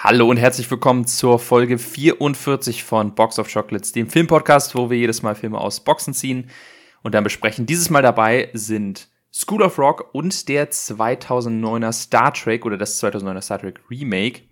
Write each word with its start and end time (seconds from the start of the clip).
Hallo 0.00 0.30
und 0.30 0.36
herzlich 0.36 0.70
willkommen 0.70 1.06
zur 1.06 1.40
Folge 1.40 1.76
44 1.76 2.84
von 2.84 3.16
Box 3.16 3.40
of 3.40 3.52
Chocolates, 3.52 3.90
dem 3.90 4.08
Filmpodcast, 4.08 4.76
wo 4.76 4.90
wir 4.90 4.96
jedes 4.96 5.22
Mal 5.22 5.34
Filme 5.34 5.58
aus 5.58 5.80
Boxen 5.80 6.14
ziehen 6.14 6.50
und 7.02 7.16
dann 7.16 7.24
besprechen. 7.24 7.66
Dieses 7.66 7.90
Mal 7.90 8.00
dabei 8.00 8.48
sind 8.52 9.08
School 9.32 9.60
of 9.60 9.76
Rock 9.76 10.10
und 10.12 10.48
der 10.48 10.70
2009er 10.70 11.90
Star 11.90 12.32
Trek 12.32 12.64
oder 12.64 12.76
das 12.76 13.02
2009er 13.02 13.40
Star 13.40 13.58
Trek 13.58 13.80
Remake. 13.90 14.42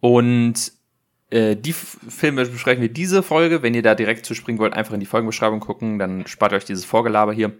Und 0.00 0.72
äh, 1.28 1.54
die 1.54 1.74
Filme 1.74 2.46
besprechen 2.46 2.80
wir 2.80 2.90
diese 2.90 3.22
Folge. 3.22 3.62
Wenn 3.62 3.74
ihr 3.74 3.82
da 3.82 3.94
direkt 3.94 4.24
zu 4.24 4.32
springen 4.32 4.58
wollt, 4.58 4.72
einfach 4.72 4.94
in 4.94 5.00
die 5.00 5.06
Folgenbeschreibung 5.06 5.60
gucken, 5.60 5.98
dann 5.98 6.26
spart 6.26 6.54
euch 6.54 6.64
dieses 6.64 6.86
Vorgelaber 6.86 7.34
hier. 7.34 7.52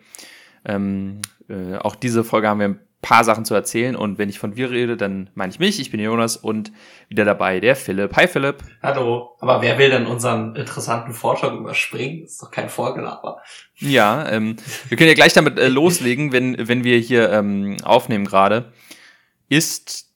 Ähm, 0.65 1.21
äh, 1.47 1.77
auch 1.77 1.95
diese 1.95 2.25
Folge 2.25 2.49
haben 2.49 2.61
wir 2.61 2.79
paar 3.03 3.25
Sachen 3.25 3.45
zu 3.45 3.55
erzählen. 3.55 3.97
Und 3.97 4.19
wenn 4.19 4.29
ich 4.29 4.39
von 4.39 4.57
wir 4.57 4.71
rede, 4.71 4.97
dann 4.97 5.31
meine 5.35 5.53
ich 5.53 5.59
mich. 5.59 5.81
Ich 5.81 5.91
bin 5.91 6.01
Jonas 6.01 6.37
und 6.37 6.71
wieder 7.09 7.25
dabei 7.25 7.61
der 7.61 7.77
Philipp. 7.77 8.15
Hi 8.17 8.27
Philipp. 8.29 8.59
Hallo. 8.83 9.37
Aber 9.41 9.63
wer 9.63 9.79
will 9.79 9.91
denn 9.91 10.07
unseren 10.07 10.55
interessanten 10.55 11.13
Vorschlag 11.13 11.53
überspringen? 11.55 12.23
Das 12.23 12.33
ist 12.33 12.43
doch 12.43 12.51
kein 12.51 12.69
Vorgelaber. 12.69 13.43
Ja, 13.77 14.29
ähm, 14.29 14.57
wir 14.89 14.97
können 14.97 15.09
ja 15.09 15.15
gleich 15.15 15.33
damit 15.33 15.59
äh, 15.59 15.69
loslegen, 15.69 16.33
wenn, 16.33 16.69
wenn 16.69 16.85
wir 16.85 16.99
hier 16.99 17.31
ähm, 17.31 17.77
aufnehmen 17.83 18.27
gerade. 18.27 18.73
Ist 19.49 20.11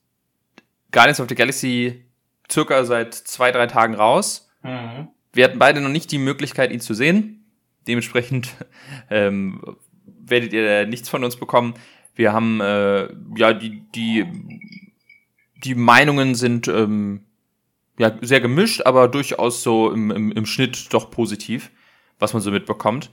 Guardians 0.91 1.19
of 1.19 1.27
the 1.27 1.35
Galaxy 1.35 2.05
circa 2.51 2.85
seit 2.85 3.13
zwei, 3.13 3.51
drei 3.51 3.67
Tagen 3.67 3.95
raus. 3.95 4.49
Mhm. 4.61 5.09
Wir 5.33 5.43
hatten 5.43 5.59
beide 5.59 5.81
noch 5.81 5.89
nicht 5.89 6.11
die 6.11 6.19
Möglichkeit, 6.19 6.71
ihn 6.71 6.79
zu 6.79 6.93
sehen. 6.93 7.45
Dementsprechend 7.87 8.55
ähm, 9.09 9.61
werdet 10.05 10.53
ihr 10.53 10.85
nichts 10.85 11.09
von 11.09 11.23
uns 11.23 11.35
bekommen. 11.35 11.73
Wir 12.15 12.33
haben 12.33 12.61
äh, 12.61 13.09
ja 13.35 13.53
die 13.53 13.81
die 13.93 14.25
die 15.63 15.75
Meinungen 15.75 16.35
sind 16.35 16.67
ähm, 16.67 17.21
ja 17.97 18.17
sehr 18.21 18.41
gemischt, 18.41 18.81
aber 18.85 19.07
durchaus 19.07 19.63
so 19.63 19.91
im, 19.91 20.11
im, 20.11 20.31
im 20.31 20.45
Schnitt 20.45 20.93
doch 20.93 21.11
positiv, 21.11 21.71
was 22.19 22.33
man 22.33 22.41
so 22.41 22.51
mitbekommt. 22.51 23.09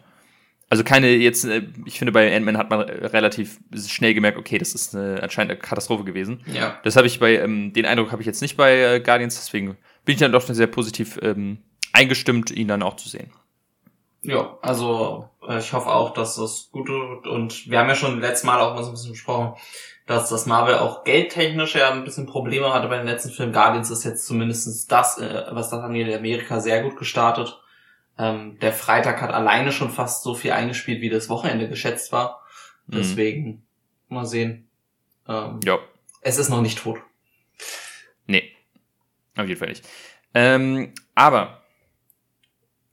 Also 0.69 0.85
keine 0.85 1.09
jetzt, 1.09 1.45
äh, 1.45 1.63
ich 1.85 1.99
finde 1.99 2.13
bei 2.13 2.35
Ant-Man 2.35 2.57
hat 2.57 2.71
man 2.71 2.81
relativ 2.81 3.61
schnell 3.75 4.15
gemerkt, 4.15 4.39
okay, 4.39 4.57
das 4.57 4.75
ist 4.75 4.95
eine, 4.97 5.23
anscheinend 5.23 5.53
eine 5.53 5.61
Katastrophe 5.61 6.05
gewesen. 6.05 6.41
Ja. 6.47 6.81
Das 6.83 6.97
habe 6.97 7.07
ich 7.07 7.21
bei, 7.21 7.37
ähm, 7.37 7.73
den 7.73 7.85
Eindruck 7.85 8.11
habe 8.11 8.23
ich 8.23 8.27
jetzt 8.27 8.41
nicht 8.41 8.57
bei 8.57 8.81
äh, 8.81 9.01
Guardians, 9.01 9.35
deswegen 9.35 9.77
bin 10.05 10.15
ich 10.15 10.19
dann 10.19 10.33
doch 10.33 10.43
sehr 10.43 10.67
positiv 10.67 11.19
ähm, 11.23 11.59
eingestimmt, 11.93 12.51
ihn 12.51 12.69
dann 12.69 12.83
auch 12.83 12.97
zu 12.97 13.09
sehen. 13.09 13.31
Ja, 14.23 14.57
also 14.63 15.29
ich 15.49 15.73
hoffe 15.73 15.89
auch, 15.89 16.13
dass 16.13 16.37
das 16.37 16.71
gut 16.73 16.89
wird. 16.89 17.27
Und 17.27 17.69
wir 17.69 17.79
haben 17.79 17.89
ja 17.89 17.95
schon 17.95 18.21
letztes 18.21 18.45
Mal 18.45 18.61
auch 18.61 18.75
mal 18.75 18.83
so 18.83 18.91
ein 18.91 18.95
bisschen 18.95 19.13
besprochen, 19.13 19.55
dass 20.07 20.29
das 20.29 20.47
Marvel 20.47 20.77
auch 20.77 21.05
geldtechnisch 21.05 21.75
ja 21.75 21.91
ein 21.91 22.05
bisschen 22.05 22.27
Probleme 22.27 22.73
hatte 22.73 22.89
bei 22.89 22.99
den 22.99 23.07
letzten 23.07 23.31
Filmen. 23.31 23.53
Guardians 23.53 23.91
ist 23.91 24.05
jetzt 24.05 24.27
zumindestens 24.27 24.87
das, 24.87 25.19
äh, 25.19 25.47
was 25.51 25.71
das 25.71 25.81
angeht, 25.81 26.09
in 26.09 26.15
Amerika 26.15 26.61
sehr 26.61 26.83
gut 26.83 26.97
gestartet. 26.97 27.61
Ähm, 28.19 28.59
der 28.61 28.73
Freitag 28.73 29.23
hat 29.23 29.33
alleine 29.33 29.73
schon 29.73 29.91
fast 29.91 30.23
so 30.23 30.35
viel 30.35 30.53
eingespielt, 30.53 31.01
wie 31.01 31.09
das 31.09 31.29
Wochenende 31.29 31.69
geschätzt 31.69 32.13
war. 32.13 32.43
Mhm. 32.87 32.97
Deswegen 32.97 33.47
mhm. 33.47 33.63
mal 34.09 34.27
sehen. 34.27 34.69
Ähm, 35.29 35.61
ja. 35.65 35.79
Es 36.21 36.39
ist 36.39 36.51
noch 36.51 36.63
nicht 36.63 36.79
tot. 36.79 36.99
Nee, 38.27 38.53
auf 39.37 39.47
jeden 39.49 39.59
Fall 39.59 39.69
nicht. 39.69 39.89
Ähm, 40.35 40.93
aber 41.15 41.63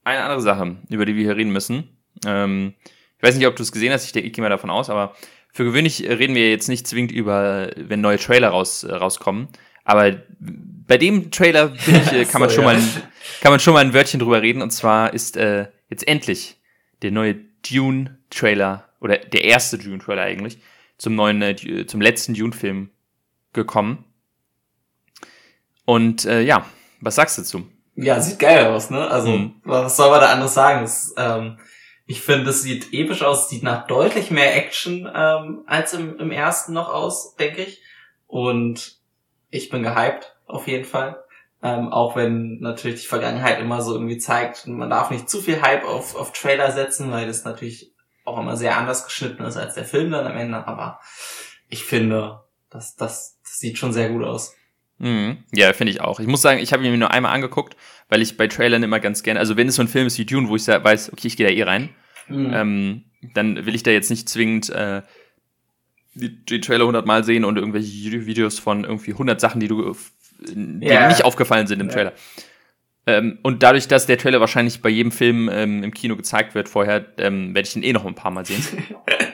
eine 0.04 0.22
andere 0.22 0.40
Sache, 0.40 0.78
über 0.88 1.04
die 1.04 1.14
wir 1.14 1.24
hier 1.24 1.36
reden 1.36 1.52
müssen. 1.52 1.99
Ähm, 2.26 2.74
ich 3.18 3.22
weiß 3.22 3.36
nicht, 3.36 3.46
ob 3.46 3.56
du 3.56 3.62
es 3.62 3.72
gesehen 3.72 3.92
hast, 3.92 4.04
ich, 4.04 4.24
ich 4.24 4.32
gehe 4.32 4.42
mal 4.42 4.48
davon 4.48 4.70
aus, 4.70 4.90
aber 4.90 5.14
für 5.52 5.64
gewöhnlich 5.64 6.02
reden 6.02 6.34
wir 6.34 6.50
jetzt 6.50 6.68
nicht 6.68 6.86
zwingend 6.86 7.12
über, 7.12 7.70
wenn 7.76 8.00
neue 8.00 8.18
Trailer 8.18 8.48
raus, 8.48 8.84
äh, 8.84 8.94
rauskommen. 8.94 9.48
Aber 9.84 10.16
bei 10.38 10.98
dem 10.98 11.30
Trailer 11.30 11.72
ich, 11.74 11.88
äh, 12.12 12.24
kann, 12.24 12.32
so, 12.32 12.38
man 12.38 12.50
schon 12.50 12.64
ja. 12.64 12.72
mal, 12.72 12.82
kann 13.40 13.52
man 13.52 13.60
schon 13.60 13.74
mal 13.74 13.80
ein 13.80 13.94
Wörtchen 13.94 14.20
drüber 14.20 14.42
reden. 14.42 14.62
Und 14.62 14.70
zwar 14.70 15.12
ist 15.12 15.36
äh, 15.36 15.66
jetzt 15.88 16.06
endlich 16.06 16.56
der 17.02 17.10
neue 17.10 17.36
Dune-Trailer 17.68 18.88
oder 19.00 19.18
der 19.18 19.44
erste 19.44 19.78
Dune-Trailer 19.78 20.22
eigentlich 20.22 20.58
zum 20.98 21.14
neuen, 21.14 21.42
äh, 21.42 21.86
zum 21.86 22.00
letzten 22.00 22.34
Dune-Film 22.34 22.90
gekommen. 23.52 24.04
Und 25.84 26.24
äh, 26.26 26.42
ja, 26.42 26.64
was 27.00 27.16
sagst 27.16 27.38
du 27.38 27.42
dazu? 27.42 27.66
Ja, 27.96 28.20
sieht 28.20 28.38
geil 28.38 28.66
aus, 28.66 28.90
ne? 28.90 29.08
Also, 29.08 29.30
mhm. 29.30 29.54
was 29.64 29.96
soll 29.96 30.10
man 30.10 30.20
da 30.20 30.32
anderes 30.32 30.54
sagen? 30.54 30.82
Das, 30.82 31.12
ähm, 31.16 31.58
ich 32.10 32.22
finde, 32.22 32.50
es 32.50 32.62
sieht 32.62 32.92
episch 32.92 33.22
aus, 33.22 33.48
sieht 33.48 33.62
nach 33.62 33.86
deutlich 33.86 34.32
mehr 34.32 34.56
Action 34.56 35.08
ähm, 35.14 35.62
als 35.66 35.92
im, 35.92 36.18
im 36.18 36.32
ersten 36.32 36.72
noch 36.72 36.92
aus, 36.92 37.36
denke 37.36 37.62
ich. 37.62 37.82
Und 38.26 38.98
ich 39.50 39.68
bin 39.68 39.84
gehypt, 39.84 40.36
auf 40.44 40.66
jeden 40.66 40.84
Fall. 40.84 41.22
Ähm, 41.62 41.92
auch 41.92 42.16
wenn 42.16 42.58
natürlich 42.58 43.02
die 43.02 43.06
Vergangenheit 43.06 43.60
immer 43.60 43.80
so 43.80 43.92
irgendwie 43.92 44.18
zeigt, 44.18 44.66
man 44.66 44.90
darf 44.90 45.12
nicht 45.12 45.30
zu 45.30 45.40
viel 45.40 45.62
Hype 45.62 45.84
auf, 45.84 46.16
auf 46.16 46.32
Trailer 46.32 46.72
setzen, 46.72 47.12
weil 47.12 47.28
das 47.28 47.44
natürlich 47.44 47.92
auch 48.24 48.40
immer 48.40 48.56
sehr 48.56 48.76
anders 48.76 49.04
geschnitten 49.04 49.44
ist 49.44 49.56
als 49.56 49.74
der 49.74 49.84
Film 49.84 50.10
dann 50.10 50.26
am 50.26 50.36
Ende. 50.36 50.66
Aber 50.66 50.98
ich 51.68 51.84
finde, 51.84 52.40
das, 52.70 52.96
das, 52.96 53.38
das 53.44 53.58
sieht 53.60 53.78
schon 53.78 53.92
sehr 53.92 54.08
gut 54.08 54.24
aus. 54.24 54.56
Mhm. 55.00 55.38
Ja, 55.52 55.72
finde 55.72 55.92
ich 55.92 56.00
auch. 56.00 56.20
Ich 56.20 56.26
muss 56.26 56.42
sagen, 56.42 56.60
ich 56.60 56.72
habe 56.72 56.84
ihn 56.84 56.92
mir 56.92 56.98
nur 56.98 57.10
einmal 57.10 57.32
angeguckt, 57.32 57.76
weil 58.08 58.20
ich 58.20 58.36
bei 58.36 58.46
Trailern 58.46 58.82
immer 58.82 59.00
ganz 59.00 59.22
gerne, 59.22 59.40
also 59.40 59.56
wenn 59.56 59.66
es 59.66 59.76
so 59.76 59.82
ein 59.82 59.88
Film 59.88 60.06
ist 60.06 60.18
wie 60.18 60.26
Dune, 60.26 60.48
wo 60.48 60.56
ich 60.56 60.68
weiß, 60.68 61.12
okay, 61.12 61.26
ich 61.26 61.36
gehe 61.36 61.46
da 61.46 61.52
eh 61.52 61.62
rein, 61.62 61.88
mhm. 62.28 62.50
ähm, 62.52 63.04
dann 63.34 63.66
will 63.66 63.74
ich 63.74 63.82
da 63.82 63.90
jetzt 63.90 64.10
nicht 64.10 64.28
zwingend 64.28 64.68
äh, 64.70 65.02
die, 66.14 66.44
die 66.44 66.60
Trailer 66.60 66.86
hundertmal 66.86 67.24
sehen 67.24 67.44
und 67.44 67.56
irgendwelche 67.56 68.26
Videos 68.26 68.58
von 68.58 68.84
irgendwie 68.84 69.14
hundert 69.14 69.40
Sachen, 69.40 69.60
die 69.60 69.68
du 69.68 69.96
die 70.40 70.86
yeah. 70.86 71.08
nicht 71.08 71.24
aufgefallen 71.24 71.66
sind 71.66 71.80
im 71.80 71.86
yeah. 71.86 71.94
Trailer. 71.94 72.12
Ähm, 73.06 73.38
und 73.42 73.62
dadurch, 73.62 73.88
dass 73.88 74.06
der 74.06 74.18
Trailer 74.18 74.40
wahrscheinlich 74.40 74.82
bei 74.82 74.88
jedem 74.88 75.12
Film 75.12 75.50
ähm, 75.52 75.82
im 75.82 75.92
Kino 75.92 76.16
gezeigt 76.16 76.54
wird 76.54 76.68
vorher, 76.68 77.06
ähm, 77.18 77.54
werde 77.54 77.68
ich 77.68 77.76
ihn 77.76 77.82
eh 77.82 77.92
noch 77.92 78.04
ein 78.04 78.14
paar 78.14 78.30
Mal 78.30 78.44
sehen. 78.44 78.62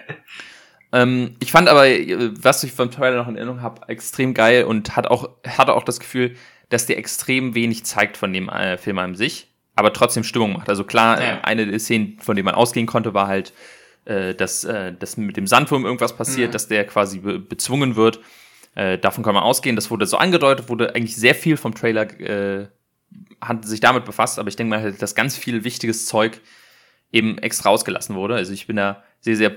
Ähm, 0.97 1.37
ich 1.41 1.53
fand 1.53 1.69
aber, 1.69 1.87
äh, 1.87 2.31
was 2.41 2.65
ich 2.65 2.73
vom 2.73 2.91
Trailer 2.91 3.17
noch 3.17 3.29
in 3.29 3.37
Erinnerung 3.37 3.61
habe, 3.61 3.87
extrem 3.89 4.33
geil 4.33 4.65
und 4.65 4.97
hat 4.97 5.07
auch, 5.07 5.29
hatte 5.47 5.75
auch 5.75 5.84
das 5.84 6.01
Gefühl, 6.01 6.37
dass 6.71 6.87
der 6.87 6.97
extrem 6.97 7.55
wenig 7.55 7.84
zeigt 7.84 8.17
von 8.17 8.33
dem 8.33 8.49
äh, 8.49 8.79
Film 8.79 8.99
an 8.99 9.15
sich, 9.15 9.49
aber 9.75 9.93
trotzdem 9.93 10.25
Stimmung 10.25 10.55
macht. 10.55 10.71
Also 10.71 10.84
klar, 10.84 11.21
ja. 11.21 11.41
eine 11.43 11.67
der 11.67 11.79
Szenen, 11.79 12.19
von 12.19 12.34
denen 12.34 12.47
man 12.47 12.55
ausgehen 12.55 12.87
konnte, 12.87 13.12
war 13.12 13.29
halt, 13.29 13.53
äh, 14.07 14.34
dass, 14.34 14.65
äh, 14.65 14.95
dass 14.95 15.19
mit 15.19 15.37
dem 15.37 15.47
Sandwurm 15.47 15.84
irgendwas 15.84 16.17
passiert, 16.17 16.49
mhm. 16.49 16.53
dass 16.53 16.69
der 16.69 16.87
quasi 16.87 17.19
be 17.19 17.39
bezwungen 17.39 17.97
wird. 17.97 18.21
Äh, 18.75 18.99
davon 18.99 19.23
kann 19.23 19.34
man 19.34 19.43
ausgehen. 19.43 19.77
Das 19.77 19.91
wurde 19.91 20.07
so 20.07 20.17
angedeutet, 20.17 20.71
wurde 20.71 20.95
eigentlich 20.95 21.17
sehr 21.17 21.34
viel 21.34 21.59
vom 21.59 21.75
Trailer 21.75 22.09
äh, 22.21 22.69
hat 23.41 23.65
sich 23.67 23.81
damit 23.81 24.05
befasst, 24.05 24.39
aber 24.39 24.49
ich 24.49 24.57
denke 24.57 24.71
mal, 24.71 24.93
dass 24.93 25.15
ganz 25.15 25.37
viel 25.37 25.63
wichtiges 25.63 26.07
Zeug 26.07 26.41
eben 27.13 27.39
extra 27.39 27.69
rausgelassen 27.69 28.17
wurde. 28.17 28.34
Also 28.34 28.53
ich 28.53 28.67
bin 28.67 28.77
da 28.77 29.05
sehr, 29.21 29.37
sehr 29.37 29.55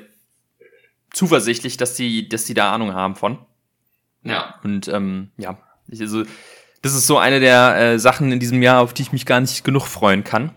zuversichtlich, 1.12 1.78
dass 1.78 1.96
die, 1.96 2.30
dass 2.30 2.46
die 2.46 2.54
da 2.54 2.74
Ahnung 2.74 2.94
haben 2.94 3.16
von. 3.16 3.40
Ja. 4.24 4.56
Und 4.64 4.88
ähm, 4.88 5.32
ja, 5.38 5.58
ich, 5.88 6.02
also, 6.02 6.24
das 6.82 6.94
ist 6.94 7.08
so 7.08 7.18
eine 7.18 7.40
der 7.40 7.76
äh, 7.76 8.00
Sachen 8.00 8.32
in 8.32 8.40
diesem 8.40 8.62
Jahr, 8.62 8.82
auf 8.82 8.94
die 8.94 9.02
ich 9.02 9.12
mich 9.12 9.26
gar 9.26 9.40
nicht 9.40 9.64
genug 9.64 9.88
freuen 9.88 10.24
kann. 10.24 10.56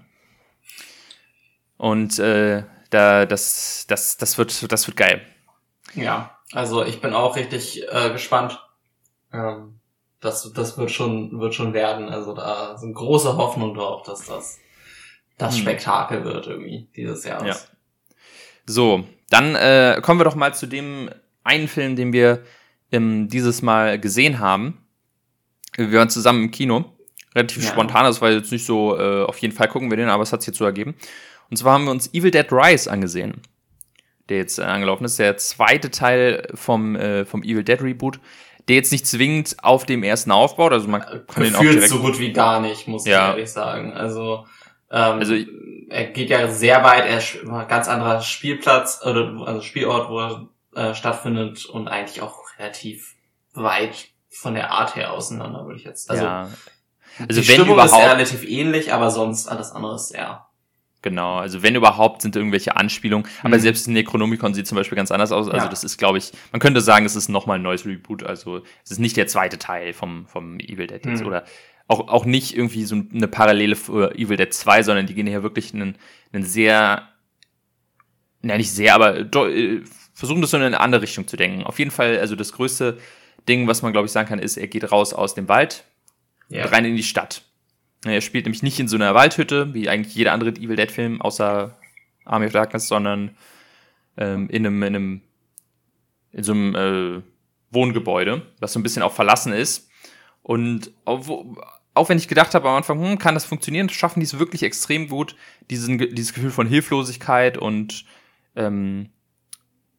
Und 1.77 2.19
äh, 2.19 2.65
da, 2.91 3.27
das, 3.27 3.87
das, 3.89 4.17
das 4.17 4.39
wird, 4.39 4.71
das 4.71 4.87
wird 4.87 4.97
geil. 4.97 5.27
Ja, 5.95 6.39
also 6.53 6.85
ich 6.85 7.01
bin 7.01 7.13
auch 7.13 7.37
richtig 7.37 7.83
äh, 7.91 8.11
gespannt. 8.11 8.61
Ähm, 9.33 9.81
das, 10.21 10.53
das 10.53 10.79
wird 10.79 10.91
schon, 10.91 11.41
wird 11.41 11.55
schon 11.55 11.73
werden. 11.73 12.09
Also 12.09 12.35
da 12.35 12.79
sind 12.79 12.95
große 12.95 13.37
Hoffnungen 13.37 13.75
drauf, 13.75 14.03
dass 14.05 14.27
das 14.27 14.61
das 15.39 15.57
hm. 15.57 15.63
Spektakel 15.63 16.25
wird 16.25 16.47
irgendwie 16.47 16.89
dieses 16.95 17.25
Jahr. 17.25 17.45
Ja. 17.45 17.57
So, 18.67 19.05
dann 19.33 19.55
äh, 19.55 20.01
kommen 20.03 20.21
wir 20.21 20.25
doch 20.25 20.35
mal 20.35 20.55
zu 20.55 20.67
dem 20.67 21.09
einen 21.43 21.67
Film, 21.67 21.97
den 21.97 22.13
wir 22.13 22.43
ähm, 22.93 23.29
dieses 23.29 23.63
Mal 23.63 23.99
gesehen 23.99 24.39
haben. 24.39 24.79
Wir 25.77 25.93
waren 25.93 26.11
zusammen 26.11 26.45
im 26.45 26.51
Kino. 26.51 26.85
Relativ 27.35 27.65
ja. 27.65 27.71
spontan, 27.71 28.05
das 28.05 28.21
war 28.21 28.31
jetzt 28.31 28.53
nicht 28.53 28.67
so, 28.67 28.99
äh, 28.99 29.25
auf 29.25 29.39
jeden 29.39 29.55
Fall 29.55 29.69
gucken 29.69 29.89
wir 29.91 29.97
den, 29.97 30.11
aber 30.11 30.23
es 30.23 30.35
hat 30.35 30.43
sich 30.43 30.55
so 30.55 30.67
ergeben. 30.67 30.95
Und 31.49 31.57
zwar 31.57 31.73
haben 31.73 31.85
wir 31.85 31.91
uns 31.91 32.13
Evil 32.13 32.31
Dead 32.31 32.47
Rise 32.53 32.91
angesehen, 32.91 33.41
der 34.29 34.37
jetzt 34.37 34.59
äh, 34.59 34.63
angelaufen 34.63 35.07
ist. 35.07 35.19
Der 35.19 35.39
zweite 35.39 35.91
Teil 35.91 36.47
vom, 36.55 36.95
äh, 36.95 37.25
vom 37.25 37.43
Evil 37.43 37.65
Dead 37.65 37.81
Reboot, 37.81 38.21
der 38.69 38.77
jetzt 38.77 38.93
nicht 38.93 39.07
zwingend 39.07 39.57
auf 39.63 39.87
dem 39.87 40.03
ersten 40.03 40.31
aufbaut. 40.31 40.73
Also 40.73 40.89
man 40.89 41.01
kann 41.01 41.25
Gefühlt 41.27 41.49
den 41.49 41.57
auch 41.57 41.61
direkt 41.61 41.89
so 41.89 42.01
gut 42.01 42.19
wie 42.19 42.35
gar 42.35 42.61
nicht, 42.61 42.87
muss 42.87 43.07
ja. 43.07 43.31
ich 43.31 43.37
ehrlich 43.37 43.51
sagen. 43.51 43.95
Also 43.95 44.47
ähm, 44.93 45.19
also 45.19 45.35
er 45.89 46.05
geht 46.07 46.31
ja 46.31 46.49
sehr 46.49 46.85
weit, 46.85 47.07
er 47.07 47.19
ist 47.19 47.39
ein 47.43 47.69
ganz 47.69 47.89
anderer 47.89 48.21
Spielplatz 48.21 49.01
oder 49.05 49.35
also 49.47 49.61
Spielort, 49.61 50.09
wo 50.09 50.21
er 50.21 50.49
äh, 50.75 50.95
stattfindet 50.95 51.67
und 51.67 51.89
eigentlich 51.89 52.23
auch 52.23 52.39
relativ 52.59 53.15
weit 53.55 54.09
von 54.31 54.55
der 54.55 54.71
Art 54.71 54.97
her 54.97 55.13
auseinander, 55.13 55.67
würde 55.67 55.79
ich 55.79 55.85
jetzt. 55.85 56.11
Also, 56.11 56.25
ja. 56.25 56.49
also 57.19 57.41
die 57.41 57.49
wenn 57.49 57.55
Stimmung 57.55 57.75
überhaupt, 57.75 58.03
ist 58.03 58.11
relativ 58.11 58.45
ähnlich, 58.45 58.93
aber 58.93 59.11
sonst 59.11 59.49
alles 59.49 59.73
andere 59.73 59.97
ist 59.97 60.09
sehr 60.09 60.47
Genau, 61.03 61.39
also 61.39 61.65
wenn 61.65 61.75
überhaupt 61.75 62.23
sind 62.23 62.37
irgendwelche 62.37 62.77
Anspielungen, 62.77 63.27
aber 63.43 63.57
mhm. 63.57 63.61
selbst 63.61 63.89
Necronomicon 63.89 64.55
sieht 64.55 64.69
zum 64.69 64.77
Beispiel 64.77 64.95
ganz 64.95 65.11
anders 65.11 65.33
aus. 65.33 65.49
Also 65.49 65.65
ja. 65.65 65.69
das 65.69 65.83
ist, 65.83 65.99
glaube 65.99 66.19
ich, 66.19 66.31
man 66.53 66.61
könnte 66.61 66.81
sagen, 66.81 67.05
es 67.05 67.17
ist 67.17 67.29
nochmal 67.29 67.59
ein 67.59 67.63
neues 67.63 67.85
Reboot. 67.85 68.23
Also 68.23 68.63
es 68.85 68.93
ist 68.93 69.01
nicht 69.01 69.17
der 69.17 69.27
zweite 69.27 69.59
Teil 69.59 69.95
vom, 69.95 70.27
vom 70.29 70.61
Evil 70.61 70.87
Dead. 70.87 71.05
Mhm. 71.05 71.27
Oder 71.27 71.45
auch, 71.93 72.09
auch 72.09 72.25
nicht 72.25 72.57
irgendwie 72.57 72.85
so 72.85 72.97
eine 73.13 73.29
Parallele 73.29 73.77
für 73.77 74.15
Evil 74.15 74.37
Dead 74.37 74.53
2, 74.53 74.83
sondern 74.83 75.07
die 75.07 75.15
gehen 75.15 75.27
hier 75.27 75.43
wirklich 75.43 75.75
einen, 75.75 75.97
einen 76.33 76.45
sehr, 76.45 77.09
na 78.41 78.57
nicht 78.57 78.71
sehr, 78.71 78.95
aber 78.95 79.19
äh, 79.19 79.83
versuchen 80.15 80.41
das 80.41 80.51
so 80.51 80.57
in 80.57 80.63
eine 80.63 80.81
andere 80.81 81.03
Richtung 81.03 81.29
zu 81.29 81.37
denken. 81.37 81.65
Auf 81.65 81.79
jeden 81.79 81.91
Fall, 81.91 82.19
also 82.19 82.35
das 82.35 82.53
größte 82.53 82.99
Ding, 83.49 83.67
was 83.67 83.83
man, 83.83 83.93
glaube 83.93 84.07
ich, 84.07 84.13
sagen 84.13 84.29
kann, 84.29 84.39
ist, 84.39 84.57
er 84.57 84.69
geht 84.69 84.91
raus 84.91 85.13
aus 85.13 85.35
dem 85.35 85.49
Wald, 85.49 85.85
ja. 86.49 86.65
rein 86.67 86.85
in 86.85 86.97
die 86.97 87.03
Stadt. 87.03 87.43
Er 88.05 88.21
spielt 88.21 88.47
nämlich 88.47 88.63
nicht 88.63 88.81
in 88.81 88.89
so 88.89 88.97
einer 88.97 89.15
Waldhütte, 89.15 89.75
wie 89.75 89.89
eigentlich 89.89 90.15
jeder 90.15 90.33
andere 90.33 90.51
Evil 90.51 90.77
Dead-Film, 90.77 91.21
außer 91.21 91.77
Army 92.25 92.47
of 92.47 92.53
Darkness, 92.53 92.89
sondern 92.89 93.37
ähm, 94.17 94.49
in 94.49 94.67
einem, 94.67 94.83
in 94.83 94.97
einem, 94.97 95.21
in 96.33 96.43
so 96.43 96.53
einem 96.53 96.75
äh, 96.75 97.23
Wohngebäude, 97.71 98.43
was 98.61 98.73
so 98.73 98.81
ein 98.81 98.83
bisschen 98.83 99.03
auch 99.03 99.13
verlassen 99.13 99.53
ist. 99.53 99.91
Und 100.43 100.91
auch, 101.05 101.29
auch 101.95 102.09
wenn 102.09 102.19
ich 102.19 102.29
gedacht 102.29 102.55
habe 102.55 102.69
am 102.69 102.77
Anfang, 102.77 103.03
hm, 103.03 103.19
kann 103.19 103.35
das 103.35 103.45
funktionieren, 103.45 103.89
schaffen 103.89 104.21
die 104.21 104.27
es 104.27 104.39
wirklich 104.39 104.63
extrem 104.63 105.09
gut, 105.09 105.37
diesen, 105.71 105.99
dieses 105.99 106.33
Gefühl 106.33 106.51
von 106.51 106.67
Hilflosigkeit 106.67 107.59
und 107.59 108.05
ähm, 108.57 109.11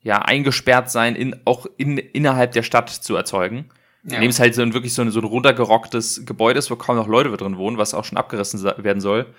ja, 0.01 0.19
eingesperrt 0.19 0.90
sein, 0.90 1.16
in, 1.16 1.40
auch 1.45 1.66
in, 1.78 1.98
innerhalb 1.98 2.51
der 2.51 2.63
Stadt 2.63 2.90
zu 2.90 3.16
erzeugen. 3.16 3.69
Ja. 4.04 4.16
Indem 4.16 4.31
es 4.31 4.40
halt 4.40 4.54
so 4.54 4.62
ein, 4.62 4.74
wirklich 4.74 4.94
so 4.94 5.01
ein, 5.01 5.12
so 5.12 5.22
ein 5.22 5.25
runtergerocktes 5.25 6.25
Gebäude 6.25 6.60
ist, 6.60 6.69
wo 6.69 6.75
kaum 6.75 6.98
noch 6.98 7.07
Leute 7.07 7.31
drin 7.38 7.57
wohnen, 7.57 7.78
was 7.78 7.94
auch 7.94 8.04
schon 8.04 8.18
abgerissen 8.18 8.62
werden 8.62 9.00
soll. 9.00 9.34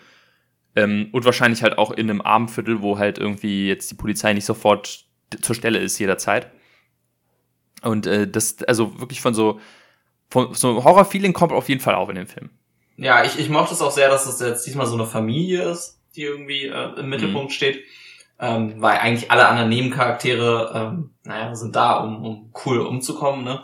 Ähm, 0.75 1.09
und 1.13 1.27
wahrscheinlich 1.27 1.63
halt 1.63 1.77
auch 1.77 1.91
in 1.91 2.09
einem 2.09 2.23
Abendviertel, 2.23 2.81
wo 2.81 2.99
halt 2.99 3.19
irgendwie 3.19 3.69
jetzt 3.69 3.91
die 3.91 3.95
Polizei 3.95 4.33
nicht 4.33 4.47
sofort 4.47 5.05
zur 5.43 5.55
Stelle 5.55 5.81
ist 5.81 5.99
jederzeit. 5.99 6.51
Und 7.83 8.07
äh, 8.07 8.27
das, 8.27 8.63
also 8.63 8.99
wirklich 8.99 9.21
von 9.21 9.35
so, 9.35 9.61
von 10.35 10.53
so 10.53 10.83
Horror-Feeling 10.83 11.33
kommt 11.33 11.53
auf 11.53 11.69
jeden 11.69 11.81
Fall 11.81 11.95
auf 11.95 12.09
in 12.09 12.17
dem 12.17 12.27
Film. 12.27 12.51
Ja, 12.97 13.23
ich, 13.23 13.39
ich 13.39 13.49
mochte 13.49 13.73
es 13.73 13.81
auch 13.81 13.93
sehr, 13.93 14.09
dass 14.09 14.27
es 14.27 14.41
jetzt 14.41 14.67
diesmal 14.67 14.87
so 14.87 14.95
eine 14.95 15.07
Familie 15.07 15.63
ist, 15.63 16.01
die 16.17 16.23
irgendwie 16.23 16.67
äh, 16.67 16.99
im 16.99 17.09
Mittelpunkt 17.09 17.51
mhm. 17.51 17.55
steht. 17.55 17.85
Ähm, 18.41 18.83
weil 18.83 18.99
eigentlich 18.99 19.31
alle 19.31 19.47
anderen 19.47 19.69
Nebencharaktere, 19.69 20.73
ähm, 20.75 21.11
naja, 21.23 21.55
sind 21.55 21.77
da, 21.77 21.99
um, 21.99 22.25
um 22.25 22.53
cool 22.67 22.81
umzukommen, 22.81 23.45
ne? 23.45 23.63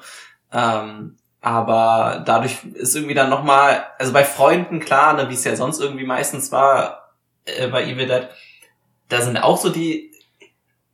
Ähm, 0.53 1.17
aber 1.41 2.23
dadurch 2.25 2.65
ist 2.75 2.95
irgendwie 2.95 3.15
dann 3.15 3.31
nochmal, 3.31 3.87
also 3.99 4.13
bei 4.13 4.23
Freunden 4.23 4.79
klar, 4.79 5.15
ne, 5.15 5.29
wie 5.29 5.35
es 5.35 5.43
ja 5.43 5.57
sonst 5.57 5.81
irgendwie 5.81 6.07
meistens 6.07 6.53
war 6.53 7.17
äh, 7.47 7.67
bei 7.67 7.83
Evil 7.85 8.07
Dead, 8.07 8.29
da 9.09 9.23
sind 9.23 9.39
auch 9.39 9.57
so 9.57 9.71
die 9.71 10.13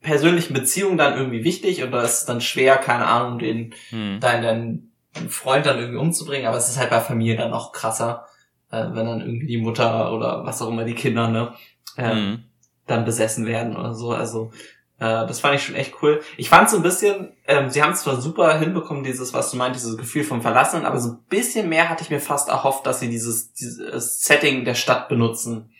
persönlichen 0.00 0.54
Beziehungen 0.54 0.96
dann 0.96 1.18
irgendwie 1.18 1.44
wichtig 1.44 1.82
und 1.82 1.90
da 1.90 2.00
ist 2.00 2.20
es 2.20 2.24
dann 2.24 2.40
schwer, 2.40 2.78
keine 2.78 3.06
Ahnung, 3.06 3.38
den 3.38 3.74
hm. 3.90 4.20
deinen, 4.20 4.42
deinen 4.42 4.92
Freund 5.28 5.66
dann 5.66 5.78
irgendwie 5.78 5.98
umzubringen, 5.98 6.46
aber 6.46 6.56
es 6.56 6.68
ist 6.68 6.78
halt 6.78 6.90
bei 6.90 7.00
Familie 7.00 7.36
dann 7.36 7.50
noch 7.50 7.72
krasser, 7.72 8.26
äh, 8.70 8.84
wenn 8.90 9.06
dann 9.06 9.20
irgendwie 9.20 9.46
die 9.46 9.58
Mutter 9.58 10.12
oder 10.12 10.44
was 10.44 10.62
auch 10.62 10.68
immer 10.68 10.84
die 10.84 10.94
Kinder, 10.94 11.28
ne, 11.28 11.54
äh, 11.96 12.10
hm. 12.10 12.44
dann 12.86 13.04
besessen 13.04 13.46
werden 13.46 13.76
oder 13.76 13.94
so. 13.94 14.12
Also 14.12 14.50
äh, 14.98 15.26
das 15.26 15.40
fand 15.40 15.56
ich 15.56 15.64
schon 15.64 15.74
echt 15.74 15.94
cool. 16.02 16.22
Ich 16.36 16.48
fand 16.48 16.70
so 16.70 16.76
ein 16.78 16.82
bisschen, 16.82 17.32
ähm, 17.46 17.68
sie 17.68 17.82
haben 17.82 17.92
es 17.92 18.02
zwar 18.02 18.20
super 18.20 18.58
hinbekommen, 18.58 19.04
dieses, 19.04 19.34
was 19.34 19.50
du 19.50 19.56
meint, 19.56 19.74
dieses 19.74 19.96
Gefühl 19.98 20.24
vom 20.24 20.42
Verlassen, 20.42 20.86
aber 20.86 20.98
so 20.98 21.10
ein 21.10 21.18
bisschen 21.28 21.68
mehr 21.68 21.88
hatte 21.88 22.02
ich 22.02 22.10
mir 22.10 22.20
fast 22.20 22.48
erhofft, 22.48 22.86
dass 22.86 23.00
sie 23.00 23.10
dieses, 23.10 23.52
dieses 23.52 24.22
Setting 24.22 24.64
der 24.64 24.74
Stadt 24.74 25.08
benutzen 25.08 25.70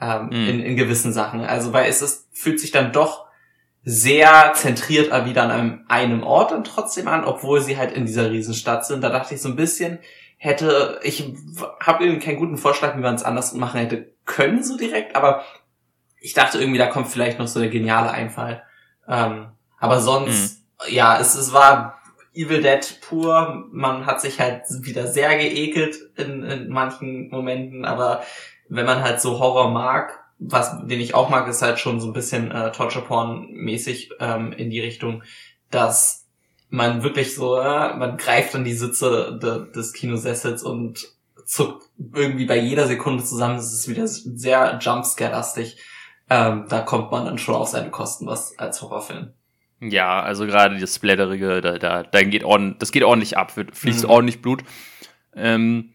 ähm, 0.00 0.26
mhm. 0.26 0.48
in, 0.48 0.60
in 0.60 0.76
gewissen 0.76 1.12
Sachen. 1.12 1.40
Also 1.40 1.72
weil 1.72 1.88
es 1.88 2.02
ist, 2.02 2.28
fühlt 2.32 2.58
sich 2.58 2.72
dann 2.72 2.92
doch 2.92 3.27
sehr 3.90 4.52
zentriert 4.54 5.08
wieder 5.24 5.44
an 5.44 5.50
einem, 5.50 5.84
einem 5.88 6.22
Ort 6.22 6.50
dann 6.50 6.62
trotzdem 6.62 7.08
an, 7.08 7.24
obwohl 7.24 7.62
sie 7.62 7.78
halt 7.78 7.90
in 7.90 8.04
dieser 8.04 8.30
Riesenstadt 8.30 8.84
sind. 8.84 9.02
Da 9.02 9.08
dachte 9.08 9.34
ich 9.34 9.40
so 9.40 9.48
ein 9.48 9.56
bisschen, 9.56 9.98
hätte, 10.36 11.00
ich 11.02 11.32
habe 11.80 12.04
irgendwie 12.04 12.22
keinen 12.22 12.36
guten 12.36 12.58
Vorschlag, 12.58 12.98
wie 12.98 13.00
man 13.00 13.14
es 13.14 13.24
anders 13.24 13.54
machen 13.54 13.80
hätte 13.80 14.12
können 14.26 14.62
so 14.62 14.76
direkt, 14.76 15.16
aber 15.16 15.42
ich 16.20 16.34
dachte 16.34 16.58
irgendwie, 16.58 16.76
da 16.76 16.88
kommt 16.88 17.08
vielleicht 17.08 17.38
noch 17.38 17.46
so 17.46 17.60
der 17.60 17.70
geniale 17.70 18.10
Einfall. 18.10 18.62
Ähm, 19.08 19.46
aber 19.78 20.00
sonst, 20.00 20.66
mhm. 20.86 20.92
ja, 20.92 21.18
es, 21.18 21.34
es 21.34 21.54
war 21.54 21.98
Evil 22.34 22.60
Dead 22.60 23.00
pur. 23.00 23.64
Man 23.72 24.04
hat 24.04 24.20
sich 24.20 24.38
halt 24.38 24.64
wieder 24.82 25.06
sehr 25.06 25.34
geekelt 25.38 25.96
in, 26.16 26.42
in 26.42 26.68
manchen 26.68 27.30
Momenten, 27.30 27.86
aber 27.86 28.22
wenn 28.68 28.84
man 28.84 29.02
halt 29.02 29.22
so 29.22 29.38
Horror 29.38 29.70
mag, 29.70 30.27
was 30.38 30.86
den 30.86 31.00
ich 31.00 31.14
auch 31.14 31.30
mag, 31.30 31.48
ist 31.48 31.62
halt 31.62 31.78
schon 31.78 32.00
so 32.00 32.06
ein 32.06 32.12
bisschen 32.12 32.50
äh, 32.50 32.72
Torture 32.72 33.04
Porn 33.04 33.48
mäßig 33.50 34.10
ähm, 34.20 34.52
in 34.52 34.70
die 34.70 34.80
Richtung, 34.80 35.22
dass 35.70 36.26
man 36.70 37.02
wirklich 37.02 37.34
so, 37.34 37.56
äh, 37.58 37.94
man 37.96 38.16
greift 38.16 38.54
an 38.54 38.64
die 38.64 38.74
Sitze 38.74 39.38
de, 39.42 39.72
des 39.72 39.92
Kinosessels 39.92 40.62
und 40.62 41.08
zuckt 41.44 41.84
irgendwie 42.14 42.46
bei 42.46 42.58
jeder 42.58 42.86
Sekunde 42.86 43.24
zusammen. 43.24 43.56
Es 43.56 43.72
ist 43.72 43.88
wieder 43.88 44.06
sehr 44.06 44.78
Jumpscare-lastig 44.80 45.78
ähm, 46.30 46.66
da 46.68 46.80
kommt 46.80 47.10
man 47.10 47.24
dann 47.24 47.38
schon 47.38 47.54
auf 47.54 47.68
seine 47.68 47.90
Kosten 47.90 48.26
was 48.26 48.58
als 48.58 48.82
Horrorfilm. 48.82 49.32
Ja, 49.80 50.20
also 50.20 50.44
gerade 50.46 50.78
das 50.78 50.94
Splatterige, 50.94 51.60
da, 51.60 51.78
da, 51.78 52.02
da 52.02 52.22
geht 52.22 52.44
ordentlich, 52.44 52.78
das 52.78 52.92
geht 52.92 53.04
ordentlich 53.04 53.36
ab, 53.36 53.52
fließt 53.52 54.04
mhm. 54.04 54.10
ordentlich 54.10 54.42
Blut. 54.42 54.62
Ähm, 55.34 55.92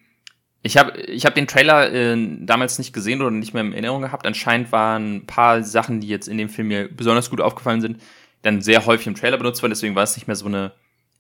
ich 0.65 0.77
habe 0.77 0.97
ich 1.01 1.25
hab 1.25 1.35
den 1.35 1.45
Trailer 1.45 1.91
äh, 1.91 2.17
damals 2.39 2.77
nicht 2.79 2.93
gesehen 2.93 3.21
oder 3.21 3.31
nicht 3.31 3.53
mehr 3.53 3.63
in 3.63 3.73
Erinnerung 3.73 4.01
gehabt. 4.01 4.25
Anscheinend 4.25 4.71
waren 4.71 5.17
ein 5.17 5.25
paar 5.25 5.61
Sachen, 5.61 5.99
die 5.99 6.07
jetzt 6.07 6.29
in 6.29 6.37
dem 6.37 6.47
Film 6.47 6.69
mir 6.69 6.87
besonders 6.87 7.29
gut 7.29 7.41
aufgefallen 7.41 7.81
sind, 7.81 8.01
dann 8.43 8.61
sehr 8.61 8.85
häufig 8.85 9.07
im 9.07 9.15
Trailer 9.15 9.37
benutzt 9.37 9.61
worden. 9.61 9.71
Deswegen 9.71 9.95
war 9.95 10.03
es 10.03 10.15
nicht 10.15 10.27
mehr 10.27 10.37
so 10.37 10.45
eine 10.45 10.71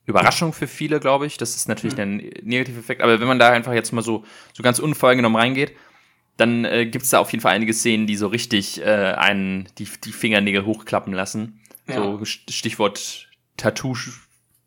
Überraschung 0.05 0.53
für 0.53 0.67
viele, 0.67 1.01
glaube 1.01 1.25
ich. 1.25 1.37
Das 1.37 1.57
ist 1.57 1.67
natürlich 1.67 1.97
mhm. 1.97 2.01
ein 2.01 2.17
negativer 2.43 2.79
Effekt. 2.79 3.01
Aber 3.01 3.19
wenn 3.19 3.27
man 3.27 3.37
da 3.37 3.51
einfach 3.51 3.73
jetzt 3.73 3.91
mal 3.91 4.01
so, 4.01 4.23
so 4.53 4.63
ganz 4.63 4.79
unvoreingenommen 4.79 5.39
reingeht, 5.39 5.73
dann 6.37 6.63
äh, 6.63 6.85
gibt 6.85 7.03
es 7.03 7.11
da 7.11 7.19
auf 7.19 7.31
jeden 7.31 7.41
Fall 7.41 7.53
einige 7.53 7.73
Szenen, 7.73 8.07
die 8.07 8.15
so 8.15 8.27
richtig 8.27 8.81
äh, 8.81 8.85
einen 8.85 9.67
die, 9.77 9.87
die 10.03 10.13
Fingernägel 10.13 10.65
hochklappen 10.65 11.13
lassen. 11.13 11.59
Ja. 11.87 11.95
So 11.95 12.23
Stichwort 12.23 13.27
Tattoo, 13.57 13.93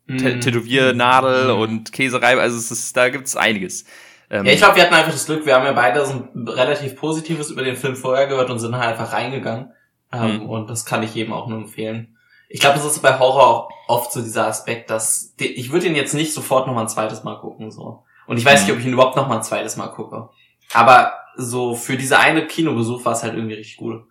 mm. 0.05 0.17
Tätowiernadel 0.17 1.55
mm. 1.55 1.59
und 1.59 1.91
Käserei, 1.91 2.37
also 2.37 2.57
es 2.57 2.69
ist, 2.71 2.95
da 2.95 3.09
gibt 3.09 3.25
es 3.25 3.35
einiges. 3.35 3.85
Ähm, 4.29 4.45
ja, 4.45 4.51
ich 4.51 4.59
glaube, 4.59 4.75
wir 4.75 4.83
hatten 4.83 4.93
einfach 4.93 5.11
das 5.11 5.25
Glück, 5.25 5.45
wir 5.45 5.55
haben 5.55 5.65
ja 5.65 5.71
beide 5.71 6.05
so 6.05 6.13
ein 6.13 6.47
relativ 6.47 6.95
Positives 6.95 7.49
über 7.49 7.63
den 7.63 7.75
Film 7.75 7.95
vorher 7.95 8.27
gehört 8.27 8.49
und 8.49 8.59
sind 8.59 8.75
halt 8.77 8.89
einfach 8.89 9.13
reingegangen. 9.13 9.71
Ähm, 10.11 10.43
mm. 10.43 10.49
Und 10.49 10.69
das 10.69 10.85
kann 10.85 11.03
ich 11.03 11.15
jedem 11.15 11.33
auch 11.33 11.47
nur 11.47 11.59
empfehlen. 11.59 12.17
Ich 12.49 12.59
glaube, 12.59 12.75
das 12.75 12.85
ist 12.85 13.01
bei 13.01 13.19
Horror 13.19 13.47
auch 13.47 13.69
oft 13.87 14.11
so 14.11 14.21
dieser 14.21 14.47
Aspekt, 14.47 14.89
dass 14.89 15.33
ich 15.37 15.71
würde 15.71 15.87
ihn 15.87 15.95
jetzt 15.95 16.13
nicht 16.13 16.33
sofort 16.33 16.67
noch 16.67 16.73
mal 16.73 16.81
ein 16.81 16.89
zweites 16.89 17.23
Mal 17.23 17.35
gucken. 17.35 17.71
so. 17.71 18.03
Und 18.25 18.37
ich 18.37 18.45
weiß 18.45 18.63
nicht, 18.63 18.71
ob 18.71 18.79
ich 18.79 18.85
ihn 18.85 18.93
überhaupt 18.93 19.15
noch 19.15 19.27
mal 19.27 19.37
ein 19.37 19.43
zweites 19.43 19.77
Mal 19.77 19.87
gucke. 19.87 20.29
Aber 20.73 21.13
so 21.35 21.75
für 21.75 21.97
diese 21.97 22.19
eine 22.19 22.45
Kinobesuch 22.45 23.05
war 23.05 23.13
es 23.13 23.23
halt 23.23 23.33
irgendwie 23.35 23.55
richtig 23.55 23.79
cool. 23.81 24.05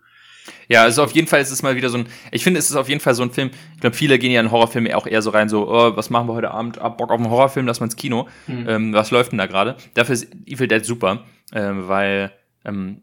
Ja, 0.67 0.83
also 0.83 1.03
auf 1.03 1.11
jeden 1.11 1.27
Fall 1.27 1.41
ist 1.41 1.51
es 1.51 1.63
mal 1.63 1.75
wieder 1.75 1.89
so 1.89 1.99
ein, 1.99 2.07
ich 2.31 2.43
finde, 2.43 2.59
es 2.59 2.69
ist 2.69 2.75
auf 2.75 2.89
jeden 2.89 3.01
Fall 3.01 3.15
so 3.15 3.23
ein 3.23 3.31
Film, 3.31 3.51
ich 3.75 3.81
glaube, 3.81 3.95
viele 3.95 4.19
gehen 4.19 4.31
ja 4.31 4.41
in 4.41 4.51
Horrorfilme 4.51 4.95
auch 4.95 5.07
eher 5.07 5.21
so 5.21 5.29
rein, 5.29 5.49
so, 5.49 5.69
oh, 5.69 5.95
was 5.95 6.09
machen 6.09 6.27
wir 6.27 6.33
heute 6.33 6.51
Abend, 6.51 6.79
ab 6.79 6.97
Bock 6.97 7.11
auf 7.11 7.19
einen 7.19 7.29
Horrorfilm, 7.29 7.65
lass 7.65 7.79
mal 7.79 7.85
ins 7.85 7.95
Kino, 7.95 8.27
mhm. 8.47 8.65
ähm, 8.67 8.93
was 8.93 9.11
läuft 9.11 9.31
denn 9.31 9.37
da 9.37 9.45
gerade? 9.45 9.77
Dafür 9.93 10.13
ist 10.13 10.33
Evil 10.45 10.67
Dead 10.67 10.83
super, 10.85 11.23
ähm, 11.53 11.87
weil, 11.87 12.31
ähm, 12.65 13.01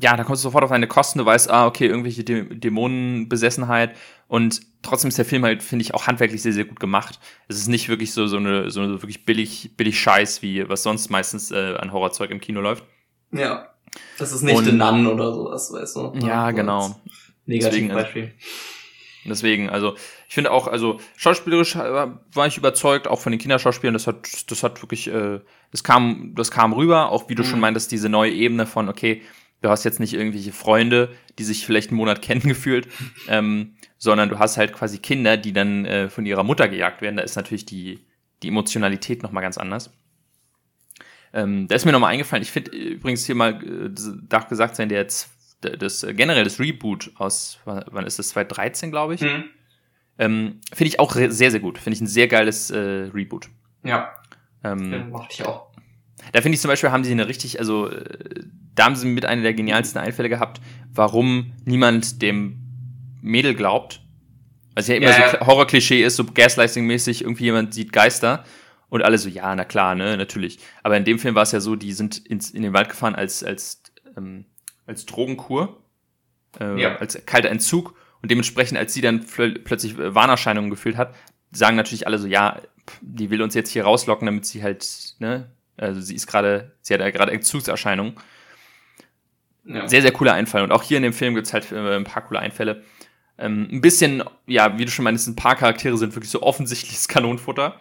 ja, 0.00 0.16
da 0.16 0.24
kommst 0.24 0.42
du 0.42 0.48
sofort 0.48 0.64
auf 0.64 0.70
deine 0.70 0.86
Kosten, 0.86 1.18
du 1.18 1.26
weißt, 1.26 1.50
ah, 1.50 1.66
okay, 1.66 1.86
irgendwelche 1.86 2.24
Dä 2.24 2.44
Dämonenbesessenheit 2.44 3.94
und 4.28 4.60
trotzdem 4.82 5.08
ist 5.08 5.18
der 5.18 5.24
Film 5.24 5.44
halt, 5.44 5.62
finde 5.62 5.82
ich, 5.82 5.94
auch 5.94 6.06
handwerklich 6.06 6.42
sehr, 6.42 6.52
sehr 6.52 6.64
gut 6.64 6.80
gemacht. 6.80 7.20
Es 7.48 7.56
ist 7.56 7.68
nicht 7.68 7.88
wirklich 7.88 8.12
so, 8.12 8.26
so 8.26 8.38
eine, 8.38 8.70
so 8.70 8.80
eine 8.80 9.02
wirklich 9.02 9.26
billig, 9.26 9.76
billig 9.76 10.00
Scheiß, 10.00 10.42
wie 10.42 10.68
was 10.68 10.82
sonst 10.82 11.10
meistens 11.10 11.50
äh, 11.50 11.76
an 11.76 11.92
Horrorzeug 11.92 12.30
im 12.30 12.40
Kino 12.40 12.60
läuft. 12.60 12.84
Ja. 13.32 13.71
Das 14.18 14.32
ist 14.32 14.42
nicht 14.42 14.56
und, 14.56 14.76
Nun 14.76 15.06
oder 15.06 15.32
sowas, 15.32 15.72
weißt 15.72 15.96
du? 15.96 16.12
Ja, 16.26 16.48
so 16.48 16.56
genau. 16.56 17.00
Negativbeispiel. 17.46 18.32
Deswegen, 19.24 19.28
deswegen, 19.28 19.70
also 19.70 19.94
ich 20.28 20.34
finde 20.34 20.50
auch, 20.50 20.66
also 20.66 20.98
schauspielerisch 21.16 21.76
war 21.76 22.46
ich 22.46 22.56
überzeugt, 22.56 23.08
auch 23.08 23.20
von 23.20 23.32
den 23.32 23.40
Kinderschauspielern, 23.40 23.94
das 23.94 24.06
hat, 24.06 24.50
das 24.50 24.62
hat 24.62 24.82
wirklich, 24.82 25.08
äh, 25.08 25.40
das 25.70 25.84
kam, 25.84 26.34
das 26.34 26.50
kam 26.50 26.72
rüber, 26.72 27.10
auch 27.10 27.28
wie 27.28 27.34
du 27.34 27.42
mhm. 27.42 27.46
schon 27.46 27.60
meintest, 27.60 27.92
diese 27.92 28.08
neue 28.08 28.32
Ebene 28.32 28.66
von, 28.66 28.88
okay, 28.88 29.22
du 29.60 29.68
hast 29.68 29.84
jetzt 29.84 30.00
nicht 30.00 30.14
irgendwelche 30.14 30.52
Freunde, 30.52 31.10
die 31.38 31.44
sich 31.44 31.66
vielleicht 31.66 31.90
einen 31.90 31.98
Monat 31.98 32.22
kennen 32.22 32.42
gefühlt, 32.42 32.88
ähm, 33.28 33.74
sondern 33.98 34.28
du 34.28 34.38
hast 34.38 34.56
halt 34.56 34.72
quasi 34.72 34.98
Kinder, 34.98 35.36
die 35.36 35.52
dann 35.52 35.84
äh, 35.84 36.08
von 36.08 36.26
ihrer 36.26 36.42
Mutter 36.42 36.68
gejagt 36.68 37.02
werden. 37.02 37.16
Da 37.16 37.22
ist 37.22 37.36
natürlich 37.36 37.66
die, 37.66 38.00
die 38.42 38.48
Emotionalität 38.48 39.22
nochmal 39.22 39.42
ganz 39.42 39.58
anders. 39.58 39.90
Ähm, 41.32 41.66
da 41.68 41.74
ist 41.74 41.84
mir 41.84 41.92
nochmal 41.92 42.12
eingefallen, 42.12 42.42
ich 42.42 42.50
finde 42.50 42.72
übrigens 42.72 43.24
hier 43.24 43.34
mal, 43.34 43.54
äh, 43.62 43.90
darf 44.28 44.48
gesagt 44.48 44.76
sein, 44.76 44.88
der 44.88 45.00
jetzt, 45.00 45.30
das 45.60 46.02
äh, 46.02 46.12
generell 46.12 46.44
das 46.44 46.60
Reboot 46.60 47.10
aus, 47.16 47.58
wann 47.64 48.06
ist 48.06 48.18
das, 48.18 48.30
2013, 48.30 48.90
glaube 48.90 49.14
ich, 49.14 49.22
mhm. 49.22 49.44
ähm, 50.18 50.60
finde 50.72 50.88
ich 50.88 51.00
auch 51.00 51.14
sehr, 51.14 51.50
sehr 51.50 51.60
gut. 51.60 51.78
Finde 51.78 51.94
ich 51.96 52.00
ein 52.02 52.06
sehr 52.06 52.28
geiles 52.28 52.70
äh, 52.70 52.78
Reboot. 53.14 53.48
Ja. 53.82 54.12
Ähm, 54.62 55.10
mochte 55.10 55.32
ich 55.32 55.46
auch. 55.46 55.72
Da 56.32 56.40
finde 56.40 56.54
ich 56.54 56.60
zum 56.60 56.68
Beispiel, 56.68 56.90
haben 56.90 57.02
sie 57.02 57.12
eine 57.12 57.26
richtig, 57.26 57.58
also 57.58 57.88
äh, 57.88 58.44
da 58.74 58.84
haben 58.84 58.96
sie 58.96 59.06
mit 59.06 59.24
einer 59.24 59.42
der 59.42 59.54
genialsten 59.54 60.00
Einfälle 60.00 60.28
gehabt, 60.28 60.60
warum 60.92 61.52
niemand 61.64 62.22
dem 62.22 62.58
Mädel 63.22 63.54
glaubt. 63.54 64.00
Also 64.74 64.92
ja 64.92 64.98
immer 64.98 65.10
ja, 65.10 65.30
so 65.30 65.46
Horror-Klischee 65.46 66.02
ist, 66.02 66.16
so 66.16 66.24
Gaslighting-mäßig, 66.24 67.22
irgendwie 67.22 67.44
jemand 67.44 67.74
sieht 67.74 67.92
Geister 67.92 68.44
und 68.92 69.02
alle 69.02 69.16
so, 69.16 69.30
ja, 69.30 69.56
na 69.56 69.64
klar, 69.64 69.94
ne, 69.94 70.18
natürlich. 70.18 70.58
Aber 70.82 70.98
in 70.98 71.06
dem 71.06 71.18
Film 71.18 71.34
war 71.34 71.44
es 71.44 71.52
ja 71.52 71.60
so, 71.60 71.76
die 71.76 71.94
sind 71.94 72.18
ins, 72.26 72.50
in 72.50 72.62
den 72.62 72.74
Wald 72.74 72.90
gefahren 72.90 73.14
als, 73.14 73.42
als, 73.42 73.82
ähm, 74.18 74.44
als 74.86 75.06
Drogenkur, 75.06 75.82
äh, 76.60 76.78
ja. 76.78 76.96
als 76.96 77.24
kalter 77.24 77.48
Entzug 77.48 77.94
und 78.20 78.30
dementsprechend, 78.30 78.76
als 78.76 78.92
sie 78.92 79.00
dann 79.00 79.24
plötzlich 79.64 79.96
Warnerscheinungen 79.96 80.68
gefühlt 80.68 80.98
hat, 80.98 81.14
sagen 81.52 81.74
natürlich 81.74 82.06
alle 82.06 82.18
so, 82.18 82.26
ja, 82.26 82.60
die 83.00 83.30
will 83.30 83.40
uns 83.40 83.54
jetzt 83.54 83.70
hier 83.70 83.84
rauslocken, 83.84 84.26
damit 84.26 84.44
sie 84.44 84.62
halt, 84.62 84.86
ne, 85.20 85.50
also 85.78 86.02
sie 86.02 86.14
ist 86.14 86.26
gerade, 86.26 86.72
sie 86.82 86.92
hat 86.92 87.00
ja 87.00 87.08
gerade 87.08 87.32
Entzugserscheinungen. 87.32 88.16
Ja. 89.64 89.88
Sehr, 89.88 90.02
sehr 90.02 90.12
cooler 90.12 90.34
Einfall. 90.34 90.64
Und 90.64 90.70
auch 90.70 90.82
hier 90.82 90.98
in 90.98 91.02
dem 91.02 91.14
Film 91.14 91.34
gibt's 91.34 91.54
halt 91.54 91.72
äh, 91.72 91.96
ein 91.96 92.04
paar 92.04 92.26
coole 92.26 92.40
Einfälle. 92.40 92.82
Ähm, 93.38 93.68
ein 93.72 93.80
bisschen, 93.80 94.22
ja, 94.46 94.76
wie 94.78 94.84
du 94.84 94.90
schon 94.90 95.04
meinst, 95.04 95.26
ein 95.28 95.36
paar 95.36 95.56
Charaktere 95.56 95.96
sind 95.96 96.14
wirklich 96.14 96.30
so 96.30 96.42
offensichtliches 96.42 97.08
Kanonenfutter, 97.08 97.80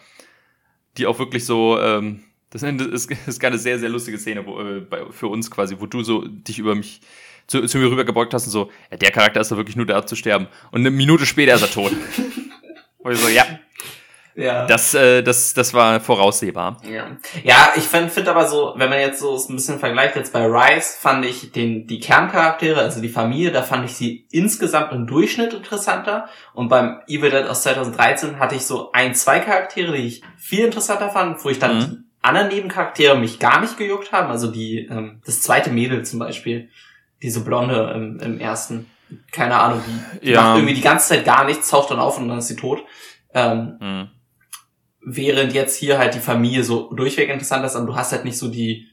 die 0.98 1.08
auch 1.08 1.20
wirklich 1.20 1.46
so, 1.46 1.80
ähm, 1.80 2.24
das 2.50 2.64
ist, 2.64 3.12
ist 3.28 3.44
eine 3.44 3.58
sehr, 3.58 3.80
sehr 3.80 3.90
lustige 3.90 4.18
Szene 4.18 4.46
wo, 4.46 4.60
äh, 4.60 4.82
bei, 4.82 5.06
für 5.12 5.28
uns 5.28 5.50
quasi, 5.50 5.78
wo 5.80 5.86
du 5.86 6.04
so 6.04 6.26
dich 6.26 6.60
über 6.60 6.76
mich 6.76 7.02
zu, 7.48 7.66
zu 7.66 7.78
mir 7.78 7.90
rübergebeugt 7.90 8.34
hast 8.34 8.46
und 8.46 8.52
so, 8.52 8.72
ja, 8.92 8.98
der 8.98 9.12
Charakter 9.12 9.42
ist 9.42 9.52
doch 9.52 9.58
wirklich 9.58 9.76
nur 9.76 9.86
da 9.86 10.06
zu 10.06 10.16
sterben. 10.16 10.48
Und 10.72 10.82
eine 10.82 10.92
Minute 10.92 11.26
später 11.26 11.56
ist 11.56 11.62
er 11.62 11.72
tot. 11.72 11.92
und 13.00 13.12
ich 13.12 13.20
so, 13.20 13.28
ja, 13.28 13.46
ja. 14.36 14.66
Das, 14.66 14.94
äh, 14.94 15.22
das, 15.24 15.54
das 15.54 15.74
war 15.74 16.00
voraussehbar. 16.00 16.78
Ja, 16.90 17.18
ja 17.44 17.74
ich 17.76 17.84
finde 17.84 18.10
find 18.10 18.28
aber 18.28 18.48
so, 18.48 18.74
wenn 18.78 18.90
man 18.90 19.00
jetzt 19.00 19.20
so 19.20 19.36
ein 19.36 19.56
bisschen 19.56 19.80
vergleicht, 19.80 20.16
jetzt 20.16 20.34
bei 20.34 20.46
Rise 20.46 20.98
fand 21.00 21.26
ich 21.26 21.52
den, 21.52 21.88
die 21.88 22.00
Kerncharaktere, 22.00 22.80
also 22.80 23.02
die 23.02 23.10
Familie, 23.10 23.52
da 23.52 23.64
fand 23.64 23.86
ich 23.86 23.96
sie 23.96 24.28
insgesamt 24.32 24.94
im 24.94 25.08
Durchschnitt 25.08 25.54
interessanter. 25.54 26.30
Und 26.54 26.70
beim 26.70 27.02
Evil 27.08 27.30
Dead 27.30 27.46
aus 27.46 27.64
2013 27.64 28.40
hatte 28.40 28.56
ich 28.56 28.66
so 28.66 28.92
ein, 28.94 29.16
zwei 29.16 29.40
Charaktere, 29.40 29.94
die 29.94 30.08
ich 30.08 30.22
viel 30.38 30.66
interessanter 30.66 31.10
fand, 31.10 31.44
wo 31.44 31.50
ich 31.50 31.60
dann 31.60 31.78
mhm. 31.78 31.82
die 31.82 31.98
anderen 32.22 32.48
Nebencharaktere 32.48 33.18
mich 33.18 33.40
gar 33.40 33.60
nicht 33.60 33.78
gejuckt 33.78 34.12
haben. 34.12 34.32
Also 34.32 34.52
die, 34.52 34.88
ähm, 34.90 35.22
das 35.26 35.42
zweite 35.42 35.72
Mädel 35.72 36.06
zum 36.06 36.20
Beispiel, 36.20 36.70
diese 37.22 37.44
Blonde 37.44 37.92
im, 37.96 38.20
im 38.20 38.40
ersten, 38.40 38.90
keine 39.32 39.60
Ahnung, 39.60 39.82
die, 39.86 40.26
die 40.26 40.32
ja. 40.32 40.42
macht 40.42 40.58
irgendwie 40.58 40.76
die 40.76 40.82
ganze 40.82 41.10
Zeit 41.10 41.26
gar 41.26 41.46
nichts, 41.46 41.70
taucht 41.70 41.92
dann 41.92 42.00
auf 42.00 42.18
und 42.18 42.30
dann 42.30 42.38
ist 42.38 42.48
sie 42.48 42.56
tot. 42.56 42.84
Ähm, 43.34 43.78
mhm. 43.80 44.10
Während 45.03 45.53
jetzt 45.53 45.75
hier 45.77 45.98
halt 45.98 46.13
die 46.13 46.20
Familie 46.20 46.63
so 46.63 46.93
durchweg 46.93 47.29
interessant 47.29 47.65
ist 47.65 47.75
und 47.75 47.88
du 47.88 47.96
hast 47.96 48.12
halt 48.12 48.25
nicht 48.25 48.38
so 48.38 48.50
die 48.50 48.88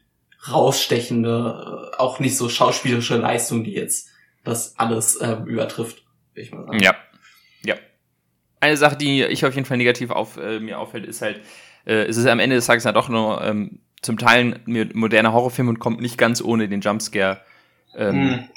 rausstechende, 0.51 1.93
äh, 1.93 1.97
auch 1.97 2.21
nicht 2.21 2.37
so 2.37 2.49
schauspielerische 2.49 3.17
Leistung, 3.17 3.65
die 3.65 3.73
jetzt 3.73 4.09
das 4.45 4.79
alles 4.79 5.17
äh, 5.17 5.37
übertrifft, 5.47 6.03
will 6.35 6.45
ich 6.45 6.53
mal 6.53 6.65
sagen. 6.65 6.81
Ja. 6.81 6.95
Ja. 7.65 7.75
Eine 8.61 8.77
Sache, 8.77 8.97
die 8.97 9.25
ich 9.25 9.45
auf 9.45 9.55
jeden 9.55 9.67
Fall 9.67 9.77
negativ 9.77 10.11
auf 10.11 10.37
äh, 10.37 10.61
mir 10.61 10.79
auffällt, 10.79 11.07
ist 11.07 11.23
halt, 11.23 11.41
äh, 11.85 12.05
es 12.05 12.17
ist 12.17 12.27
am 12.27 12.39
Ende 12.39 12.57
des 12.57 12.67
Tages 12.67 12.85
ja 12.85 12.93
doch 12.93 13.09
nur 13.09 13.43
ähm, 13.43 13.81
zum 14.01 14.17
Teil 14.17 14.61
moderner 14.67 15.33
Horrorfilm 15.33 15.69
und 15.69 15.79
kommt 15.81 16.01
nicht 16.01 16.19
ganz 16.19 16.41
ohne 16.41 16.69
den 16.69 16.81
Jumpscare 16.81 17.41
ähm, 17.97 18.15
hm. 18.15 18.49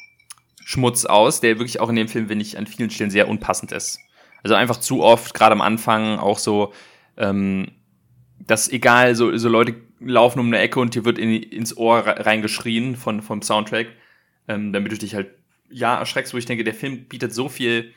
Schmutz 0.64 1.06
aus, 1.06 1.42
der 1.42 1.58
wirklich 1.58 1.80
auch 1.80 1.90
in 1.90 1.96
dem 1.96 2.08
Film, 2.08 2.28
finde 2.28 2.44
ich, 2.44 2.58
an 2.58 2.68
vielen 2.68 2.92
Stellen 2.92 3.10
sehr 3.10 3.28
unpassend 3.28 3.72
ist. 3.72 4.00
Also 4.44 4.56
einfach 4.56 4.78
zu 4.78 5.04
oft, 5.04 5.34
gerade 5.34 5.54
am 5.54 5.62
Anfang, 5.62 6.20
auch 6.20 6.38
so 6.38 6.74
ähm, 7.22 7.68
dass 8.40 8.70
egal, 8.70 9.16
so, 9.16 9.38
so 9.38 9.48
Leute 9.48 9.76
laufen 10.00 10.40
um 10.40 10.48
eine 10.48 10.58
Ecke 10.58 10.80
und 10.80 10.96
dir 10.96 11.06
wird 11.06 11.20
in, 11.20 11.32
ins 11.32 11.78
Ohr 11.78 12.00
reingeschrien 12.00 12.96
von, 12.96 13.22
vom 13.22 13.42
Soundtrack, 13.42 13.88
ähm, 14.48 14.74
damit 14.74 14.92
du 14.92 14.98
dich 14.98 15.16
halt, 15.16 15.30
ja, 15.70 15.98
erschreckst, 15.98 16.34
wo 16.34 16.38
ich 16.38 16.48
denke, 16.48 16.64
der 16.64 16.74
Film 16.74 17.06
bietet 17.06 17.34
so 17.34 17.48
viel 17.48 17.94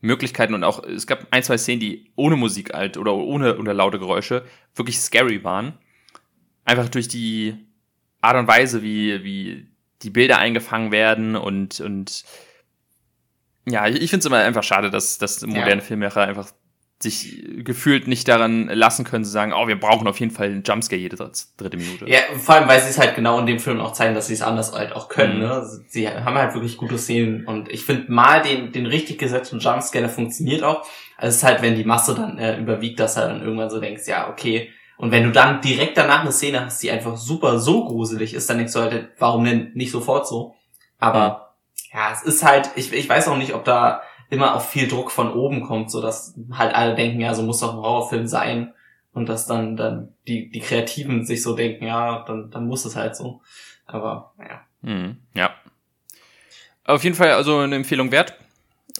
Möglichkeiten 0.00 0.52
und 0.52 0.62
auch, 0.62 0.84
es 0.84 1.06
gab 1.06 1.26
ein, 1.30 1.42
zwei 1.42 1.56
Szenen, 1.56 1.80
die 1.80 2.12
ohne 2.14 2.36
Musik 2.36 2.74
alt 2.74 2.98
oder 2.98 3.14
ohne 3.14 3.56
oder 3.56 3.72
laute 3.72 3.98
Geräusche 3.98 4.44
wirklich 4.74 4.98
scary 5.00 5.42
waren. 5.42 5.78
Einfach 6.66 6.90
durch 6.90 7.08
die 7.08 7.56
Art 8.20 8.36
und 8.36 8.46
Weise, 8.46 8.82
wie, 8.82 9.24
wie 9.24 9.66
die 10.02 10.10
Bilder 10.10 10.38
eingefangen 10.38 10.92
werden 10.92 11.36
und, 11.36 11.80
und 11.80 12.24
ja, 13.66 13.86
ich 13.88 14.10
finde 14.10 14.18
es 14.18 14.26
immer 14.26 14.38
einfach 14.38 14.62
schade, 14.62 14.90
dass, 14.90 15.16
dass 15.16 15.40
moderne 15.46 15.76
ja. 15.76 15.80
Filmmacher 15.80 16.22
einfach 16.22 16.52
sich 17.04 17.44
gefühlt 17.58 18.08
nicht 18.08 18.26
daran 18.26 18.66
lassen 18.66 19.04
können, 19.04 19.24
zu 19.24 19.30
sagen, 19.30 19.52
oh, 19.52 19.68
wir 19.68 19.78
brauchen 19.78 20.08
auf 20.08 20.18
jeden 20.18 20.32
Fall 20.32 20.46
einen 20.46 20.64
Jumpscare 20.64 21.00
jede 21.00 21.16
dritte 21.16 21.76
Minute. 21.76 22.08
Ja, 22.08 22.18
vor 22.36 22.56
allem, 22.56 22.68
weil 22.68 22.80
sie 22.80 22.88
es 22.88 22.98
halt 22.98 23.14
genau 23.14 23.38
in 23.38 23.46
dem 23.46 23.60
Film 23.60 23.80
auch 23.80 23.92
zeigen, 23.92 24.14
dass 24.14 24.26
sie 24.26 24.34
es 24.34 24.42
anders 24.42 24.72
halt 24.72 24.92
auch 24.92 25.08
können. 25.08 25.36
Mhm. 25.36 25.42
Ne? 25.42 25.80
Sie 25.88 26.08
haben 26.08 26.34
halt 26.36 26.54
wirklich 26.54 26.76
gute 26.76 26.98
Szenen 26.98 27.46
und 27.46 27.70
ich 27.70 27.84
finde 27.84 28.10
mal 28.10 28.42
den, 28.42 28.72
den 28.72 28.86
richtig 28.86 29.18
gesetzten 29.18 29.60
Jumpscare, 29.60 30.02
der 30.02 30.10
funktioniert 30.10 30.64
auch. 30.64 30.84
Also 31.16 31.28
es 31.28 31.36
ist 31.36 31.44
halt, 31.44 31.62
wenn 31.62 31.76
die 31.76 31.84
Masse 31.84 32.14
dann 32.14 32.38
äh, 32.38 32.58
überwiegt, 32.58 32.98
dass 32.98 33.16
halt 33.16 33.30
dann 33.30 33.42
irgendwann 33.42 33.70
so 33.70 33.80
denkst, 33.80 34.02
ja, 34.08 34.28
okay. 34.28 34.70
Und 34.96 35.10
wenn 35.10 35.24
du 35.24 35.30
dann 35.30 35.60
direkt 35.60 35.96
danach 35.96 36.22
eine 36.22 36.32
Szene 36.32 36.64
hast, 36.64 36.82
die 36.82 36.90
einfach 36.90 37.16
super 37.16 37.58
so 37.58 37.84
gruselig 37.84 38.34
ist, 38.34 38.48
dann 38.50 38.58
denkst 38.58 38.72
du 38.72 38.80
halt, 38.80 39.08
warum 39.18 39.44
denn 39.44 39.70
nicht 39.74 39.90
sofort 39.90 40.26
so? 40.26 40.54
Aber 40.98 41.52
mhm. 41.92 41.98
ja, 41.98 42.12
es 42.12 42.22
ist 42.22 42.44
halt, 42.44 42.70
ich, 42.76 42.92
ich 42.92 43.08
weiß 43.08 43.28
auch 43.28 43.36
nicht, 43.36 43.54
ob 43.54 43.64
da 43.64 44.02
immer 44.34 44.54
auf 44.54 44.68
viel 44.68 44.88
Druck 44.88 45.10
von 45.10 45.32
oben 45.32 45.62
kommt, 45.62 45.90
so 45.90 46.00
dass 46.00 46.34
halt 46.52 46.74
alle 46.74 46.94
denken, 46.94 47.20
ja, 47.20 47.34
so 47.34 47.42
muss 47.42 47.60
doch 47.60 47.72
ein 47.72 47.80
Horrorfilm 47.80 48.26
sein 48.26 48.74
und 49.12 49.28
dass 49.28 49.46
dann 49.46 49.76
dann 49.76 50.14
die 50.26 50.50
die 50.50 50.60
Kreativen 50.60 51.24
sich 51.24 51.42
so 51.42 51.54
denken, 51.54 51.86
ja, 51.86 52.24
dann 52.26 52.50
dann 52.50 52.66
muss 52.66 52.84
es 52.84 52.96
halt 52.96 53.16
so. 53.16 53.40
Aber 53.86 54.34
naja. 54.38 54.60
Mhm, 54.82 55.18
ja. 55.34 55.54
Auf 56.84 57.02
jeden 57.02 57.16
Fall 57.16 57.32
also 57.32 57.58
eine 57.58 57.76
Empfehlung 57.76 58.12
wert. 58.12 58.34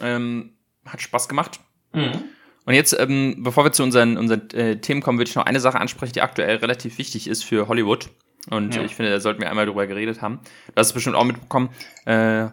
Ähm, 0.00 0.54
hat 0.86 1.00
Spaß 1.00 1.28
gemacht. 1.28 1.60
Mhm. 1.92 2.24
Und 2.66 2.74
jetzt, 2.74 2.98
ähm, 2.98 3.42
bevor 3.42 3.64
wir 3.64 3.72
zu 3.72 3.82
unseren, 3.82 4.16
unseren 4.16 4.50
äh, 4.50 4.80
Themen 4.80 5.02
kommen, 5.02 5.18
würde 5.18 5.28
ich 5.28 5.36
noch 5.36 5.44
eine 5.44 5.60
Sache 5.60 5.78
ansprechen, 5.78 6.14
die 6.14 6.22
aktuell 6.22 6.56
relativ 6.56 6.98
wichtig 6.98 7.28
ist 7.28 7.44
für 7.44 7.68
Hollywood. 7.68 8.08
Und 8.50 8.74
ja. 8.74 8.82
ich 8.82 8.94
finde, 8.94 9.10
da 9.10 9.20
sollten 9.20 9.40
wir 9.40 9.50
einmal 9.50 9.66
drüber 9.66 9.86
geredet 9.86 10.22
haben. 10.22 10.40
Du 10.68 10.74
hast 10.76 10.88
es 10.88 10.92
bestimmt 10.92 11.16
auch 11.16 11.24
mitbekommen. 11.24 11.70
Äh, 12.04 12.48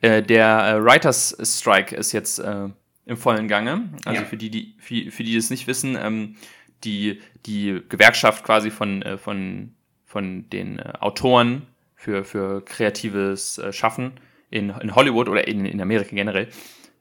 äh, 0.00 0.22
der 0.22 0.46
äh, 0.46 0.84
Writers 0.84 1.36
Strike 1.42 1.94
ist 1.94 2.12
jetzt 2.12 2.38
äh, 2.38 2.68
im 3.06 3.16
vollen 3.16 3.48
Gange. 3.48 3.90
Also 4.04 4.22
ja. 4.22 4.26
für 4.26 4.36
die, 4.36 4.50
die 4.50 4.74
für, 4.78 5.10
für 5.10 5.24
die 5.24 5.36
das 5.36 5.50
nicht 5.50 5.66
wissen, 5.66 5.96
ähm, 6.00 6.36
die 6.84 7.20
die 7.46 7.82
Gewerkschaft 7.88 8.44
quasi 8.44 8.70
von 8.70 9.02
äh, 9.02 9.18
von 9.18 9.74
von 10.06 10.48
den 10.50 10.78
äh, 10.78 10.92
Autoren 11.00 11.66
für 11.94 12.24
für 12.24 12.64
kreatives 12.64 13.60
Schaffen 13.72 14.12
in, 14.48 14.70
in 14.70 14.94
Hollywood 14.94 15.28
oder 15.28 15.46
in, 15.46 15.66
in 15.66 15.80
Amerika 15.80 16.14
generell 16.14 16.48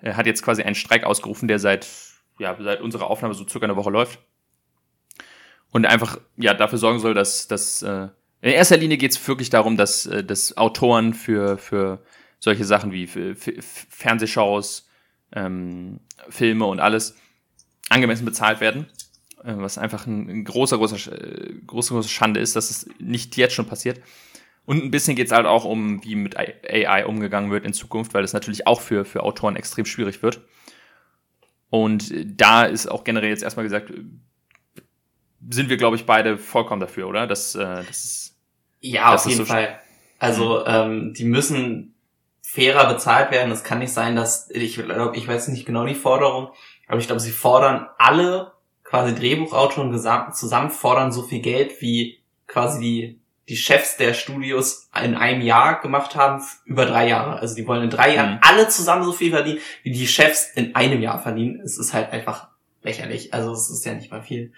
hat 0.04 0.26
jetzt 0.26 0.44
quasi 0.44 0.62
einen 0.62 0.76
Streik 0.76 1.04
ausgerufen, 1.04 1.48
der 1.48 1.60
seit 1.60 1.88
ja 2.38 2.56
seit 2.60 2.82
unserer 2.82 3.10
Aufnahme 3.10 3.34
so 3.34 3.48
circa 3.48 3.66
eine 3.66 3.76
Woche 3.78 3.90
läuft 3.90 4.20
und 5.72 5.86
einfach 5.86 6.20
ja 6.38 6.54
dafür 6.54 6.78
sorgen 6.78 7.00
soll, 7.00 7.14
dass 7.14 7.48
dass 7.48 7.82
äh, 7.82 8.10
in 8.42 8.52
erster 8.52 8.78
Linie 8.78 8.98
geht 8.98 9.12
es 9.12 9.28
wirklich 9.28 9.50
darum, 9.50 9.76
dass, 9.76 10.04
dass 10.04 10.56
Autoren 10.56 11.14
für, 11.14 11.58
für 11.58 12.02
solche 12.40 12.66
Sachen 12.66 12.92
wie 12.92 13.08
Fernsehshows, 13.08 14.88
ähm, 15.34 16.00
Filme 16.30 16.66
und 16.66 16.80
alles 16.80 17.16
angemessen 17.90 18.26
bezahlt 18.26 18.62
werden. 18.62 18.88
Äh, 19.44 19.54
was 19.58 19.78
einfach 19.78 20.06
ein, 20.06 20.30
ein 20.30 20.44
großer, 20.44 20.78
großer, 20.78 21.12
äh, 21.12 21.54
große, 21.66 21.94
große 21.94 22.10
Schande 22.10 22.40
ist, 22.40 22.56
dass 22.56 22.70
es 22.70 22.90
nicht 23.00 23.38
jetzt 23.38 23.54
schon 23.54 23.68
passiert. 23.68 24.02
Und 24.66 24.84
ein 24.84 24.92
bisschen 24.92 25.16
geht 25.16 25.28
es 25.28 25.34
halt 25.34 25.48
auch 25.48 25.66
um, 25.66 26.04
wie 26.04 26.16
mit 26.16 26.38
AI 26.38 27.06
umgegangen 27.06 27.50
wird 27.50 27.66
in 27.66 27.74
Zukunft, 27.74 28.14
weil 28.14 28.22
das 28.22 28.34
natürlich 28.34 28.68
auch 28.68 28.82
für, 28.82 29.04
für 29.04 29.24
Autoren 29.24 29.56
extrem 29.56 29.86
schwierig 29.86 30.22
wird. 30.22 30.42
Und 31.70 32.14
da 32.40 32.64
ist 32.64 32.88
auch 32.88 33.04
generell 33.04 33.30
jetzt 33.30 33.44
erstmal 33.44 33.64
gesagt, 33.64 33.92
sind 35.50 35.70
wir, 35.70 35.78
glaube 35.78 35.96
ich, 35.96 36.06
beide 36.06 36.38
vollkommen 36.38 36.82
dafür, 36.82 37.08
oder? 37.08 37.26
Das, 37.26 37.56
äh, 37.56 37.84
das 37.88 38.06
ist, 38.06 38.38
ja, 38.82 39.16
auf 39.16 39.26
jeden 39.26 39.46
Fall. 39.46 39.80
Also 40.20 40.66
ähm, 40.66 41.14
die 41.14 41.24
müssen 41.24 41.96
fairer 42.52 42.92
bezahlt 42.92 43.30
werden. 43.30 43.52
Es 43.52 43.64
kann 43.64 43.78
nicht 43.78 43.94
sein, 43.94 44.16
dass, 44.16 44.50
ich 44.50 44.76
glaube, 44.76 45.16
ich 45.16 45.28
weiß 45.28 45.50
nicht 45.50 45.68
genau 45.68 45.86
die 45.86 45.94
Forderung, 45.94 46.50
aber 46.88 46.98
ich 46.98 47.06
glaube, 47.06 47.20
sie 47.20 47.32
fordern 47.32 47.88
alle 48.00 48.54
quasi 48.84 49.14
Drehbuchautoren 49.14 49.94
zusammen 50.34 50.72
fordern 50.72 51.12
so 51.12 51.22
viel 51.22 51.42
Geld, 51.42 51.80
wie 51.80 52.24
quasi 52.48 52.80
die, 52.80 53.20
die 53.50 53.56
Chefs 53.56 53.98
der 53.98 54.16
Studios 54.16 54.90
in 55.00 55.14
einem 55.14 55.42
Jahr 55.42 55.80
gemacht 55.80 56.16
haben, 56.16 56.44
über 56.66 56.88
drei 56.88 57.08
Jahre. 57.08 57.38
Also 57.38 57.54
die 57.54 57.68
wollen 57.68 57.84
in 57.84 57.92
drei 57.92 58.16
Jahren 58.16 58.34
mhm. 58.34 58.40
alle 58.42 58.68
zusammen 58.68 59.04
so 59.04 59.12
viel 59.12 59.30
verdienen, 59.30 59.60
wie 59.84 59.92
die 59.92 60.08
Chefs 60.08 60.52
in 60.56 60.74
einem 60.76 61.02
Jahr 61.04 61.22
verdienen. 61.22 61.62
Es 61.62 61.78
ist 61.78 61.94
halt 61.94 62.12
einfach 62.12 62.48
lächerlich. 62.82 63.32
Also 63.32 63.52
es 63.52 63.70
ist 63.70 63.86
ja 63.86 63.94
nicht 63.94 64.10
mal 64.10 64.24
viel. 64.24 64.54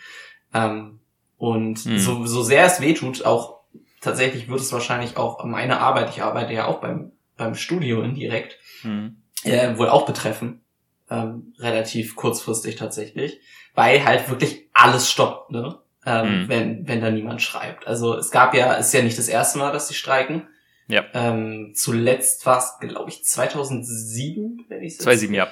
Ähm, 0.54 1.02
und 1.38 1.86
mhm. 1.86 2.00
so, 2.00 2.26
so 2.26 2.42
sehr 2.42 2.66
es 2.66 2.80
weh 2.80 2.94
tut, 2.94 3.26
auch 3.26 3.60
tatsächlich 4.00 4.48
wird 4.48 4.62
es 4.62 4.72
wahrscheinlich 4.72 5.18
auch 5.18 5.44
meine 5.44 5.82
Arbeit, 5.82 6.10
ich 6.10 6.24
arbeite 6.24 6.54
ja 6.54 6.68
auch 6.68 6.80
beim 6.80 7.12
beim 7.42 7.56
Studio 7.56 8.02
indirekt, 8.04 8.58
mhm. 8.84 9.18
äh, 9.44 9.78
wohl 9.78 9.90
auch 9.90 10.06
betreffen. 10.06 10.62
Ähm, 11.10 11.54
relativ 11.60 12.16
kurzfristig 12.16 12.78
tatsächlich, 12.78 13.42
weil 13.74 14.06
halt 14.06 14.30
wirklich 14.30 14.70
alles 14.74 15.12
stoppt, 15.12 15.52
ne? 15.52 15.80
Ähm, 16.06 16.44
mhm. 16.44 16.50
wenn, 16.50 16.88
wenn 16.88 17.02
da 17.02 17.12
niemand 17.12 17.42
schreibt. 17.42 17.86
Also 17.86 18.16
es 18.16 18.32
gab 18.32 18.56
ja, 18.56 18.74
ist 18.74 18.94
ja 18.94 19.04
nicht 19.04 19.18
das 19.18 19.28
erste 19.28 19.60
Mal, 19.60 19.72
dass 19.72 19.88
sie 19.88 19.94
streiken. 19.94 20.48
Ja. 20.88 21.04
Ähm, 21.14 21.74
zuletzt 21.76 22.46
war 22.46 22.58
es, 22.58 22.80
glaube 22.80 23.10
ich, 23.10 23.24
2007, 23.24 24.66
wenn 24.68 24.84
ich 24.84 24.94
es 24.94 24.98
2007, 25.00 25.36
ja. 25.36 25.48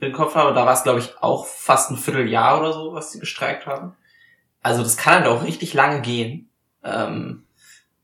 im 0.00 0.12
Kopf 0.12 0.34
habe. 0.34 0.54
Da 0.54 0.66
war 0.66 0.74
es, 0.74 0.82
glaube 0.82 0.98
ich, 0.98 1.16
auch 1.20 1.46
fast 1.46 1.90
ein 1.90 1.96
Vierteljahr 1.96 2.60
oder 2.60 2.72
so, 2.72 2.92
was 2.92 3.12
sie 3.12 3.20
gestreikt 3.20 3.66
haben. 3.66 3.94
Also 4.62 4.82
das 4.82 4.96
kann 4.96 5.14
halt 5.14 5.26
auch 5.26 5.44
richtig 5.44 5.72
lange 5.72 6.02
gehen. 6.02 6.50
Ähm, 6.84 7.45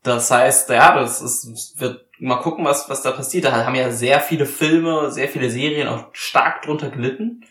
das 0.03 0.29
heißt, 0.31 0.69
ja, 0.69 0.95
das 0.99 1.21
ist, 1.21 1.79
wird 1.79 2.05
mal 2.19 2.37
gucken, 2.37 2.65
was, 2.65 2.89
was 2.89 3.01
da 3.01 3.11
passiert. 3.11 3.45
Da 3.45 3.65
haben 3.65 3.75
ja 3.75 3.91
sehr 3.91 4.19
viele 4.19 4.45
Filme, 4.45 5.11
sehr 5.11 5.27
viele 5.29 5.49
Serien 5.49 5.87
auch 5.87 6.07
stark 6.13 6.61
drunter 6.63 6.89
gelitten. 6.89 7.45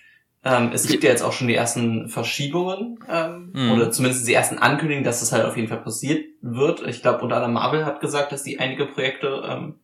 Ähm, 0.45 0.71
es 0.73 0.87
gibt 0.89 1.05
ja 1.05 1.11
jetzt 1.11 1.23
auch 1.23 1.33
schon 1.33 1.47
die 1.49 1.55
ersten 1.55 2.09
Verschiebungen 2.09 2.99
ähm, 3.09 3.51
Mhm. 3.55 3.73
oder 3.73 3.91
zumindest 3.91 4.27
die 4.27 4.35
ersten 4.35 4.59
Ankündigungen, 4.59 5.05
dass 5.05 5.21
das 5.21 5.33
halt 5.33 5.45
auf 5.45 5.57
jeden 5.57 5.69
Fall 5.69 5.83
passiert 5.83 6.25
wird. 6.41 6.87
Ich 6.87 7.01
glaube, 7.03 7.21
unter 7.23 7.37
anderem 7.37 7.55
Marvel 7.55 7.85
hat 7.87 8.01
gesagt, 8.01 8.33
dass 8.33 8.43
die 8.43 8.59
einige 8.59 8.87
Projekte 8.87 9.43
ähm, 9.49 9.79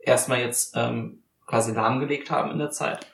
erstmal 0.00 0.40
jetzt 0.40 0.74
ähm, 0.76 1.22
quasi 1.46 1.72
lahmgelegt 1.72 2.30
haben 2.30 2.50
in 2.52 2.58
der 2.58 2.70
Zeit. 2.70 3.06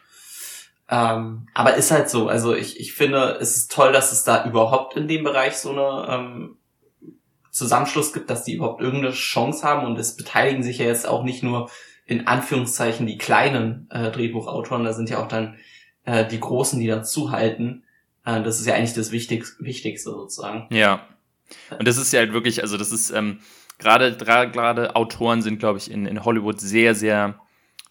Ähm, 0.90 1.48
aber 1.54 1.74
ist 1.74 1.90
halt 1.90 2.10
so. 2.10 2.28
Also 2.28 2.54
ich, 2.54 2.78
ich 2.78 2.92
finde, 2.92 3.38
es 3.40 3.56
ist 3.56 3.72
toll, 3.72 3.92
dass 3.92 4.12
es 4.12 4.24
da 4.24 4.44
überhaupt 4.44 4.94
in 4.96 5.08
dem 5.08 5.24
Bereich 5.24 5.56
so 5.56 5.70
eine 5.70 6.06
ähm, 6.12 6.56
Zusammenschluss 7.52 8.12
gibt, 8.12 8.30
dass 8.30 8.44
die 8.44 8.54
überhaupt 8.54 8.80
irgendeine 8.80 9.12
Chance 9.12 9.62
haben 9.62 9.86
und 9.86 9.98
es 9.98 10.16
beteiligen 10.16 10.62
sich 10.62 10.78
ja 10.78 10.86
jetzt 10.86 11.06
auch 11.06 11.22
nicht 11.22 11.42
nur 11.42 11.70
in 12.06 12.26
Anführungszeichen 12.26 13.06
die 13.06 13.18
kleinen 13.18 13.88
äh, 13.90 14.10
Drehbuchautoren, 14.10 14.84
da 14.84 14.92
sind 14.92 15.10
ja 15.10 15.22
auch 15.22 15.28
dann 15.28 15.56
äh, 16.04 16.26
die 16.26 16.40
Großen, 16.40 16.80
die 16.80 16.86
dazuhalten. 16.86 17.84
Äh, 18.24 18.42
das 18.42 18.58
ist 18.58 18.66
ja 18.66 18.74
eigentlich 18.74 18.94
das 18.94 19.12
Wichtigste, 19.12 19.62
Wichtigste 19.64 20.10
sozusagen. 20.10 20.66
Ja. 20.74 21.06
Und 21.78 21.86
das 21.86 21.98
ist 21.98 22.12
ja 22.12 22.20
halt 22.20 22.32
wirklich, 22.32 22.62
also 22.62 22.78
das 22.78 22.90
ist, 22.90 23.10
ähm, 23.10 23.40
gerade 23.78 24.16
gerade 24.16 24.96
Autoren 24.96 25.42
sind, 25.42 25.58
glaube 25.58 25.78
ich, 25.78 25.90
in, 25.90 26.06
in 26.06 26.24
Hollywood 26.24 26.60
sehr, 26.60 26.94
sehr 26.94 27.38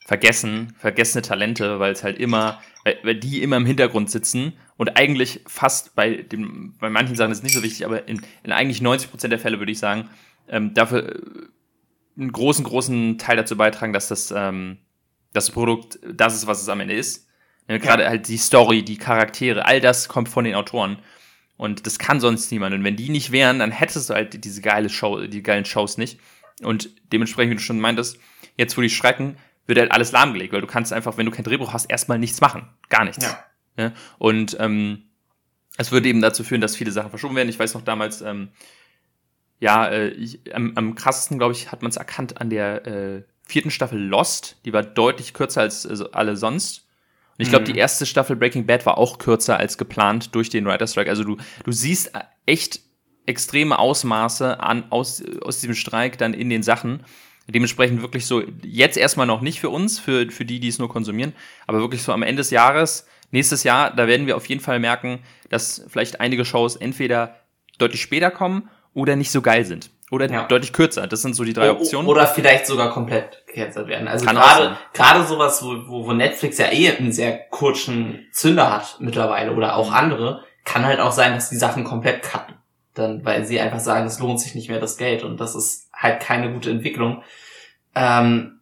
vergessen, 0.05 0.73
vergessene 0.79 1.21
Talente, 1.21 1.79
weil 1.79 1.91
es 1.91 2.03
halt 2.03 2.17
immer, 2.17 2.59
weil, 2.83 2.97
weil 3.03 3.15
die 3.15 3.43
immer 3.43 3.57
im 3.57 3.65
Hintergrund 3.65 4.09
sitzen 4.09 4.53
und 4.81 4.97
eigentlich 4.97 5.41
fast 5.45 5.93
bei 5.93 6.23
dem, 6.23 6.73
bei 6.79 6.89
manchen 6.89 7.15
Sachen 7.15 7.31
ist 7.31 7.37
es 7.37 7.43
nicht 7.43 7.53
so 7.53 7.61
wichtig, 7.61 7.85
aber 7.85 8.07
in, 8.07 8.19
in 8.41 8.51
eigentlich 8.51 8.81
90 8.81 9.11
Prozent 9.11 9.31
der 9.31 9.37
Fälle 9.37 9.59
würde 9.59 9.71
ich 9.71 9.77
sagen, 9.77 10.09
ähm, 10.47 10.73
dafür 10.73 11.07
äh, 11.07 11.19
einen 12.17 12.31
großen, 12.31 12.65
großen 12.65 13.19
Teil 13.19 13.37
dazu 13.37 13.55
beitragen, 13.55 13.93
dass 13.93 14.07
das, 14.07 14.33
ähm, 14.35 14.79
das 15.33 15.51
Produkt 15.51 15.99
das 16.11 16.33
ist, 16.33 16.47
was 16.47 16.63
es 16.63 16.67
am 16.67 16.79
Ende 16.79 16.95
ist. 16.95 17.27
Ne, 17.67 17.77
Gerade 17.77 18.09
halt 18.09 18.27
die 18.27 18.37
Story, 18.39 18.81
die 18.81 18.97
Charaktere, 18.97 19.67
all 19.67 19.81
das 19.81 20.09
kommt 20.09 20.29
von 20.29 20.45
den 20.45 20.55
Autoren. 20.55 20.97
Und 21.57 21.85
das 21.85 21.99
kann 21.99 22.19
sonst 22.19 22.51
niemand. 22.51 22.73
Und 22.73 22.83
wenn 22.83 22.95
die 22.95 23.09
nicht 23.09 23.31
wären, 23.31 23.59
dann 23.59 23.69
hättest 23.69 24.09
du 24.09 24.15
halt 24.15 24.43
diese 24.43 24.61
geile 24.61 24.89
Show, 24.89 25.27
die 25.27 25.43
geilen 25.43 25.65
Shows 25.65 25.99
nicht. 25.99 26.19
Und 26.63 26.89
dementsprechend, 27.13 27.51
wie 27.51 27.57
du 27.57 27.61
schon 27.61 27.79
meintest, 27.79 28.17
jetzt 28.57 28.75
wo 28.75 28.81
die 28.81 28.89
schrecken, 28.89 29.37
wird 29.67 29.77
halt 29.77 29.91
alles 29.91 30.11
lahmgelegt, 30.11 30.53
weil 30.53 30.61
du 30.61 30.65
kannst 30.65 30.91
einfach, 30.91 31.17
wenn 31.17 31.27
du 31.27 31.31
kein 31.31 31.45
Drehbuch 31.45 31.71
hast, 31.71 31.85
erstmal 31.85 32.17
nichts 32.17 32.41
machen. 32.41 32.67
Gar 32.89 33.05
nichts. 33.05 33.23
Ja. 33.23 33.45
Ja? 33.77 33.91
Und 34.17 34.57
ähm, 34.59 35.03
es 35.77 35.91
würde 35.91 36.09
eben 36.09 36.21
dazu 36.21 36.43
führen, 36.43 36.61
dass 36.61 36.75
viele 36.75 36.91
Sachen 36.91 37.09
verschoben 37.09 37.35
werden. 37.35 37.49
Ich 37.49 37.59
weiß 37.59 37.73
noch 37.73 37.83
damals, 37.83 38.21
ähm, 38.21 38.49
ja, 39.59 39.87
äh, 39.87 40.09
ich, 40.09 40.39
am, 40.53 40.73
am 40.75 40.95
krassesten, 40.95 41.37
glaube 41.37 41.53
ich, 41.53 41.71
hat 41.71 41.81
man 41.81 41.89
es 41.89 41.97
erkannt 41.97 42.41
an 42.41 42.49
der 42.49 42.85
äh, 42.85 43.23
vierten 43.45 43.71
Staffel 43.71 43.99
Lost. 43.99 44.57
Die 44.65 44.73
war 44.73 44.83
deutlich 44.83 45.33
kürzer 45.33 45.61
als 45.61 45.85
äh, 45.85 46.03
alle 46.11 46.35
sonst. 46.35 46.87
Und 47.37 47.43
ich 47.43 47.49
glaube, 47.49 47.63
Mhm. 47.67 47.73
die 47.73 47.79
erste 47.79 48.05
Staffel 48.05 48.35
Breaking 48.35 48.65
Bad 48.65 48.85
war 48.85 48.97
auch 48.97 49.17
kürzer 49.17 49.57
als 49.57 49.77
geplant 49.77 50.35
durch 50.35 50.49
den 50.49 50.65
Writer 50.65 50.87
Strike. 50.87 51.09
Also 51.09 51.23
du, 51.23 51.37
du 51.63 51.71
siehst 51.71 52.15
äh, 52.15 52.21
echt 52.45 52.81
extreme 53.25 53.77
Ausmaße 53.77 54.59
an, 54.59 54.85
aus, 54.91 55.23
aus 55.43 55.59
diesem 55.59 55.75
Streik 55.75 56.17
dann 56.17 56.33
in 56.33 56.49
den 56.49 56.63
Sachen. 56.63 57.03
Dementsprechend 57.47 58.01
wirklich 58.01 58.25
so, 58.25 58.43
jetzt 58.63 58.97
erstmal 58.97 59.27
noch 59.27 59.41
nicht 59.41 59.59
für 59.59 59.69
uns, 59.69 59.99
für, 59.99 60.29
für 60.31 60.45
die, 60.45 60.59
die 60.59 60.67
es 60.69 60.79
nur 60.79 60.89
konsumieren, 60.89 61.33
aber 61.67 61.79
wirklich 61.79 62.01
so 62.01 62.13
am 62.13 62.23
Ende 62.23 62.39
des 62.39 62.49
Jahres, 62.49 63.05
nächstes 63.31 63.63
Jahr, 63.63 63.91
da 63.95 64.07
werden 64.07 64.27
wir 64.27 64.35
auf 64.37 64.45
jeden 64.47 64.61
Fall 64.61 64.79
merken, 64.79 65.19
dass 65.49 65.83
vielleicht 65.87 66.19
einige 66.21 66.45
Shows 66.45 66.75
entweder 66.75 67.35
deutlich 67.77 68.01
später 68.01 68.31
kommen 68.31 68.69
oder 68.93 69.15
nicht 69.15 69.31
so 69.31 69.41
geil 69.41 69.65
sind. 69.65 69.89
Oder 70.11 70.29
Ja. 70.29 70.45
deutlich 70.45 70.73
kürzer. 70.73 71.07
Das 71.07 71.21
sind 71.21 71.35
so 71.35 71.45
die 71.45 71.53
drei 71.53 71.71
Optionen. 71.71 72.07
Oder 72.09 72.27
vielleicht 72.27 72.67
sogar 72.67 72.91
komplett 72.91 73.43
gecancelt 73.47 73.87
werden. 73.87 74.09
Also 74.09 74.25
Kann 74.25 74.35
gerade 74.35 74.77
gerade 74.93 75.23
sowas, 75.25 75.63
wo, 75.63 75.69
wo, 75.87 76.05
wo 76.07 76.11
Netflix 76.11 76.57
ja 76.57 76.69
eh 76.71 76.89
einen 76.97 77.13
sehr 77.13 77.37
kurzen 77.49 78.27
Zünder 78.33 78.71
hat 78.73 78.97
mittlerweile 78.99 79.53
oder 79.53 79.67
Mhm. 79.67 79.73
auch 79.73 79.91
andere, 79.93 80.43
kann 80.65 80.85
halt 80.85 80.99
auch 80.99 81.13
sein, 81.13 81.33
dass 81.33 81.49
die 81.49 81.55
Sachen 81.55 81.85
komplett 81.85 82.23
cutten. 82.23 82.55
Dann, 82.93 83.23
weil 83.23 83.45
sie 83.45 83.61
einfach 83.61 83.79
sagen, 83.79 84.05
es 84.05 84.19
lohnt 84.19 84.41
sich 84.41 84.53
nicht 84.53 84.69
mehr 84.69 84.81
das 84.81 84.97
Geld 84.97 85.23
und 85.23 85.39
das 85.39 85.55
ist 85.55 85.87
halt 85.93 86.19
keine 86.21 86.51
gute 86.51 86.69
Entwicklung. 86.69 87.23
Ähm, 87.95 88.59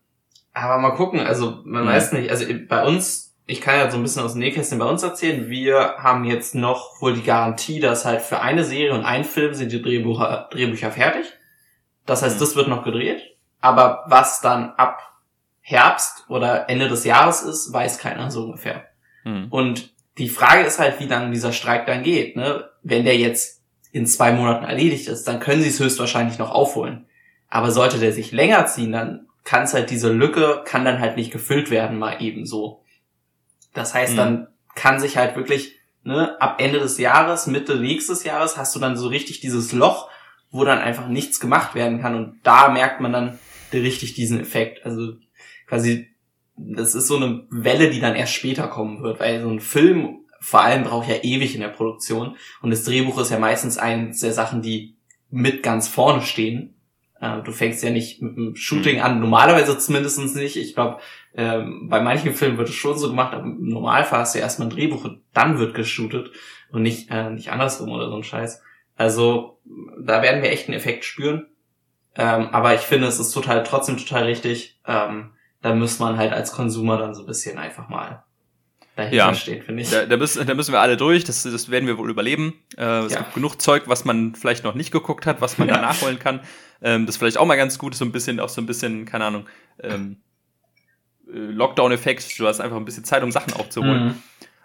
aber 0.54 0.78
mal 0.78 0.92
gucken, 0.92 1.20
also 1.20 1.62
man 1.64 1.84
Mhm. 1.84 1.88
weiß 1.88 2.12
nicht, 2.14 2.30
also 2.30 2.46
bei 2.68 2.84
uns, 2.84 3.29
ich 3.50 3.62
kann 3.62 3.80
ja 3.80 3.90
so 3.90 3.98
ein 3.98 4.04
bisschen 4.04 4.22
aus 4.22 4.34
dem 4.34 4.42
Nähkästchen 4.42 4.78
bei 4.78 4.86
uns 4.86 5.02
erzählen, 5.02 5.50
wir 5.50 5.96
haben 5.98 6.24
jetzt 6.24 6.54
noch 6.54 7.02
wohl 7.02 7.14
die 7.16 7.24
Garantie, 7.24 7.80
dass 7.80 8.06
halt 8.06 8.22
für 8.22 8.42
eine 8.42 8.64
Serie 8.64 8.94
und 8.94 9.04
einen 9.04 9.24
Film 9.24 9.56
sind 9.56 9.72
die 9.72 9.82
Drehbücher, 9.82 10.50
Drehbücher 10.52 10.92
fertig. 10.92 11.26
Das 12.06 12.22
heißt, 12.22 12.36
Mhm. 12.36 12.40
das 12.42 12.56
wird 12.56 12.68
noch 12.68 12.84
gedreht. 12.84 13.22
Aber 13.60 14.04
was 14.08 14.42
dann 14.42 14.74
ab 14.78 15.00
Herbst 15.62 16.26
oder 16.30 16.70
Ende 16.70 16.90
des 16.90 17.06
Jahres 17.06 17.42
ist, 17.42 17.74
weiß 17.74 17.98
keiner 17.98 18.30
so 18.30 18.44
ungefähr. 18.44 18.86
Hm. 19.24 19.48
Und 19.50 19.94
die 20.20 20.30
Frage 20.30 20.62
ist 20.64 20.78
halt, 20.78 21.00
wie 21.00 21.08
dann 21.08 21.32
dieser 21.32 21.52
Streik 21.52 21.88
dann 21.88 22.04
geht. 22.04 22.36
Ne? 22.36 22.70
Wenn 22.84 23.04
der 23.04 23.18
jetzt 23.18 23.64
in 23.92 24.06
zwei 24.06 24.32
Monaten 24.32 24.66
erledigt 24.66 25.08
ist, 25.08 25.28
dann 25.28 25.40
können 25.40 25.64
sie 25.64 25.70
es 25.70 25.80
höchstwahrscheinlich 25.80 26.38
noch 26.38 26.52
aufholen. 26.52 27.08
Aber 27.50 27.72
sollte 27.72 27.98
der 27.98 28.14
sich 28.14 28.32
länger 28.32 28.68
ziehen, 28.68 28.92
dann 28.92 29.28
kann 29.44 29.64
es 29.64 29.74
halt 29.74 29.90
diese 29.90 30.12
Lücke, 30.12 30.62
kann 30.66 30.86
dann 30.86 31.00
halt 31.00 31.16
nicht 31.18 31.32
gefüllt 31.32 31.72
werden, 31.72 31.98
mal 31.98 32.22
eben 32.22 32.46
so. 32.46 32.84
Das 33.74 33.94
heißt, 33.94 34.14
Mhm. 34.14 34.18
dann 34.18 34.48
kann 34.76 35.00
sich 35.00 35.18
halt 35.18 35.36
wirklich, 35.36 35.76
ne, 36.04 36.40
ab 36.42 36.62
Ende 36.62 36.80
des 36.80 36.98
Jahres, 36.98 37.48
Mitte 37.48 37.76
nächstes 37.78 38.24
Jahres, 38.24 38.58
hast 38.58 38.76
du 38.76 38.80
dann 38.80 38.98
so 38.98 39.08
richtig 39.08 39.40
dieses 39.42 39.72
Loch, 39.74 40.10
wo 40.52 40.64
dann 40.64 40.80
einfach 40.80 41.08
nichts 41.08 41.40
gemacht 41.40 41.76
werden 41.76 42.02
kann. 42.02 42.16
Und 42.16 42.40
da 42.44 42.70
merkt 42.70 43.02
man 43.02 43.14
dann 43.14 43.40
richtig 43.72 44.14
diesen 44.14 44.40
Effekt. 44.40 44.86
Also 44.86 45.14
quasi, 45.68 46.08
das 46.56 46.96
ist 46.96 47.08
so 47.08 47.18
eine 47.18 47.46
Welle, 47.52 47.90
die 47.90 48.00
dann 48.00 48.16
erst 48.16 48.34
später 48.34 48.68
kommen 48.68 49.04
wird, 49.04 49.20
weil 49.20 49.42
so 49.42 49.50
ein 49.50 49.60
Film 49.60 50.26
vor 50.42 50.62
allem 50.62 50.84
braucht 50.84 51.10
ja 51.10 51.18
ewig 51.22 51.54
in 51.54 51.62
der 51.62 51.68
Produktion. 51.68 52.38
Und 52.62 52.72
das 52.72 52.84
Drehbuch 52.86 53.20
ist 53.20 53.30
ja 53.30 53.40
meistens 53.40 53.78
eines 53.78 54.22
der 54.22 54.32
Sachen, 54.34 54.62
die 54.62 54.96
mit 55.30 55.62
ganz 55.64 55.88
vorne 55.88 56.22
stehen. 56.22 56.76
Äh, 57.22 57.42
Du 57.44 57.52
fängst 57.52 57.84
ja 57.84 57.90
nicht 57.90 58.22
mit 58.22 58.36
dem 58.38 58.56
Shooting 58.56 59.02
an, 59.02 59.20
normalerweise 59.20 59.78
zumindest 59.78 60.20
nicht. 60.36 60.56
Ich 60.56 60.74
glaube, 60.74 61.00
ähm, 61.36 61.88
bei 61.90 62.02
manchen 62.02 62.34
Filmen 62.34 62.58
wird 62.58 62.70
es 62.70 62.76
schon 62.76 62.98
so 62.98 63.10
gemacht, 63.10 63.34
aber 63.34 63.44
im 63.44 63.68
Normalfall 63.70 64.20
hast 64.20 64.36
du 64.36 64.40
ja 64.40 64.46
erstmal 64.46 64.68
ein 64.68 64.72
Drehbuch 64.72 65.04
und 65.06 65.22
dann 65.34 65.60
wird 65.60 65.74
geshootet 65.76 66.32
und 66.72 66.82
nicht, 66.82 67.10
äh, 67.12 67.30
nicht 67.30 67.52
andersrum 67.52 67.90
oder 67.92 68.10
so 68.10 68.16
ein 68.16 68.24
Scheiß. 68.24 68.62
Also 68.96 69.60
da 70.02 70.22
werden 70.22 70.42
wir 70.42 70.52
echt 70.52 70.68
einen 70.68 70.78
Effekt 70.78 71.06
spüren. 71.06 71.48
Ähm, 72.16 72.50
aber 72.52 72.74
ich 72.74 72.82
finde, 72.82 73.08
es 73.08 73.20
ist 73.20 73.32
total, 73.32 73.64
trotzdem 73.64 73.98
total 73.98 74.24
richtig. 74.24 74.80
Ähm, 74.86 75.32
da 75.62 75.74
muss 75.76 76.00
man 76.00 76.18
halt 76.18 76.34
als 76.34 76.52
Konsumer 76.52 76.98
dann 76.98 77.14
so 77.14 77.22
ein 77.24 77.28
bisschen 77.28 77.58
einfach 77.58 77.88
mal 77.90 78.24
dahinter 78.96 79.16
Ja. 79.16 79.34
stehen, 79.36 79.62
finde 79.62 79.84
ich. 79.84 79.90
Da, 79.92 80.06
da, 80.06 80.18
müssen, 80.18 80.46
da 80.46 80.54
müssen 80.54 80.74
wir 80.74 80.82
alle 80.82 80.98
durch, 80.98 81.24
das, 81.24 81.44
das 81.44 81.70
werden 81.70 81.88
wir 81.88 81.98
wohl 81.98 82.10
überleben. 82.10 82.56
Äh, 82.78 82.84
es 83.06 83.14
Ja. 83.14 83.20
gibt 83.20 83.36
genug 83.36 83.62
Zeug, 83.62 83.84
was 83.86 84.04
man 84.04 84.36
vielleicht 84.36 84.64
noch 84.64 84.74
nicht 84.76 84.92
geguckt 84.92 85.26
hat, 85.26 85.40
was 85.40 85.58
man 85.58 85.70
Ja. 85.70 85.76
da 85.76 85.82
nachholen 85.82 86.20
kann. 86.20 86.42
Ähm, 86.82 87.06
das 87.06 87.16
ist 87.16 87.20
vielleicht 87.20 87.38
auch 87.38 87.46
mal 87.46 87.58
ganz 87.58 87.78
gut, 87.78 87.96
so 87.96 88.06
ein 88.06 88.12
bisschen, 88.12 88.40
auch 88.40 88.50
so 88.50 88.62
ein 88.62 88.66
bisschen, 88.66 89.06
keine 89.06 89.26
Ahnung, 89.26 89.48
ähm, 89.82 90.18
äh, 91.28 91.38
Lockdown-Effekt. 91.38 92.40
Du 92.40 92.48
hast 92.48 92.60
einfach 92.60 92.78
ein 92.78 92.86
bisschen 92.86 93.04
Zeit, 93.04 93.24
um 93.24 93.32
Sachen 93.32 93.54
aufzuholen. 93.54 94.08
Mhm. 94.08 94.16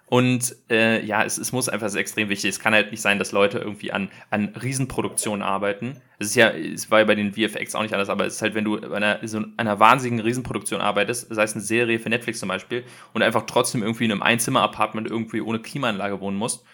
Und 0.06 0.54
äh, 0.70 1.04
ja, 1.04 1.24
es, 1.24 1.38
es 1.38 1.50
muss 1.50 1.68
einfach 1.68 1.86
es 1.86 1.94
ist 1.94 1.98
extrem 1.98 2.28
wichtig. 2.28 2.50
Es 2.50 2.60
kann 2.60 2.74
halt 2.74 2.90
nicht 2.90 3.00
sein, 3.00 3.18
dass 3.18 3.32
Leute 3.32 3.58
irgendwie 3.58 3.90
an, 3.90 4.10
an 4.30 4.54
Riesenproduktionen 4.54 5.42
arbeiten. 5.42 5.96
Es 6.18 6.28
ist 6.28 6.36
ja, 6.36 6.50
es 6.50 6.90
war 6.90 7.00
ja 7.00 7.04
bei 7.06 7.14
den 7.14 7.32
VFX 7.32 7.74
auch 7.74 7.82
nicht 7.82 7.94
anders, 7.94 8.10
aber 8.10 8.26
es 8.26 8.34
ist 8.34 8.42
halt, 8.42 8.54
wenn 8.54 8.64
du 8.64 8.80
bei 8.80 8.96
einer, 8.96 9.26
so 9.26 9.42
einer 9.56 9.80
wahnsinnigen 9.80 10.24
Riesenproduktion 10.24 10.80
arbeitest, 10.80 11.34
sei 11.34 11.42
es 11.42 11.54
eine 11.54 11.62
Serie 11.62 11.98
für 11.98 12.10
Netflix 12.10 12.38
zum 12.38 12.48
Beispiel, 12.48 12.84
und 13.14 13.22
einfach 13.22 13.44
trotzdem 13.46 13.82
irgendwie 13.82 14.04
in 14.04 14.12
einem 14.12 14.22
Einzimmer-Apartment 14.22 15.10
irgendwie 15.10 15.40
ohne 15.40 15.58
Klimaanlage 15.58 16.20
wohnen 16.20 16.36
musst, 16.36 16.64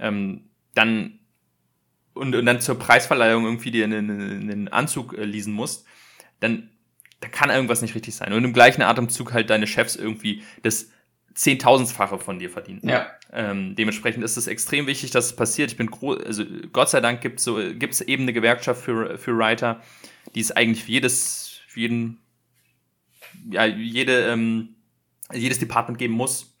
ähm, 0.00 0.50
dann 0.74 1.20
und, 2.14 2.34
und 2.34 2.46
dann 2.46 2.60
zur 2.60 2.78
Preisverleihung 2.78 3.44
irgendwie 3.44 3.70
dir 3.70 3.84
einen, 3.84 4.10
einen 4.10 4.68
Anzug 4.68 5.16
äh, 5.16 5.24
leasen 5.24 5.52
musst, 5.52 5.86
dann, 6.40 6.70
dann 7.20 7.30
kann 7.30 7.50
irgendwas 7.50 7.82
nicht 7.82 7.94
richtig 7.94 8.14
sein. 8.14 8.32
Und 8.32 8.44
im 8.44 8.52
gleichen 8.52 8.82
Atemzug 8.82 9.32
halt 9.32 9.50
deine 9.50 9.66
Chefs 9.66 9.96
irgendwie 9.96 10.42
das 10.62 10.88
Zehntausendfache 11.34 12.18
von 12.18 12.38
dir 12.38 12.50
verdienen. 12.50 12.80
Ja. 12.84 13.06
Ähm, 13.32 13.74
dementsprechend 13.74 14.22
ist 14.22 14.36
es 14.36 14.46
extrem 14.46 14.86
wichtig, 14.86 15.12
dass 15.12 15.26
es 15.26 15.36
passiert. 15.36 15.70
Ich 15.70 15.78
bin 15.78 15.86
gro 15.86 16.12
also 16.12 16.44
Gott 16.72 16.90
sei 16.90 17.00
Dank 17.00 17.22
gibt 17.22 17.40
so 17.40 17.56
gibt's 17.72 18.02
eben 18.02 18.24
eine 18.24 18.34
Gewerkschaft 18.34 18.82
für 18.84 19.16
für 19.16 19.38
Writer, 19.38 19.80
die 20.34 20.40
es 20.40 20.52
eigentlich 20.52 20.84
für 20.84 20.90
jedes 20.92 21.60
für 21.68 21.80
jeden 21.80 22.18
ja 23.50 23.64
jede 23.64 24.26
ähm, 24.26 24.74
jedes 25.32 25.58
Department 25.58 25.96
geben 25.98 26.12
muss. 26.12 26.54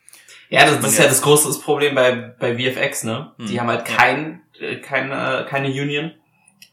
Ja, 0.48 0.66
das, 0.66 0.80
das 0.80 0.92
ist 0.92 0.98
ja 0.98 1.06
das 1.06 1.22
große 1.22 1.60
Problem 1.60 1.94
bei, 1.94 2.12
bei 2.12 2.56
VFX, 2.58 3.04
ne? 3.04 3.32
Hm. 3.38 3.46
Die 3.46 3.58
haben 3.58 3.68
halt 3.68 3.88
Ja. 3.88 3.96
kein, 3.96 4.42
äh, 4.51 4.51
keine, 4.82 5.46
keine 5.48 5.68
Union. 5.68 6.12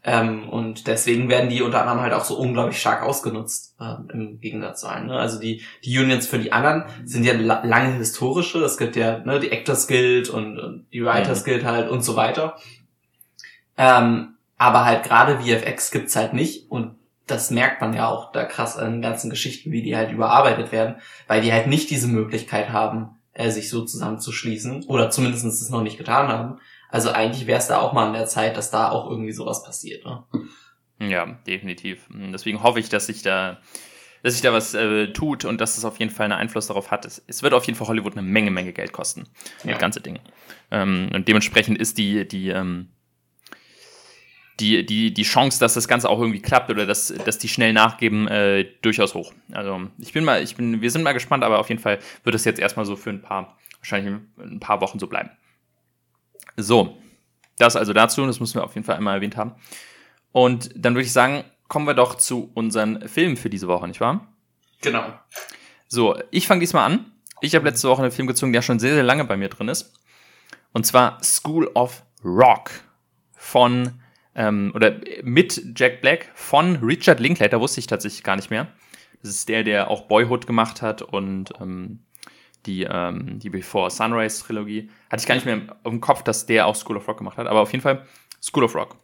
Ähm, 0.01 0.47
und 0.47 0.87
deswegen 0.87 1.27
werden 1.27 1.49
die 1.49 1.61
unter 1.61 1.81
anderem 1.81 1.99
halt 2.01 2.13
auch 2.13 2.23
so 2.23 2.37
unglaublich 2.37 2.79
stark 2.79 3.03
ausgenutzt, 3.03 3.75
äh, 3.81 3.95
im 4.13 4.39
Gegensatz 4.39 4.81
zu 4.81 4.87
allen. 4.87 5.07
Ne? 5.07 5.19
Also 5.19 5.39
die, 5.39 5.61
die 5.83 5.97
Unions 5.99 6.25
für 6.25 6.39
die 6.39 6.53
anderen 6.53 6.85
sind 7.03 7.25
ja 7.25 7.33
la 7.33 7.61
lange 7.65 7.95
historische. 7.95 8.59
Es 8.59 8.77
gibt 8.77 8.95
ja 8.95 9.19
ne, 9.19 9.39
die 9.39 9.51
Actors 9.51 9.87
Guild 9.87 10.29
und, 10.29 10.57
und 10.57 10.85
die 10.93 11.03
Writers 11.03 11.43
Guild 11.43 11.65
halt 11.65 11.89
und 11.89 12.01
so 12.01 12.15
weiter. 12.15 12.55
Ähm, 13.77 14.35
aber 14.57 14.85
halt 14.85 15.03
gerade 15.03 15.39
VFX 15.39 15.91
gibt's 15.91 16.15
halt 16.15 16.33
nicht 16.33 16.71
und 16.71 16.95
das 17.27 17.51
merkt 17.51 17.81
man 17.81 17.93
ja 17.93 18.07
auch 18.07 18.31
da 18.31 18.43
krass 18.43 18.77
an 18.77 18.93
den 18.93 19.01
ganzen 19.01 19.29
Geschichten, 19.29 19.71
wie 19.71 19.81
die 19.81 19.95
halt 19.95 20.11
überarbeitet 20.11 20.71
werden, 20.71 20.95
weil 21.27 21.41
die 21.41 21.53
halt 21.53 21.67
nicht 21.67 21.89
diese 21.89 22.07
Möglichkeit 22.07 22.69
haben, 22.69 23.17
äh, 23.33 23.51
sich 23.51 23.69
so 23.69 23.85
zusammenzuschließen 23.85 24.85
oder 24.85 25.09
zumindest 25.09 25.45
es 25.45 25.69
noch 25.69 25.83
nicht 25.83 25.97
getan 25.97 26.27
haben. 26.29 26.59
Also 26.89 27.11
eigentlich 27.11 27.47
wäre 27.47 27.59
es 27.59 27.67
da 27.67 27.79
auch 27.79 27.93
mal 27.93 28.07
an 28.07 28.13
der 28.13 28.25
Zeit, 28.25 28.57
dass 28.57 28.71
da 28.71 28.89
auch 28.89 29.09
irgendwie 29.09 29.31
sowas 29.31 29.63
passiert. 29.63 30.05
Ne? 30.05 30.23
Ja, 30.99 31.25
definitiv. 31.47 32.07
Deswegen 32.09 32.63
hoffe 32.63 32.79
ich, 32.79 32.89
dass 32.89 33.05
sich 33.05 33.21
da, 33.21 33.59
dass 34.23 34.33
sich 34.33 34.41
da 34.41 34.51
was 34.51 34.73
äh, 34.73 35.13
tut 35.13 35.45
und 35.45 35.61
dass 35.61 35.77
es 35.77 35.85
auf 35.85 35.99
jeden 35.99 36.11
Fall 36.11 36.25
einen 36.25 36.33
Einfluss 36.33 36.67
darauf 36.67 36.91
hat. 36.91 37.05
Es, 37.05 37.23
es 37.27 37.43
wird 37.43 37.53
auf 37.53 37.65
jeden 37.65 37.77
Fall 37.77 37.87
Hollywood 37.87 38.13
eine 38.13 38.23
Menge, 38.23 38.51
Menge 38.51 38.73
Geld 38.73 38.91
kosten. 38.91 39.27
Ja. 39.63 39.71
Das 39.71 39.79
ganze 39.79 40.01
Ding. 40.01 40.19
Ähm, 40.71 41.09
und 41.13 41.27
dementsprechend 41.27 41.77
ist 41.77 41.97
die, 41.97 42.27
die, 42.27 42.49
ähm, 42.49 42.89
die, 44.59 44.85
die, 44.85 45.13
die 45.13 45.23
Chance, 45.23 45.59
dass 45.59 45.75
das 45.75 45.87
Ganze 45.87 46.09
auch 46.09 46.19
irgendwie 46.19 46.41
klappt 46.41 46.69
oder 46.69 46.85
dass, 46.85 47.13
dass 47.25 47.37
die 47.37 47.47
schnell 47.47 47.71
nachgeben, 47.71 48.27
äh, 48.27 48.65
durchaus 48.81 49.13
hoch. 49.13 49.33
Also 49.51 49.81
ich 49.99 50.11
bin 50.11 50.25
mal, 50.25 50.43
ich 50.43 50.55
bin, 50.55 50.81
wir 50.81 50.91
sind 50.91 51.03
mal 51.03 51.13
gespannt, 51.13 51.43
aber 51.43 51.59
auf 51.59 51.69
jeden 51.69 51.81
Fall 51.81 51.99
wird 52.23 52.35
es 52.35 52.45
jetzt 52.45 52.59
erstmal 52.59 52.85
so 52.85 52.95
für 52.95 53.09
ein 53.11 53.21
paar, 53.21 53.57
wahrscheinlich 53.79 54.15
ein 54.37 54.59
paar 54.59 54.81
Wochen 54.81 54.99
so 54.99 55.07
bleiben. 55.07 55.29
So, 56.61 56.97
das 57.57 57.75
also 57.75 57.93
dazu, 57.93 58.25
das 58.25 58.39
müssen 58.39 58.55
wir 58.55 58.63
auf 58.63 58.75
jeden 58.75 58.85
Fall 58.85 58.95
einmal 58.95 59.15
erwähnt 59.15 59.37
haben. 59.37 59.55
Und 60.31 60.69
dann 60.75 60.93
würde 60.93 61.05
ich 61.05 61.13
sagen, 61.13 61.43
kommen 61.67 61.87
wir 61.87 61.93
doch 61.93 62.15
zu 62.15 62.51
unseren 62.53 63.07
Filmen 63.07 63.37
für 63.37 63.49
diese 63.49 63.67
Woche, 63.67 63.87
nicht 63.87 64.01
wahr? 64.01 64.27
Genau. 64.81 65.13
So, 65.87 66.17
ich 66.31 66.47
fange 66.47 66.61
diesmal 66.61 66.85
an. 66.85 67.11
Ich 67.41 67.55
habe 67.55 67.65
letzte 67.65 67.87
Woche 67.89 68.01
einen 68.01 68.11
Film 68.11 68.27
gezogen, 68.27 68.53
der 68.53 68.61
schon 68.61 68.79
sehr, 68.79 68.93
sehr 68.93 69.03
lange 69.03 69.25
bei 69.25 69.37
mir 69.37 69.49
drin 69.49 69.69
ist. 69.69 69.93
Und 70.73 70.85
zwar 70.85 71.23
School 71.23 71.67
of 71.73 72.03
Rock 72.23 72.71
von, 73.35 74.01
ähm, 74.35 74.71
oder 74.75 74.99
mit 75.23 75.61
Jack 75.75 76.01
Black 76.01 76.29
von 76.35 76.77
Richard 76.77 77.19
Linklater, 77.19 77.59
wusste 77.59 77.79
ich 77.79 77.87
tatsächlich 77.87 78.23
gar 78.23 78.35
nicht 78.35 78.49
mehr. 78.49 78.67
Das 79.21 79.31
ist 79.31 79.49
der, 79.49 79.63
der 79.63 79.89
auch 79.89 80.07
Boyhood 80.07 80.47
gemacht 80.47 80.81
hat 80.81 81.01
und 81.01 81.51
ähm, 81.59 82.03
die, 82.65 82.83
ähm, 82.83 83.39
die 83.39 83.49
Before 83.49 83.89
Sunrise 83.89 84.43
Trilogie. 84.43 84.89
Hatte 85.09 85.21
ich 85.21 85.27
gar 85.27 85.35
nicht 85.35 85.45
mehr 85.45 85.61
im, 85.83 86.01
Kopf, 86.01 86.23
dass 86.23 86.45
der 86.45 86.67
auch 86.67 86.75
School 86.75 86.97
of 86.97 87.07
Rock 87.07 87.17
gemacht 87.17 87.37
hat, 87.37 87.47
aber 87.47 87.61
auf 87.61 87.71
jeden 87.71 87.81
Fall 87.81 88.05
School 88.41 88.63
of 88.63 88.75
Rock. 88.75 88.97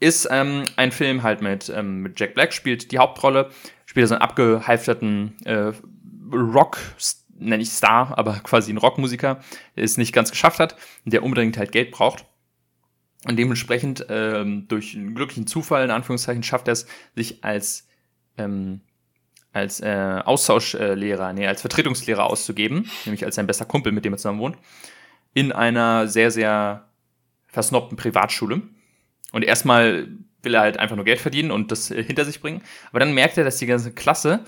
Ist 0.00 0.28
ähm, 0.30 0.64
ein 0.76 0.90
Film 0.90 1.22
halt 1.22 1.42
mit, 1.42 1.68
ähm, 1.74 2.02
mit 2.02 2.18
Jack 2.18 2.34
Black, 2.34 2.52
spielt 2.52 2.90
die 2.90 2.98
Hauptrolle, 2.98 3.50
spielt 3.86 4.08
so 4.08 4.14
einen 4.14 4.22
abgehalfterten 4.22 5.36
äh, 5.44 5.72
Rock, 6.32 6.78
nenne 7.38 7.62
ich 7.62 7.70
Star, 7.70 8.16
aber 8.18 8.34
quasi 8.42 8.72
ein 8.72 8.78
Rockmusiker, 8.78 9.40
der 9.76 9.84
es 9.84 9.96
nicht 9.96 10.12
ganz 10.12 10.30
geschafft 10.30 10.58
hat, 10.58 10.76
der 11.04 11.22
unbedingt 11.22 11.56
halt 11.56 11.72
Geld 11.72 11.90
braucht. 11.90 12.26
Und 13.24 13.38
dementsprechend 13.38 14.06
ähm, 14.08 14.66
durch 14.66 14.96
einen 14.96 15.14
glücklichen 15.14 15.46
Zufall, 15.46 15.84
in 15.84 15.92
Anführungszeichen, 15.92 16.42
schafft 16.42 16.66
er 16.66 16.72
es, 16.72 16.86
sich 17.14 17.44
als 17.44 17.86
ähm, 18.36 18.80
als 19.52 19.80
äh, 19.80 20.20
Austauschlehrer, 20.24 21.32
nee, 21.32 21.46
als 21.46 21.60
Vertretungslehrer 21.60 22.24
auszugeben, 22.24 22.90
nämlich 23.04 23.24
als 23.24 23.34
sein 23.34 23.46
bester 23.46 23.66
Kumpel, 23.66 23.92
mit 23.92 24.04
dem 24.04 24.14
er 24.14 24.18
zusammen 24.18 24.40
wohnt, 24.40 24.56
in 25.34 25.52
einer 25.52 26.08
sehr, 26.08 26.30
sehr 26.30 26.88
versnobten 27.48 27.96
Privatschule. 27.96 28.62
Und 29.32 29.44
erstmal 29.44 30.08
will 30.42 30.54
er 30.54 30.62
halt 30.62 30.78
einfach 30.78 30.96
nur 30.96 31.04
Geld 31.04 31.20
verdienen 31.20 31.50
und 31.50 31.70
das 31.70 31.90
äh, 31.90 32.02
hinter 32.02 32.24
sich 32.24 32.40
bringen. 32.40 32.62
Aber 32.90 33.00
dann 33.00 33.14
merkt 33.14 33.36
er, 33.38 33.44
dass 33.44 33.58
die 33.58 33.66
ganze 33.66 33.92
Klasse 33.92 34.44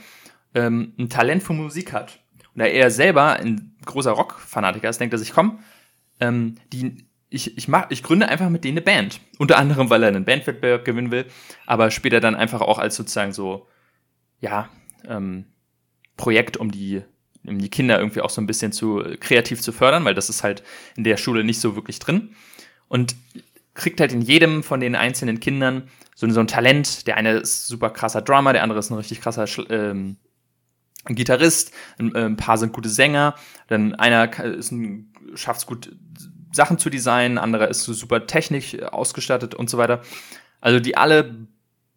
ähm, 0.54 0.94
ein 0.98 1.08
Talent 1.08 1.42
für 1.42 1.52
Musik 1.52 1.92
hat. 1.92 2.20
Und 2.54 2.60
da 2.60 2.66
er 2.66 2.90
selber 2.90 3.34
ein 3.34 3.76
großer 3.84 4.12
Rock-Fanatiker 4.12 4.88
ist, 4.88 5.00
denkt 5.00 5.14
er 5.14 5.18
sich, 5.18 5.32
komm, 5.32 5.58
ähm, 6.20 6.56
die, 6.72 7.04
ich, 7.28 7.58
ich, 7.58 7.68
mach, 7.68 7.90
ich 7.90 8.02
gründe 8.02 8.28
einfach 8.28 8.48
mit 8.48 8.64
denen 8.64 8.78
eine 8.78 8.84
Band. 8.84 9.20
Unter 9.38 9.58
anderem, 9.58 9.90
weil 9.90 10.02
er 10.02 10.08
einen 10.08 10.24
Bandwettbewerb 10.24 10.84
gewinnen 10.84 11.10
will, 11.10 11.26
aber 11.66 11.90
später 11.90 12.20
dann 12.20 12.36
einfach 12.36 12.60
auch 12.60 12.78
als 12.78 12.96
sozusagen 12.96 13.32
so, 13.32 13.68
ja, 14.40 14.68
ähm, 15.08 15.46
Projekt, 16.16 16.56
um 16.56 16.70
die, 16.70 17.02
um 17.46 17.58
die 17.58 17.70
Kinder 17.70 17.98
irgendwie 17.98 18.20
auch 18.20 18.30
so 18.30 18.40
ein 18.40 18.46
bisschen 18.46 18.72
zu 18.72 19.02
kreativ 19.20 19.60
zu 19.60 19.72
fördern, 19.72 20.04
weil 20.04 20.14
das 20.14 20.28
ist 20.28 20.44
halt 20.44 20.62
in 20.96 21.04
der 21.04 21.16
Schule 21.16 21.44
nicht 21.44 21.60
so 21.60 21.74
wirklich 21.76 21.98
drin. 21.98 22.34
Und 22.88 23.16
kriegt 23.74 24.00
halt 24.00 24.12
in 24.12 24.22
jedem 24.22 24.62
von 24.62 24.80
den 24.80 24.94
einzelnen 24.94 25.40
Kindern 25.40 25.88
so, 26.14 26.28
so 26.30 26.40
ein 26.40 26.46
Talent. 26.46 27.06
Der 27.06 27.16
eine 27.16 27.32
ist 27.32 27.66
super 27.66 27.90
krasser 27.90 28.22
Drummer, 28.22 28.52
der 28.52 28.62
andere 28.62 28.78
ist 28.78 28.90
ein 28.90 28.96
richtig 28.96 29.20
krasser 29.20 29.46
ähm, 29.68 30.16
Gitarrist, 31.06 31.72
ein, 31.98 32.14
äh, 32.14 32.24
ein, 32.24 32.36
paar 32.36 32.56
sind 32.56 32.72
gute 32.72 32.88
Sänger, 32.88 33.34
dann 33.66 33.94
einer 33.94 34.30
schafft 35.34 35.60
es 35.60 35.66
gut, 35.66 35.94
Sachen 36.52 36.78
zu 36.78 36.88
designen, 36.88 37.36
anderer 37.36 37.68
ist 37.68 37.82
so 37.82 37.92
super 37.92 38.26
technisch 38.26 38.80
ausgestattet 38.80 39.54
und 39.54 39.68
so 39.68 39.76
weiter. 39.76 40.02
Also 40.60 40.80
die 40.80 40.96
alle 40.96 41.46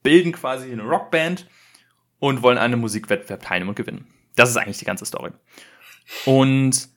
bilden 0.04 0.32
quasi 0.32 0.72
eine 0.72 0.84
Rockband 0.84 1.48
und 2.20 2.42
wollen 2.42 2.58
an 2.58 2.66
einem 2.66 2.82
Musikwettbewerb 2.82 3.44
teilnehmen 3.44 3.70
und 3.70 3.76
gewinnen. 3.76 4.08
Das 4.36 4.50
ist 4.50 4.58
eigentlich 4.58 4.78
die 4.78 4.86
ganze 4.86 5.06
Story. 5.06 5.32
Und 6.26 6.90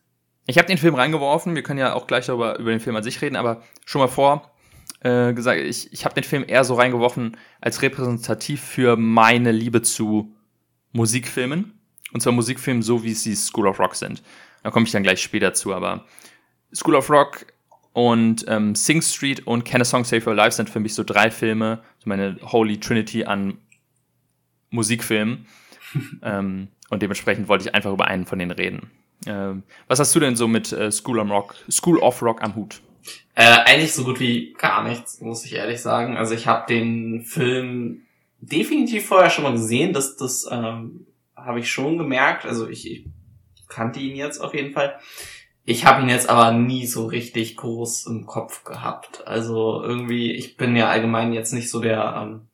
ich 0.46 0.58
habe 0.58 0.68
den 0.68 0.78
Film 0.78 0.94
reingeworfen, 0.94 1.54
wir 1.54 1.62
können 1.62 1.78
ja 1.78 1.94
auch 1.94 2.06
gleich 2.06 2.26
darüber 2.26 2.58
über 2.58 2.70
den 2.70 2.80
Film 2.80 2.96
an 2.96 3.02
sich 3.02 3.20
reden, 3.22 3.36
aber 3.36 3.62
schon 3.84 4.00
mal 4.00 4.08
vor 4.08 4.50
äh, 5.00 5.32
gesagt, 5.32 5.60
ich, 5.60 5.92
ich 5.92 6.04
habe 6.04 6.14
den 6.14 6.24
Film 6.24 6.44
eher 6.46 6.64
so 6.64 6.74
reingeworfen 6.74 7.36
als 7.60 7.82
repräsentativ 7.82 8.60
für 8.60 8.96
meine 8.96 9.52
Liebe 9.52 9.82
zu 9.82 10.34
Musikfilmen. 10.92 11.78
Und 12.12 12.20
zwar 12.20 12.32
Musikfilmen 12.32 12.82
so, 12.82 13.02
wie 13.02 13.14
sie 13.14 13.36
School 13.36 13.68
of 13.68 13.78
Rock 13.78 13.94
sind. 13.94 14.22
Da 14.62 14.70
komme 14.70 14.86
ich 14.86 14.92
dann 14.92 15.02
gleich 15.02 15.22
später 15.22 15.54
zu, 15.54 15.72
aber 15.72 16.04
School 16.74 16.96
of 16.96 17.08
Rock 17.08 17.46
und 17.92 18.44
ähm, 18.48 18.74
Sing 18.74 19.00
Street 19.02 19.46
und 19.46 19.64
Can 19.64 19.80
a 19.80 19.84
Song 19.84 20.04
Save 20.04 20.26
Your 20.26 20.34
Life 20.34 20.56
sind 20.56 20.70
für 20.70 20.80
mich 20.80 20.94
so 20.94 21.04
drei 21.04 21.30
Filme, 21.30 21.82
so 21.98 22.08
meine 22.08 22.36
Holy 22.42 22.78
Trinity 22.78 23.24
an 23.24 23.58
Musikfilm. 24.70 25.46
ähm, 26.22 26.68
und 26.88 27.02
dementsprechend 27.02 27.48
wollte 27.48 27.68
ich 27.68 27.74
einfach 27.74 27.92
über 27.92 28.06
einen 28.06 28.26
von 28.26 28.38
denen 28.38 28.50
reden. 28.52 28.90
Ähm, 29.26 29.64
was 29.86 29.98
hast 29.98 30.14
du 30.14 30.20
denn 30.20 30.36
so 30.36 30.48
mit 30.48 30.72
äh, 30.72 30.90
School, 30.90 31.18
of 31.18 31.28
Rock, 31.28 31.54
School 31.70 31.98
of 31.98 32.22
Rock 32.22 32.42
am 32.42 32.54
Hut? 32.54 32.80
Äh, 33.34 33.58
eigentlich 33.64 33.92
so 33.92 34.04
gut 34.04 34.20
wie 34.20 34.54
gar 34.54 34.86
nichts, 34.86 35.20
muss 35.20 35.44
ich 35.44 35.54
ehrlich 35.54 35.80
sagen. 35.80 36.16
Also 36.16 36.34
ich 36.34 36.46
habe 36.46 36.66
den 36.66 37.22
Film 37.24 38.02
definitiv 38.40 39.06
vorher 39.06 39.30
schon 39.30 39.44
mal 39.44 39.52
gesehen. 39.52 39.92
Das, 39.92 40.16
das 40.16 40.46
ähm, 40.50 41.06
habe 41.36 41.60
ich 41.60 41.70
schon 41.70 41.98
gemerkt. 41.98 42.46
Also 42.46 42.68
ich, 42.68 42.90
ich 42.90 43.06
kannte 43.68 44.00
ihn 44.00 44.16
jetzt 44.16 44.38
auf 44.38 44.54
jeden 44.54 44.72
Fall. 44.72 44.98
Ich 45.64 45.84
habe 45.84 46.02
ihn 46.02 46.08
jetzt 46.08 46.28
aber 46.28 46.52
nie 46.52 46.86
so 46.86 47.06
richtig 47.06 47.56
groß 47.56 48.06
im 48.06 48.26
Kopf 48.26 48.64
gehabt. 48.64 49.26
Also 49.26 49.82
irgendwie, 49.82 50.32
ich 50.32 50.56
bin 50.56 50.74
ja 50.74 50.88
allgemein 50.88 51.32
jetzt 51.32 51.52
nicht 51.52 51.70
so 51.70 51.80
der 51.80 52.16
ähm, 52.22 52.48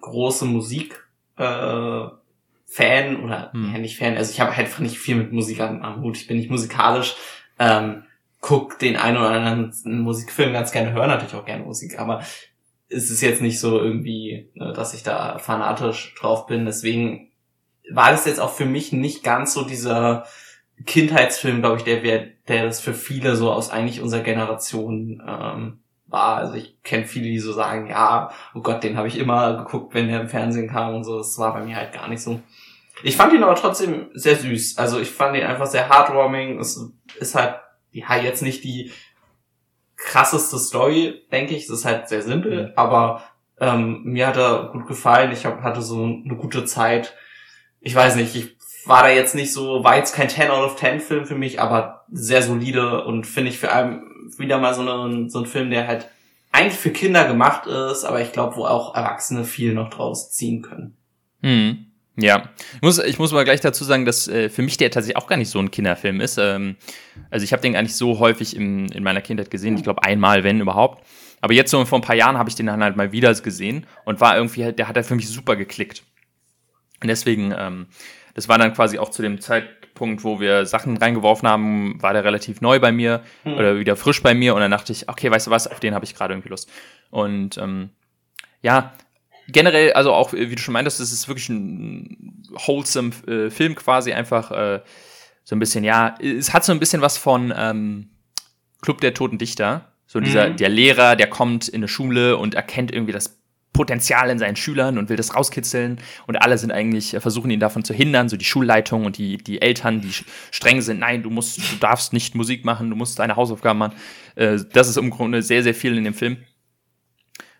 große 0.00 0.44
Musik 0.44 1.06
äh, 1.40 2.10
Fan 2.66 3.24
oder 3.24 3.50
hm. 3.52 3.72
ja 3.72 3.78
nicht 3.78 3.98
Fan, 3.98 4.16
also 4.16 4.30
ich 4.30 4.40
habe 4.40 4.56
halt 4.56 4.66
einfach 4.66 4.80
nicht 4.80 4.98
viel 4.98 5.16
mit 5.16 5.32
Musik 5.32 5.60
am, 5.60 6.02
Hut. 6.02 6.16
Ich 6.16 6.28
bin 6.28 6.36
nicht 6.36 6.50
musikalisch, 6.50 7.16
ähm, 7.58 8.04
guck 8.40 8.78
den 8.78 8.96
einen 8.96 9.16
oder 9.16 9.30
anderen 9.30 9.72
Musikfilm 10.02 10.52
ganz 10.52 10.70
gerne, 10.70 10.92
höre 10.92 11.06
natürlich 11.06 11.34
auch 11.34 11.44
gerne 11.44 11.64
Musik, 11.64 11.98
aber 11.98 12.22
es 12.88 13.10
ist 13.10 13.22
jetzt 13.22 13.42
nicht 13.42 13.60
so 13.60 13.80
irgendwie, 13.80 14.50
ne, 14.54 14.72
dass 14.72 14.94
ich 14.94 15.02
da 15.02 15.38
fanatisch 15.38 16.14
drauf 16.18 16.46
bin. 16.46 16.64
Deswegen 16.64 17.30
war 17.90 18.10
das 18.10 18.26
jetzt 18.26 18.40
auch 18.40 18.52
für 18.52 18.66
mich 18.66 18.92
nicht 18.92 19.22
ganz 19.22 19.52
so 19.52 19.64
dieser 19.64 20.26
Kindheitsfilm, 20.86 21.60
glaube 21.60 21.78
ich, 21.78 21.84
der, 21.84 22.00
der 22.48 22.64
das 22.64 22.80
für 22.80 22.94
viele 22.94 23.36
so 23.36 23.52
aus 23.52 23.70
eigentlich 23.70 24.00
unserer 24.00 24.22
Generation 24.22 25.22
ähm, 25.26 25.80
war. 26.10 26.36
Also 26.36 26.54
ich 26.54 26.82
kenne 26.82 27.06
viele, 27.06 27.26
die 27.26 27.38
so 27.38 27.52
sagen, 27.52 27.88
ja, 27.88 28.30
oh 28.54 28.60
Gott, 28.60 28.82
den 28.82 28.96
habe 28.96 29.08
ich 29.08 29.18
immer 29.18 29.56
geguckt, 29.58 29.94
wenn 29.94 30.08
der 30.08 30.20
im 30.20 30.28
Fernsehen 30.28 30.68
kam 30.68 30.94
und 30.94 31.04
so. 31.04 31.18
Das 31.18 31.38
war 31.38 31.52
bei 31.52 31.64
mir 31.64 31.76
halt 31.76 31.92
gar 31.92 32.08
nicht 32.08 32.22
so. 32.22 32.40
Ich 33.02 33.16
fand 33.16 33.32
ihn 33.32 33.42
aber 33.42 33.54
trotzdem 33.54 34.10
sehr 34.12 34.36
süß. 34.36 34.78
Also 34.78 35.00
ich 35.00 35.10
fand 35.10 35.36
ihn 35.36 35.44
einfach 35.44 35.66
sehr 35.66 35.88
heartwarming. 35.88 36.58
Es 36.58 36.80
ist 37.18 37.34
halt, 37.34 37.56
ja, 37.92 38.16
jetzt 38.16 38.42
nicht 38.42 38.64
die 38.64 38.92
krasseste 39.96 40.58
Story, 40.58 41.22
denke 41.32 41.54
ich. 41.54 41.64
Es 41.64 41.70
ist 41.70 41.84
halt 41.84 42.08
sehr 42.08 42.22
simpel, 42.22 42.68
mhm. 42.68 42.72
aber 42.76 43.22
ähm, 43.60 44.02
mir 44.04 44.26
hat 44.26 44.36
er 44.36 44.70
gut 44.72 44.86
gefallen. 44.86 45.32
Ich 45.32 45.46
hab, 45.46 45.62
hatte 45.62 45.82
so 45.82 46.02
eine 46.02 46.36
gute 46.36 46.64
Zeit. 46.64 47.14
Ich 47.80 47.94
weiß 47.94 48.16
nicht, 48.16 48.34
ich 48.34 48.56
war 48.86 49.02
da 49.02 49.10
jetzt 49.10 49.34
nicht 49.34 49.52
so, 49.52 49.84
war 49.84 49.96
jetzt 49.96 50.14
kein 50.14 50.28
10 50.28 50.50
out 50.50 50.64
of 50.64 50.76
10 50.76 51.00
Film 51.00 51.26
für 51.26 51.34
mich, 51.34 51.60
aber 51.60 52.04
sehr 52.10 52.42
solide 52.42 53.04
und 53.04 53.26
finde 53.26 53.50
ich 53.50 53.58
für 53.58 53.72
allem 53.72 54.09
wieder 54.38 54.58
mal 54.58 54.74
so, 54.74 54.82
eine, 54.82 55.28
so 55.30 55.40
ein 55.40 55.46
Film, 55.46 55.70
der 55.70 55.86
halt 55.86 56.08
eigentlich 56.52 56.78
für 56.78 56.90
Kinder 56.90 57.26
gemacht 57.26 57.66
ist, 57.66 58.04
aber 58.04 58.20
ich 58.20 58.32
glaube, 58.32 58.56
wo 58.56 58.66
auch 58.66 58.94
Erwachsene 58.94 59.44
viel 59.44 59.72
noch 59.72 59.90
draus 59.90 60.30
ziehen 60.32 60.62
können. 60.62 60.96
Hm. 61.42 61.86
Ja, 62.16 62.50
ich 62.74 62.82
muss, 62.82 62.98
ich 62.98 63.18
muss 63.18 63.32
mal 63.32 63.44
gleich 63.44 63.60
dazu 63.60 63.84
sagen, 63.84 64.04
dass 64.04 64.28
äh, 64.28 64.50
für 64.50 64.62
mich 64.62 64.76
der 64.76 64.90
tatsächlich 64.90 65.16
auch 65.16 65.26
gar 65.26 65.36
nicht 65.36 65.48
so 65.48 65.58
ein 65.58 65.70
Kinderfilm 65.70 66.20
ist. 66.20 66.38
Ähm, 66.38 66.76
also 67.30 67.44
ich 67.44 67.52
habe 67.52 67.62
den 67.62 67.72
gar 67.72 67.82
nicht 67.82 67.94
so 67.94 68.18
häufig 68.18 68.54
in, 68.54 68.88
in 68.88 69.02
meiner 69.02 69.22
Kindheit 69.22 69.50
gesehen. 69.50 69.76
Ich 69.76 69.84
glaube 69.84 70.02
einmal, 70.02 70.44
wenn 70.44 70.60
überhaupt. 70.60 71.06
Aber 71.40 71.54
jetzt 71.54 71.70
so 71.70 71.82
vor 71.86 71.98
ein 71.98 72.02
paar 72.02 72.16
Jahren 72.16 72.36
habe 72.36 72.50
ich 72.50 72.56
den 72.56 72.66
dann 72.66 72.82
halt 72.82 72.96
mal 72.96 73.12
wieder 73.12 73.32
gesehen 73.32 73.86
und 74.04 74.20
war 74.20 74.36
irgendwie 74.36 74.64
halt, 74.64 74.78
der 74.78 74.88
hat 74.88 74.96
halt 74.96 75.06
für 75.06 75.14
mich 75.14 75.28
super 75.28 75.56
geklickt. 75.56 76.02
Und 77.00 77.08
deswegen, 77.08 77.54
ähm, 77.56 77.86
das 78.34 78.48
war 78.48 78.58
dann 78.58 78.74
quasi 78.74 78.98
auch 78.98 79.10
zu 79.10 79.22
dem 79.22 79.40
Zeitpunkt, 79.40 79.79
wo 80.00 80.40
wir 80.40 80.66
Sachen 80.66 80.96
reingeworfen 80.96 81.48
haben, 81.48 82.02
war 82.02 82.12
der 82.12 82.24
relativ 82.24 82.60
neu 82.60 82.80
bei 82.80 82.92
mir 82.92 83.22
hm. 83.44 83.54
oder 83.54 83.78
wieder 83.78 83.96
frisch 83.96 84.22
bei 84.22 84.34
mir 84.34 84.54
und 84.54 84.60
dann 84.60 84.70
dachte 84.70 84.92
ich, 84.92 85.08
okay, 85.08 85.30
weißt 85.30 85.46
du 85.46 85.50
was, 85.50 85.66
auf 85.66 85.80
den 85.80 85.94
habe 85.94 86.04
ich 86.04 86.14
gerade 86.14 86.34
irgendwie 86.34 86.48
Lust. 86.48 86.70
Und 87.10 87.58
ähm, 87.58 87.90
ja, 88.62 88.92
generell, 89.48 89.92
also 89.92 90.12
auch, 90.12 90.32
wie 90.32 90.54
du 90.54 90.60
schon 90.60 90.72
meintest, 90.72 91.00
das 91.00 91.12
ist 91.12 91.28
wirklich 91.28 91.48
ein 91.48 92.44
wholesome 92.50 93.10
äh, 93.26 93.50
Film 93.50 93.74
quasi, 93.74 94.12
einfach 94.12 94.50
äh, 94.50 94.80
so 95.44 95.56
ein 95.56 95.58
bisschen, 95.58 95.84
ja, 95.84 96.14
es 96.20 96.52
hat 96.52 96.64
so 96.64 96.72
ein 96.72 96.80
bisschen 96.80 97.02
was 97.02 97.18
von 97.18 97.52
ähm, 97.56 98.10
Club 98.82 99.00
der 99.00 99.14
Toten 99.14 99.38
Dichter. 99.38 99.86
So 100.06 100.18
dieser, 100.18 100.50
mhm. 100.50 100.56
der 100.56 100.68
Lehrer, 100.68 101.14
der 101.14 101.28
kommt 101.28 101.68
in 101.68 101.76
eine 101.76 101.88
Schule 101.88 102.36
und 102.36 102.54
erkennt 102.54 102.92
irgendwie 102.92 103.12
das 103.12 103.39
Potenzial 103.72 104.30
in 104.30 104.38
seinen 104.38 104.56
Schülern 104.56 104.98
und 104.98 105.08
will 105.08 105.16
das 105.16 105.34
rauskitzeln 105.34 106.00
und 106.26 106.36
alle 106.36 106.58
sind 106.58 106.72
eigentlich, 106.72 107.14
äh, 107.14 107.20
versuchen 107.20 107.50
ihn 107.50 107.60
davon 107.60 107.84
zu 107.84 107.94
hindern, 107.94 108.28
so 108.28 108.36
die 108.36 108.44
Schulleitung 108.44 109.04
und 109.04 109.16
die, 109.16 109.36
die 109.36 109.62
Eltern, 109.62 110.00
die 110.00 110.12
streng 110.50 110.80
sind, 110.80 111.00
nein, 111.00 111.22
du 111.22 111.30
musst, 111.30 111.58
du 111.58 111.76
darfst 111.78 112.12
nicht 112.12 112.34
Musik 112.34 112.64
machen, 112.64 112.90
du 112.90 112.96
musst 112.96 113.18
deine 113.18 113.36
Hausaufgaben 113.36 113.78
machen. 113.78 113.94
Äh, 114.34 114.58
das 114.72 114.88
ist 114.88 114.96
im 114.96 115.10
Grunde 115.10 115.42
sehr, 115.42 115.62
sehr 115.62 115.74
viel 115.74 115.96
in 115.96 116.04
dem 116.04 116.14
Film. 116.14 116.38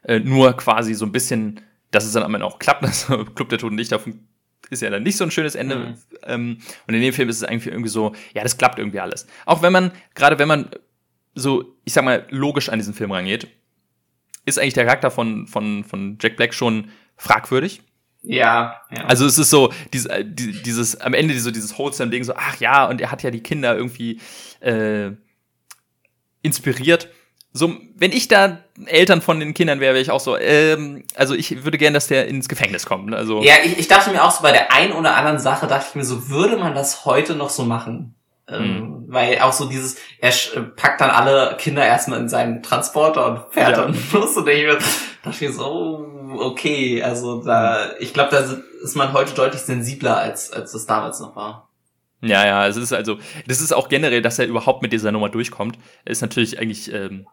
Äh, 0.02 0.20
nur 0.20 0.56
quasi 0.56 0.94
so 0.94 1.06
ein 1.06 1.12
bisschen, 1.12 1.60
dass 1.90 2.04
es 2.04 2.12
dann 2.12 2.22
am 2.22 2.34
Ende 2.34 2.46
auch 2.46 2.58
klappt, 2.58 2.82
das 2.82 3.06
Club 3.34 3.48
der 3.48 3.58
Toten 3.58 3.76
Dichter 3.76 4.00
ist 4.70 4.82
ja 4.82 4.90
dann 4.90 5.02
nicht 5.02 5.16
so 5.16 5.24
ein 5.24 5.30
schönes 5.30 5.54
Ende. 5.54 5.76
Mhm. 5.76 5.94
Ähm, 6.24 6.58
und 6.86 6.94
in 6.94 7.00
dem 7.00 7.12
Film 7.12 7.28
ist 7.28 7.36
es 7.36 7.44
eigentlich 7.44 7.72
irgendwie 7.72 7.90
so, 7.90 8.14
ja, 8.34 8.42
das 8.42 8.56
klappt 8.56 8.78
irgendwie 8.78 9.00
alles. 9.00 9.26
Auch 9.46 9.62
wenn 9.62 9.72
man, 9.72 9.90
gerade 10.14 10.38
wenn 10.38 10.48
man 10.48 10.70
so, 11.34 11.76
ich 11.84 11.92
sag 11.92 12.04
mal, 12.04 12.26
logisch 12.30 12.68
an 12.68 12.78
diesen 12.78 12.94
Film 12.94 13.12
rangeht, 13.12 13.48
ist 14.50 14.58
eigentlich 14.58 14.74
der 14.74 14.84
Charakter 14.84 15.10
von, 15.10 15.46
von, 15.46 15.84
von 15.84 16.18
Jack 16.20 16.36
Black 16.36 16.52
schon 16.52 16.90
fragwürdig. 17.16 17.82
Ja, 18.22 18.82
ja. 18.94 19.04
Also 19.06 19.24
es 19.24 19.38
ist 19.38 19.50
so, 19.50 19.72
dieses, 19.92 20.06
äh, 20.06 20.24
dieses 20.26 21.00
am 21.00 21.14
Ende 21.14 21.38
so 21.40 21.50
dieses 21.50 21.78
wholesome 21.78 22.10
Ding, 22.10 22.22
so, 22.24 22.34
ach 22.36 22.60
ja, 22.60 22.86
und 22.86 23.00
er 23.00 23.10
hat 23.10 23.22
ja 23.22 23.30
die 23.30 23.42
Kinder 23.42 23.74
irgendwie 23.74 24.20
äh, 24.60 25.12
inspiriert. 26.42 27.08
So, 27.52 27.76
wenn 27.96 28.12
ich 28.12 28.28
da 28.28 28.58
Eltern 28.86 29.22
von 29.22 29.40
den 29.40 29.54
Kindern 29.54 29.80
wäre, 29.80 29.94
wäre 29.94 30.02
ich 30.02 30.10
auch 30.10 30.20
so, 30.20 30.36
ähm, 30.36 31.04
also 31.16 31.34
ich 31.34 31.64
würde 31.64 31.78
gerne, 31.78 31.94
dass 31.94 32.06
der 32.06 32.28
ins 32.28 32.48
Gefängnis 32.48 32.86
kommt. 32.86 33.06
Ne? 33.06 33.16
Also 33.16 33.42
ja, 33.42 33.54
ich, 33.64 33.78
ich 33.78 33.88
dachte 33.88 34.10
mir 34.10 34.22
auch 34.22 34.30
so 34.30 34.42
bei 34.42 34.52
der 34.52 34.72
einen 34.72 34.92
oder 34.92 35.16
anderen 35.16 35.38
Sache, 35.38 35.66
dachte 35.66 35.86
ich 35.88 35.94
mir 35.96 36.04
so, 36.04 36.28
würde 36.28 36.56
man 36.58 36.74
das 36.74 37.04
heute 37.06 37.34
noch 37.34 37.50
so 37.50 37.64
machen? 37.64 38.14
Ähm, 38.46 38.78
mhm. 38.78 38.99
Weil 39.12 39.40
auch 39.40 39.52
so 39.52 39.68
dieses, 39.68 39.96
er 40.20 40.30
packt 40.76 41.00
dann 41.00 41.10
alle 41.10 41.56
Kinder 41.56 41.84
erstmal 41.84 42.20
in 42.20 42.28
seinen 42.28 42.62
Transporter 42.62 43.26
und 43.26 43.52
fährt 43.52 43.76
ja. 43.76 43.82
dann 43.82 43.98
los 44.12 44.36
und 44.36 44.48
ich 44.48 44.68
dachte 45.24 45.44
mir 45.44 45.52
so, 45.52 45.64
oh, 45.66 46.38
okay, 46.38 47.02
also 47.02 47.42
da, 47.42 47.90
ich 47.98 48.14
glaube, 48.14 48.30
da 48.30 48.38
ist 48.84 48.94
man 48.94 49.12
heute 49.12 49.34
deutlich 49.34 49.62
sensibler 49.62 50.16
als, 50.16 50.52
als 50.52 50.70
das 50.70 50.86
damals 50.86 51.18
noch 51.18 51.34
war. 51.34 51.68
Ja, 52.20 52.46
ja, 52.46 52.68
es 52.68 52.76
ist 52.76 52.92
also, 52.92 53.18
das 53.48 53.60
ist 53.60 53.72
auch 53.72 53.88
generell, 53.88 54.22
dass 54.22 54.38
er 54.38 54.46
überhaupt 54.46 54.80
mit 54.80 54.92
dieser 54.92 55.10
Nummer 55.10 55.28
durchkommt, 55.28 55.76
ist 56.04 56.22
natürlich 56.22 56.60
eigentlich, 56.60 56.92
ähm, 56.92 57.26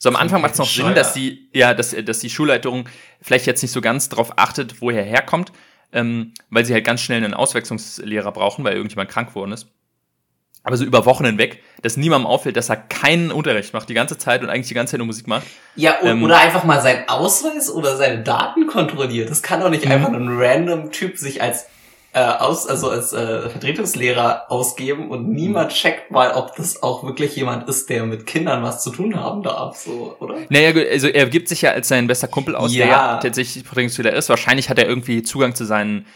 so 0.00 0.08
am 0.08 0.16
Anfang 0.16 0.42
macht 0.42 0.54
es 0.54 0.58
noch 0.58 0.66
Sinn, 0.66 0.92
dass 0.96 1.12
die, 1.12 1.50
ja, 1.52 1.72
dass, 1.72 1.94
dass 2.04 2.18
die 2.18 2.30
Schulleitung 2.30 2.88
vielleicht 3.20 3.46
jetzt 3.46 3.62
nicht 3.62 3.70
so 3.70 3.80
ganz 3.80 4.08
drauf 4.08 4.32
achtet, 4.38 4.80
woher 4.80 5.04
er 5.04 5.08
herkommt, 5.08 5.52
ähm, 5.92 6.34
weil 6.50 6.64
sie 6.64 6.74
halt 6.74 6.84
ganz 6.84 7.00
schnell 7.00 7.22
einen 7.22 7.34
Auswechslungslehrer 7.34 8.32
brauchen, 8.32 8.64
weil 8.64 8.74
irgendjemand 8.74 9.08
krank 9.08 9.28
geworden 9.28 9.52
ist 9.52 9.68
aber 10.64 10.76
so 10.76 10.84
über 10.84 11.04
Wochen 11.06 11.24
hinweg, 11.24 11.62
dass 11.82 11.96
niemandem 11.96 12.26
auffällt, 12.26 12.56
dass 12.56 12.68
er 12.68 12.76
keinen 12.76 13.32
Unterricht 13.32 13.74
macht 13.74 13.88
die 13.88 13.94
ganze 13.94 14.16
Zeit 14.16 14.42
und 14.42 14.50
eigentlich 14.50 14.68
die 14.68 14.74
ganze 14.74 14.92
Zeit 14.92 14.98
nur 14.98 15.06
Musik 15.06 15.26
macht. 15.26 15.46
Ja, 15.74 15.96
ähm, 16.02 16.22
oder 16.22 16.38
einfach 16.38 16.64
mal 16.64 16.80
seinen 16.80 17.08
Ausweis 17.08 17.70
oder 17.70 17.96
seine 17.96 18.22
Daten 18.22 18.66
kontrolliert. 18.66 19.30
Das 19.30 19.42
kann 19.42 19.60
doch 19.60 19.70
nicht 19.70 19.84
mhm. 19.84 19.92
einfach 19.92 20.12
ein 20.12 20.28
random 20.28 20.92
Typ 20.92 21.18
sich 21.18 21.42
als 21.42 21.66
äh, 22.14 22.20
aus, 22.20 22.66
also 22.66 22.90
als 22.90 23.14
äh, 23.14 23.48
Vertretungslehrer 23.48 24.50
ausgeben 24.50 25.10
und 25.10 25.30
niemand 25.30 25.70
mhm. 25.70 25.74
checkt 25.74 26.10
mal, 26.10 26.32
ob 26.32 26.54
das 26.56 26.82
auch 26.82 27.04
wirklich 27.04 27.34
jemand 27.36 27.68
ist, 27.68 27.88
der 27.88 28.04
mit 28.04 28.26
Kindern 28.26 28.62
was 28.62 28.82
zu 28.82 28.90
tun 28.90 29.18
haben 29.18 29.42
darf, 29.42 29.76
so, 29.76 30.14
oder? 30.20 30.36
Naja, 30.50 30.74
also 30.90 31.08
er 31.08 31.26
gibt 31.26 31.48
sich 31.48 31.62
ja 31.62 31.70
als 31.70 31.88
sein 31.88 32.06
bester 32.06 32.28
Kumpel 32.28 32.54
aus, 32.54 32.74
ja. 32.74 32.84
der 32.84 32.94
ja 32.94 33.16
tatsächlich 33.16 33.64
Vertretungslehrer 33.64 34.14
ist. 34.14 34.28
Wahrscheinlich 34.28 34.68
hat 34.68 34.78
er 34.78 34.86
irgendwie 34.86 35.22
Zugang 35.22 35.54
zu 35.54 35.64
seinen 35.64 36.06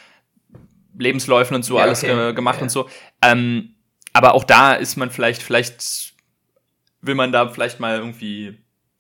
Lebensläufen 0.98 1.56
und 1.56 1.64
so 1.64 1.78
ja, 1.78 1.84
alles 1.84 2.04
okay. 2.04 2.34
gemacht 2.34 2.58
ja. 2.58 2.64
und 2.64 2.70
so. 2.70 2.88
Ähm, 3.22 3.75
aber 4.16 4.34
auch 4.34 4.44
da 4.44 4.72
ist 4.72 4.96
man 4.96 5.10
vielleicht, 5.10 5.42
vielleicht 5.42 6.14
will 7.02 7.14
man 7.14 7.32
da 7.32 7.48
vielleicht 7.48 7.80
mal 7.80 7.98
irgendwie, 7.98 8.56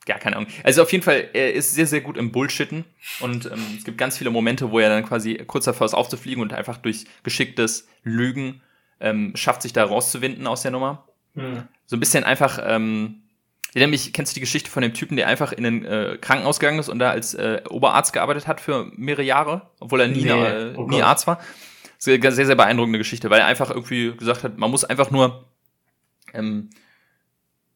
ja, 0.06 0.18
keine 0.18 0.36
Ahnung. 0.36 0.50
Also 0.62 0.82
auf 0.82 0.92
jeden 0.92 1.02
Fall, 1.02 1.30
er 1.32 1.54
ist 1.54 1.74
sehr, 1.74 1.86
sehr 1.86 2.02
gut 2.02 2.16
im 2.16 2.32
Bullshitten 2.32 2.84
und 3.20 3.46
ähm, 3.46 3.76
es 3.78 3.84
gibt 3.84 3.98
ganz 3.98 4.18
viele 4.18 4.30
Momente, 4.30 4.70
wo 4.70 4.78
er 4.78 4.90
dann 4.90 5.04
quasi 5.04 5.36
kurz 5.46 5.64
davor 5.64 5.86
ist 5.86 5.94
aufzufliegen 5.94 6.42
und 6.42 6.52
einfach 6.52 6.76
durch 6.76 7.06
geschicktes 7.22 7.88
Lügen 8.02 8.60
ähm, 9.00 9.34
schafft, 9.34 9.62
sich 9.62 9.72
da 9.72 9.84
rauszuwinden 9.84 10.46
aus 10.46 10.62
der 10.62 10.70
Nummer. 10.70 11.08
Hm. 11.34 11.62
So 11.86 11.96
ein 11.96 12.00
bisschen 12.00 12.24
einfach, 12.24 12.58
ähm, 12.62 13.22
nämlich, 13.74 14.12
kennst 14.12 14.32
du 14.32 14.34
die 14.34 14.40
Geschichte 14.40 14.70
von 14.70 14.82
dem 14.82 14.94
Typen, 14.94 15.16
der 15.16 15.28
einfach 15.28 15.52
in 15.52 15.64
ein 15.64 15.84
äh, 15.84 16.18
Krankenhaus 16.20 16.60
gegangen 16.60 16.78
ist 16.78 16.88
und 16.88 16.98
da 16.98 17.10
als 17.10 17.34
äh, 17.34 17.62
Oberarzt 17.70 18.12
gearbeitet 18.12 18.46
hat 18.46 18.60
für 18.60 18.90
mehrere 18.96 19.22
Jahre, 19.22 19.70
obwohl 19.80 20.02
er 20.02 20.08
nie, 20.08 20.24
nee. 20.24 20.30
äh, 20.30 20.74
oh 20.76 20.86
nie 20.86 21.02
Arzt 21.02 21.26
war? 21.26 21.40
Sehr, 21.98 22.20
sehr 22.32 22.54
beeindruckende 22.54 22.98
Geschichte, 22.98 23.30
weil 23.30 23.40
er 23.40 23.46
einfach 23.46 23.70
irgendwie 23.70 24.14
gesagt 24.16 24.44
hat, 24.44 24.58
man 24.58 24.70
muss 24.70 24.84
einfach 24.84 25.10
nur, 25.10 25.48
ähm, 26.34 26.70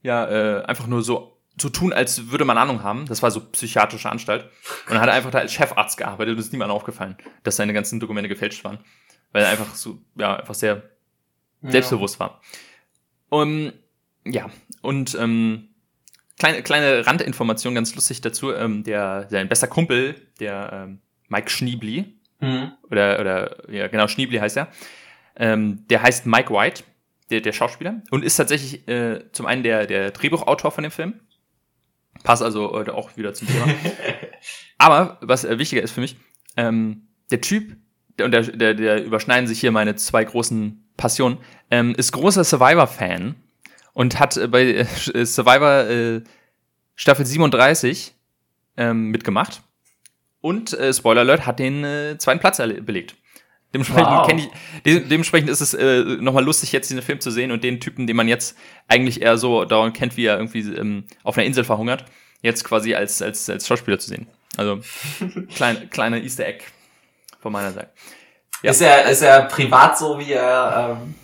ja, 0.02 0.26
äh, 0.26 0.64
einfach 0.64 0.86
nur 0.86 1.02
so 1.02 1.40
so 1.60 1.68
tun, 1.68 1.92
als 1.92 2.30
würde 2.30 2.44
man 2.44 2.58
Ahnung 2.58 2.82
haben. 2.82 3.06
Das 3.06 3.22
war 3.22 3.30
so 3.30 3.40
psychiatrische 3.40 4.08
Anstalt. 4.10 4.44
Und 4.86 4.94
dann 4.94 5.00
hat 5.00 5.08
er 5.08 5.14
einfach 5.14 5.30
da 5.30 5.38
als 5.38 5.52
Chefarzt 5.52 5.96
gearbeitet 5.96 6.34
und 6.34 6.40
es 6.40 6.46
ist 6.46 6.52
niemandem 6.52 6.76
aufgefallen, 6.76 7.16
dass 7.42 7.56
seine 7.56 7.72
ganzen 7.72 8.00
Dokumente 8.00 8.28
gefälscht 8.28 8.64
waren. 8.64 8.78
Weil 9.32 9.44
er 9.44 9.50
einfach 9.50 9.74
so, 9.74 9.98
ja, 10.16 10.36
einfach 10.36 10.54
sehr 10.54 10.82
ja. 11.62 11.70
selbstbewusst 11.70 12.18
war. 12.18 12.40
Um, 13.28 13.72
ja, 14.24 14.50
und 14.82 15.14
ähm, 15.14 15.68
kleine, 16.38 16.62
kleine 16.62 17.06
Randinformation, 17.06 17.74
ganz 17.74 17.94
lustig 17.94 18.20
dazu, 18.20 18.52
ähm, 18.52 18.82
der, 18.82 19.26
sein 19.30 19.48
bester 19.48 19.68
Kumpel, 19.68 20.16
der 20.40 20.70
ähm, 20.72 21.00
Mike 21.28 21.50
Schniebli, 21.50 22.19
Mhm. 22.40 22.72
Oder, 22.90 23.20
oder, 23.20 23.70
ja, 23.72 23.88
genau, 23.88 24.08
Schniebli 24.08 24.38
heißt 24.38 24.56
er. 24.56 24.68
Ähm, 25.36 25.86
der 25.88 26.02
heißt 26.02 26.26
Mike 26.26 26.52
White, 26.52 26.84
der, 27.30 27.40
der 27.40 27.52
Schauspieler, 27.52 28.02
und 28.10 28.24
ist 28.24 28.36
tatsächlich 28.36 28.86
äh, 28.88 29.30
zum 29.32 29.46
einen 29.46 29.62
der, 29.62 29.86
der 29.86 30.10
Drehbuchautor 30.10 30.70
von 30.70 30.82
dem 30.82 30.90
Film. 30.90 31.20
Passt 32.24 32.42
also 32.42 32.82
äh, 32.82 32.90
auch 32.90 33.16
wieder 33.16 33.32
zum 33.34 33.48
Thema. 33.48 33.66
Aber 34.78 35.18
was 35.20 35.44
äh, 35.44 35.58
wichtiger 35.58 35.82
ist 35.82 35.92
für 35.92 36.00
mich, 36.00 36.16
ähm, 36.56 37.08
der 37.30 37.40
Typ, 37.40 37.76
der, 38.18 38.26
und 38.26 38.32
der, 38.32 38.42
der, 38.42 38.74
der 38.74 39.04
überschneiden 39.04 39.46
sich 39.46 39.60
hier 39.60 39.70
meine 39.70 39.94
zwei 39.94 40.24
großen 40.24 40.84
Passionen, 40.96 41.38
ähm, 41.70 41.94
ist 41.94 42.12
großer 42.12 42.44
Survivor-Fan 42.44 43.36
und 43.92 44.18
hat 44.18 44.36
äh, 44.36 44.48
bei 44.48 44.64
äh, 44.64 45.24
Survivor 45.24 45.88
äh, 45.88 46.22
Staffel 46.96 47.24
37 47.24 48.14
ähm, 48.76 49.10
mitgemacht 49.10 49.62
und 50.40 50.72
äh, 50.72 50.92
Spoiler 50.92 51.20
Alert 51.20 51.46
hat 51.46 51.58
den 51.58 51.84
äh, 51.84 52.16
zweiten 52.18 52.40
Platz 52.40 52.58
belegt. 52.58 53.16
Dementsprechend, 53.72 54.10
wow. 54.10 54.26
kenn 54.26 54.38
ich, 54.38 54.48
de 54.84 55.00
dementsprechend 55.06 55.48
ist 55.48 55.60
es 55.60 55.74
äh, 55.74 56.02
nochmal 56.02 56.44
lustig, 56.44 56.72
jetzt 56.72 56.90
diesen 56.90 57.02
Film 57.02 57.20
zu 57.20 57.30
sehen 57.30 57.52
und 57.52 57.62
den 57.62 57.78
Typen, 57.78 58.08
den 58.08 58.16
man 58.16 58.26
jetzt 58.26 58.56
eigentlich 58.88 59.22
eher 59.22 59.38
so 59.38 59.64
daran 59.64 59.92
kennt, 59.92 60.16
wie 60.16 60.26
er 60.26 60.38
irgendwie 60.38 60.60
ähm, 60.74 61.04
auf 61.22 61.38
einer 61.38 61.46
Insel 61.46 61.62
verhungert, 61.62 62.04
jetzt 62.42 62.64
quasi 62.64 62.94
als, 62.94 63.22
als, 63.22 63.48
als 63.48 63.68
Schauspieler 63.68 64.00
zu 64.00 64.08
sehen. 64.08 64.26
Also 64.56 64.80
kleine, 65.54 65.86
kleine 65.86 66.20
Easter 66.20 66.46
Egg 66.46 66.64
von 67.40 67.52
meiner 67.52 67.70
Seite. 67.70 67.90
Ja. 68.62 68.72
Ist 68.72 68.80
er, 68.80 69.08
ist 69.08 69.22
er 69.22 69.42
privat 69.42 69.96
so, 69.96 70.18
wie 70.18 70.32
er 70.32 70.98
ähm, 71.00 71.14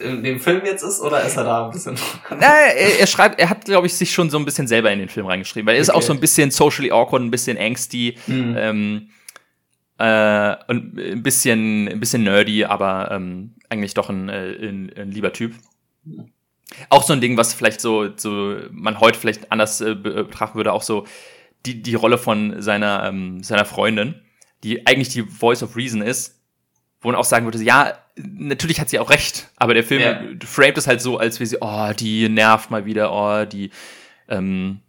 in 0.00 0.22
dem 0.22 0.40
Film 0.40 0.64
jetzt 0.64 0.82
ist 0.82 1.00
oder 1.00 1.22
ist 1.22 1.36
er 1.36 1.44
da 1.44 1.66
ein 1.66 1.70
bisschen? 1.70 1.96
Na, 2.30 2.36
er, 2.36 3.00
er 3.00 3.06
schreibt, 3.06 3.40
er 3.40 3.50
hat, 3.50 3.64
glaube 3.64 3.86
ich, 3.86 3.94
sich 3.94 4.12
schon 4.12 4.30
so 4.30 4.38
ein 4.38 4.44
bisschen 4.44 4.66
selber 4.66 4.90
in 4.90 4.98
den 4.98 5.08
Film 5.08 5.26
reingeschrieben, 5.26 5.66
weil 5.66 5.74
er 5.74 5.78
okay. 5.78 5.90
ist 5.90 5.90
auch 5.90 6.02
so 6.02 6.12
ein 6.12 6.20
bisschen 6.20 6.50
socially 6.50 6.90
awkward, 6.90 7.22
ein 7.22 7.30
bisschen 7.30 7.58
angsty 7.58 8.16
mhm. 8.26 8.54
ähm, 8.56 9.10
äh, 9.98 10.56
und 10.68 10.98
ein 10.98 11.22
bisschen, 11.22 11.88
ein 11.88 12.00
bisschen 12.00 12.22
nerdy, 12.22 12.64
aber 12.64 13.10
ähm, 13.10 13.54
eigentlich 13.68 13.94
doch 13.94 14.08
ein, 14.08 14.28
äh, 14.28 14.50
ein, 14.68 14.92
ein 14.96 15.10
lieber 15.10 15.32
Typ. 15.32 15.54
Auch 16.88 17.02
so 17.02 17.12
ein 17.12 17.20
Ding, 17.20 17.36
was 17.36 17.54
vielleicht 17.54 17.80
so, 17.80 18.08
so 18.16 18.56
man 18.70 19.00
heute 19.00 19.18
vielleicht 19.18 19.50
anders 19.50 19.80
äh, 19.80 19.94
betrachten 19.94 20.56
würde, 20.56 20.72
auch 20.72 20.82
so 20.82 21.06
die, 21.66 21.82
die 21.82 21.94
Rolle 21.94 22.18
von 22.18 22.62
seiner, 22.62 23.04
ähm, 23.08 23.42
seiner 23.42 23.64
Freundin, 23.64 24.14
die 24.62 24.86
eigentlich 24.86 25.08
die 25.08 25.22
Voice 25.22 25.62
of 25.62 25.76
Reason 25.76 26.02
ist, 26.02 26.40
wo 27.00 27.08
man 27.08 27.16
auch 27.16 27.24
sagen 27.24 27.46
würde, 27.46 27.62
ja, 27.62 27.98
natürlich 28.18 28.80
hat 28.80 28.88
sie 28.88 28.98
auch 28.98 29.10
recht, 29.10 29.48
aber 29.56 29.74
der 29.74 29.84
Film 29.84 30.00
ja. 30.00 30.20
framet 30.44 30.78
es 30.78 30.86
halt 30.86 31.00
so, 31.00 31.18
als 31.18 31.40
wie 31.40 31.46
sie, 31.46 31.58
oh, 31.60 31.90
die 31.98 32.28
nervt 32.28 32.70
mal 32.70 32.84
wieder, 32.84 33.12
oh, 33.12 33.44
die 33.44 33.70
ähm, 34.28 34.80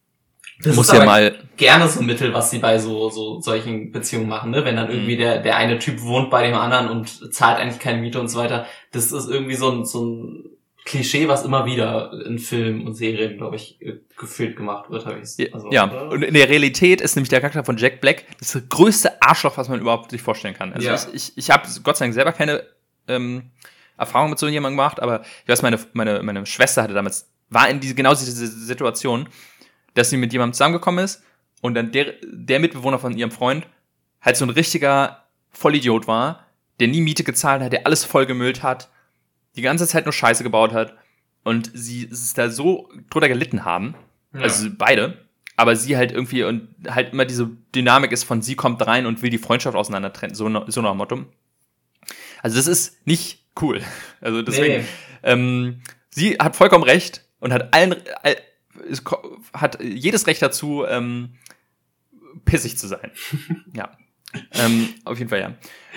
das 0.61 0.75
muss 0.75 0.91
ja 0.91 1.05
mal 1.05 1.35
gerne 1.55 1.87
so 1.87 2.01
ein 2.01 2.05
Mittel, 2.05 2.33
was 2.33 2.51
sie 2.51 2.59
bei 2.59 2.79
so 2.79 3.09
so 3.09 3.39
solchen 3.39 3.93
Beziehungen 3.93 4.27
machen, 4.27 4.51
ne? 4.51 4.65
Wenn 4.65 4.75
dann 4.75 4.89
irgendwie 4.89 5.15
mhm. 5.15 5.19
der 5.19 5.41
der 5.41 5.55
eine 5.55 5.79
Typ 5.79 6.01
wohnt 6.01 6.29
bei 6.29 6.45
dem 6.45 6.55
anderen 6.55 6.89
und 6.89 7.33
zahlt 7.33 7.59
eigentlich 7.59 7.79
keine 7.79 8.01
Miete 8.01 8.19
und 8.19 8.27
so 8.27 8.39
weiter. 8.39 8.65
Das 8.91 9.11
ist 9.13 9.29
irgendwie 9.29 9.55
so 9.55 9.71
ein 9.71 9.85
so 9.85 10.03
ein 10.03 10.43
Klischee, 10.83 11.27
was 11.27 11.45
immer 11.45 11.65
wieder 11.65 12.11
in 12.25 12.39
Filmen 12.39 12.87
und 12.87 12.95
Serien, 12.95 13.37
glaube 13.37 13.55
ich, 13.55 13.77
gefühlt 14.17 14.55
gemacht 14.55 14.89
wird, 14.89 15.05
habe 15.05 15.19
ich 15.19 15.53
also, 15.53 15.71
Ja, 15.71 15.85
oder? 15.85 16.09
und 16.09 16.23
in 16.23 16.33
der 16.33 16.49
Realität 16.49 16.99
ist 16.99 17.15
nämlich 17.15 17.29
der 17.29 17.41
Charakter 17.41 17.63
von 17.63 17.77
Jack 17.77 18.01
Black 18.01 18.25
das 18.39 18.59
größte 18.69 19.21
Arschloch, 19.21 19.55
was 19.57 19.69
man 19.69 19.79
überhaupt 19.79 20.09
sich 20.09 20.21
vorstellen 20.21 20.55
kann. 20.55 20.73
Also 20.73 20.87
ja. 20.87 20.95
ich, 20.95 21.13
ich, 21.13 21.37
ich 21.37 21.51
habe 21.51 21.67
Gott 21.83 21.97
sei 21.97 22.05
Dank 22.05 22.15
selber 22.15 22.31
keine 22.31 22.63
ähm, 23.09 23.51
Erfahrung 23.97 24.29
mit 24.29 24.39
so 24.39 24.47
jemandem 24.47 24.77
gemacht, 24.77 25.01
aber 25.01 25.21
ich 25.43 25.49
weiß, 25.49 25.61
meine, 25.61 25.79
meine, 25.93 26.23
meine 26.23 26.45
Schwester 26.45 26.83
hatte 26.83 26.93
damals, 26.93 27.29
war 27.49 27.69
in 27.69 27.79
diese, 27.79 27.95
genau 27.95 28.13
diese 28.13 28.47
Situation, 28.47 29.27
dass 29.93 30.09
sie 30.09 30.17
mit 30.17 30.31
jemandem 30.31 30.53
zusammengekommen 30.53 31.03
ist 31.03 31.23
und 31.61 31.73
dann 31.73 31.91
der, 31.91 32.13
der 32.23 32.59
Mitbewohner 32.59 32.99
von 32.99 33.17
ihrem 33.17 33.31
Freund 33.31 33.67
halt 34.21 34.37
so 34.37 34.45
ein 34.45 34.49
richtiger 34.51 35.25
Vollidiot 35.51 36.07
war, 36.07 36.45
der 36.79 36.87
nie 36.87 37.01
Miete 37.01 37.23
gezahlt 37.23 37.61
hat, 37.61 37.73
der 37.73 37.85
alles 37.85 38.05
vollgemüllt 38.05 38.63
hat, 38.63 38.89
die 39.55 39.61
ganze 39.61 39.87
Zeit 39.87 40.05
nur 40.05 40.13
Scheiße 40.13 40.43
gebaut 40.43 40.71
hat 40.71 40.95
und 41.43 41.71
sie 41.73 42.07
es 42.09 42.33
da 42.33 42.49
so 42.49 42.89
drunter 43.09 43.27
gelitten 43.27 43.65
haben, 43.65 43.95
ja. 44.33 44.41
also 44.41 44.69
beide, 44.77 45.17
aber 45.57 45.75
sie 45.75 45.97
halt 45.97 46.11
irgendwie 46.11 46.43
und 46.43 46.69
halt 46.87 47.11
immer 47.11 47.25
diese 47.25 47.49
Dynamik 47.75 48.13
ist 48.13 48.23
von 48.23 48.41
sie 48.41 48.55
kommt 48.55 48.85
rein 48.85 49.05
und 49.05 49.21
will 49.21 49.29
die 49.29 49.37
Freundschaft 49.37 49.75
auseinander 49.75 50.13
trennen, 50.13 50.35
so, 50.35 50.49
so 50.67 50.81
nach 50.81 50.93
Motto. 50.93 51.25
Also 52.41 52.57
das 52.57 52.67
ist 52.67 53.05
nicht 53.05 53.45
cool. 53.61 53.81
Also 54.21 54.41
deswegen, 54.41 54.81
nee. 54.81 54.85
ähm, 55.23 55.81
sie 56.09 56.33
hat 56.33 56.57
vollkommen 56.57 56.83
recht 56.83 57.25
und 57.39 57.53
hat 57.53 57.73
allen, 57.73 57.95
all, 58.21 58.35
hat 59.53 59.81
jedes 59.81 60.27
Recht 60.27 60.41
dazu, 60.41 60.85
ähm, 60.85 61.35
pissig 62.43 62.77
zu 62.77 62.87
sein. 62.87 63.11
ja 63.73 63.97
ähm, 64.53 64.89
auf 65.05 65.17
jeden 65.17 65.29
Fall, 65.29 65.39
ja. 65.39 65.53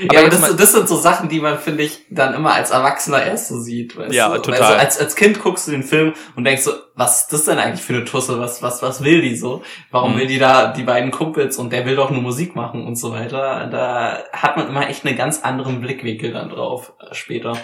Aber 0.09 0.15
ja, 0.15 0.21
aber 0.21 0.31
das, 0.31 0.57
das 0.57 0.73
sind 0.73 0.89
so 0.89 0.97
Sachen, 0.97 1.29
die 1.29 1.39
man, 1.39 1.59
finde 1.59 1.83
ich, 1.83 2.07
dann 2.09 2.33
immer 2.33 2.55
als 2.55 2.71
Erwachsener 2.71 3.23
erst 3.23 3.49
so 3.49 3.61
sieht. 3.61 3.97
Weißt 3.97 4.15
ja, 4.15 4.35
du? 4.35 4.41
total. 4.41 4.63
Also 4.63 4.75
als, 4.75 4.99
als 4.99 5.17
Kind 5.17 5.43
guckst 5.43 5.67
du 5.67 5.71
den 5.71 5.83
Film 5.83 6.15
und 6.35 6.45
denkst 6.45 6.63
so, 6.63 6.73
was 6.95 7.23
ist 7.23 7.33
das 7.33 7.45
denn 7.45 7.59
eigentlich 7.59 7.83
für 7.83 7.95
eine 7.95 8.05
Tusse? 8.05 8.39
Was, 8.39 8.63
was, 8.63 8.81
was 8.81 9.05
will 9.05 9.21
die 9.21 9.37
so? 9.37 9.63
Warum 9.91 10.15
mhm. 10.15 10.21
will 10.21 10.27
die 10.29 10.39
da 10.39 10.73
die 10.73 10.83
beiden 10.83 11.11
Kumpels 11.11 11.59
und 11.59 11.73
der 11.73 11.85
will 11.85 11.95
doch 11.95 12.11
nur 12.11 12.23
Musik 12.23 12.57
machen 12.57 12.87
und 12.87 12.97
so 12.97 13.13
weiter? 13.13 13.67
Da 13.71 14.25
hat 14.33 14.57
man 14.57 14.69
immer 14.69 14.89
echt 14.89 15.05
einen 15.05 15.17
ganz 15.17 15.43
anderen 15.43 15.83
Blickwinkel 15.83 16.33
dann 16.33 16.49
drauf 16.49 16.95
äh, 17.01 17.15
später. 17.15 17.59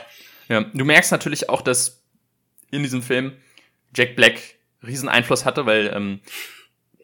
Ja, 0.49 0.61
du 0.61 0.85
merkst 0.85 1.13
natürlich 1.13 1.49
auch, 1.49 1.63
dass 1.63 2.05
in 2.71 2.83
diesem 2.83 3.03
Film 3.03 3.33
Jack 3.95 4.17
Black 4.17 4.39
riesen 4.87 5.09
Einfluss 5.09 5.47
hatte, 5.47 5.65
weil 5.65 5.91
ähm, 5.95 6.21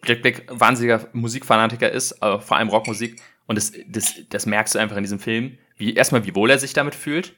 Jack 0.03 0.21
Black 0.21 0.43
wahnsinniger 0.49 1.07
Musikfanatiker 1.13 1.91
ist, 1.91 2.11
äh, 2.21 2.39
vor 2.39 2.57
allem 2.57 2.69
Rockmusik 2.69 3.19
und 3.47 3.55
das, 3.55 3.73
das, 3.87 4.15
das 4.29 4.45
merkst 4.45 4.75
du 4.75 4.79
einfach 4.79 4.97
in 4.97 5.03
diesem 5.03 5.19
Film, 5.19 5.57
wie 5.77 5.93
erstmal, 5.93 6.25
wie 6.25 6.35
wohl 6.35 6.49
er 6.49 6.59
sich 6.59 6.73
damit 6.73 6.95
fühlt. 6.95 7.35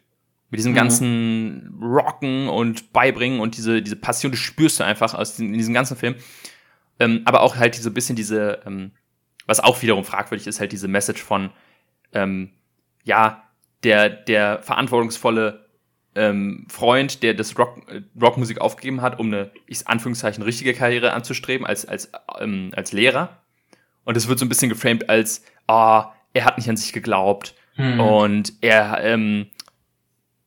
Mit 0.49 0.59
diesem 0.59 0.71
mhm. 0.71 0.77
ganzen 0.77 1.79
Rocken 1.81 2.47
und 2.47 2.93
Beibringen 2.93 3.41
und 3.41 3.57
diese, 3.57 3.81
diese 3.81 3.97
Passion, 3.97 4.31
die 4.31 4.37
spürst 4.37 4.79
du 4.79 4.85
einfach 4.85 5.13
aus 5.13 5.31
diesem, 5.31 5.47
in 5.47 5.57
diesem 5.57 5.73
ganzen 5.73 5.97
Film. 5.97 6.15
Ähm, 6.99 7.21
aber 7.25 7.41
auch 7.41 7.57
halt 7.57 7.75
so 7.75 7.91
bisschen 7.91 8.15
diese, 8.15 8.61
ähm, 8.65 8.91
was 9.45 9.59
auch 9.59 9.81
wiederum 9.81 10.05
fragwürdig 10.05 10.47
ist, 10.47 10.61
halt 10.61 10.71
diese 10.71 10.87
Message 10.87 11.21
von, 11.21 11.49
ähm, 12.13 12.51
ja, 13.03 13.43
der, 13.83 14.09
der 14.09 14.61
verantwortungsvolle 14.61 15.67
ähm, 16.15 16.65
Freund, 16.69 17.21
der 17.23 17.33
das 17.33 17.57
Rock, 17.59 17.89
äh, 17.89 18.01
Rockmusik 18.19 18.59
aufgegeben 18.59 19.01
hat, 19.01 19.19
um 19.19 19.27
eine, 19.27 19.51
ich 19.67 19.87
Anführungszeichen, 19.87 20.43
richtige 20.43 20.73
Karriere 20.73 21.13
anzustreben 21.13 21.65
als, 21.65 21.85
als, 21.85 22.11
ähm, 22.39 22.71
als 22.75 22.91
Lehrer. 22.91 23.41
Und 24.07 24.15
es 24.15 24.29
wird 24.29 24.39
so 24.39 24.45
ein 24.45 24.49
bisschen 24.49 24.69
geframed 24.69 25.09
als, 25.09 25.43
ah, 25.67 25.99
oh, 25.99 26.11
er 26.31 26.45
hat 26.45 26.57
nicht 26.57 26.69
an 26.69 26.77
sich 26.77 26.93
geglaubt 26.93 27.55
hm. 27.75 27.99
und 27.99 28.53
er, 28.61 29.03
ähm, 29.03 29.47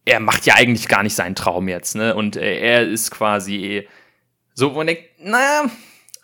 er 0.06 0.18
macht 0.18 0.46
ja 0.46 0.54
eigentlich 0.54 0.88
gar 0.88 1.02
nicht 1.02 1.14
seinen 1.14 1.34
Traum 1.34 1.68
jetzt, 1.68 1.94
ne? 1.94 2.14
Und 2.14 2.36
äh, 2.36 2.58
er 2.58 2.88
ist 2.88 3.10
quasi 3.10 3.86
so, 4.54 4.72
wo 4.72 4.78
man 4.78 4.86
denkt, 4.86 5.02
naja, 5.18 5.66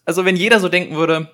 also 0.07 0.25
wenn 0.25 0.35
jeder 0.35 0.61
so 0.61 0.71
denken 0.71 0.97
würde, 0.97 1.31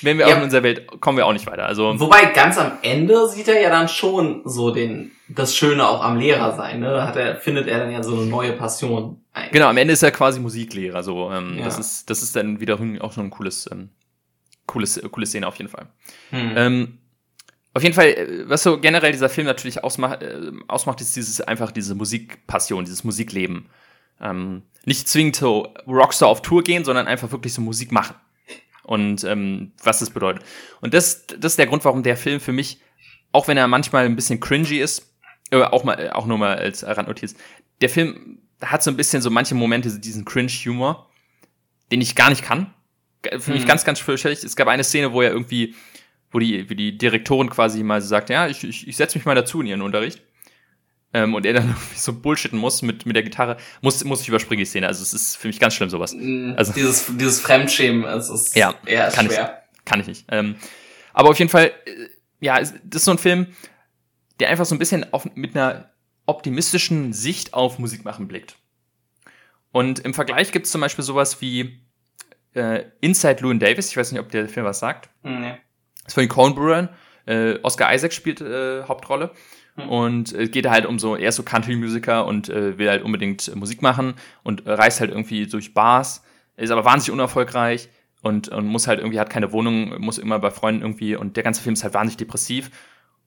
wenn 0.00 0.16
wir 0.16 0.26
ja. 0.26 0.32
auch 0.32 0.38
in 0.38 0.44
unserer 0.44 0.62
Welt, 0.62 0.86
kommen 1.02 1.18
wir 1.18 1.26
auch 1.26 1.34
nicht 1.34 1.46
weiter. 1.46 1.66
Also 1.66 2.00
Wobei 2.00 2.24
ganz 2.32 2.56
am 2.56 2.72
Ende 2.80 3.28
sieht 3.28 3.48
er 3.48 3.60
ja 3.60 3.68
dann 3.68 3.88
schon 3.88 4.40
so 4.46 4.70
den, 4.70 5.12
das 5.28 5.54
Schöne 5.54 5.86
auch 5.86 6.02
am 6.02 6.16
Lehrer 6.16 6.56
sein, 6.56 6.80
ne? 6.80 7.06
Hat 7.06 7.16
er, 7.16 7.36
findet 7.36 7.68
er 7.68 7.80
dann 7.80 7.92
ja 7.92 8.02
so 8.02 8.16
eine 8.16 8.24
neue 8.24 8.54
Passion. 8.54 9.22
Eigentlich. 9.34 9.52
Genau, 9.52 9.68
am 9.68 9.76
Ende 9.76 9.92
ist 9.92 10.02
er 10.02 10.12
quasi 10.12 10.40
Musiklehrer, 10.40 11.02
so. 11.02 11.30
Ähm, 11.30 11.58
ja. 11.58 11.66
Das 11.66 11.78
ist, 11.78 12.08
das 12.08 12.22
ist 12.22 12.34
dann 12.34 12.58
wiederum 12.60 12.98
auch 13.02 13.12
schon 13.12 13.26
ein 13.26 13.30
cooles 13.30 13.68
ähm, 13.70 13.90
cooles, 14.70 15.00
coole 15.10 15.26
Szene 15.26 15.46
auf 15.46 15.56
jeden 15.56 15.70
Fall. 15.70 15.88
Hm. 16.30 16.52
Ähm, 16.56 16.98
auf 17.74 17.82
jeden 17.82 17.94
Fall, 17.94 18.06
äh, 18.06 18.48
was 18.48 18.62
so 18.62 18.80
generell 18.80 19.12
dieser 19.12 19.28
Film 19.28 19.46
natürlich 19.46 19.82
ausmacht, 19.82 20.22
äh, 20.22 20.52
ausmacht 20.68 21.00
ist 21.00 21.16
dieses 21.16 21.40
einfach 21.40 21.72
diese 21.72 21.94
Musikpassion, 21.94 22.84
dieses 22.84 23.04
Musikleben. 23.04 23.66
Ähm, 24.20 24.62
nicht 24.84 25.08
zwingend 25.08 25.36
so 25.36 25.74
Rockstar 25.86 26.28
auf 26.28 26.42
Tour 26.42 26.62
gehen, 26.62 26.84
sondern 26.84 27.06
einfach 27.06 27.32
wirklich 27.32 27.52
so 27.52 27.60
Musik 27.60 27.90
machen. 27.90 28.14
Und 28.84 29.24
ähm, 29.24 29.72
was 29.82 29.98
das 29.98 30.10
bedeutet. 30.10 30.44
Und 30.80 30.94
das, 30.94 31.26
das 31.26 31.52
ist 31.52 31.58
der 31.58 31.66
Grund, 31.66 31.84
warum 31.84 32.02
der 32.02 32.16
Film 32.16 32.40
für 32.40 32.52
mich, 32.52 32.80
auch 33.32 33.46
wenn 33.48 33.56
er 33.56 33.68
manchmal 33.68 34.04
ein 34.04 34.16
bisschen 34.16 34.40
cringy 34.40 34.78
ist, 34.78 35.14
äh, 35.50 35.62
auch 35.62 35.84
mal, 35.84 35.94
äh, 35.98 36.10
auch 36.10 36.26
nur 36.26 36.38
mal 36.38 36.56
als 36.56 36.84
Randnotiz, 36.84 37.34
der 37.80 37.88
Film 37.88 38.38
hat 38.60 38.82
so 38.82 38.90
ein 38.90 38.96
bisschen 38.96 39.22
so 39.22 39.30
manche 39.30 39.54
Momente, 39.54 39.98
diesen 39.98 40.24
Cringe-Humor, 40.24 41.08
den 41.92 42.00
ich 42.00 42.14
gar 42.14 42.30
nicht 42.30 42.42
kann 42.42 42.72
für 43.38 43.52
mich 43.52 43.62
mhm. 43.62 43.68
ganz, 43.68 43.84
ganz 43.84 43.98
fürchterlich. 43.98 44.42
Es 44.42 44.56
gab 44.56 44.68
eine 44.68 44.84
Szene, 44.84 45.12
wo 45.12 45.22
er 45.22 45.30
irgendwie, 45.30 45.74
wo 46.30 46.38
die, 46.38 46.68
wie 46.70 46.74
die 46.74 46.96
Direktorin 46.96 47.50
quasi 47.50 47.82
mal 47.82 48.00
sagt, 48.00 48.30
ja, 48.30 48.46
ich, 48.46 48.64
ich, 48.64 48.88
ich 48.88 48.96
setze 48.96 49.18
mich 49.18 49.24
mal 49.24 49.34
dazu 49.34 49.60
in 49.60 49.66
ihren 49.66 49.82
Unterricht. 49.82 50.22
Ähm, 51.12 51.34
und 51.34 51.44
er 51.44 51.54
dann 51.54 51.74
so 51.96 52.12
bullshitten 52.12 52.58
muss 52.58 52.82
mit, 52.82 53.04
mit 53.04 53.16
der 53.16 53.22
Gitarre, 53.22 53.56
muss, 53.82 54.02
muss 54.04 54.22
ich 54.22 54.28
überspringen 54.28 54.60
die 54.60 54.64
Szene. 54.64 54.86
Also 54.86 55.02
es 55.02 55.12
ist 55.12 55.36
für 55.36 55.48
mich 55.48 55.58
ganz 55.58 55.74
schlimm, 55.74 55.90
sowas. 55.90 56.14
Mhm. 56.14 56.54
Also, 56.56 56.72
dieses, 56.72 57.06
dieses 57.08 57.40
Fremdschämen, 57.40 58.04
es 58.04 58.30
ist 58.30 58.54
ja, 58.56 58.74
eher 58.86 59.10
kann 59.10 59.26
schwer. 59.26 59.62
Ich, 59.74 59.84
kann 59.84 60.00
ich 60.00 60.06
nicht. 60.06 60.24
Ähm, 60.28 60.56
aber 61.12 61.30
auf 61.30 61.38
jeden 61.38 61.50
Fall, 61.50 61.72
äh, 61.84 62.08
ja, 62.40 62.60
das 62.60 62.72
ist 62.92 63.04
so 63.04 63.10
ein 63.10 63.18
Film, 63.18 63.48
der 64.38 64.48
einfach 64.48 64.64
so 64.64 64.74
ein 64.74 64.78
bisschen 64.78 65.12
auf, 65.12 65.28
mit 65.34 65.56
einer 65.56 65.90
optimistischen 66.26 67.12
Sicht 67.12 67.54
auf 67.54 67.78
Musik 67.78 68.04
machen 68.04 68.28
blickt. 68.28 68.56
Und 69.72 70.00
im 70.00 70.14
Vergleich 70.14 70.52
gibt 70.52 70.66
es 70.66 70.72
zum 70.72 70.80
Beispiel 70.80 71.04
sowas 71.04 71.40
wie 71.40 71.80
äh, 72.54 72.84
Inside 73.00 73.42
Llewyn 73.42 73.58
Davis. 73.58 73.90
Ich 73.90 73.96
weiß 73.96 74.12
nicht, 74.12 74.20
ob 74.20 74.30
der 74.30 74.48
Film 74.48 74.66
was 74.66 74.78
sagt. 74.78 75.10
Nee. 75.22 75.54
Ist 76.06 76.14
von 76.14 76.22
den 76.22 76.28
Coen 76.28 76.54
Brewern. 76.54 76.88
Äh, 77.26 77.58
Oscar 77.62 77.94
Isaac 77.94 78.12
spielt 78.12 78.40
äh, 78.40 78.82
Hauptrolle. 78.84 79.30
Mhm. 79.76 79.88
Und 79.88 80.32
es 80.32 80.50
geht 80.50 80.68
halt 80.68 80.86
um 80.86 80.98
so, 80.98 81.16
er 81.16 81.28
ist 81.28 81.36
so 81.36 81.42
Country-Musiker 81.42 82.26
und 82.26 82.48
äh, 82.48 82.78
will 82.78 82.88
halt 82.88 83.02
unbedingt 83.02 83.54
Musik 83.54 83.82
machen 83.82 84.14
und 84.42 84.66
reist 84.66 85.00
halt 85.00 85.10
irgendwie 85.10 85.46
durch 85.46 85.74
Bars, 85.74 86.24
ist 86.56 86.70
aber 86.70 86.84
wahnsinnig 86.84 87.12
unerfolgreich 87.12 87.88
und, 88.22 88.48
und 88.48 88.66
muss 88.66 88.86
halt 88.86 88.98
irgendwie, 88.98 89.20
hat 89.20 89.30
keine 89.30 89.52
Wohnung, 89.52 90.00
muss 90.00 90.18
immer 90.18 90.38
bei 90.38 90.50
Freunden 90.50 90.82
irgendwie 90.82 91.16
und 91.16 91.36
der 91.36 91.44
ganze 91.44 91.62
Film 91.62 91.74
ist 91.74 91.84
halt 91.84 91.94
wahnsinnig 91.94 92.18
depressiv 92.18 92.70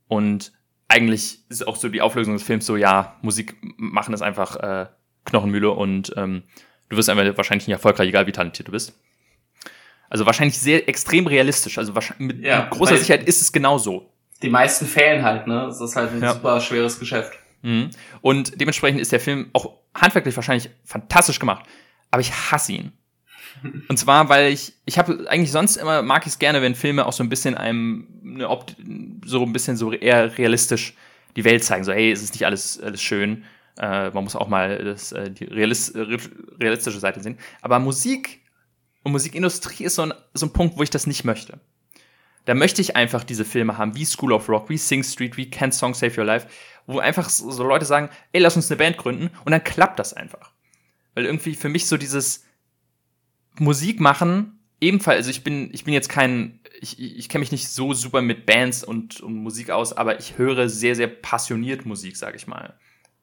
und 0.08 0.52
eigentlich 0.88 1.40
ist 1.50 1.66
auch 1.68 1.76
so 1.76 1.90
die 1.90 2.02
Auflösung 2.02 2.34
des 2.34 2.44
Films 2.44 2.66
so, 2.66 2.76
ja, 2.76 3.18
Musik 3.22 3.56
machen 3.78 4.14
ist 4.14 4.22
einfach 4.22 4.58
äh, 4.58 4.88
Knochenmühle 5.26 5.72
und 5.72 6.14
ähm, 6.18 6.44
du 6.90 6.98
wirst 6.98 7.10
einfach 7.10 7.38
wahrscheinlich 7.38 7.68
nicht 7.68 7.74
erfolgreich, 7.74 8.10
egal 8.10 8.28
wie 8.28 8.32
talentiert 8.32 8.68
du 8.68 8.72
bist. 8.72 9.00
Also 10.14 10.28
wahrscheinlich 10.28 10.60
sehr 10.60 10.88
extrem 10.88 11.26
realistisch. 11.26 11.80
Also 11.80 11.96
wahrscheinlich 11.96 12.36
mit, 12.36 12.46
ja, 12.46 12.62
mit 12.62 12.70
großer 12.70 12.98
Sicherheit 12.98 13.28
ist 13.28 13.42
es 13.42 13.52
genau 13.52 13.80
so. 13.80 14.12
Die 14.44 14.50
meisten 14.50 14.86
fehlen 14.86 15.24
halt, 15.24 15.48
ne? 15.48 15.66
Das 15.66 15.82
ist 15.82 15.96
halt 15.96 16.12
ein 16.12 16.22
ja. 16.22 16.34
super 16.34 16.62
schweres 16.62 17.00
Geschäft. 17.00 17.34
Mhm. 17.64 17.90
Und 18.22 18.62
dementsprechend 18.62 19.02
ist 19.02 19.12
der 19.12 19.20
Film 19.20 19.50
auch 19.54 19.72
handwerklich 19.96 20.36
wahrscheinlich 20.36 20.70
fantastisch 20.86 21.40
gemacht. 21.40 21.66
Aber 22.12 22.22
ich 22.22 22.32
hasse 22.32 22.74
ihn. 22.74 22.92
Und 23.88 23.98
zwar, 23.98 24.30
weil 24.30 24.54
ich, 24.54 24.74
ich 24.86 25.00
habe 25.00 25.26
eigentlich 25.30 25.52
sonst 25.52 25.78
immer, 25.78 26.04
mag 26.04 26.28
ich 26.28 26.34
es 26.34 26.38
gerne, 26.38 26.62
wenn 26.62 26.76
Filme 26.76 27.08
auch 27.08 27.14
so 27.14 27.24
ein 27.24 27.30
bisschen 27.30 27.56
einem, 27.56 28.08
ne, 28.22 28.48
ob, 28.48 28.68
so 29.26 29.42
ein 29.42 29.52
bisschen 29.52 29.78
so 29.78 29.92
eher 29.94 30.38
realistisch 30.38 30.94
die 31.36 31.44
Welt 31.44 31.64
zeigen. 31.64 31.84
So, 31.86 31.92
hey, 31.92 32.12
es 32.12 32.22
ist 32.22 32.36
nicht 32.36 32.46
alles, 32.46 32.80
alles 32.80 33.02
schön. 33.02 33.46
Äh, 33.80 34.12
man 34.12 34.26
muss 34.26 34.36
auch 34.36 34.48
mal 34.48 34.78
das, 34.84 35.12
äh, 35.12 35.32
die 35.32 35.46
realist, 35.46 35.96
realistische 35.96 37.00
Seite 37.00 37.20
sehen. 37.20 37.40
Aber 37.64 37.80
Musik 37.80 38.43
und 39.04 39.12
Musikindustrie 39.12 39.84
ist 39.84 39.96
so 39.96 40.04
ein, 40.04 40.14
so 40.34 40.46
ein 40.46 40.54
Punkt, 40.54 40.78
wo 40.78 40.84
ich 40.84 40.90
das 40.90 41.08
nicht 41.08 41.24
möchte. 41.24 41.60
Da 42.46 42.56
möchte 42.56 42.82
ich 42.82 42.96
einfach 42.96 43.24
diese 43.24 43.46
Filme 43.46 43.78
haben, 43.78 43.96
wie 43.96 44.06
School 44.06 44.34
of 44.34 44.50
Rock, 44.50 44.70
wie 44.70 44.78
Sing 44.78 45.04
Street, 45.04 45.38
wie 45.38 45.50
Can't 45.50 45.72
Song 45.72 45.94
Save 45.94 46.18
Your 46.18 46.26
Life, 46.26 46.48
wo 46.88 47.00
einfach 47.00 47.30
so, 47.30 47.64
Leute 47.64 47.86
sagen, 47.86 48.10
ey, 48.34 48.42
lass 48.42 48.56
uns 48.56 48.70
eine 48.70 48.78
Band 48.78 48.98
gründen 48.98 49.30
und 49.46 49.52
dann 49.52 49.64
klappt 49.64 50.00
das 50.00 50.14
einfach. 50.14 50.52
Weil 51.14 51.26
irgendwie 51.26 51.56
für 51.56 51.70
mich 51.70 51.88
so 51.88 51.96
dieses 51.96 52.46
Musik 53.60 54.00
machen, 54.00 54.60
ebenfalls, 54.82 55.18
also 55.18 55.30
ich 55.30 55.44
bin, 55.44 55.70
ich 55.74 55.86
bin 55.86 55.94
jetzt 55.94 56.10
kein, 56.10 56.60
ich, 56.82 57.00
ich 57.00 57.30
kenne 57.30 57.42
mich 57.42 57.52
nicht 57.52 57.70
so 57.70 57.94
super 57.94 58.22
mit 58.22 58.46
Bands 58.46 58.84
und, 58.84 59.22
und 59.22 59.36
Musik 59.36 59.70
aus, 59.70 59.94
aber 59.94 60.20
ich 60.20 60.38
höre 60.38 60.68
sehr, 60.68 60.96
sehr 60.96 61.08
passioniert 61.08 61.86
Musik, 61.86 62.18
sage 62.18 62.36
ich 62.36 62.48
mal. 62.48 62.78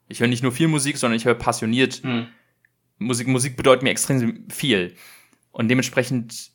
Ich 0.09 0.21
höre 0.21 0.29
nicht 0.29 0.43
nur 0.43 0.53
viel 0.53 0.69
Musik, 0.69 0.97
sondern 0.97 1.17
ich 1.17 1.27
höre 1.27 1.35
passioniert 1.35 2.03
hm. 2.03 2.27
Musik. 2.99 3.29
Musik 3.29 3.57
bedeutet 3.57 3.83
mir 3.83 3.91
extrem 3.91 4.49
viel. 4.51 4.95
Und 5.53 5.69
dementsprechend, 5.69 6.51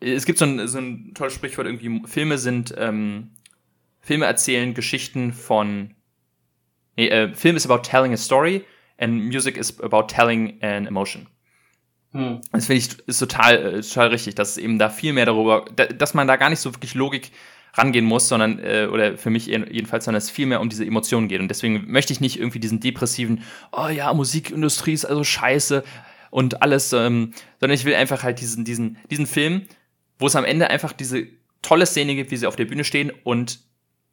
es 0.00 0.24
gibt 0.24 0.38
so 0.38 0.44
ein, 0.44 0.66
so 0.68 0.78
ein 0.78 1.12
tolles 1.14 1.34
Sprichwort, 1.34 1.66
irgendwie, 1.66 2.06
Filme 2.06 2.38
sind, 2.38 2.74
ähm, 2.76 3.32
Filme 4.00 4.26
erzählen 4.26 4.74
Geschichten 4.74 5.32
von, 5.32 5.94
nee, 6.96 7.08
äh, 7.08 7.34
Film 7.34 7.56
is 7.56 7.68
about 7.68 7.82
telling 7.82 8.12
a 8.12 8.16
story 8.16 8.64
and 8.98 9.24
music 9.24 9.56
is 9.56 9.80
about 9.80 10.06
telling 10.08 10.62
an 10.62 10.86
emotion. 10.86 11.26
Hm. 12.12 12.40
Das 12.52 12.66
finde 12.66 12.78
ich 12.78 12.98
ist 13.08 13.18
total, 13.18 13.56
äh, 13.56 13.82
total 13.82 14.08
richtig, 14.08 14.36
dass 14.36 14.50
es 14.50 14.58
eben 14.58 14.78
da 14.78 14.88
viel 14.88 15.12
mehr 15.12 15.26
darüber, 15.26 15.64
dass 15.74 16.14
man 16.14 16.26
da 16.26 16.36
gar 16.36 16.50
nicht 16.50 16.60
so 16.60 16.72
wirklich 16.74 16.94
Logik 16.94 17.32
rangehen 17.74 18.06
muss, 18.06 18.28
sondern, 18.28 18.58
äh, 18.58 18.88
oder 18.90 19.18
für 19.18 19.30
mich 19.30 19.46
jedenfalls, 19.46 20.06
sondern 20.06 20.18
es 20.18 20.30
viel 20.30 20.46
mehr 20.46 20.60
um 20.60 20.68
diese 20.68 20.86
Emotionen 20.86 21.28
geht. 21.28 21.40
Und 21.40 21.48
deswegen 21.48 21.90
möchte 21.90 22.12
ich 22.12 22.20
nicht 22.20 22.38
irgendwie 22.38 22.58
diesen 22.58 22.80
depressiven, 22.80 23.42
oh 23.72 23.88
ja, 23.88 24.12
Musikindustrie 24.14 24.92
ist 24.92 25.04
also 25.04 25.24
scheiße 25.24 25.84
und 26.30 26.62
alles, 26.62 26.92
ähm, 26.92 27.32
sondern 27.60 27.74
ich 27.74 27.84
will 27.84 27.94
einfach 27.94 28.22
halt 28.22 28.40
diesen, 28.40 28.64
diesen, 28.64 28.98
diesen 29.10 29.26
Film, 29.26 29.66
wo 30.18 30.26
es 30.26 30.36
am 30.36 30.44
Ende 30.44 30.70
einfach 30.70 30.92
diese 30.92 31.26
tolle 31.62 31.86
Szene 31.86 32.14
gibt, 32.14 32.30
wie 32.30 32.36
sie 32.36 32.46
auf 32.46 32.56
der 32.56 32.64
Bühne 32.64 32.84
stehen 32.84 33.12
und, 33.24 33.60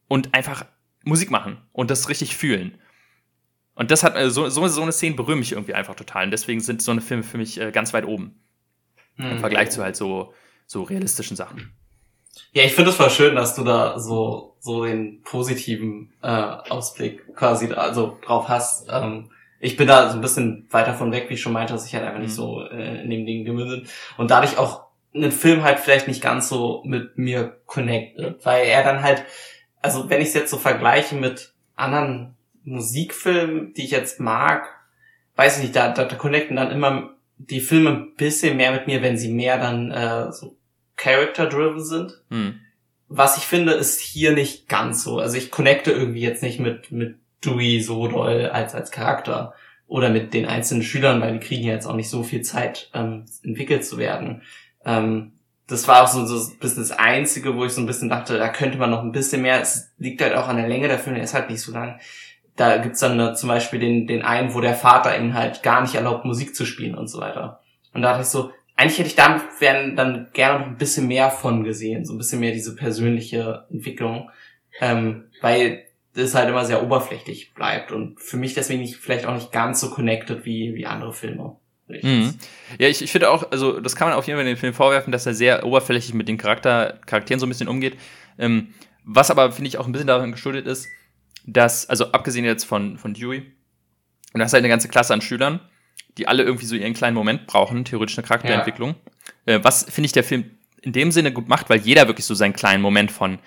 und 0.08 0.34
einfach 0.34 0.66
Musik 1.04 1.30
machen 1.30 1.58
und 1.72 1.90
das 1.90 2.08
richtig 2.08 2.36
fühlen. 2.36 2.78
Und 3.74 3.90
das 3.90 4.04
hat, 4.04 4.14
so, 4.30 4.48
so, 4.48 4.66
so 4.68 4.82
eine 4.82 4.92
Szene 4.92 5.16
berührt 5.16 5.38
mich 5.38 5.52
irgendwie 5.52 5.74
einfach 5.74 5.94
total. 5.94 6.24
Und 6.26 6.30
deswegen 6.30 6.60
sind 6.60 6.82
so 6.82 6.92
eine 6.92 7.00
Filme 7.00 7.22
für 7.22 7.38
mich 7.38 7.60
äh, 7.60 7.72
ganz 7.72 7.92
weit 7.92 8.06
oben. 8.06 8.40
Mhm. 9.16 9.32
Im 9.32 9.38
Vergleich 9.40 9.70
zu 9.70 9.82
halt 9.82 9.96
so, 9.96 10.32
so 10.66 10.82
realistischen 10.82 11.36
Sachen. 11.36 11.72
Ja, 12.52 12.64
ich 12.64 12.72
finde 12.72 12.90
es 12.90 12.96
voll 12.96 13.10
schön, 13.10 13.34
dass 13.34 13.54
du 13.54 13.64
da 13.64 13.98
so, 13.98 14.56
so 14.60 14.84
den 14.84 15.22
positiven 15.22 16.12
äh, 16.22 16.28
Ausblick 16.28 17.34
quasi 17.34 17.68
da, 17.68 17.76
also 17.76 18.18
drauf 18.24 18.48
hast. 18.48 18.88
Ähm, 18.90 19.30
ich 19.64 19.78
bin 19.78 19.88
da 19.88 20.10
so 20.10 20.18
ein 20.18 20.20
bisschen 20.20 20.66
weiter 20.70 20.92
von 20.92 21.10
weg, 21.10 21.30
wie 21.30 21.34
ich 21.34 21.40
schon 21.40 21.54
meinte, 21.54 21.72
dass 21.72 21.86
ich 21.86 21.94
halt 21.94 22.04
einfach 22.04 22.20
nicht 22.20 22.32
mhm. 22.32 22.34
so 22.34 22.66
äh, 22.66 23.02
in 23.02 23.08
dem 23.08 23.24
Ding 23.24 23.46
gemündet 23.46 23.88
und 24.18 24.30
dadurch 24.30 24.58
auch 24.58 24.84
einen 25.14 25.32
Film 25.32 25.62
halt 25.62 25.80
vielleicht 25.80 26.06
nicht 26.06 26.22
ganz 26.22 26.50
so 26.50 26.82
mit 26.84 27.16
mir 27.16 27.60
connected, 27.64 28.44
weil 28.44 28.66
er 28.66 28.84
dann 28.84 29.02
halt, 29.02 29.24
also 29.80 30.10
wenn 30.10 30.20
ich 30.20 30.28
es 30.28 30.34
jetzt 30.34 30.50
so 30.50 30.58
vergleiche 30.58 31.14
mit 31.14 31.54
anderen 31.76 32.34
Musikfilmen, 32.64 33.72
die 33.72 33.84
ich 33.84 33.90
jetzt 33.90 34.20
mag, 34.20 34.66
weiß 35.36 35.56
ich 35.56 35.62
nicht, 35.62 35.76
da, 35.76 35.92
da, 35.92 36.04
da 36.04 36.16
connecten 36.16 36.56
dann 36.56 36.70
immer 36.70 37.14
die 37.38 37.60
Filme 37.60 37.90
ein 37.90 38.14
bisschen 38.16 38.58
mehr 38.58 38.70
mit 38.70 38.86
mir, 38.86 39.00
wenn 39.00 39.16
sie 39.16 39.32
mehr 39.32 39.58
dann 39.58 39.90
äh, 39.90 40.30
so 40.30 40.58
character-driven 40.96 41.82
sind. 41.82 42.22
Hm. 42.28 42.60
Was 43.08 43.38
ich 43.38 43.44
finde, 43.44 43.72
ist 43.72 44.00
hier 44.00 44.32
nicht 44.32 44.68
ganz 44.68 45.02
so. 45.02 45.18
Also 45.18 45.38
ich 45.38 45.50
connecte 45.50 45.90
irgendwie 45.90 46.20
jetzt 46.20 46.42
nicht 46.42 46.60
mit, 46.60 46.92
mit 46.92 47.16
Dewey 47.44 47.80
so 47.80 48.08
doll 48.08 48.46
als, 48.46 48.74
als 48.74 48.90
Charakter 48.90 49.54
oder 49.86 50.10
mit 50.10 50.34
den 50.34 50.46
einzelnen 50.46 50.82
Schülern, 50.82 51.20
weil 51.20 51.32
die 51.32 51.46
kriegen 51.46 51.64
ja 51.64 51.74
jetzt 51.74 51.86
auch 51.86 51.94
nicht 51.94 52.08
so 52.08 52.22
viel 52.22 52.42
Zeit, 52.42 52.90
ähm, 52.94 53.26
entwickelt 53.42 53.84
zu 53.84 53.98
werden. 53.98 54.42
Ähm, 54.84 55.32
das 55.66 55.88
war 55.88 56.02
auch 56.02 56.08
so, 56.08 56.20
ein 56.20 56.58
bisschen 56.58 56.82
das 56.82 56.90
Einzige, 56.90 57.56
wo 57.56 57.64
ich 57.64 57.72
so 57.72 57.80
ein 57.80 57.86
bisschen 57.86 58.08
dachte, 58.08 58.38
da 58.38 58.48
könnte 58.48 58.78
man 58.78 58.90
noch 58.90 59.02
ein 59.02 59.12
bisschen 59.12 59.42
mehr. 59.42 59.60
Es 59.60 59.92
liegt 59.98 60.20
halt 60.20 60.34
auch 60.34 60.48
an 60.48 60.56
der 60.56 60.68
Länge 60.68 60.88
der 60.88 60.98
Filme, 60.98 61.16
der 61.16 61.24
ist 61.24 61.34
halt 61.34 61.48
nicht 61.48 61.62
so 61.62 61.72
lang. 61.72 62.00
Da 62.56 62.76
gibt's 62.78 63.00
dann 63.00 63.18
äh, 63.18 63.34
zum 63.34 63.48
Beispiel 63.48 63.80
den, 63.80 64.06
den 64.06 64.22
einen, 64.22 64.54
wo 64.54 64.60
der 64.60 64.74
Vater 64.74 65.18
ihn 65.18 65.34
halt 65.34 65.62
gar 65.62 65.80
nicht 65.80 65.94
erlaubt, 65.94 66.24
Musik 66.24 66.54
zu 66.54 66.66
spielen 66.66 66.94
und 66.94 67.08
so 67.08 67.20
weiter. 67.20 67.60
Und 67.92 68.02
da 68.02 68.10
dachte 68.10 68.22
ich 68.22 68.28
so, 68.28 68.50
eigentlich 68.76 68.98
hätte 68.98 69.08
ich 69.08 69.16
da 69.16 69.40
dann 69.96 70.28
gerne 70.32 70.58
noch 70.58 70.66
ein 70.66 70.76
bisschen 70.76 71.06
mehr 71.06 71.30
von 71.30 71.64
gesehen, 71.64 72.04
so 72.04 72.12
ein 72.12 72.18
bisschen 72.18 72.40
mehr 72.40 72.52
diese 72.52 72.74
persönliche 72.74 73.66
Entwicklung, 73.70 74.30
ähm, 74.80 75.24
weil 75.40 75.84
das 76.14 76.34
halt 76.34 76.48
immer 76.48 76.64
sehr 76.64 76.82
oberflächlich 76.82 77.54
bleibt 77.54 77.92
und 77.92 78.20
für 78.20 78.36
mich 78.36 78.54
deswegen 78.54 78.80
nicht, 78.80 78.96
vielleicht 78.96 79.26
auch 79.26 79.34
nicht 79.34 79.52
ganz 79.52 79.80
so 79.80 79.90
connected 79.90 80.44
wie, 80.44 80.74
wie 80.74 80.86
andere 80.86 81.12
Filme. 81.12 81.56
Mhm. 81.88 82.34
Ja, 82.78 82.88
ich, 82.88 83.02
ich 83.02 83.12
finde 83.12 83.30
auch, 83.30 83.50
also 83.50 83.80
das 83.80 83.94
kann 83.96 84.08
man 84.08 84.16
auf 84.16 84.26
jeden 84.26 84.38
Fall 84.38 84.46
den 84.46 84.56
Film 84.56 84.72
vorwerfen, 84.72 85.12
dass 85.12 85.26
er 85.26 85.34
sehr 85.34 85.66
oberflächlich 85.66 86.14
mit 86.14 86.28
den 86.28 86.38
Charakter, 86.38 86.98
Charakteren 87.06 87.40
so 87.40 87.46
ein 87.46 87.50
bisschen 87.50 87.68
umgeht. 87.68 87.96
Ähm, 88.38 88.68
was 89.04 89.30
aber, 89.30 89.52
finde 89.52 89.68
ich, 89.68 89.76
auch 89.76 89.86
ein 89.86 89.92
bisschen 89.92 90.06
daran 90.06 90.32
geschuldet 90.32 90.66
ist, 90.66 90.88
dass, 91.46 91.88
also 91.90 92.12
abgesehen 92.12 92.44
jetzt 92.44 92.64
von, 92.64 92.96
von 92.96 93.12
Dewey, 93.12 93.40
und 94.32 94.40
das 94.40 94.48
ist 94.48 94.52
halt 94.54 94.62
eine 94.62 94.70
ganze 94.70 94.88
Klasse 94.88 95.12
an 95.12 95.20
Schülern, 95.20 95.60
die 96.16 96.26
alle 96.26 96.42
irgendwie 96.42 96.66
so 96.66 96.74
ihren 96.74 96.94
kleinen 96.94 97.14
Moment 97.14 97.46
brauchen, 97.46 97.84
theoretisch 97.84 98.16
eine 98.16 98.26
Charakterentwicklung. 98.26 98.94
Ja. 99.46 99.54
Äh, 99.54 99.64
was, 99.64 99.84
finde 99.84 100.06
ich, 100.06 100.12
der 100.12 100.24
Film 100.24 100.50
in 100.80 100.92
dem 100.92 101.12
Sinne 101.12 101.32
gut 101.32 101.48
macht, 101.48 101.70
weil 101.70 101.80
jeder 101.80 102.06
wirklich 102.06 102.26
so 102.26 102.34
seinen 102.34 102.52
kleinen 102.52 102.82
Moment 102.82 103.10
von, 103.10 103.38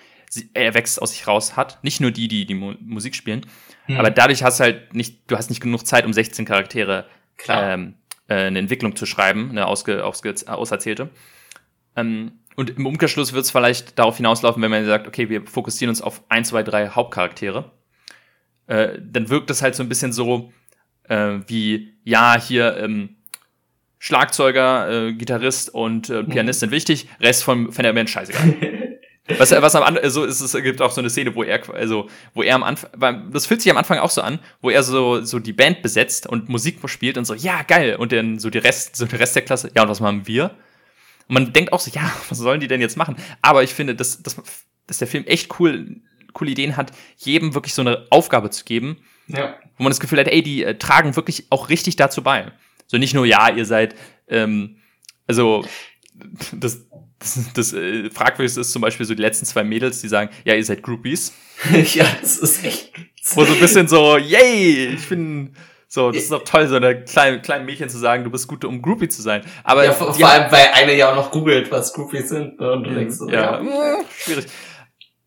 er 0.54 0.74
wächst 0.74 1.00
aus 1.00 1.12
sich 1.12 1.26
raus 1.26 1.56
hat. 1.56 1.82
Nicht 1.82 2.00
nur 2.00 2.10
die, 2.10 2.28
die 2.28 2.46
die 2.46 2.54
Mu 2.54 2.74
Musik 2.80 3.14
spielen. 3.14 3.46
Hm. 3.86 3.96
Aber 3.96 4.10
dadurch 4.10 4.42
hast 4.42 4.60
du 4.60 4.64
halt 4.64 4.94
nicht, 4.94 5.30
du 5.30 5.36
hast 5.36 5.50
nicht 5.50 5.60
genug 5.60 5.86
Zeit, 5.86 6.04
um 6.04 6.12
16 6.12 6.44
Charaktere 6.44 7.06
ähm, 7.48 7.94
äh, 8.28 8.34
eine 8.34 8.58
Entwicklung 8.58 8.96
zu 8.96 9.06
schreiben, 9.06 9.50
eine 9.50 9.66
ausge, 9.66 10.04
ausge, 10.04 10.34
auserzählte. 10.46 11.10
Ähm, 11.96 12.32
und 12.56 12.70
im 12.70 12.86
Umkehrschluss 12.86 13.32
wird 13.32 13.44
es 13.44 13.50
vielleicht 13.50 13.98
darauf 13.98 14.16
hinauslaufen, 14.16 14.60
wenn 14.62 14.70
man 14.70 14.84
sagt, 14.84 15.06
okay, 15.06 15.28
wir 15.28 15.46
fokussieren 15.46 15.90
uns 15.90 16.02
auf 16.02 16.22
ein, 16.28 16.44
zwei, 16.44 16.62
drei 16.62 16.88
Hauptcharaktere. 16.88 17.70
Äh, 18.66 18.98
dann 19.00 19.28
wirkt 19.30 19.50
es 19.50 19.62
halt 19.62 19.74
so 19.76 19.82
ein 19.82 19.88
bisschen 19.88 20.12
so, 20.12 20.52
äh, 21.04 21.38
wie, 21.46 21.94
ja, 22.04 22.38
hier 22.40 22.76
ähm, 22.76 23.16
Schlagzeuger, 23.98 25.08
äh, 25.08 25.12
Gitarrist 25.12 25.72
und 25.72 26.10
äh, 26.10 26.22
Pianist 26.24 26.60
sind 26.60 26.70
wichtig, 26.70 27.08
Rest 27.20 27.44
von, 27.44 27.72
von 27.72 27.82
der 27.82 27.92
Band 27.92 28.10
scheißegal. 28.10 28.54
Was, 29.36 29.50
was 29.50 29.74
am 29.74 29.82
Anfang, 29.82 30.08
so 30.08 30.24
ist 30.24 30.40
es 30.40 30.52
gibt 30.62 30.80
auch 30.80 30.90
so 30.90 31.00
eine 31.00 31.10
Szene, 31.10 31.34
wo 31.34 31.42
er, 31.42 31.60
also, 31.74 32.08
wo 32.32 32.42
er 32.42 32.54
am 32.54 32.62
Anfang, 32.62 33.30
das 33.30 33.46
fühlt 33.46 33.60
sich 33.60 33.70
am 33.70 33.76
Anfang 33.76 33.98
auch 33.98 34.10
so 34.10 34.22
an, 34.22 34.38
wo 34.62 34.70
er 34.70 34.82
so, 34.82 35.22
so 35.22 35.38
die 35.38 35.52
Band 35.52 35.82
besetzt 35.82 36.26
und 36.26 36.48
Musik 36.48 36.78
spielt 36.88 37.18
und 37.18 37.26
so, 37.26 37.34
ja, 37.34 37.62
geil. 37.62 37.96
Und 37.96 38.12
dann 38.12 38.38
so 38.38 38.48
die 38.48 38.58
Rest, 38.58 38.96
so 38.96 39.04
der 39.04 39.20
Rest 39.20 39.36
der 39.36 39.42
Klasse, 39.42 39.70
ja, 39.74 39.82
und 39.82 39.88
was 39.88 40.00
machen 40.00 40.26
wir? 40.26 40.44
Und 41.28 41.34
man 41.34 41.52
denkt 41.52 41.72
auch 41.72 41.80
so, 41.80 41.90
ja, 41.90 42.10
was 42.28 42.38
sollen 42.38 42.60
die 42.60 42.68
denn 42.68 42.80
jetzt 42.80 42.96
machen? 42.96 43.16
Aber 43.42 43.62
ich 43.62 43.74
finde, 43.74 43.94
dass, 43.94 44.22
dass, 44.22 44.36
dass 44.86 44.98
der 44.98 45.08
Film 45.08 45.24
echt 45.26 45.60
cool, 45.60 45.96
coole 46.32 46.50
Ideen 46.50 46.76
hat, 46.76 46.92
jedem 47.18 47.54
wirklich 47.54 47.74
so 47.74 47.82
eine 47.82 48.06
Aufgabe 48.10 48.50
zu 48.50 48.64
geben. 48.64 48.98
Ja. 49.26 49.56
Wo 49.76 49.82
man 49.82 49.90
das 49.90 50.00
Gefühl 50.00 50.18
hat, 50.18 50.28
ey, 50.28 50.42
die 50.42 50.64
äh, 50.64 50.78
tragen 50.78 51.16
wirklich 51.16 51.46
auch 51.50 51.68
richtig 51.68 51.96
dazu 51.96 52.22
bei. 52.22 52.50
So 52.86 52.96
nicht 52.96 53.12
nur, 53.12 53.26
ja, 53.26 53.50
ihr 53.50 53.66
seid, 53.66 53.94
ähm, 54.28 54.78
also, 55.26 55.64
das, 56.52 56.87
das, 57.18 57.38
das 57.54 57.72
äh, 57.72 58.10
fragwürdigste 58.10 58.60
ist 58.60 58.72
zum 58.72 58.82
Beispiel 58.82 59.06
so 59.06 59.14
die 59.14 59.22
letzten 59.22 59.46
zwei 59.46 59.64
Mädels, 59.64 60.00
die 60.00 60.08
sagen, 60.08 60.30
ja, 60.44 60.54
ihr 60.54 60.64
seid 60.64 60.82
Groupies. 60.82 61.32
ja, 61.94 62.06
das 62.20 62.38
ist 62.38 62.64
echt. 62.64 62.92
Wo 63.34 63.44
so 63.44 63.52
ein 63.52 63.60
bisschen 63.60 63.88
so, 63.88 64.16
yay, 64.16 64.94
ich 64.94 65.08
bin 65.08 65.54
so, 65.86 66.10
das 66.10 66.22
ist 66.22 66.32
doch 66.32 66.44
toll, 66.44 66.66
so 66.66 66.76
einer 66.76 66.94
kleinen, 66.94 67.42
kleinen 67.42 67.66
Mädchen 67.66 67.88
zu 67.88 67.98
sagen, 67.98 68.24
du 68.24 68.30
bist 68.30 68.46
gut, 68.46 68.64
um 68.64 68.80
Groupie 68.80 69.08
zu 69.08 69.22
sein. 69.22 69.42
Aber 69.64 69.84
ja, 69.84 69.92
vor, 69.92 70.14
vor 70.14 70.28
allem, 70.28 70.50
weil 70.50 70.68
eine 70.74 70.94
ja 70.94 71.10
auch 71.10 71.16
noch 71.16 71.30
googelt, 71.30 71.70
was 71.70 71.92
Groupies 71.92 72.28
sind. 72.28 72.60
Ne? 72.60 72.72
Und 72.72 72.84
du 72.84 72.94
denkst 72.94 73.16
so, 73.16 73.28
ja, 73.28 73.62
ja. 73.62 73.98
schwierig. 74.16 74.46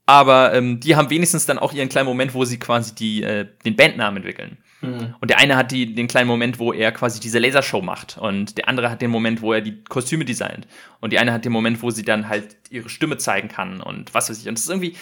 Aber 0.06 0.54
ähm, 0.54 0.80
die 0.80 0.96
haben 0.96 1.10
wenigstens 1.10 1.46
dann 1.46 1.60
auch 1.60 1.74
ihren 1.74 1.89
kleinen 1.89 2.08
Moment, 2.08 2.34
wo 2.34 2.44
sie 2.46 2.60
quasi 2.60 2.94
die, 2.94 3.24
äh, 3.24 3.48
den 3.66 3.76
Bandnamen 3.76 4.18
entwickeln. 4.18 4.58
Mhm. 4.82 5.16
Und 5.20 5.30
der 5.30 5.40
eine 5.40 5.56
hat 5.56 5.72
die, 5.72 5.94
den 5.94 6.08
kleinen 6.08 6.28
Moment, 6.28 6.60
wo 6.60 6.74
er 6.74 6.92
quasi 6.92 7.20
diese 7.20 7.40
Lasershow 7.40 7.82
macht. 7.82 8.18
Und 8.18 8.58
der 8.58 8.68
andere 8.68 8.90
hat 8.90 9.02
den 9.02 9.12
Moment, 9.12 9.42
wo 9.42 9.54
er 9.54 9.62
die 9.62 9.84
Kostüme 9.84 10.26
designt. 10.26 10.68
Und 11.00 11.14
die 11.14 11.20
eine 11.20 11.32
hat 11.34 11.46
den 11.46 11.52
Moment, 11.52 11.82
wo 11.82 11.92
sie 11.92 12.04
dann 12.04 12.28
halt 12.28 12.58
ihre 12.70 12.90
Stimme 12.90 13.18
zeigen 13.18 13.48
kann 13.48 13.82
und 13.82 14.14
was 14.14 14.30
weiß 14.30 14.40
ich. 14.40 14.48
Und 14.48 14.58
das 14.58 14.64
ist 14.66 14.70
irgendwie 14.70 14.96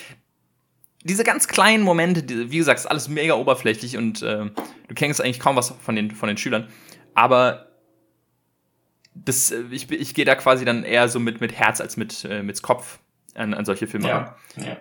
diese 1.03 1.23
ganz 1.23 1.47
kleinen 1.47 1.83
Momente, 1.83 2.23
die, 2.23 2.51
wie 2.51 2.57
gesagt, 2.57 2.79
ist 2.79 2.85
alles 2.85 3.07
mega 3.07 3.35
oberflächlich 3.35 3.95
und 3.97 4.21
äh, 4.21 4.45
du 4.87 4.95
kennst 4.95 5.21
eigentlich 5.21 5.39
kaum 5.39 5.55
was 5.55 5.69
von 5.69 5.95
den, 5.95 6.11
von 6.11 6.27
den 6.27 6.37
Schülern. 6.37 6.67
Aber 7.13 7.67
das, 9.13 9.51
äh, 9.51 9.63
ich, 9.71 9.89
ich 9.91 10.13
gehe 10.13 10.25
da 10.25 10.35
quasi 10.35 10.65
dann 10.65 10.83
eher 10.83 11.07
so 11.07 11.19
mit, 11.19 11.39
mit 11.39 11.53
Herz 11.53 11.79
als 11.79 11.95
mit, 11.95 12.25
äh, 12.25 12.43
mit 12.43 12.61
Kopf 12.61 12.99
an, 13.33 13.53
an 13.53 13.63
solche 13.63 13.87
Filme 13.87 14.09
ja, 14.09 14.35
Ja. 14.57 14.77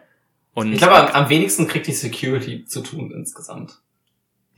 Und 0.54 0.72
ich 0.72 0.78
glaube, 0.78 1.14
am, 1.14 1.24
am 1.24 1.30
wenigsten 1.30 1.68
kriegt 1.68 1.86
die 1.86 1.92
Security 1.92 2.64
zu 2.64 2.80
tun 2.80 3.12
insgesamt 3.12 3.80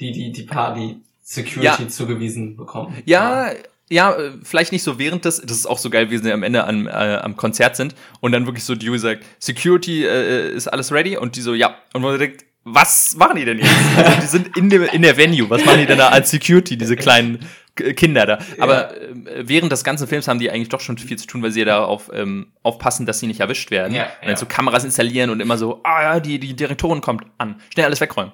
die, 0.01 0.13
die, 0.13 0.33
die 0.33 0.47
die 0.47 0.97
Security 1.23 1.83
ja. 1.83 1.89
zugewiesen 1.89 2.57
bekommen. 2.57 2.97
Ja, 3.05 3.53
ja, 3.91 4.13
äh, 4.13 4.33
vielleicht 4.45 4.73
nicht 4.73 4.85
so 4.85 4.99
während 4.99 5.25
des, 5.25 5.41
das 5.41 5.59
ist 5.59 5.67
auch 5.67 5.79
so 5.79 5.91
geil, 5.91 6.11
wie 6.11 6.19
sie 6.19 6.33
am 6.33 6.45
Ende 6.45 6.65
an, 6.65 6.87
äh, 6.87 6.91
am 6.91 7.37
Konzert 7.37 7.77
sind 7.77 7.95
und 8.21 8.33
dann 8.33 8.47
wirklich 8.47 8.65
so 8.65 8.75
Dewey 8.75 8.99
sagt, 8.99 9.25
Security 9.41 10.05
äh, 10.05 10.51
ist 10.53 10.69
alles 10.69 10.93
ready 10.93 11.17
und 11.17 11.37
die 11.37 11.41
so, 11.41 11.55
ja. 11.55 11.75
Und 11.93 12.03
man 12.03 12.19
denkt, 12.19 12.45
was 12.63 13.17
machen 13.17 13.37
die 13.37 13.45
denn 13.45 13.59
jetzt? 13.59 13.71
Also 13.97 14.21
die 14.21 14.27
sind 14.27 14.57
in, 14.57 14.71
dem, 14.71 14.85
in 14.85 15.03
der 15.03 15.17
Venue, 15.17 15.51
was 15.51 15.65
machen 15.65 15.81
die 15.81 15.87
denn 15.87 15.99
da 15.99 16.09
als 16.09 16.31
Security, 16.31 16.77
diese 16.77 16.95
kleinen 16.95 17.41
Kinder 17.75 18.27
da? 18.27 18.39
Aber 18.61 18.95
ja. 18.95 19.33
äh, 19.33 19.49
während 19.49 19.73
des 19.73 19.83
ganzen 19.83 20.07
Films 20.07 20.29
haben 20.29 20.39
die 20.39 20.51
eigentlich 20.51 20.69
doch 20.69 20.81
schon 20.81 20.97
viel 20.97 21.19
zu 21.19 21.27
tun, 21.27 21.43
weil 21.43 21.51
sie 21.51 21.61
ja 21.61 21.67
darauf 21.67 22.11
ähm, 22.15 22.53
aufpassen, 22.63 23.07
dass 23.07 23.19
sie 23.19 23.27
nicht 23.27 23.41
erwischt 23.41 23.73
werden. 23.73 23.95
Ja, 23.95 24.05
und 24.21 24.29
dann 24.29 24.37
so 24.37 24.47
Kameras 24.47 24.85
installieren 24.85 25.31
und 25.31 25.41
immer 25.41 25.59
so, 25.59 25.81
ah 25.83 26.03
ja, 26.03 26.21
die, 26.21 26.39
die 26.39 26.55
Direktorin 26.55 27.01
kommt 27.01 27.25
an, 27.39 27.61
schnell 27.73 27.87
alles 27.87 28.01
wegräumen. 28.01 28.33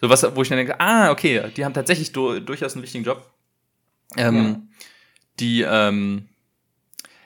So 0.00 0.08
was, 0.08 0.36
wo 0.36 0.42
ich 0.42 0.48
dann 0.48 0.58
denke, 0.58 0.80
ah, 0.80 1.10
okay, 1.10 1.50
die 1.56 1.64
haben 1.64 1.74
tatsächlich 1.74 2.12
du, 2.12 2.40
durchaus 2.40 2.74
einen 2.74 2.82
wichtigen 2.82 3.04
Job. 3.04 3.28
Ähm, 4.16 4.36
ja. 4.36 4.60
Die, 5.40 5.62
ähm, 5.62 6.28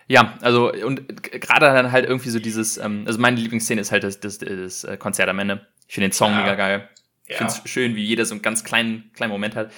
ja, 0.08 0.34
also 0.40 0.72
und 0.72 1.22
gerade 1.22 1.66
dann 1.66 1.92
halt 1.92 2.06
irgendwie 2.06 2.30
so 2.30 2.38
dieses, 2.38 2.78
ähm, 2.78 3.04
also 3.06 3.18
meine 3.18 3.36
Lieblingsszene 3.36 3.80
ist 3.80 3.92
halt 3.92 4.04
das, 4.04 4.20
das, 4.20 4.38
das 4.38 4.84
äh, 4.84 4.96
Konzert 4.96 5.28
am 5.28 5.38
Ende. 5.38 5.66
Ich 5.86 5.94
finde 5.94 6.08
den 6.08 6.12
Song 6.12 6.32
ja. 6.32 6.40
mega 6.40 6.54
geil. 6.54 6.88
Ich 7.26 7.32
ja. 7.32 7.38
finde 7.38 7.52
es 7.52 7.70
schön, 7.70 7.94
wie 7.94 8.04
jeder 8.04 8.24
so 8.24 8.34
einen 8.34 8.42
ganz 8.42 8.64
kleinen, 8.64 9.10
kleinen 9.14 9.32
Moment 9.32 9.54
hat. 9.54 9.70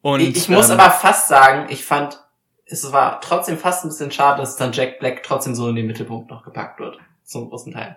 Und, 0.00 0.20
ich, 0.20 0.36
ich 0.36 0.48
muss 0.48 0.68
ähm, 0.68 0.78
aber 0.78 0.90
fast 0.90 1.28
sagen, 1.28 1.66
ich 1.70 1.84
fand, 1.84 2.18
es 2.66 2.90
war 2.92 3.20
trotzdem 3.20 3.56
fast 3.56 3.84
ein 3.84 3.88
bisschen 3.88 4.10
schade, 4.10 4.40
dass 4.40 4.56
dann 4.56 4.72
Jack 4.72 4.98
Black 4.98 5.22
trotzdem 5.22 5.54
so 5.54 5.68
in 5.68 5.76
den 5.76 5.86
Mittelpunkt 5.86 6.30
noch 6.30 6.44
gepackt 6.44 6.80
wird. 6.80 6.98
Zum 7.24 7.48
großen 7.48 7.72
Teil. 7.72 7.96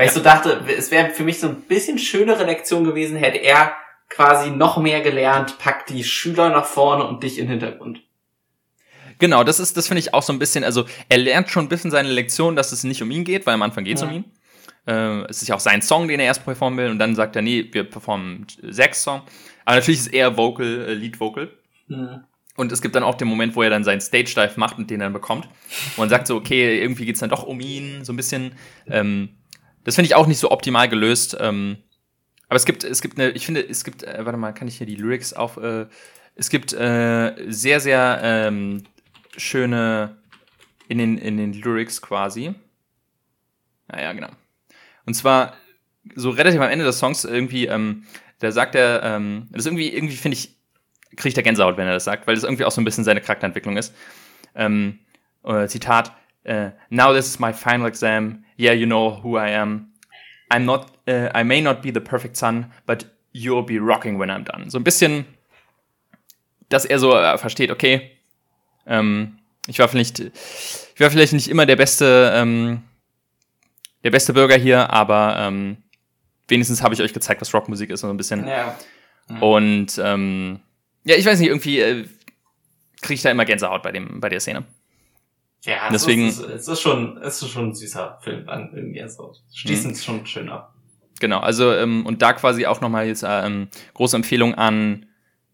Weil 0.00 0.06
ja. 0.06 0.12
ich 0.12 0.16
so 0.16 0.22
dachte, 0.22 0.64
es 0.78 0.90
wäre 0.90 1.10
für 1.10 1.24
mich 1.24 1.40
so 1.40 1.46
ein 1.46 1.60
bisschen 1.60 1.98
schönere 1.98 2.44
Lektion 2.44 2.84
gewesen, 2.84 3.18
hätte 3.18 3.36
er 3.36 3.74
quasi 4.08 4.50
noch 4.50 4.78
mehr 4.78 5.02
gelernt, 5.02 5.58
packt 5.58 5.90
die 5.90 6.04
Schüler 6.04 6.48
nach 6.48 6.64
vorne 6.64 7.06
und 7.06 7.22
dich 7.22 7.38
in 7.38 7.44
den 7.44 7.60
Hintergrund. 7.60 8.00
Genau, 9.18 9.44
das 9.44 9.60
ist, 9.60 9.76
das 9.76 9.88
finde 9.88 9.98
ich 9.98 10.14
auch 10.14 10.22
so 10.22 10.32
ein 10.32 10.38
bisschen, 10.38 10.64
also 10.64 10.86
er 11.10 11.18
lernt 11.18 11.50
schon 11.50 11.66
ein 11.66 11.68
bisschen 11.68 11.90
seine 11.90 12.08
Lektion, 12.08 12.56
dass 12.56 12.72
es 12.72 12.82
nicht 12.82 13.02
um 13.02 13.10
ihn 13.10 13.24
geht, 13.24 13.44
weil 13.44 13.52
am 13.52 13.60
Anfang 13.60 13.84
geht 13.84 13.96
es 13.96 14.00
ja. 14.00 14.08
um 14.08 14.14
ihn. 14.14 14.24
Äh, 14.86 15.26
es 15.28 15.42
ist 15.42 15.48
ja 15.48 15.54
auch 15.54 15.60
sein 15.60 15.82
Song, 15.82 16.08
den 16.08 16.18
er 16.18 16.24
erst 16.24 16.46
performen 16.46 16.78
will 16.78 16.90
und 16.90 16.98
dann 16.98 17.14
sagt 17.14 17.36
er, 17.36 17.42
nee, 17.42 17.68
wir 17.70 17.84
performen 17.84 18.46
sechs 18.62 19.02
Song. 19.02 19.20
Aber 19.66 19.76
natürlich 19.76 20.00
ist 20.00 20.14
er 20.14 20.34
Vocal, 20.38 20.86
äh, 20.88 20.94
Lead 20.94 21.20
Vocal. 21.20 21.50
Mhm. 21.88 22.24
Und 22.56 22.72
es 22.72 22.80
gibt 22.80 22.94
dann 22.94 23.02
auch 23.02 23.16
den 23.16 23.28
Moment, 23.28 23.54
wo 23.54 23.62
er 23.62 23.68
dann 23.68 23.84
seinen 23.84 24.00
Stage 24.00 24.32
Dive 24.34 24.54
macht 24.56 24.78
und 24.78 24.88
den 24.88 25.00
dann 25.00 25.12
bekommt. 25.12 25.44
Und 25.44 25.98
man 25.98 26.08
sagt 26.08 26.26
so, 26.26 26.36
okay, 26.36 26.80
irgendwie 26.80 27.04
geht's 27.04 27.20
dann 27.20 27.28
doch 27.28 27.42
um 27.42 27.60
ihn, 27.60 28.02
so 28.02 28.14
ein 28.14 28.16
bisschen. 28.16 28.52
Ähm, 28.86 29.36
das 29.84 29.94
finde 29.94 30.06
ich 30.06 30.14
auch 30.14 30.26
nicht 30.26 30.38
so 30.38 30.50
optimal 30.50 30.88
gelöst. 30.88 31.36
Ähm, 31.40 31.78
aber 32.48 32.56
es 32.56 32.64
gibt, 32.64 32.84
es 32.84 33.00
gibt 33.00 33.18
eine, 33.18 33.30
ich 33.30 33.46
finde, 33.46 33.66
es 33.66 33.84
gibt, 33.84 34.02
äh, 34.02 34.24
warte 34.24 34.38
mal, 34.38 34.52
kann 34.52 34.68
ich 34.68 34.78
hier 34.78 34.86
die 34.86 34.96
Lyrics 34.96 35.32
auf, 35.32 35.56
äh, 35.56 35.86
es 36.34 36.50
gibt 36.50 36.72
äh, 36.72 37.34
sehr, 37.48 37.80
sehr 37.80 38.20
ähm, 38.22 38.84
schöne 39.36 40.16
in 40.88 40.98
den, 40.98 41.18
in 41.18 41.36
den 41.36 41.52
Lyrics 41.52 42.02
quasi. 42.02 42.54
Naja, 43.88 44.12
genau. 44.12 44.30
Und 45.06 45.14
zwar 45.14 45.54
so 46.14 46.30
relativ 46.30 46.60
am 46.60 46.70
Ende 46.70 46.84
des 46.84 46.98
Songs 46.98 47.24
irgendwie, 47.24 47.66
ähm, 47.66 48.04
da 48.40 48.50
sagt 48.52 48.74
er, 48.74 49.02
ähm, 49.02 49.48
das 49.50 49.66
irgendwie, 49.66 49.94
irgendwie 49.94 50.16
finde 50.16 50.36
ich, 50.36 50.56
kriegt 51.16 51.36
er 51.36 51.42
Gänsehaut, 51.42 51.76
wenn 51.76 51.86
er 51.86 51.94
das 51.94 52.04
sagt, 52.04 52.26
weil 52.26 52.34
das 52.34 52.44
irgendwie 52.44 52.64
auch 52.64 52.72
so 52.72 52.80
ein 52.80 52.84
bisschen 52.84 53.04
seine 53.04 53.20
Charakterentwicklung 53.20 53.76
ist. 53.76 53.94
Ähm, 54.54 55.00
äh, 55.44 55.66
Zitat, 55.68 56.12
uh, 56.48 56.70
Now 56.90 57.12
this 57.12 57.26
is 57.26 57.40
my 57.40 57.52
final 57.52 57.86
exam. 57.86 58.44
Yeah, 58.56 58.72
you 58.72 58.86
know 58.86 59.10
who 59.10 59.36
I 59.36 59.50
am. 59.50 59.92
I'm 60.50 60.64
not, 60.64 60.90
uh, 61.06 61.30
I 61.34 61.44
may 61.44 61.60
not 61.60 61.82
be 61.82 61.90
the 61.90 62.00
perfect 62.00 62.36
son, 62.36 62.72
but 62.86 63.04
you'll 63.32 63.62
be 63.62 63.78
rocking 63.78 64.18
when 64.18 64.30
I'm 64.30 64.44
done. 64.44 64.70
So 64.70 64.78
ein 64.78 64.84
bisschen, 64.84 65.24
dass 66.68 66.84
er 66.84 66.98
so 66.98 67.16
äh, 67.16 67.38
versteht, 67.38 67.70
okay, 67.70 68.10
ähm, 68.86 69.38
ich 69.66 69.78
war 69.78 69.88
vielleicht, 69.88 70.20
ich 70.20 71.00
war 71.00 71.10
vielleicht 71.10 71.32
nicht 71.32 71.48
immer 71.48 71.66
der 71.66 71.76
beste, 71.76 72.32
ähm, 72.34 72.82
der 74.02 74.10
beste 74.10 74.32
Bürger 74.32 74.56
hier, 74.56 74.90
aber 74.90 75.36
ähm, 75.38 75.76
wenigstens 76.48 76.82
habe 76.82 76.94
ich 76.94 77.02
euch 77.02 77.12
gezeigt, 77.12 77.40
was 77.40 77.54
Rockmusik 77.54 77.90
ist, 77.90 78.00
so 78.00 78.08
ein 78.08 78.16
bisschen. 78.16 78.46
Ja. 78.46 78.76
Mhm. 79.28 79.42
Und 79.42 80.00
ähm, 80.02 80.60
ja, 81.04 81.16
ich 81.16 81.24
weiß 81.24 81.38
nicht, 81.38 81.48
irgendwie 81.48 81.80
äh, 81.80 82.04
kriege 83.00 83.14
ich 83.14 83.22
da 83.22 83.30
immer 83.30 83.44
Gänsehaut 83.44 83.82
bei 83.82 83.92
dem, 83.92 84.20
bei 84.20 84.28
der 84.28 84.40
Szene. 84.40 84.64
Ja, 85.62 85.86
es 85.86 85.92
deswegen. 85.92 86.28
Ist, 86.28 86.40
es 86.40 86.68
ist 86.68 86.80
schon, 86.80 87.18
es 87.18 87.42
ist 87.42 87.50
schon 87.50 87.68
ein 87.68 87.74
süßer 87.74 88.18
Film 88.22 88.48
an 88.48 88.70
irgendwie, 88.74 89.02
also 89.02 89.34
schließen 89.52 89.92
es 89.92 89.98
mhm. 89.98 90.02
schon 90.02 90.26
schön 90.26 90.48
ab. 90.48 90.74
Genau, 91.20 91.40
also 91.40 91.72
ähm, 91.72 92.06
und 92.06 92.22
da 92.22 92.32
quasi 92.32 92.64
auch 92.66 92.80
nochmal 92.80 93.06
jetzt 93.06 93.24
ähm, 93.26 93.68
große 93.92 94.16
Empfehlung 94.16 94.54
an 94.54 95.06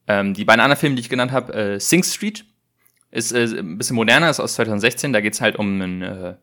ähm, 0.07 0.35
die 0.35 0.45
beiden 0.45 0.61
anderen 0.61 0.79
Filme, 0.79 0.95
die 0.97 1.03
ich 1.03 1.09
genannt 1.09 1.33
habe, 1.33 1.53
äh, 1.53 1.81
Sing 1.81 2.05
Street 2.05 2.45
ist 3.11 3.33
äh, 3.33 3.45
ein 3.59 3.79
bisschen 3.79 3.97
moderner, 3.97 4.31
ist 4.31 4.41
aus 4.41 4.55
2016. 4.55 5.13
Da 5.13 5.21
geht's 5.21 5.41
halt 5.41 5.57
um 5.57 5.81
einen 5.81 6.03
äh, 6.03 6.35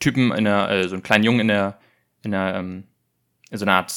Typen, 0.00 0.32
in 0.32 0.44
der, 0.44 0.70
äh, 0.70 0.88
so 0.88 0.94
einen 0.94 1.02
kleinen 1.02 1.24
Jungen 1.24 1.40
in 1.40 1.48
der, 1.48 1.78
in 2.22 2.30
der, 2.32 2.54
ähm, 2.56 2.84
in 3.50 3.58
so 3.58 3.64
einer 3.64 3.74
Art 3.74 3.94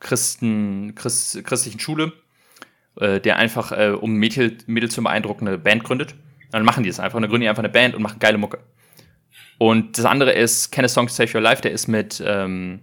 Christen, 0.00 0.94
Christ, 0.94 1.44
christlichen 1.44 1.80
Schule, 1.80 2.12
äh, 3.00 3.20
der 3.20 3.36
einfach, 3.36 3.72
äh, 3.72 3.90
um 3.90 4.12
Mädel, 4.12 4.58
Mädel 4.66 4.90
zu 4.90 5.02
beeindrucken, 5.02 5.48
eine 5.48 5.58
Band 5.58 5.84
gründet. 5.84 6.14
Dann 6.50 6.64
machen 6.64 6.82
die 6.82 6.88
das 6.88 7.00
einfach. 7.00 7.20
Dann 7.20 7.28
gründen 7.28 7.42
die 7.42 7.48
einfach 7.48 7.62
eine 7.62 7.68
Band 7.68 7.94
und 7.94 8.02
machen 8.02 8.18
geile 8.18 8.38
Mucke. 8.38 8.58
Und 9.58 9.98
das 9.98 10.04
andere 10.04 10.32
ist 10.32 10.70
Can 10.70 10.84
a 10.84 10.88
Song 10.88 11.08
Save 11.08 11.30
Your 11.34 11.40
Life, 11.40 11.62
der 11.62 11.72
ist 11.72 11.88
mit, 11.88 12.22
ähm, 12.24 12.80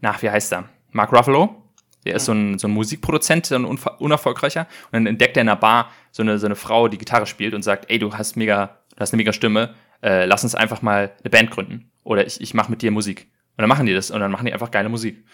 nach, 0.00 0.22
wie 0.22 0.30
heißt 0.30 0.52
er? 0.52 0.68
Mark 0.92 1.12
Ruffalo. 1.12 1.62
Der 2.04 2.14
ist 2.16 2.26
so 2.26 2.32
ein, 2.32 2.58
so 2.58 2.68
ein 2.68 2.70
Musikproduzent, 2.70 3.46
so 3.46 3.54
ein 3.54 3.64
unerfolgreicher. 3.64 4.66
Und 4.86 4.92
dann 4.92 5.06
entdeckt 5.06 5.36
er 5.36 5.42
in 5.42 5.48
einer 5.48 5.56
Bar 5.56 5.90
so 6.10 6.22
eine, 6.22 6.38
so 6.38 6.46
eine 6.46 6.56
Frau, 6.56 6.88
die 6.88 6.98
Gitarre 6.98 7.26
spielt 7.26 7.54
und 7.54 7.62
sagt, 7.62 7.90
ey, 7.90 7.98
du 7.98 8.14
hast 8.14 8.36
mega, 8.36 8.78
du 8.94 9.00
hast 9.00 9.12
eine 9.12 9.18
mega 9.18 9.32
Stimme, 9.32 9.74
äh, 10.02 10.24
lass 10.26 10.44
uns 10.44 10.54
einfach 10.54 10.80
mal 10.82 11.12
eine 11.20 11.30
Band 11.30 11.50
gründen. 11.50 11.90
Oder 12.04 12.26
ich, 12.26 12.40
ich 12.40 12.54
mache 12.54 12.70
mit 12.70 12.82
dir 12.82 12.90
Musik. 12.90 13.28
Und 13.56 13.62
dann 13.62 13.68
machen 13.68 13.86
die 13.86 13.94
das 13.94 14.10
und 14.10 14.20
dann 14.20 14.30
machen 14.30 14.46
die 14.46 14.52
einfach 14.52 14.70
geile 14.70 14.88
Musik. 14.88 15.24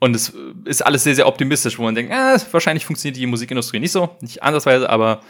Und 0.00 0.16
es 0.16 0.32
ist 0.64 0.84
alles 0.84 1.04
sehr, 1.04 1.14
sehr 1.14 1.26
optimistisch, 1.26 1.78
wo 1.78 1.82
man 1.82 1.94
denkt, 1.94 2.12
äh, 2.12 2.38
wahrscheinlich 2.50 2.84
funktioniert 2.84 3.16
die 3.16 3.26
Musikindustrie 3.26 3.78
nicht 3.78 3.92
so, 3.92 4.16
nicht 4.20 4.42
andersweise, 4.42 4.88
aber 4.88 5.20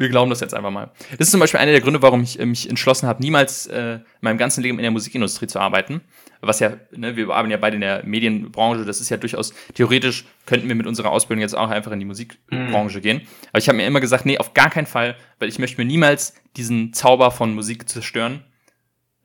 wir 0.00 0.08
glauben 0.08 0.30
das 0.30 0.40
jetzt 0.40 0.54
einfach 0.54 0.70
mal. 0.70 0.90
Das 1.18 1.28
ist 1.28 1.30
zum 1.30 1.40
Beispiel 1.40 1.60
einer 1.60 1.72
der 1.72 1.82
Gründe, 1.82 2.00
warum 2.00 2.22
ich 2.22 2.40
äh, 2.40 2.46
mich 2.46 2.68
entschlossen 2.70 3.06
habe, 3.06 3.22
niemals 3.22 3.66
äh, 3.66 3.96
in 3.96 4.02
meinem 4.22 4.38
ganzen 4.38 4.62
Leben 4.62 4.78
in 4.78 4.82
der 4.82 4.90
Musikindustrie 4.90 5.46
zu 5.46 5.60
arbeiten. 5.60 6.00
Was 6.40 6.58
ja, 6.58 6.72
ne, 6.90 7.16
wir 7.16 7.28
arbeiten 7.28 7.50
ja 7.50 7.58
beide 7.58 7.74
in 7.74 7.82
der 7.82 8.02
Medienbranche, 8.06 8.86
das 8.86 9.02
ist 9.02 9.10
ja 9.10 9.18
durchaus 9.18 9.52
theoretisch, 9.74 10.24
könnten 10.46 10.68
wir 10.68 10.74
mit 10.74 10.86
unserer 10.86 11.10
Ausbildung 11.10 11.42
jetzt 11.42 11.54
auch 11.54 11.68
einfach 11.68 11.92
in 11.92 11.98
die 11.98 12.06
Musikbranche 12.06 12.98
mhm. 12.98 13.02
gehen. 13.02 13.20
Aber 13.50 13.58
ich 13.58 13.68
habe 13.68 13.76
mir 13.76 13.86
immer 13.86 14.00
gesagt, 14.00 14.24
nee, 14.24 14.38
auf 14.38 14.54
gar 14.54 14.70
keinen 14.70 14.86
Fall, 14.86 15.16
weil 15.38 15.50
ich 15.50 15.58
möchte 15.58 15.78
mir 15.78 15.84
niemals 15.84 16.34
diesen 16.56 16.94
Zauber 16.94 17.30
von 17.30 17.54
Musik 17.54 17.86
zerstören. 17.86 18.42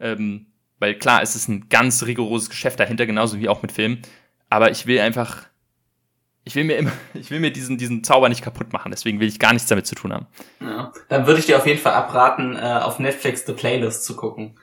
Ähm, 0.02 0.48
weil 0.80 0.96
klar, 0.96 1.22
es 1.22 1.38
ist 1.38 1.48
ein 1.48 1.70
ganz 1.70 2.04
rigoroses 2.04 2.50
Geschäft 2.50 2.82
dahinter, 2.82 3.06
genauso 3.06 3.40
wie 3.40 3.48
auch 3.48 3.62
mit 3.62 3.72
Filmen. 3.72 4.02
Aber 4.50 4.72
ich 4.72 4.88
will 4.88 5.00
einfach 5.00 5.46
ich 6.46 6.56
will 6.56 6.64
mir 6.64 6.78
immer, 6.78 6.91
ich 7.14 7.30
will 7.32 7.39
mir 7.41 7.52
diesen, 7.52 7.78
diesen 7.78 8.04
Zauber 8.04 8.30
nicht 8.30 8.41
kaputt 8.41 8.72
machen, 8.72 8.91
deswegen 8.91 9.20
will 9.20 9.28
ich 9.28 9.39
gar 9.39 9.52
nichts 9.52 9.68
damit 9.68 9.86
zu 9.86 9.96
tun 9.96 10.14
haben. 10.14 10.28
Ja, 10.62 10.93
dann 11.10 11.28
würde 11.28 11.39
ich 11.39 11.48
dir 11.48 11.58
auf 11.58 11.68
jeden 11.68 11.80
Fall 11.80 11.93
abraten, 11.93 12.56
äh, 12.56 12.80
auf 12.82 13.00
Netflix 13.00 13.46
The 13.46 13.54
Playlist 13.54 14.06
zu 14.06 14.16
gucken. 14.16 14.58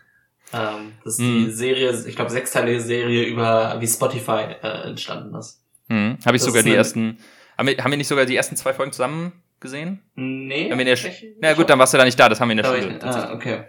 Ähm, 0.54 0.92
das 1.04 1.14
ist 1.14 1.20
mm. 1.20 1.22
die 1.22 1.46
mhm. 1.46 1.50
Serie, 1.50 2.04
ich 2.06 2.16
glaube, 2.16 2.30
sechsteilige 2.30 2.80
Serie 2.80 3.24
über 3.24 3.76
wie 3.80 3.88
Spotify 3.88 4.56
äh, 4.62 4.88
entstanden 4.88 5.34
ist. 5.34 5.62
Mhm. 5.88 6.18
Habe 6.24 6.36
ich 6.36 6.42
das 6.42 6.46
sogar 6.46 6.62
die 6.62 6.74
ersten, 6.74 7.18
haben 7.58 7.68
wir, 7.68 7.76
haben 7.78 7.90
wir 7.90 7.98
nicht 7.98 8.08
sogar 8.08 8.26
die 8.26 8.36
ersten 8.36 8.56
zwei 8.56 8.72
Folgen 8.72 8.92
zusammen 8.92 9.32
gesehen? 9.60 10.02
Nee. 10.14 10.70
Haben 10.70 10.78
wir 10.78 10.86
in 10.86 10.96
der 10.96 11.12
na 11.40 11.54
gut, 11.54 11.70
dann 11.70 11.78
warst 11.78 11.94
du 11.94 11.98
da 11.98 12.04
nicht 12.04 12.18
da, 12.18 12.28
das 12.28 12.40
haben 12.40 12.48
wir 12.48 12.52
in 12.52 12.58
der 12.58 12.64
Schule. 12.64 12.98
Ah, 13.02 13.32
okay. 13.32 13.64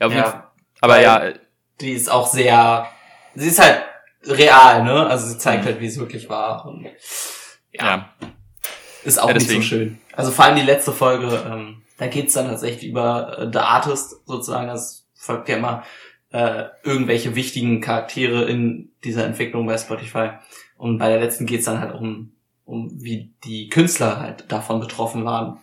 Ja, 0.00 0.08
ja 0.08 0.52
aber 0.80 1.00
ja. 1.00 1.32
Die 1.80 1.92
ist 1.92 2.10
auch 2.10 2.26
sehr, 2.26 2.86
sie 3.34 3.48
ist 3.48 3.60
halt 3.60 3.82
real, 4.26 4.84
ne? 4.84 5.06
Also 5.06 5.26
sie 5.26 5.38
zeigt 5.38 5.62
mhm. 5.62 5.66
halt, 5.66 5.80
wie 5.80 5.86
es 5.86 5.98
wirklich 5.98 6.28
war. 6.28 6.66
Und 6.66 6.86
ja. 7.74 8.14
Ist 9.04 9.18
auch 9.18 9.28
ja, 9.28 9.34
nicht 9.34 9.48
so 9.48 9.60
schön. 9.60 9.98
Also 10.12 10.30
vor 10.30 10.46
allem 10.46 10.56
die 10.56 10.62
letzte 10.62 10.92
Folge, 10.92 11.44
ähm, 11.46 11.82
da 11.98 12.06
geht's 12.06 12.34
dann 12.34 12.48
tatsächlich 12.48 12.90
über 12.90 13.38
äh, 13.38 13.50
The 13.52 13.58
Artist 13.58 14.26
sozusagen. 14.26 14.68
Das 14.68 15.06
folgt 15.14 15.48
ja 15.48 15.56
immer 15.56 15.84
äh, 16.30 16.64
irgendwelche 16.82 17.34
wichtigen 17.34 17.80
Charaktere 17.80 18.44
in 18.44 18.92
dieser 19.04 19.24
Entwicklung 19.24 19.66
bei 19.66 19.78
Spotify. 19.78 20.30
Und 20.76 20.98
bei 20.98 21.08
der 21.08 21.20
letzten 21.20 21.46
geht's 21.46 21.66
dann 21.66 21.80
halt 21.80 21.94
um, 21.94 22.32
um 22.64 22.90
wie 23.02 23.34
die 23.44 23.68
Künstler 23.68 24.18
halt 24.18 24.50
davon 24.50 24.80
betroffen 24.80 25.24
waren. 25.24 25.58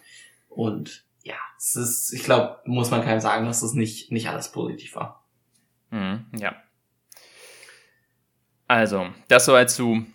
Und 0.47 1.05
ja, 1.23 1.35
es 1.57 1.75
ist, 1.75 2.13
ich 2.13 2.23
glaube, 2.23 2.59
muss 2.65 2.91
man 2.91 3.03
keinem 3.03 3.19
sagen, 3.19 3.45
dass 3.45 3.61
das 3.61 3.73
nicht, 3.73 4.11
nicht 4.11 4.29
alles 4.29 4.51
positiv 4.51 4.95
war. 4.95 5.25
Mhm, 5.89 6.25
ja. 6.37 6.55
Also, 8.67 9.07
das 9.27 9.45
soweit 9.45 9.69
zu 9.69 10.05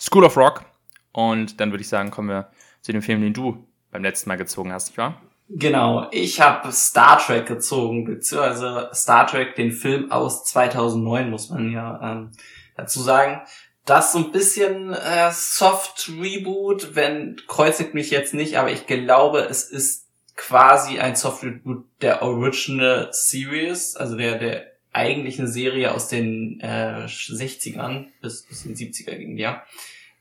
School 0.00 0.24
of 0.24 0.36
Rock. 0.36 0.64
Und 1.12 1.60
dann 1.60 1.70
würde 1.70 1.82
ich 1.82 1.88
sagen, 1.88 2.10
kommen 2.10 2.28
wir 2.28 2.50
zu 2.80 2.92
dem 2.92 3.02
Film, 3.02 3.20
den 3.20 3.32
du 3.32 3.66
beim 3.90 4.02
letzten 4.02 4.28
Mal 4.28 4.36
gezogen 4.36 4.72
hast, 4.72 4.88
nicht 4.88 4.98
wahr? 4.98 5.20
Genau, 5.48 6.06
ich 6.12 6.40
habe 6.40 6.70
Star 6.70 7.18
Trek 7.18 7.46
gezogen, 7.46 8.04
beziehungsweise 8.04 8.90
Star 8.94 9.26
Trek, 9.26 9.56
den 9.56 9.72
Film 9.72 10.12
aus 10.12 10.44
2009, 10.44 11.28
muss 11.28 11.50
man 11.50 11.72
ja 11.72 12.00
ähm, 12.02 12.30
dazu 12.76 13.00
sagen. 13.00 13.40
Das 13.84 14.12
so 14.12 14.18
ein 14.18 14.30
bisschen 14.30 14.92
äh, 14.92 15.32
Soft 15.32 16.08
Reboot, 16.08 16.94
wenn 16.94 17.40
kreuzigt 17.48 17.94
mich 17.94 18.10
jetzt 18.10 18.32
nicht, 18.32 18.58
aber 18.58 18.70
ich 18.70 18.86
glaube, 18.86 19.40
es 19.40 19.64
ist 19.64 20.06
quasi 20.36 21.00
ein 21.00 21.16
Soft 21.16 21.42
Reboot 21.42 21.84
der 22.00 22.22
Original 22.22 23.08
Series, 23.10 23.96
also 23.96 24.16
der 24.16 24.38
der 24.38 24.66
eigentlichen 24.92 25.48
Serie 25.48 25.92
aus 25.92 26.08
den 26.08 26.60
äh, 26.60 27.06
60ern 27.06 28.06
bis, 28.20 28.42
bis 28.46 28.64
in 28.66 28.74
die 28.74 28.92
70er 28.92 29.16
ging, 29.16 29.36
ja 29.36 29.64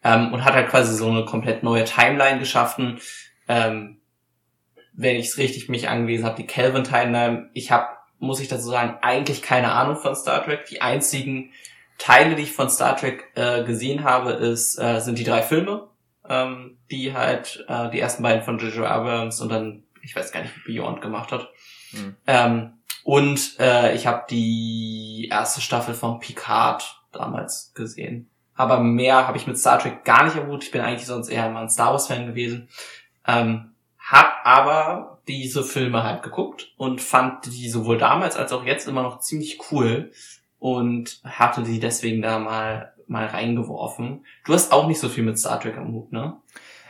ähm, 0.04 0.34
und 0.34 0.46
hat 0.46 0.54
halt 0.54 0.70
quasi 0.70 0.96
so 0.96 1.10
eine 1.10 1.26
komplett 1.26 1.64
neue 1.64 1.84
Timeline 1.84 2.40
geschaffen. 2.40 3.00
Ähm, 3.48 4.00
wenn 4.94 5.16
ich 5.16 5.28
es 5.28 5.38
richtig 5.38 5.70
mich 5.70 5.88
angelesen 5.88 6.26
habe, 6.26 6.36
die 6.36 6.48
Kelvin 6.48 6.84
Timeline. 6.84 7.50
Ich 7.54 7.72
habe, 7.72 7.88
muss 8.20 8.40
ich 8.40 8.48
dazu 8.48 8.70
sagen, 8.70 8.98
eigentlich 9.02 9.42
keine 9.42 9.72
Ahnung 9.72 9.98
von 9.98 10.16
Star 10.16 10.44
Trek. 10.44 10.66
Die 10.66 10.82
einzigen 10.82 11.52
Teile, 11.98 12.36
die 12.36 12.44
ich 12.44 12.54
von 12.54 12.70
Star 12.70 12.98
Trek 12.98 13.32
äh, 13.36 13.64
gesehen 13.64 14.04
habe, 14.04 14.32
ist, 14.32 14.78
äh, 14.78 15.00
sind 15.00 15.18
die 15.18 15.24
drei 15.24 15.42
Filme, 15.42 15.88
ähm, 16.28 16.78
die 16.92 17.14
halt 17.14 17.66
äh, 17.68 17.90
die 17.92 18.00
ersten 18.00 18.24
beiden 18.24 18.44
von 18.44 18.60
J.J. 18.60 18.86
Abrams 18.86 19.40
und 19.42 19.50
dann, 19.50 19.84
ich 20.02 20.16
weiß 20.16 20.32
gar 20.32 20.42
nicht, 20.42 20.54
wie 20.66 20.74
Beyond 20.74 21.02
gemacht 21.02 21.32
hat. 21.32 21.50
Mhm. 21.92 22.16
Ähm, 22.28 22.74
und 23.04 23.58
äh, 23.60 23.96
ich 23.96 24.06
habe 24.06 24.26
die 24.30 25.30
erste 25.32 25.62
Staffel 25.62 25.94
von 25.94 26.20
Picard 26.20 27.02
damals 27.12 27.74
gesehen 27.74 28.30
aber 28.60 28.82
mehr 28.82 29.26
habe 29.26 29.38
ich 29.38 29.48
mit 29.48 29.58
Star 29.58 29.80
Trek 29.80 30.04
gar 30.04 30.26
nicht 30.26 30.36
erwut. 30.36 30.66
Ich 30.66 30.72
bin 30.72 30.82
eigentlich 30.82 31.06
sonst 31.06 31.30
eher 31.30 31.48
immer 31.48 31.62
ein 31.62 31.70
Star 31.70 31.94
Wars 31.94 32.08
Fan 32.08 32.28
gewesen. 32.28 32.68
Ähm, 33.26 33.72
hab 33.98 34.42
aber 34.44 35.22
diese 35.30 35.64
Filme 35.64 36.04
halt 36.04 36.24
geguckt 36.24 36.74
und 36.76 37.00
fand 37.00 37.46
die 37.46 37.70
sowohl 37.70 37.98
damals 37.98 38.36
als 38.36 38.52
auch 38.52 38.66
jetzt 38.66 38.86
immer 38.86 39.02
noch 39.02 39.22
ziemlich 39.22 39.60
cool 39.72 40.12
und 40.58 41.22
hatte 41.24 41.64
die 41.64 41.80
deswegen 41.80 42.22
da 42.22 42.38
mal 42.38 42.92
mal 43.08 43.28
reingeworfen. 43.28 44.26
Du 44.44 44.54
hast 44.54 44.74
auch 44.74 44.88
nicht 44.88 45.00
so 45.00 45.08
viel 45.08 45.24
mit 45.24 45.40
Star 45.40 45.62
Trek 45.62 45.78
am 45.78 45.94
Hut, 45.94 46.12
ne? 46.12 46.36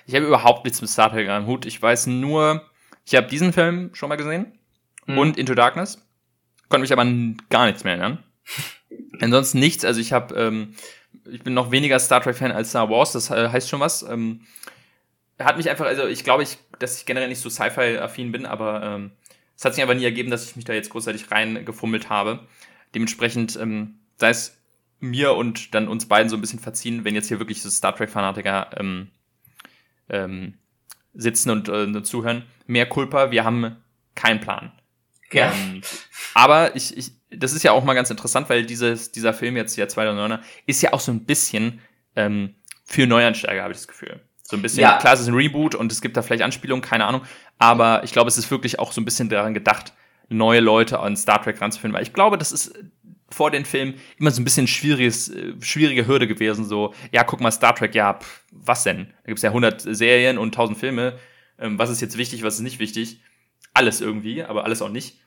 Ich 0.07 0.15
habe 0.15 0.25
überhaupt 0.25 0.65
nichts 0.65 0.81
mit 0.81 0.89
Star 0.89 1.11
Trek 1.11 1.29
am 1.29 1.45
Hut. 1.45 1.67
Ich 1.67 1.79
weiß 1.79 2.07
nur, 2.07 2.63
ich 3.05 3.13
habe 3.13 3.27
diesen 3.27 3.53
Film 3.53 3.91
schon 3.93 4.09
mal 4.09 4.15
gesehen 4.15 4.57
hm. 5.05 5.19
und 5.19 5.37
Into 5.37 5.53
Darkness. 5.53 6.03
Konnte 6.67 6.81
mich 6.81 6.93
aber 6.93 7.05
gar 7.51 7.67
nichts 7.67 7.83
mehr 7.83 7.93
erinnern. 7.93 8.23
Ansonsten 9.21 9.59
nichts. 9.59 9.85
Also 9.85 10.01
ich 10.01 10.13
habe, 10.13 10.33
ähm, 10.33 10.73
ich 11.25 11.43
bin 11.43 11.53
noch 11.53 11.71
weniger 11.71 11.99
Star 11.99 12.21
Trek 12.21 12.35
Fan 12.35 12.51
als 12.51 12.69
Star 12.69 12.89
Wars. 12.89 13.13
Das 13.13 13.29
äh, 13.29 13.49
heißt 13.49 13.69
schon 13.69 13.79
was. 13.79 14.03
Ähm, 14.03 14.41
hat 15.39 15.57
mich 15.57 15.69
einfach, 15.69 15.85
also 15.85 16.05
ich 16.07 16.23
glaube, 16.23 16.43
ich, 16.43 16.57
dass 16.79 16.97
ich 16.97 17.05
generell 17.05 17.29
nicht 17.29 17.39
so 17.39 17.49
Sci-Fi 17.49 17.97
affin 17.97 18.31
bin, 18.31 18.45
aber 18.45 18.83
ähm, 18.83 19.11
es 19.55 19.63
hat 19.63 19.73
sich 19.73 19.81
einfach 19.81 19.95
nie 19.95 20.03
ergeben, 20.03 20.29
dass 20.29 20.49
ich 20.49 20.55
mich 20.55 20.65
da 20.65 20.73
jetzt 20.73 20.89
großartig 20.89 21.31
reingefummelt 21.31 22.09
habe. 22.09 22.47
Dementsprechend 22.93 23.57
ähm, 23.57 23.99
sei 24.17 24.29
es 24.29 24.57
mir 24.99 25.33
und 25.35 25.73
dann 25.73 25.87
uns 25.87 26.07
beiden 26.07 26.29
so 26.29 26.35
ein 26.35 26.41
bisschen 26.41 26.59
verziehen, 26.59 27.05
wenn 27.05 27.15
jetzt 27.15 27.27
hier 27.29 27.39
wirklich 27.39 27.61
so 27.61 27.69
Star 27.69 27.95
Trek-Fanatiker 27.95 28.71
ähm, 28.77 29.09
ähm, 30.09 30.55
sitzen 31.13 31.49
und 31.51 31.69
äh, 31.69 32.03
zuhören. 32.03 32.43
Mehr 32.67 32.87
Culpa, 32.87 33.31
wir 33.31 33.45
haben 33.45 33.77
keinen 34.15 34.41
Plan. 34.41 34.71
Ja. 35.31 35.51
Ähm, 35.51 35.81
aber 36.33 36.75
ich, 36.75 36.95
ich, 36.97 37.11
das 37.31 37.53
ist 37.53 37.63
ja 37.63 37.71
auch 37.71 37.83
mal 37.83 37.93
ganz 37.93 38.09
interessant, 38.09 38.49
weil 38.49 38.65
dieses, 38.65 39.11
dieser 39.11 39.33
Film 39.33 39.55
jetzt, 39.55 39.75
ja 39.75 39.85
2009er, 39.85 40.39
ist 40.65 40.81
ja 40.81 40.93
auch 40.93 40.99
so 40.99 41.11
ein 41.11 41.25
bisschen 41.25 41.79
ähm, 42.15 42.55
für 42.85 43.07
Neuansteiger, 43.07 43.61
habe 43.61 43.73
ich 43.73 43.79
das 43.79 43.87
Gefühl. 43.87 44.19
So 44.43 44.55
ein 44.55 44.61
bisschen, 44.61 44.81
ja. 44.81 44.97
klar, 44.97 45.13
es 45.13 45.19
ist 45.19 45.27
ein 45.27 45.35
Reboot 45.35 45.75
und 45.75 45.91
es 45.91 46.01
gibt 46.01 46.17
da 46.17 46.23
vielleicht 46.23 46.41
Anspielungen, 46.41 46.81
keine 46.81 47.05
Ahnung. 47.05 47.21
Aber 47.59 48.03
ich 48.03 48.11
glaube, 48.11 48.29
es 48.29 48.37
ist 48.37 48.49
wirklich 48.49 48.79
auch 48.79 48.91
so 48.91 48.99
ein 48.99 49.05
bisschen 49.05 49.29
daran 49.29 49.53
gedacht, 49.53 49.93
neue 50.27 50.59
Leute 50.59 50.99
an 50.99 51.15
Star 51.15 51.41
Trek 51.41 51.61
ranzuführen, 51.61 51.93
weil 51.93 52.03
ich 52.03 52.13
glaube, 52.13 52.37
das 52.37 52.51
ist 52.51 52.73
vor 53.31 53.51
den 53.51 53.65
Filmen 53.65 53.95
immer 54.17 54.31
so 54.31 54.41
ein 54.41 54.43
bisschen 54.43 54.67
schwieriges, 54.67 55.29
äh, 55.29 55.53
schwierige 55.61 56.07
Hürde 56.07 56.27
gewesen. 56.27 56.65
So, 56.65 56.93
ja, 57.11 57.23
guck 57.23 57.41
mal, 57.41 57.51
Star 57.51 57.75
Trek, 57.75 57.93
ja, 57.95 58.15
pff, 58.15 58.43
was 58.51 58.83
denn? 58.83 59.07
Da 59.23 59.27
gibt's 59.27 59.43
ja 59.43 59.49
100 59.49 59.81
Serien 59.81 60.37
und 60.37 60.47
1000 60.47 60.77
Filme. 60.77 61.19
Ähm, 61.59 61.77
was 61.77 61.89
ist 61.89 62.01
jetzt 62.01 62.17
wichtig, 62.17 62.43
was 62.43 62.55
ist 62.55 62.61
nicht 62.61 62.79
wichtig? 62.79 63.21
Alles 63.73 64.01
irgendwie, 64.01 64.43
aber 64.43 64.65
alles 64.65 64.81
auch 64.81 64.89
nicht. 64.89 65.19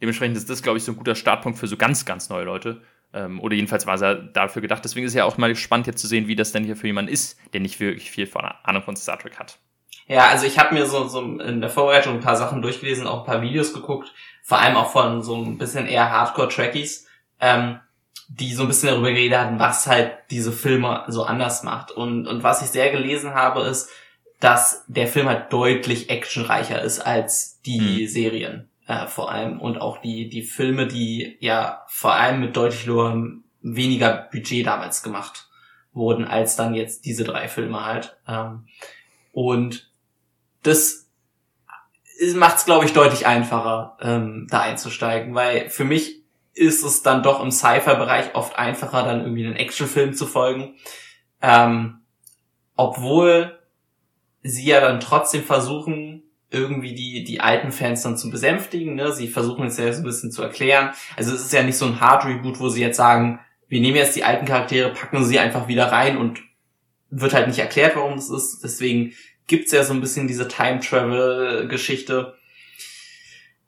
Dementsprechend 0.00 0.36
ist 0.36 0.50
das, 0.50 0.62
glaube 0.62 0.78
ich, 0.78 0.84
so 0.84 0.92
ein 0.92 0.96
guter 0.96 1.14
Startpunkt 1.14 1.58
für 1.58 1.66
so 1.66 1.76
ganz, 1.76 2.04
ganz 2.04 2.28
neue 2.28 2.44
Leute. 2.44 2.82
Ähm, 3.12 3.40
oder 3.40 3.54
jedenfalls 3.54 3.86
war 3.86 3.94
es 3.94 4.00
ja 4.00 4.14
dafür 4.14 4.62
gedacht. 4.62 4.84
Deswegen 4.84 5.06
ist 5.06 5.12
es 5.12 5.16
ja 5.16 5.24
auch 5.24 5.38
mal 5.38 5.54
spannend, 5.56 5.86
jetzt 5.86 6.00
zu 6.00 6.06
sehen, 6.06 6.26
wie 6.26 6.36
das 6.36 6.52
denn 6.52 6.64
hier 6.64 6.76
für 6.76 6.86
jemanden 6.86 7.12
ist, 7.12 7.38
der 7.52 7.60
nicht 7.60 7.80
wirklich 7.80 8.10
viel 8.10 8.26
von 8.26 8.44
Ahnung 8.44 8.82
von 8.82 8.96
Star 8.96 9.18
Trek 9.18 9.38
hat. 9.38 9.58
Ja, 10.06 10.26
also 10.28 10.46
ich 10.46 10.58
habe 10.58 10.74
mir 10.74 10.86
so, 10.86 11.08
so 11.08 11.22
in 11.22 11.60
der 11.60 11.70
Vorbereitung 11.70 12.14
ein 12.14 12.20
paar 12.20 12.36
Sachen 12.36 12.60
durchgelesen, 12.60 13.06
auch 13.06 13.20
ein 13.20 13.26
paar 13.26 13.40
Videos 13.40 13.72
geguckt, 13.72 14.12
vor 14.42 14.58
allem 14.58 14.76
auch 14.76 14.90
von 14.90 15.22
so 15.22 15.42
ein 15.42 15.56
bisschen 15.56 15.86
eher 15.86 16.10
Hardcore-Trackies 16.10 17.06
ähm, 17.40 17.80
die 18.28 18.54
so 18.54 18.62
ein 18.62 18.68
bisschen 18.68 18.88
darüber 18.88 19.10
geredet 19.10 19.38
hatten, 19.38 19.58
was 19.58 19.86
halt 19.86 20.12
diese 20.30 20.52
Filme 20.52 21.04
so 21.08 21.24
anders 21.24 21.62
macht. 21.62 21.90
Und, 21.90 22.26
und 22.26 22.42
was 22.42 22.62
ich 22.62 22.68
sehr 22.68 22.90
gelesen 22.90 23.34
habe, 23.34 23.62
ist, 23.62 23.90
dass 24.40 24.84
der 24.88 25.06
Film 25.06 25.28
halt 25.28 25.52
deutlich 25.52 26.10
actionreicher 26.10 26.80
ist 26.82 27.00
als 27.00 27.60
die 27.62 28.02
mhm. 28.02 28.08
Serien 28.08 28.68
äh, 28.86 29.06
vor 29.06 29.30
allem 29.30 29.60
und 29.60 29.80
auch 29.80 29.98
die 29.98 30.28
die 30.28 30.42
Filme, 30.42 30.86
die 30.86 31.36
ja 31.40 31.84
vor 31.88 32.14
allem 32.14 32.40
mit 32.40 32.56
deutlich 32.56 32.86
weniger 33.62 34.28
Budget 34.30 34.66
damals 34.66 35.02
gemacht 35.02 35.48
wurden 35.92 36.24
als 36.24 36.56
dann 36.56 36.74
jetzt 36.74 37.04
diese 37.04 37.24
drei 37.24 37.48
Filme 37.48 37.84
halt. 37.84 38.16
Ähm, 38.28 38.66
und 39.32 39.90
das 40.62 41.08
macht 42.34 42.58
es, 42.58 42.64
glaube 42.64 42.84
ich, 42.84 42.92
deutlich 42.92 43.26
einfacher, 43.26 43.96
ähm, 44.00 44.46
da 44.50 44.60
einzusteigen, 44.60 45.34
weil 45.34 45.70
für 45.70 45.84
mich 45.84 46.22
ist 46.54 46.84
es 46.84 47.02
dann 47.02 47.22
doch 47.22 47.42
im 47.42 47.50
Sci-Fi-Bereich 47.50 48.34
oft 48.34 48.56
einfacher, 48.56 49.02
dann 49.02 49.22
irgendwie 49.22 49.46
einen 49.46 49.56
Actionfilm 49.56 50.14
zu 50.14 50.26
folgen. 50.26 50.76
Ähm, 51.42 52.00
obwohl 52.76 53.58
sie 54.42 54.66
ja 54.66 54.80
dann 54.80 55.00
trotzdem 55.00 55.42
versuchen, 55.42 56.13
irgendwie 56.54 56.94
die, 56.94 57.24
die 57.24 57.40
alten 57.40 57.72
Fans 57.72 58.02
dann 58.02 58.16
zu 58.16 58.30
besänftigen. 58.30 58.94
Ne? 58.94 59.12
Sie 59.12 59.28
versuchen 59.28 59.66
es 59.66 59.76
ja 59.76 59.92
so 59.92 60.00
ein 60.00 60.04
bisschen 60.04 60.30
zu 60.30 60.42
erklären. 60.42 60.92
Also 61.16 61.34
es 61.34 61.42
ist 61.42 61.52
ja 61.52 61.62
nicht 61.62 61.76
so 61.76 61.86
ein 61.86 62.00
Hard 62.00 62.24
Reboot, 62.24 62.60
wo 62.60 62.68
sie 62.68 62.80
jetzt 62.80 62.96
sagen, 62.96 63.40
wir 63.68 63.80
nehmen 63.80 63.96
jetzt 63.96 64.16
die 64.16 64.24
alten 64.24 64.46
Charaktere, 64.46 64.92
packen 64.92 65.24
sie 65.24 65.38
einfach 65.38 65.68
wieder 65.68 65.90
rein 65.90 66.16
und 66.16 66.40
wird 67.10 67.34
halt 67.34 67.48
nicht 67.48 67.58
erklärt, 67.58 67.96
warum 67.96 68.14
es 68.14 68.30
ist. 68.30 68.62
Deswegen 68.62 69.12
gibt's 69.46 69.72
ja 69.72 69.84
so 69.84 69.92
ein 69.92 70.00
bisschen 70.00 70.28
diese 70.28 70.48
Time-Travel-Geschichte, 70.48 72.34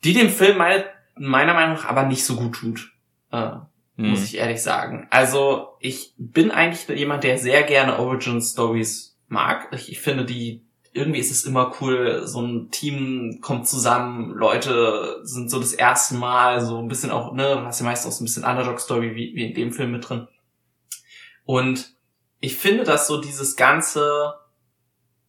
die 0.04 0.12
dem 0.12 0.30
Film 0.30 0.58
meine 0.58 0.84
meiner 1.18 1.54
Meinung 1.54 1.76
nach 1.76 1.86
aber 1.86 2.04
nicht 2.04 2.24
so 2.24 2.36
gut 2.36 2.56
tut. 2.56 2.92
Äh, 3.32 3.52
hm. 3.96 4.10
Muss 4.10 4.24
ich 4.24 4.36
ehrlich 4.36 4.62
sagen. 4.62 5.06
Also, 5.10 5.76
ich 5.80 6.12
bin 6.18 6.50
eigentlich 6.50 6.86
jemand, 6.98 7.24
der 7.24 7.38
sehr 7.38 7.62
gerne 7.62 7.98
Origin 7.98 8.40
Stories 8.40 9.18
mag. 9.28 9.68
Ich, 9.72 9.90
ich 9.90 10.00
finde 10.00 10.24
die, 10.24 10.65
irgendwie 10.96 11.20
ist 11.20 11.30
es 11.30 11.44
immer 11.44 11.74
cool, 11.80 12.22
so 12.24 12.40
ein 12.40 12.70
Team 12.70 13.40
kommt 13.42 13.68
zusammen, 13.68 14.30
Leute 14.30 15.20
sind 15.22 15.50
so 15.50 15.58
das 15.58 15.72
erste 15.72 16.14
Mal 16.14 16.60
so 16.64 16.78
ein 16.78 16.88
bisschen 16.88 17.10
auch, 17.10 17.32
ne, 17.32 17.62
hast 17.64 17.80
ja 17.80 17.86
meist 17.86 18.06
auch 18.06 18.12
so 18.12 18.22
ein 18.22 18.26
bisschen 18.26 18.44
Underdog-Story 18.44 19.14
wie, 19.14 19.34
wie 19.34 19.44
in 19.44 19.54
dem 19.54 19.72
Film 19.72 19.92
mit 19.92 20.08
drin. 20.08 20.26
Und 21.44 21.94
ich 22.40 22.56
finde, 22.56 22.84
dass 22.84 23.06
so 23.06 23.20
dieses 23.20 23.56
ganze 23.56 24.34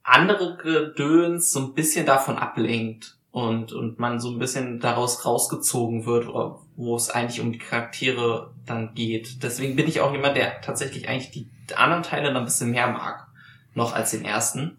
andere 0.03 0.57
Gedöns 0.57 1.51
so 1.51 1.59
ein 1.59 1.73
bisschen 1.73 2.05
davon 2.05 2.37
ablenkt 2.37 3.17
und, 3.31 3.73
und 3.73 3.99
man 3.99 4.19
so 4.19 4.31
ein 4.31 4.39
bisschen 4.39 4.79
daraus 4.79 5.25
rausgezogen 5.25 6.05
wird, 6.05 6.27
wo 6.27 6.95
es 6.95 7.09
eigentlich 7.09 7.41
um 7.41 7.51
die 7.51 7.59
Charaktere 7.59 8.53
dann 8.65 8.95
geht. 8.95 9.43
Deswegen 9.43 9.75
bin 9.75 9.87
ich 9.87 10.01
auch 10.01 10.11
jemand, 10.11 10.37
der 10.37 10.61
tatsächlich 10.61 11.09
eigentlich 11.09 11.31
die 11.31 11.49
anderen 11.75 12.03
Teile 12.03 12.27
dann 12.27 12.37
ein 12.37 12.45
bisschen 12.45 12.71
mehr 12.71 12.87
mag, 12.87 13.27
noch 13.73 13.93
als 13.93 14.11
den 14.11 14.25
ersten. 14.25 14.77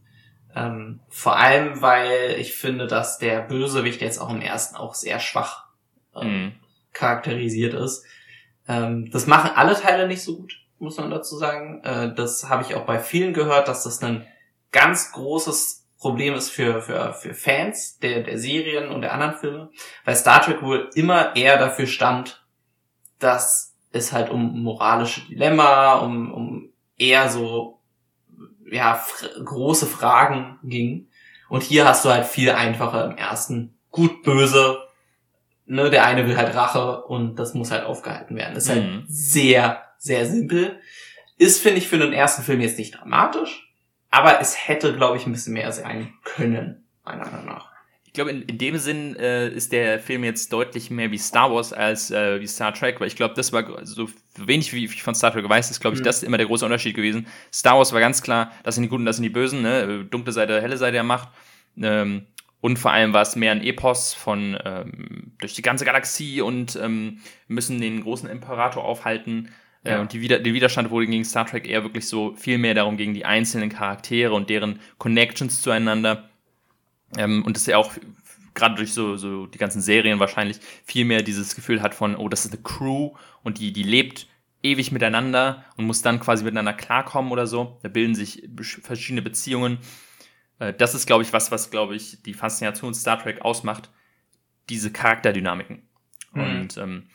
Ähm, 0.58 1.00
vor 1.08 1.36
allem, 1.36 1.82
weil 1.82 2.36
ich 2.38 2.54
finde, 2.54 2.86
dass 2.86 3.18
der 3.18 3.42
Bösewicht 3.42 4.00
jetzt 4.00 4.18
auch 4.18 4.30
im 4.30 4.40
ersten 4.40 4.76
auch 4.76 4.94
sehr 4.94 5.20
schwach 5.20 5.66
ähm, 6.16 6.28
mhm. 6.28 6.52
charakterisiert 6.92 7.74
ist. 7.74 8.04
Ähm, 8.66 9.10
das 9.10 9.26
machen 9.26 9.50
alle 9.54 9.74
Teile 9.74 10.08
nicht 10.08 10.22
so 10.22 10.38
gut, 10.38 10.60
muss 10.78 10.96
man 10.96 11.10
dazu 11.10 11.36
sagen. 11.36 11.82
Äh, 11.84 12.14
das 12.14 12.48
habe 12.48 12.62
ich 12.62 12.74
auch 12.74 12.86
bei 12.86 12.98
vielen 12.98 13.34
gehört, 13.34 13.68
dass 13.68 13.84
das 13.84 14.02
ein 14.02 14.26
ganz 14.72 15.12
großes 15.12 15.86
Problem 15.98 16.34
ist 16.34 16.50
für, 16.50 16.80
für, 16.82 17.12
für 17.12 17.34
Fans 17.34 17.98
der, 17.98 18.22
der 18.22 18.38
Serien 18.38 18.90
und 18.90 19.02
der 19.02 19.12
anderen 19.12 19.36
Filme, 19.36 19.70
weil 20.04 20.16
Star 20.16 20.42
Trek 20.42 20.62
wohl 20.62 20.90
immer 20.94 21.34
eher 21.36 21.58
dafür 21.58 21.86
stand, 21.86 22.44
dass 23.18 23.76
es 23.90 24.12
halt 24.12 24.30
um 24.30 24.62
moralische 24.62 25.26
Dilemma, 25.28 25.94
um, 25.96 26.32
um 26.32 26.72
eher 26.96 27.28
so, 27.28 27.77
ja, 28.70 29.02
große 29.44 29.86
Fragen 29.86 30.58
ging. 30.62 31.08
Und 31.48 31.62
hier 31.62 31.86
hast 31.86 32.04
du 32.04 32.10
halt 32.10 32.26
viel 32.26 32.50
einfacher 32.50 33.06
im 33.06 33.16
ersten. 33.16 33.78
Gut, 33.90 34.22
böse, 34.22 34.78
ne, 35.66 35.90
der 35.90 36.04
eine 36.04 36.26
will 36.26 36.36
halt 36.36 36.54
Rache 36.54 37.04
und 37.04 37.36
das 37.36 37.54
muss 37.54 37.70
halt 37.70 37.84
aufgehalten 37.84 38.36
werden. 38.36 38.54
Das 38.54 38.64
ist 38.64 38.70
halt 38.70 38.84
mhm. 38.84 38.94
halt 38.96 39.04
sehr, 39.08 39.82
sehr 39.96 40.26
simpel. 40.26 40.80
Ist, 41.38 41.62
finde 41.62 41.78
ich, 41.78 41.88
für 41.88 41.98
den 41.98 42.12
ersten 42.12 42.42
Film 42.42 42.60
jetzt 42.60 42.78
nicht 42.78 42.98
dramatisch 42.98 43.68
aber 44.10 44.40
es 44.40 44.68
hätte, 44.68 44.94
glaube 44.94 45.16
ich, 45.16 45.26
ein 45.26 45.32
bisschen 45.32 45.54
mehr 45.54 45.72
sein 45.72 46.14
können, 46.24 46.84
meiner 47.04 47.26
Meinung 47.26 47.46
nach. 47.46 47.67
Ich 48.18 48.24
glaube, 48.24 48.36
in, 48.36 48.42
in 48.42 48.58
dem 48.58 48.76
Sinn 48.78 49.14
äh, 49.14 49.48
ist 49.48 49.70
der 49.70 50.00
Film 50.00 50.24
jetzt 50.24 50.52
deutlich 50.52 50.90
mehr 50.90 51.12
wie 51.12 51.18
Star 51.18 51.52
Wars 51.52 51.72
als 51.72 52.10
äh, 52.10 52.40
wie 52.40 52.48
Star 52.48 52.74
Trek, 52.74 52.98
weil 52.98 53.06
ich 53.06 53.14
glaube, 53.14 53.34
das 53.36 53.52
war 53.52 53.86
so 53.86 54.08
wenig 54.36 54.72
wie 54.72 54.86
ich 54.86 55.04
von 55.04 55.14
Star 55.14 55.32
Trek 55.32 55.48
weiß, 55.48 55.70
ist 55.70 55.78
glaube 55.78 55.94
ich 55.94 56.00
mhm. 56.00 56.06
das 56.06 56.24
immer 56.24 56.36
der 56.36 56.46
große 56.46 56.64
Unterschied 56.64 56.96
gewesen. 56.96 57.28
Star 57.54 57.78
Wars 57.78 57.92
war 57.92 58.00
ganz 58.00 58.20
klar, 58.20 58.50
das 58.64 58.74
sind 58.74 58.82
die 58.82 58.88
Guten, 58.88 59.04
das 59.04 59.18
sind 59.18 59.22
die 59.22 59.28
Bösen, 59.28 59.62
ne? 59.62 60.04
dunkle 60.04 60.32
Seite, 60.32 60.60
helle 60.60 60.76
Seite 60.78 60.94
der 60.94 61.04
Macht. 61.04 61.28
Ähm, 61.80 62.26
und 62.60 62.80
vor 62.80 62.90
allem 62.90 63.12
war 63.12 63.22
es 63.22 63.36
mehr 63.36 63.52
ein 63.52 63.62
Epos 63.62 64.14
von 64.14 64.58
ähm, 64.64 65.34
durch 65.38 65.54
die 65.54 65.62
ganze 65.62 65.84
Galaxie 65.84 66.40
und 66.40 66.74
ähm, 66.74 67.20
müssen 67.46 67.80
den 67.80 68.02
großen 68.02 68.28
Imperator 68.28 68.84
aufhalten. 68.84 69.50
Äh, 69.84 69.92
ja. 69.92 70.00
und 70.00 70.12
die 70.12 70.20
Wider 70.20 70.40
der 70.40 70.54
Widerstand 70.54 70.90
wurde 70.90 71.06
gegen 71.06 71.24
Star 71.24 71.46
Trek 71.46 71.68
eher 71.68 71.84
wirklich 71.84 72.08
so 72.08 72.34
viel 72.34 72.58
mehr 72.58 72.74
darum 72.74 72.96
gegen 72.96 73.14
die 73.14 73.24
einzelnen 73.24 73.68
Charaktere 73.68 74.34
und 74.34 74.50
deren 74.50 74.80
Connections 74.98 75.62
zueinander. 75.62 76.28
Ähm, 77.16 77.44
und 77.44 77.56
das 77.56 77.66
ja 77.66 77.76
auch 77.78 77.92
gerade 78.54 78.74
durch 78.74 78.92
so, 78.92 79.16
so 79.16 79.46
die 79.46 79.58
ganzen 79.58 79.80
Serien 79.80 80.18
wahrscheinlich 80.18 80.58
viel 80.84 81.04
mehr 81.04 81.22
dieses 81.22 81.54
Gefühl 81.54 81.80
hat 81.80 81.94
von, 81.94 82.16
oh, 82.16 82.28
das 82.28 82.44
ist 82.44 82.52
eine 82.52 82.62
Crew 82.62 83.12
und 83.42 83.58
die, 83.58 83.72
die 83.72 83.84
lebt 83.84 84.26
ewig 84.62 84.90
miteinander 84.90 85.64
und 85.76 85.86
muss 85.86 86.02
dann 86.02 86.20
quasi 86.20 86.44
miteinander 86.44 86.74
klarkommen 86.74 87.30
oder 87.30 87.46
so. 87.46 87.78
Da 87.82 87.88
bilden 87.88 88.14
sich 88.14 88.48
verschiedene 88.82 89.22
Beziehungen. 89.22 89.78
Äh, 90.58 90.74
das 90.74 90.94
ist, 90.94 91.06
glaube 91.06 91.22
ich, 91.22 91.32
was, 91.32 91.50
was, 91.50 91.70
glaube 91.70 91.94
ich, 91.94 92.22
die 92.22 92.34
Faszination 92.34 92.94
Star 92.94 93.22
Trek 93.22 93.42
ausmacht. 93.42 93.90
Diese 94.68 94.92
Charakterdynamiken. 94.92 95.82
Mhm. 96.32 96.42
Und 96.42 96.76
ähm, 96.76 97.08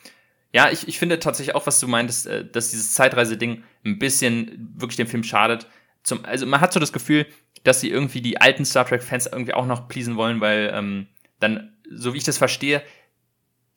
ja, 0.53 0.69
ich, 0.69 0.87
ich 0.87 0.97
finde 0.97 1.19
tatsächlich 1.19 1.55
auch, 1.55 1.67
was 1.67 1.79
du 1.79 1.87
meintest, 1.87 2.27
äh, 2.27 2.49
dass 2.49 2.71
dieses 2.71 2.93
Zeitreise-Ding 2.93 3.63
ein 3.85 3.99
bisschen 3.99 4.73
wirklich 4.75 4.97
dem 4.97 5.07
Film 5.07 5.23
schadet. 5.23 5.67
Zum, 6.03 6.23
also 6.25 6.45
man 6.45 6.61
hat 6.61 6.73
so 6.73 6.79
das 6.79 6.93
Gefühl, 6.93 7.25
dass 7.63 7.79
sie 7.81 7.89
irgendwie 7.89 8.21
die 8.21 8.39
alten 8.41 8.65
Star 8.65 8.85
Trek-Fans 8.85 9.27
irgendwie 9.27 9.53
auch 9.53 9.65
noch 9.65 9.87
pleasen 9.87 10.15
wollen, 10.17 10.41
weil 10.41 10.71
ähm, 10.73 11.07
dann, 11.39 11.77
so 11.89 12.13
wie 12.13 12.17
ich 12.17 12.23
das 12.23 12.37
verstehe, 12.37 12.81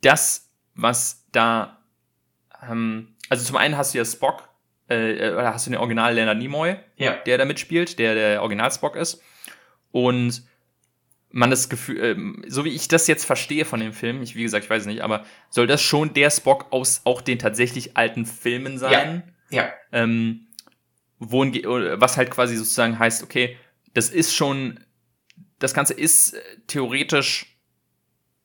das, 0.01 0.49
was 0.75 1.25
da, 1.31 1.79
ähm, 2.69 3.15
also 3.29 3.43
zum 3.45 3.57
einen 3.57 3.77
hast 3.77 3.93
du 3.93 3.97
ja 3.97 4.05
Spock, 4.05 4.49
äh, 4.89 5.31
oder 5.31 5.53
hast 5.53 5.65
du 5.67 5.71
den 5.71 5.79
Original 5.79 6.13
Leonard 6.13 6.37
Nimoy, 6.37 6.75
Ja. 6.97 7.13
der 7.25 7.37
da 7.37 7.45
mitspielt, 7.45 7.99
der 7.99 8.15
der 8.15 8.41
Original 8.41 8.71
Spock 8.71 8.95
ist. 8.95 9.21
Und 9.91 10.43
man 11.29 11.49
das 11.49 11.69
Gefühl, 11.69 12.03
ähm, 12.03 12.43
so 12.47 12.63
wie 12.63 12.69
ich 12.73 12.87
das 12.87 13.07
jetzt 13.07 13.25
verstehe 13.25 13.65
von 13.65 13.79
dem 13.79 13.91
Film, 13.93 14.21
ich, 14.21 14.35
wie 14.35 14.43
gesagt, 14.43 14.63
ich 14.65 14.69
weiß 14.69 14.81
es 14.83 14.87
nicht, 14.87 15.01
aber 15.01 15.25
soll 15.49 15.67
das 15.67 15.81
schon 15.81 16.13
der 16.13 16.29
Spock 16.29 16.67
aus 16.71 17.01
auch 17.03 17.21
den 17.21 17.37
tatsächlich 17.39 17.97
alten 17.97 18.25
Filmen 18.25 18.77
sein? 18.77 19.33
Ja. 19.49 19.69
Ähm, 19.91 20.47
wohin, 21.19 21.53
was 21.99 22.15
halt 22.17 22.31
quasi 22.31 22.55
sozusagen 22.55 22.97
heißt, 22.97 23.23
okay, 23.23 23.57
das 23.97 24.09
ist 24.09 24.33
schon, 24.35 24.79
das 25.59 25.73
Ganze 25.73 25.93
ist 25.93 26.33
äh, 26.33 26.39
theoretisch 26.67 27.57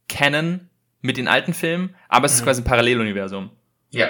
Canon 0.08 0.68
mit 1.00 1.16
den 1.16 1.28
alten 1.28 1.54
Filmen, 1.54 1.94
aber 2.08 2.26
es 2.26 2.34
ist 2.34 2.40
Mhm. 2.40 2.44
quasi 2.44 2.60
ein 2.62 2.64
Paralleluniversum. 2.64 3.50
Ja. 3.90 4.08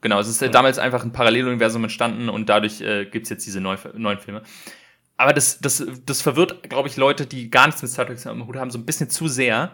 Genau, 0.00 0.18
es 0.18 0.28
ist 0.28 0.40
Ja. 0.40 0.48
damals 0.48 0.78
einfach 0.78 1.04
ein 1.04 1.12
Paralleluniversum 1.12 1.84
entstanden 1.84 2.28
und 2.28 2.48
dadurch 2.48 2.80
äh, 2.80 3.04
gibt's 3.06 3.28
jetzt 3.30 3.46
diese 3.46 3.60
neu, 3.60 3.76
neuen 3.94 4.18
Filme. 4.18 4.42
Aber 5.16 5.32
das, 5.34 5.60
das, 5.60 5.84
das 6.06 6.22
verwirrt, 6.22 6.68
glaube 6.70 6.88
ich, 6.88 6.96
Leute, 6.96 7.26
die 7.26 7.50
gar 7.50 7.66
nichts 7.66 7.82
mit 7.82 7.90
Star 7.90 8.06
Trek 8.06 8.24
am 8.26 8.46
Hut 8.46 8.56
haben, 8.56 8.70
so 8.70 8.78
ein 8.78 8.86
bisschen 8.86 9.10
zu 9.10 9.28
sehr. 9.28 9.70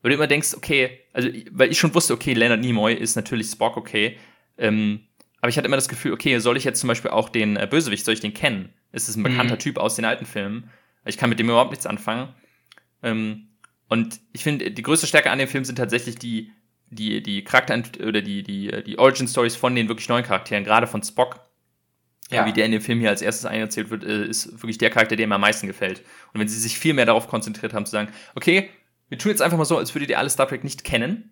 Weil 0.00 0.10
du 0.10 0.14
immer 0.16 0.26
denkst, 0.26 0.54
okay, 0.56 1.00
also, 1.12 1.28
weil 1.50 1.70
ich 1.70 1.78
schon 1.78 1.94
wusste, 1.94 2.14
okay, 2.14 2.32
Leonard 2.32 2.60
Nimoy 2.60 2.94
ist 2.94 3.14
natürlich 3.16 3.48
Spock, 3.50 3.76
okay. 3.76 4.16
Ähm, 4.56 5.00
aber 5.42 5.50
ich 5.50 5.58
hatte 5.58 5.66
immer 5.66 5.76
das 5.76 5.88
Gefühl, 5.88 6.12
okay, 6.12 6.38
soll 6.38 6.56
ich 6.56 6.64
jetzt 6.64 6.80
zum 6.80 6.88
Beispiel 6.88 7.10
auch 7.10 7.28
den 7.28 7.56
äh, 7.56 7.66
Bösewicht, 7.70 8.04
soll 8.06 8.14
ich 8.14 8.20
den 8.20 8.32
kennen? 8.32 8.72
Ist 8.92 9.08
es 9.08 9.16
ein 9.16 9.22
bekannter 9.22 9.54
Mhm. 9.54 9.60
Typ 9.60 9.78
aus 9.78 9.96
den 9.96 10.04
alten 10.04 10.26
Filmen? 10.26 10.70
Ich 11.04 11.18
kann 11.18 11.30
mit 11.30 11.38
dem 11.38 11.48
überhaupt 11.48 11.70
nichts 11.70 11.86
anfangen. 11.86 12.34
Ähm, 13.02 13.48
und 13.88 14.20
ich 14.32 14.42
finde, 14.42 14.70
die 14.70 14.82
größte 14.82 15.06
Stärke 15.06 15.30
an 15.30 15.38
dem 15.38 15.48
Film 15.48 15.64
sind 15.64 15.76
tatsächlich 15.76 16.16
die, 16.16 16.52
die, 16.90 17.22
die 17.22 17.44
Charakter- 17.44 17.82
oder 18.06 18.22
die, 18.22 18.42
die, 18.42 18.82
die 18.84 18.98
Origin-Stories 18.98 19.56
von 19.56 19.74
den 19.74 19.88
wirklich 19.88 20.08
neuen 20.08 20.24
Charakteren, 20.24 20.64
gerade 20.64 20.86
von 20.86 21.02
Spock. 21.02 21.40
Ja. 22.30 22.44
Wie 22.44 22.52
der 22.52 22.64
in 22.66 22.72
dem 22.72 22.80
Film 22.80 22.98
hier 22.98 23.10
als 23.10 23.22
erstes 23.22 23.46
eingezählt 23.46 23.90
wird, 23.90 24.02
äh, 24.02 24.26
ist 24.26 24.52
wirklich 24.60 24.78
der 24.78 24.90
Charakter, 24.90 25.14
der 25.14 25.28
mir 25.28 25.36
am 25.36 25.40
meisten 25.40 25.68
gefällt. 25.68 26.00
Und 26.32 26.40
wenn 26.40 26.48
sie 26.48 26.58
sich 26.58 26.76
viel 26.76 26.92
mehr 26.92 27.06
darauf 27.06 27.28
konzentriert 27.28 27.72
haben, 27.72 27.86
zu 27.86 27.92
sagen, 27.92 28.12
okay, 28.34 28.68
wir 29.08 29.18
tun 29.18 29.30
jetzt 29.30 29.42
einfach 29.42 29.58
mal 29.58 29.64
so, 29.64 29.78
als 29.78 29.94
würdet 29.94 30.10
ihr 30.10 30.18
alle 30.18 30.28
Star 30.30 30.48
Trek 30.48 30.64
nicht 30.64 30.82
kennen. 30.82 31.30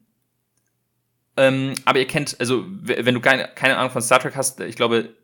Ähm, 1.37 1.75
aber 1.85 1.99
ihr 1.99 2.07
kennt, 2.07 2.39
also 2.39 2.65
wenn 2.69 3.13
du 3.13 3.21
keine, 3.21 3.49
keine 3.57 3.77
Ahnung 3.77 3.91
von 3.91 4.03
Star 4.03 4.21
Trek 4.21 4.37
hast, 4.37 4.61
ich 4.61 4.77
glaube, 4.77 5.17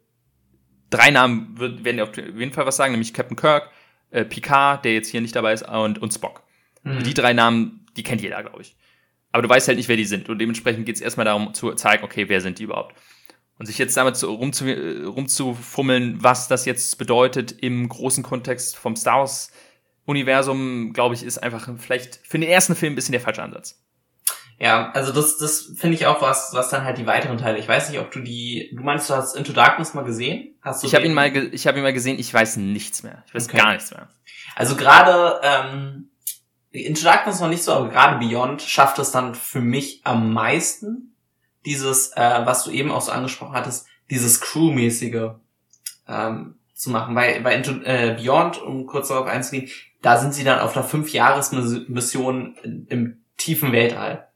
drei 0.90 1.10
Namen 1.10 1.58
wird, 1.58 1.84
werden 1.84 1.96
dir 1.96 2.04
auf 2.04 2.16
jeden 2.16 2.52
Fall 2.52 2.66
was 2.66 2.76
sagen, 2.76 2.92
nämlich 2.92 3.14
Captain 3.14 3.36
Kirk, 3.36 3.70
äh, 4.10 4.24
Picard, 4.24 4.84
der 4.84 4.94
jetzt 4.94 5.08
hier 5.08 5.20
nicht 5.20 5.34
dabei 5.34 5.52
ist, 5.52 5.66
und, 5.68 6.00
und 6.00 6.12
Spock. 6.12 6.42
Mhm. 6.82 7.02
Die 7.04 7.14
drei 7.14 7.32
Namen, 7.32 7.86
die 7.96 8.02
kennt 8.02 8.20
jeder, 8.20 8.42
glaube 8.42 8.62
ich. 8.62 8.76
Aber 9.32 9.42
du 9.42 9.48
weißt 9.48 9.68
halt 9.68 9.78
nicht, 9.78 9.88
wer 9.88 9.96
die 9.96 10.04
sind. 10.04 10.28
Und 10.28 10.38
dementsprechend 10.38 10.86
geht 10.86 10.96
es 10.96 11.00
erstmal 11.00 11.24
darum 11.26 11.54
zu 11.54 11.72
zeigen, 11.74 12.04
okay, 12.04 12.28
wer 12.28 12.40
sind 12.40 12.58
die 12.58 12.64
überhaupt. 12.64 12.96
Und 13.58 13.66
sich 13.66 13.78
jetzt 13.78 13.96
damit 13.96 14.16
so 14.16 14.34
rumzu, 14.34 14.66
äh, 14.66 15.04
rumzufummeln, 15.04 16.22
was 16.22 16.48
das 16.48 16.64
jetzt 16.64 16.98
bedeutet 16.98 17.52
im 17.52 17.88
großen 17.88 18.24
Kontext 18.24 18.76
vom 18.76 18.96
Star 18.96 19.20
Wars 19.20 19.52
Universum, 20.06 20.92
glaube 20.92 21.14
ich, 21.14 21.22
ist 21.22 21.38
einfach 21.38 21.68
vielleicht 21.78 22.20
für 22.24 22.38
den 22.38 22.48
ersten 22.48 22.74
Film 22.74 22.94
ein 22.94 22.96
bisschen 22.96 23.12
der 23.12 23.20
falsche 23.20 23.42
Ansatz. 23.42 23.80
Ja, 24.62 24.90
also 24.92 25.10
das, 25.10 25.38
das 25.38 25.72
finde 25.74 25.96
ich 25.96 26.04
auch 26.06 26.20
was, 26.20 26.50
was 26.52 26.68
dann 26.68 26.84
halt 26.84 26.98
die 26.98 27.06
weiteren 27.06 27.38
Teile. 27.38 27.56
Ich 27.58 27.66
weiß 27.66 27.88
nicht, 27.88 27.98
ob 27.98 28.10
du 28.10 28.20
die, 28.20 28.70
du 28.76 28.82
meinst, 28.82 29.08
du 29.08 29.14
hast 29.14 29.34
Into 29.34 29.54
Darkness 29.54 29.94
mal 29.94 30.04
gesehen? 30.04 30.54
Hast 30.60 30.82
du 30.82 30.86
Ich 30.86 30.94
habe 30.94 31.06
ihn 31.06 31.14
mal, 31.14 31.34
ich 31.34 31.66
habe 31.66 31.78
ihn 31.78 31.82
mal 31.82 31.94
gesehen. 31.94 32.18
Ich 32.18 32.32
weiß 32.32 32.58
nichts 32.58 33.02
mehr. 33.02 33.24
Ich 33.26 33.34
weiß 33.34 33.48
Okay. 33.48 33.56
gar 33.56 33.72
nichts 33.72 33.90
mehr. 33.90 34.10
Also 34.54 34.76
gerade 34.76 35.40
ähm, 35.42 36.10
Into 36.72 37.04
Darkness 37.04 37.40
noch 37.40 37.48
nicht 37.48 37.62
so, 37.62 37.72
aber 37.72 37.88
gerade 37.88 38.18
Beyond 38.18 38.60
schafft 38.60 38.98
es 38.98 39.12
dann 39.12 39.34
für 39.34 39.62
mich 39.62 40.02
am 40.04 40.34
meisten, 40.34 41.16
dieses, 41.64 42.10
äh, 42.14 42.40
was 42.44 42.64
du 42.64 42.70
eben 42.70 42.90
auch 42.90 43.00
so 43.00 43.12
angesprochen 43.12 43.54
hattest, 43.54 43.86
dieses 44.10 44.42
Crew-mäßige 44.42 45.30
ähm, 46.06 46.56
zu 46.74 46.90
machen. 46.90 47.14
Bei, 47.14 47.40
bei 47.40 47.54
Into, 47.54 47.80
äh, 47.84 48.14
Beyond, 48.20 48.60
um 48.60 48.84
kurz 48.86 49.08
darauf 49.08 49.26
einzugehen, 49.26 49.70
da 50.02 50.18
sind 50.18 50.34
sie 50.34 50.44
dann 50.44 50.60
auf 50.60 50.76
einer 50.76 50.86
Fünf-Jahres-Mission 50.86 52.56
im 52.88 53.22
tiefen 53.38 53.72
Weltall. 53.72 54.26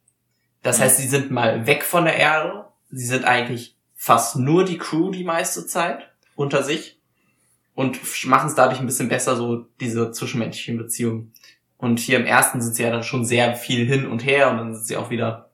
Das 0.65 0.81
heißt, 0.81 0.97
sie 0.97 1.07
sind 1.07 1.31
mal 1.31 1.67
weg 1.67 1.85
von 1.85 2.07
der 2.07 2.17
Erde. 2.17 2.65
Sie 2.91 3.05
sind 3.05 3.25
eigentlich 3.25 3.77
fast 3.95 4.37
nur 4.37 4.65
die 4.65 4.79
Crew 4.79 5.11
die 5.11 5.23
meiste 5.23 5.67
Zeit 5.67 6.11
unter 6.35 6.62
sich 6.62 6.99
und 7.75 8.01
machen 8.25 8.49
es 8.49 8.55
dadurch 8.55 8.81
ein 8.81 8.87
bisschen 8.87 9.11
besser, 9.11 9.37
so 9.37 9.67
diese 9.81 10.11
zwischenmenschlichen 10.11 10.79
Beziehungen. 10.79 11.33
Und 11.77 12.01
hier 12.01 12.19
im 12.19 12.25
ersten 12.25 12.62
sind 12.62 12.75
sie 12.75 12.83
ja 12.83 12.91
dann 12.91 13.05
schon 13.05 13.27
sehr 13.27 13.55
viel 13.55 13.87
hin 13.87 14.07
und 14.07 14.25
her 14.25 14.51
und 14.51 14.57
dann 14.57 14.75
sind 14.75 14.87
sie 14.87 14.97
auch 14.97 15.11
wieder 15.11 15.51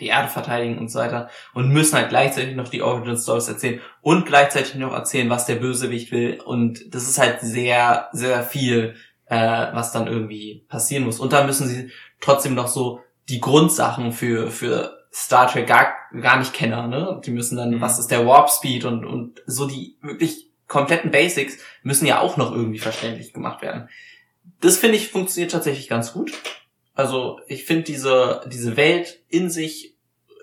die 0.00 0.08
Erde 0.08 0.28
verteidigen 0.28 0.78
und 0.78 0.90
so 0.90 0.98
weiter 0.98 1.30
und 1.54 1.70
müssen 1.70 1.96
halt 1.96 2.10
gleichzeitig 2.10 2.54
noch 2.54 2.68
die 2.68 2.82
Origin 2.82 3.16
Stories 3.16 3.48
erzählen 3.48 3.80
und 4.02 4.26
gleichzeitig 4.26 4.74
noch 4.74 4.92
erzählen, 4.92 5.30
was 5.30 5.46
der 5.46 5.56
Bösewicht 5.56 6.12
will. 6.12 6.40
Und 6.44 6.94
das 6.94 7.08
ist 7.08 7.18
halt 7.18 7.40
sehr, 7.40 8.08
sehr 8.12 8.42
viel, 8.42 8.96
äh, 9.26 9.36
was 9.72 9.92
dann 9.92 10.08
irgendwie 10.08 10.66
passieren 10.68 11.04
muss. 11.04 11.20
Und 11.20 11.32
da 11.32 11.46
müssen 11.46 11.68
sie 11.68 11.90
trotzdem 12.20 12.54
noch 12.54 12.68
so 12.68 13.00
die 13.28 13.40
Grundsachen 13.40 14.12
für, 14.12 14.50
für 14.50 14.98
Star 15.12 15.46
Trek 15.50 15.66
gar, 15.66 15.94
gar 16.20 16.38
nicht 16.38 16.52
kennen, 16.52 16.90
ne? 16.90 17.20
Die 17.24 17.30
müssen 17.30 17.56
dann, 17.56 17.70
Mhm. 17.76 17.80
was 17.80 17.98
ist 17.98 18.08
der 18.10 18.26
Warp 18.26 18.50
Speed 18.50 18.84
und, 18.84 19.04
und 19.04 19.42
so 19.46 19.66
die 19.66 19.96
wirklich 20.00 20.48
kompletten 20.66 21.10
Basics 21.10 21.58
müssen 21.82 22.06
ja 22.06 22.20
auch 22.20 22.36
noch 22.38 22.50
irgendwie 22.52 22.78
verständlich 22.78 23.32
gemacht 23.34 23.60
werden. 23.62 23.88
Das 24.60 24.78
finde 24.78 24.96
ich 24.96 25.08
funktioniert 25.08 25.52
tatsächlich 25.52 25.88
ganz 25.88 26.12
gut. 26.14 26.32
Also 26.94 27.40
ich 27.46 27.64
finde 27.64 27.84
diese, 27.84 28.40
diese 28.50 28.76
Welt 28.76 29.20
in 29.28 29.50
sich 29.50 29.94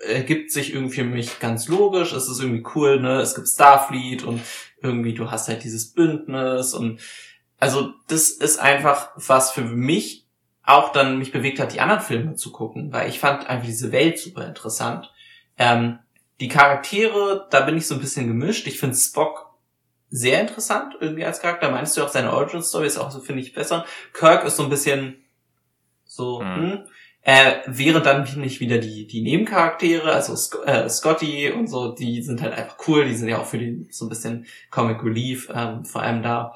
ergibt 0.06 0.50
sich 0.52 0.72
irgendwie 0.72 0.94
für 0.94 1.04
mich 1.04 1.40
ganz 1.40 1.68
logisch. 1.68 2.12
Es 2.12 2.28
ist 2.28 2.40
irgendwie 2.40 2.64
cool, 2.74 3.00
ne? 3.00 3.20
Es 3.20 3.34
gibt 3.34 3.48
Starfleet 3.48 4.22
und 4.22 4.40
irgendwie 4.82 5.14
du 5.14 5.30
hast 5.30 5.48
halt 5.48 5.64
dieses 5.64 5.92
Bündnis 5.92 6.72
und 6.74 7.00
also 7.58 7.92
das 8.08 8.30
ist 8.30 8.58
einfach 8.58 9.10
was 9.16 9.50
für 9.50 9.62
mich 9.64 10.26
auch 10.64 10.92
dann 10.92 11.18
mich 11.18 11.32
bewegt 11.32 11.58
hat, 11.58 11.72
die 11.72 11.80
anderen 11.80 12.02
Filme 12.02 12.34
zu 12.34 12.52
gucken, 12.52 12.92
weil 12.92 13.08
ich 13.08 13.18
fand 13.18 13.48
einfach 13.48 13.66
diese 13.66 13.92
Welt 13.92 14.18
super 14.18 14.46
interessant. 14.46 15.12
Ähm, 15.58 15.98
die 16.38 16.48
Charaktere, 16.48 17.46
da 17.50 17.60
bin 17.60 17.76
ich 17.76 17.86
so 17.86 17.94
ein 17.94 18.00
bisschen 18.00 18.26
gemischt. 18.26 18.66
Ich 18.66 18.78
finde 18.78 18.96
Spock 18.96 19.50
sehr 20.10 20.40
interessant 20.40 20.94
irgendwie 21.00 21.24
als 21.24 21.40
Charakter. 21.40 21.70
Meinst 21.70 21.96
du 21.96 22.02
auch 22.02 22.08
seine 22.08 22.32
Origin 22.32 22.62
Story 22.62 22.86
ist 22.86 22.98
auch 22.98 23.10
so 23.10 23.20
finde 23.20 23.42
ich 23.42 23.52
besser. 23.52 23.84
Kirk 24.12 24.44
ist 24.44 24.56
so 24.56 24.64
ein 24.64 24.70
bisschen 24.70 25.24
so, 26.04 26.40
Mhm. 26.42 26.54
hm. 26.72 26.78
Äh, 27.22 27.56
während 27.66 28.06
dann 28.06 28.26
nicht 28.40 28.60
wieder 28.60 28.78
die, 28.78 29.06
die 29.06 29.20
Nebencharaktere, 29.20 30.10
also 30.10 30.34
Sc 30.34 30.56
äh, 30.64 30.88
Scotty 30.88 31.52
und 31.52 31.66
so, 31.68 31.94
die 31.94 32.22
sind 32.22 32.40
halt 32.40 32.54
einfach 32.54 32.78
cool, 32.88 33.04
die 33.04 33.14
sind 33.14 33.28
ja 33.28 33.38
auch 33.38 33.44
für 33.44 33.58
den 33.58 33.88
so 33.90 34.06
ein 34.06 34.08
bisschen 34.08 34.46
Comic 34.70 35.04
Relief, 35.04 35.50
ähm, 35.54 35.84
vor 35.84 36.00
allem 36.00 36.22
da, 36.22 36.54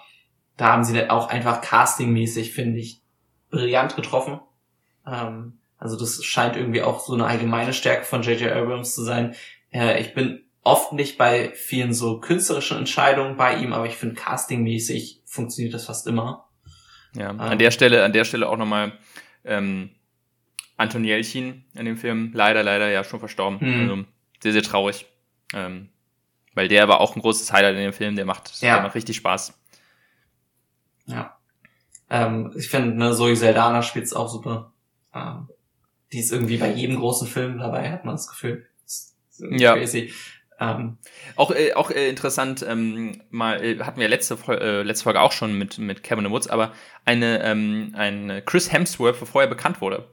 da 0.57 0.73
haben 0.73 0.83
sie 0.85 0.95
dann 0.95 1.11
auch 1.11 1.29
einfach 1.29 1.61
castingmäßig, 1.61 2.55
finde 2.55 2.81
ich, 2.81 3.03
brillant 3.55 3.97
getroffen. 3.97 4.41
Ähm, 5.07 5.59
also 5.79 5.99
das 5.99 6.23
scheint 6.25 6.57
irgendwie 6.57 6.83
auch 6.83 7.01
so 7.01 7.15
eine 7.15 7.27
allgemeine 7.27 7.73
Stärke 7.73 8.05
von 8.05 8.23
J.J. 8.23 8.53
Abrams 8.53 8.95
zu 8.95 9.03
sein. 9.03 9.35
Äh, 9.73 10.01
ich 10.01 10.15
bin 10.15 10.43
oft 10.63 10.93
nicht 10.93 11.19
bei 11.19 11.51
vielen 11.55 11.93
so 11.93 12.21
künstlerischen 12.21 12.79
Entscheidungen 12.79 13.37
bei 13.37 13.57
ihm, 13.57 13.73
aber 13.73 13.87
ich 13.87 13.97
finde 13.97 14.15
castingmäßig 14.15 15.21
funktioniert 15.27 15.75
das 15.75 15.85
fast 15.87 16.07
immer. 16.07 16.49
Ja, 17.15 17.31
Ähm. 17.31 17.41
an 17.41 17.59
der 17.59 17.71
Stelle, 17.71 18.03
an 18.05 18.13
der 18.13 18.25
Stelle 18.25 18.49
auch 18.49 18.57
nochmal 18.57 18.93
ähm, 19.45 19.91
Anton 20.77 21.05
Jelchin 21.05 21.65
in 21.75 21.85
dem 21.85 21.97
Film, 21.97 22.33
leider, 22.35 22.63
leider 22.63 22.89
ja 22.91 23.05
schon 23.05 23.21
verstorben. 23.21 23.61
Hm. 23.61 23.81
Also 23.91 24.05
sehr, 24.43 24.53
sehr 24.53 24.63
traurig. 24.63 25.07
Ähm, 25.53 25.91
weil 26.55 26.69
der 26.69 26.89
war 26.89 27.01
auch 27.01 27.15
ein 27.15 27.21
großes 27.21 27.53
Highlight 27.53 27.75
in 27.77 27.83
dem 27.83 27.93
Film, 27.93 28.17
der 28.17 28.25
macht, 28.25 28.61
Ja. 28.63 28.75
der 28.75 28.83
macht 28.85 28.95
richtig 28.95 29.17
Spaß. 29.17 29.59
Ja. 31.07 31.37
Ähm, 32.15 32.53
ich 32.57 32.69
finde, 32.69 32.97
ne, 32.97 33.12
Zoe 33.12 33.35
Saldana 33.35 33.83
spielt's 33.83 34.12
auch 34.12 34.29
super. 34.29 34.73
Ähm, 35.12 35.49
die 36.12 36.21
ist 36.21 36.31
irgendwie 36.33 36.59
bei 36.59 36.71
jedem 36.73 37.01
großen 37.01 37.27
Film 37.27 37.59
dabei, 37.59 37.91
hat 37.91 38.05
man 38.05 38.15
das 38.15 38.29
Gefühl. 38.29 38.67
Das 38.85 39.17
Ja. 39.51 39.75
Crazy. 39.75 40.12
Ähm, 40.61 40.99
Auch, 41.35 41.51
äh, 41.51 41.73
auch 41.75 41.91
äh, 41.91 42.09
interessant, 42.09 42.65
ähm, 42.67 43.21
mal 43.31 43.61
äh, 43.65 43.81
hatten 43.81 43.99
wir 43.99 44.09
letzte, 44.09 44.39
äh, 44.49 44.83
letzte 44.83 45.03
Folge 45.03 45.21
auch 45.21 45.33
schon 45.33 45.59
mit, 45.59 45.79
mit 45.79 46.05
Kevin 46.05 46.31
Woods, 46.31 46.47
aber 46.47 46.71
eine, 47.05 47.43
ähm, 47.43 47.93
ein 47.97 48.43
Chris 48.47 48.73
Hemsworth, 48.73 49.19
bevor 49.19 49.43
er 49.43 49.49
bekannt 49.49 49.81
wurde, 49.81 50.07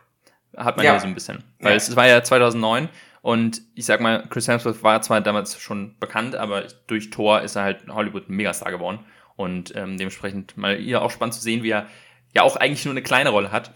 hat 0.58 0.78
man 0.78 0.86
ja, 0.88 0.94
Ja. 0.94 1.00
so 1.00 1.06
ein 1.06 1.14
bisschen. 1.14 1.44
Weil 1.60 1.72
Ja. 1.74 1.78
es 1.78 1.96
war 1.96 2.08
ja 2.08 2.24
2009 2.24 2.90
und 3.22 3.62
ich 3.76 3.86
sag 3.86 4.02
mal, 4.02 4.26
Chris 4.30 4.48
Hemsworth 4.48 4.82
war 4.82 5.04
zwar 5.04 5.22
damals 5.22 5.60
schon 5.60 5.96
bekannt, 6.00 6.36
aber 6.36 6.64
durch 6.88 7.12
Thor 7.12 7.42
ist 7.42 7.56
er 7.56 7.62
halt 7.62 7.84
in 7.84 7.94
Hollywood 7.94 8.28
ein 8.28 8.36
Megastar 8.36 8.72
geworden 8.72 9.06
und 9.36 9.76
ähm, 9.76 9.98
dementsprechend 9.98 10.58
mal 10.58 10.76
hier 10.78 11.02
auch 11.02 11.12
spannend 11.12 11.34
zu 11.34 11.42
sehen, 11.42 11.64
wie 11.64 11.72
er 11.72 11.88
ja 12.34 12.44
auch 12.44 12.56
eigentlich 12.56 12.86
nur 12.86 12.94
eine 12.94 13.02
kleine 13.04 13.30
Rolle 13.30 13.52
hat 13.52 13.72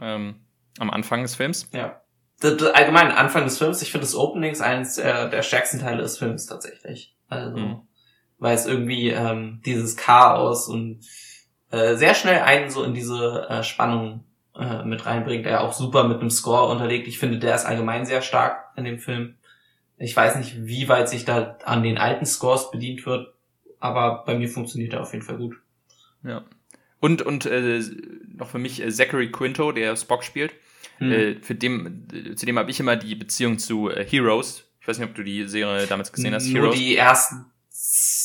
ähm, 0.00 0.36
am 0.78 0.90
Anfang 0.90 1.22
des 1.22 1.34
Films. 1.34 1.68
ja. 1.72 2.00
Allgemein, 2.40 3.10
Anfang 3.10 3.42
des 3.42 3.58
Films, 3.58 3.82
ich 3.82 3.90
finde 3.90 4.06
das 4.06 4.14
Opening 4.14 4.52
ist 4.52 4.60
eines 4.60 4.94
der, 4.94 5.28
der 5.28 5.42
stärksten 5.42 5.80
Teile 5.80 6.02
des 6.02 6.18
Films 6.18 6.46
tatsächlich. 6.46 7.16
Also, 7.28 7.56
Mhm. 7.58 7.80
weil 8.38 8.54
es 8.54 8.64
irgendwie 8.64 9.08
ähm, 9.10 9.60
dieses 9.66 9.96
Chaos 9.96 10.68
und 10.68 11.00
äh, 11.72 11.96
sehr 11.96 12.14
schnell 12.14 12.38
einen 12.42 12.70
so 12.70 12.84
in 12.84 12.94
diese 12.94 13.48
äh, 13.48 13.64
Spannung 13.64 14.22
äh, 14.56 14.84
mit 14.84 15.04
reinbringt, 15.04 15.46
der 15.46 15.62
auch 15.62 15.72
super 15.72 16.04
mit 16.04 16.20
einem 16.20 16.30
Score 16.30 16.70
unterlegt. 16.70 17.08
Ich 17.08 17.18
finde, 17.18 17.40
der 17.40 17.56
ist 17.56 17.64
allgemein 17.64 18.06
sehr 18.06 18.22
stark 18.22 18.66
in 18.76 18.84
dem 18.84 19.00
Film. 19.00 19.34
Ich 19.96 20.14
weiß 20.16 20.36
nicht, 20.36 20.64
wie 20.64 20.88
weit 20.88 21.08
sich 21.08 21.24
da 21.24 21.56
an 21.64 21.82
den 21.82 21.98
alten 21.98 22.24
Scores 22.24 22.70
bedient 22.70 23.04
wird, 23.04 23.34
aber 23.80 24.24
bei 24.24 24.36
mir 24.36 24.48
funktioniert 24.48 24.92
er 24.92 25.02
auf 25.02 25.12
jeden 25.12 25.24
Fall 25.24 25.36
gut. 25.36 25.56
Ja. 26.22 26.44
Und, 27.00 27.22
und 27.22 27.46
äh, 27.46 27.80
noch 28.36 28.48
für 28.48 28.58
mich 28.58 28.82
äh, 28.82 28.90
Zachary 28.90 29.30
Quinto, 29.30 29.72
der 29.72 29.96
Spock 29.96 30.24
spielt. 30.24 30.52
Hm. 30.98 31.12
Äh, 31.12 31.34
für 31.36 31.54
dem, 31.54 32.06
äh, 32.12 32.34
zu 32.34 32.44
dem 32.44 32.58
habe 32.58 32.70
ich 32.70 32.80
immer 32.80 32.96
die 32.96 33.14
Beziehung 33.14 33.58
zu 33.58 33.88
äh, 33.90 34.04
Heroes. 34.04 34.64
Ich 34.80 34.88
weiß 34.88 34.98
nicht, 34.98 35.08
ob 35.08 35.14
du 35.14 35.22
die 35.22 35.46
Serie 35.46 35.86
damals 35.86 36.12
gesehen 36.12 36.34
hast. 36.34 36.46
Nur 36.46 36.62
Heroes. 36.62 36.78
die 36.78 36.96
ersten 36.96 37.46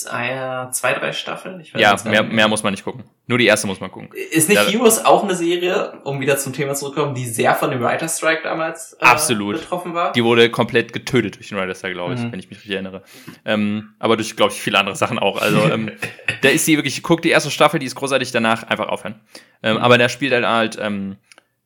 zwei, 0.06 0.94
drei 0.94 1.12
Staffeln. 1.12 1.60
Ich 1.60 1.74
weiß 1.74 1.82
ja, 1.82 1.96
mehr, 2.10 2.24
mehr 2.24 2.48
muss 2.48 2.64
man 2.64 2.74
nicht 2.74 2.84
gucken. 2.84 3.04
Nur 3.28 3.38
die 3.38 3.46
erste 3.46 3.68
muss 3.68 3.80
man 3.80 3.92
gucken. 3.92 4.10
Ist 4.32 4.50
nicht 4.50 4.62
da, 4.62 4.68
Heroes 4.68 5.06
auch 5.06 5.24
eine 5.24 5.36
Serie, 5.36 6.00
um 6.04 6.20
wieder 6.20 6.38
zum 6.38 6.54
Thema 6.54 6.74
zurückzukommen, 6.76 7.16
die 7.16 7.26
sehr 7.26 7.56
von 7.56 7.72
dem 7.72 7.82
Writer's 7.82 8.18
Strike 8.18 8.42
damals 8.44 8.94
äh, 9.00 9.06
absolut. 9.06 9.62
betroffen 9.62 9.94
war? 9.94 10.12
Die 10.12 10.24
wurde 10.24 10.50
komplett 10.50 10.94
getötet 10.94 11.38
durch 11.38 11.50
den 11.50 11.58
Writer's 11.58 11.80
Strike, 11.80 11.94
glaube 11.94 12.16
ich, 12.16 12.20
mhm. 12.20 12.32
wenn 12.32 12.40
ich 12.40 12.50
mich 12.50 12.60
richtig 12.60 12.74
erinnere. 12.74 13.04
Ähm, 13.46 13.94
aber 14.00 14.18
durch, 14.18 14.36
glaube 14.36 14.52
ich, 14.52 14.62
viele 14.62 14.78
andere 14.80 14.96
Sachen 14.96 15.20
auch. 15.20 15.42
Also 15.42 15.62
ähm, 15.72 15.92
da 16.42 16.50
ist 16.50 16.68
die 16.68 16.78
wirklich, 16.78 17.02
guck 17.04 17.22
die 17.22 17.30
erste 17.30 17.52
Staffel, 17.52 17.80
die 17.80 17.86
ist 17.86 17.96
großartig, 17.96 18.32
danach 18.32 18.64
einfach 18.64 18.90
aufhören. 18.90 19.22
Ähm, 19.62 19.78
mhm. 19.78 19.82
Aber 19.82 19.98
der 19.98 20.10
spielt 20.10 20.34
halt 20.34 20.46
halt 20.46 20.78
ähm, 20.82 21.18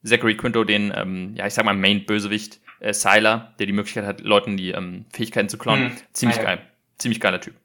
Zachary 0.03 0.37
Quinto, 0.37 0.63
den, 0.63 0.93
ähm, 0.95 1.33
ja, 1.35 1.47
ich 1.47 1.53
sag 1.53 1.65
mal, 1.65 1.75
Main-Bösewicht, 1.75 2.59
äh, 2.79 2.93
Sylar, 2.93 3.53
der 3.59 3.65
die 3.65 3.73
Möglichkeit 3.73 4.05
hat, 4.05 4.21
Leuten 4.21 4.57
die 4.57 4.71
ähm, 4.71 5.05
Fähigkeiten 5.11 5.49
zu 5.49 5.57
klauen. 5.57 5.85
Mhm. 5.85 5.91
Ziemlich 6.13 6.39
ah, 6.39 6.43
geil. 6.43 6.61
Ziemlich 6.97 7.19
geiler 7.19 7.41
Typ. 7.41 7.55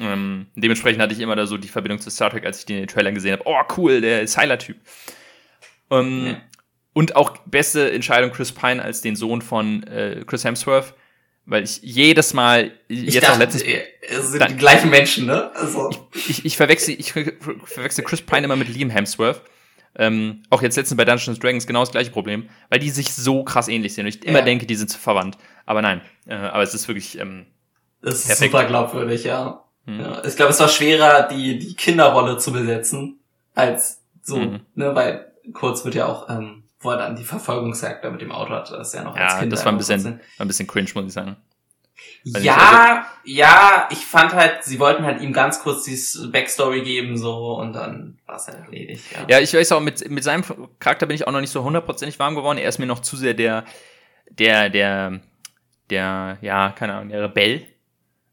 Ähm, 0.00 0.46
dementsprechend 0.54 1.00
hatte 1.00 1.14
ich 1.14 1.20
immer 1.20 1.36
da 1.36 1.46
so 1.46 1.56
die 1.56 1.68
Verbindung 1.68 2.00
zu 2.00 2.10
Star 2.10 2.30
Trek, 2.30 2.44
als 2.44 2.60
ich 2.60 2.66
den 2.66 2.76
in 2.76 2.82
den 2.82 2.88
Trailern 2.88 3.14
gesehen 3.14 3.32
habe. 3.32 3.42
Oh, 3.44 3.60
cool, 3.76 4.00
der 4.00 4.26
Sylar-Typ. 4.26 4.76
Ähm, 5.90 6.26
ja. 6.26 6.40
Und 6.92 7.14
auch 7.14 7.36
beste 7.46 7.90
Entscheidung 7.92 8.30
Chris 8.32 8.52
Pine 8.52 8.82
als 8.82 9.02
den 9.02 9.16
Sohn 9.16 9.42
von 9.42 9.82
äh, 9.84 10.24
Chris 10.26 10.44
Hemsworth, 10.44 10.94
weil 11.44 11.62
ich 11.62 11.80
jedes 11.82 12.32
Mal 12.32 12.72
ich 12.88 13.14
jetzt 13.14 13.22
dachte, 13.22 13.34
auch 13.34 13.38
letztens 13.38 13.64
es 14.00 14.30
sind 14.30 14.40
dann, 14.40 14.52
die 14.52 14.56
gleichen 14.56 14.88
Menschen, 14.90 15.26
ne? 15.26 15.50
Also. 15.54 15.90
Ich, 16.14 16.30
ich, 16.30 16.44
ich 16.46 16.56
verwechsel 16.56 16.96
ich 16.98 17.12
verwechsel 17.12 18.02
Chris 18.02 18.22
Pine 18.22 18.44
immer 18.44 18.56
mit 18.56 18.68
Liam 18.68 18.90
Hemsworth. 18.90 19.42
Ähm, 19.98 20.42
auch 20.50 20.62
jetzt 20.62 20.76
letztens 20.76 20.96
bei 20.96 21.04
Dungeons 21.04 21.38
Dragons 21.38 21.66
genau 21.66 21.80
das 21.80 21.90
gleiche 21.90 22.10
Problem, 22.10 22.48
weil 22.68 22.78
die 22.78 22.90
sich 22.90 23.14
so 23.14 23.44
krass 23.44 23.68
ähnlich 23.68 23.94
sehen 23.94 24.04
und 24.04 24.14
ich 24.14 24.24
immer 24.24 24.42
denke, 24.42 24.66
die 24.66 24.74
sind 24.74 24.92
verwandt. 24.92 25.38
Aber 25.64 25.82
nein, 25.82 26.02
äh, 26.26 26.34
aber 26.34 26.62
es 26.62 26.74
ist 26.74 26.86
wirklich 26.88 27.18
ähm, 27.18 27.46
das 28.02 28.20
ist 28.20 28.26
perfekt. 28.26 28.52
super 28.52 28.64
glaubwürdig, 28.64 29.24
ja. 29.24 29.65
Mhm. 29.86 30.00
ja. 30.00 30.24
Ich 30.24 30.36
glaube, 30.36 30.50
es 30.50 30.60
war 30.60 30.68
schwerer, 30.68 31.28
die, 31.28 31.58
die 31.58 31.74
Kinderrolle 31.74 32.38
zu 32.38 32.52
besetzen, 32.52 33.20
als 33.54 34.02
so, 34.22 34.36
mhm. 34.36 34.60
ne, 34.74 34.94
weil 34.94 35.32
kurz 35.52 35.84
wird 35.84 35.94
ja 35.94 36.06
auch, 36.06 36.28
ähm, 36.28 36.64
wo 36.80 36.90
er 36.90 36.98
dann 36.98 37.16
die 37.16 37.24
Verfolgungsjagd 37.24 38.04
da 38.04 38.10
mit 38.10 38.20
dem 38.20 38.32
Auto 38.32 38.50
hat, 38.50 38.70
das 38.70 38.88
ist 38.88 38.94
ja 38.94 39.04
noch 39.04 39.16
als 39.16 39.34
ja, 39.34 39.38
Kind. 39.40 39.52
das 39.52 39.64
war 39.64 39.72
ein 39.72 39.78
bisschen, 39.78 40.04
war 40.04 40.44
ein 40.44 40.48
bisschen 40.48 40.66
cringe, 40.66 40.90
muss 40.94 41.06
ich 41.06 41.12
sagen. 41.12 41.36
ja, 42.24 42.56
also, 42.56 43.08
ja, 43.24 43.88
ich 43.90 44.04
fand 44.04 44.34
halt, 44.34 44.64
sie 44.64 44.78
wollten 44.80 45.04
halt 45.04 45.22
ihm 45.22 45.32
ganz 45.32 45.60
kurz 45.60 45.84
dieses 45.84 46.30
Backstory 46.30 46.82
geben, 46.82 47.16
so, 47.16 47.56
und 47.56 47.72
dann 47.72 48.18
war 48.26 48.36
es 48.36 48.48
halt 48.48 48.58
erledigt, 48.58 49.04
ja. 49.12 49.36
Ja, 49.36 49.40
ich 49.40 49.54
weiß 49.54 49.72
auch, 49.72 49.80
mit, 49.80 50.10
mit 50.10 50.24
seinem 50.24 50.44
Charakter 50.80 51.06
bin 51.06 51.14
ich 51.14 51.26
auch 51.26 51.32
noch 51.32 51.40
nicht 51.40 51.50
so 51.52 51.62
hundertprozentig 51.62 52.18
warm 52.18 52.34
geworden. 52.34 52.58
Er 52.58 52.68
ist 52.68 52.78
mir 52.78 52.86
noch 52.86 53.00
zu 53.00 53.16
sehr 53.16 53.34
der, 53.34 53.64
der, 54.28 54.68
der, 54.68 55.20
der, 55.88 56.38
ja, 56.40 56.70
keine 56.70 56.94
Ahnung, 56.94 57.08
der 57.10 57.22
Rebell. 57.22 57.66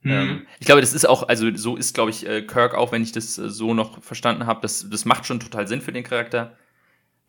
Mhm. 0.04 0.12
Ähm, 0.12 0.48
ich 0.60 0.66
glaube, 0.66 0.82
das 0.82 0.94
ist 0.94 1.08
auch, 1.08 1.28
also 1.28 1.54
so 1.56 1.76
ist, 1.76 1.94
glaube 1.94 2.12
ich, 2.12 2.28
äh, 2.28 2.42
Kirk 2.42 2.76
auch, 2.76 2.92
wenn 2.92 3.04
ich 3.04 3.12
das 3.12 3.38
äh, 3.38 3.50
so 3.50 3.74
noch 3.74 4.02
verstanden 4.04 4.46
habe. 4.46 4.62
Das, 4.62 4.88
das 4.90 5.06
macht 5.06 5.26
schon 5.26 5.40
total 5.40 5.68
Sinn 5.68 5.82
für 5.82 5.92
den 5.92 6.04
Charakter. 6.04 6.58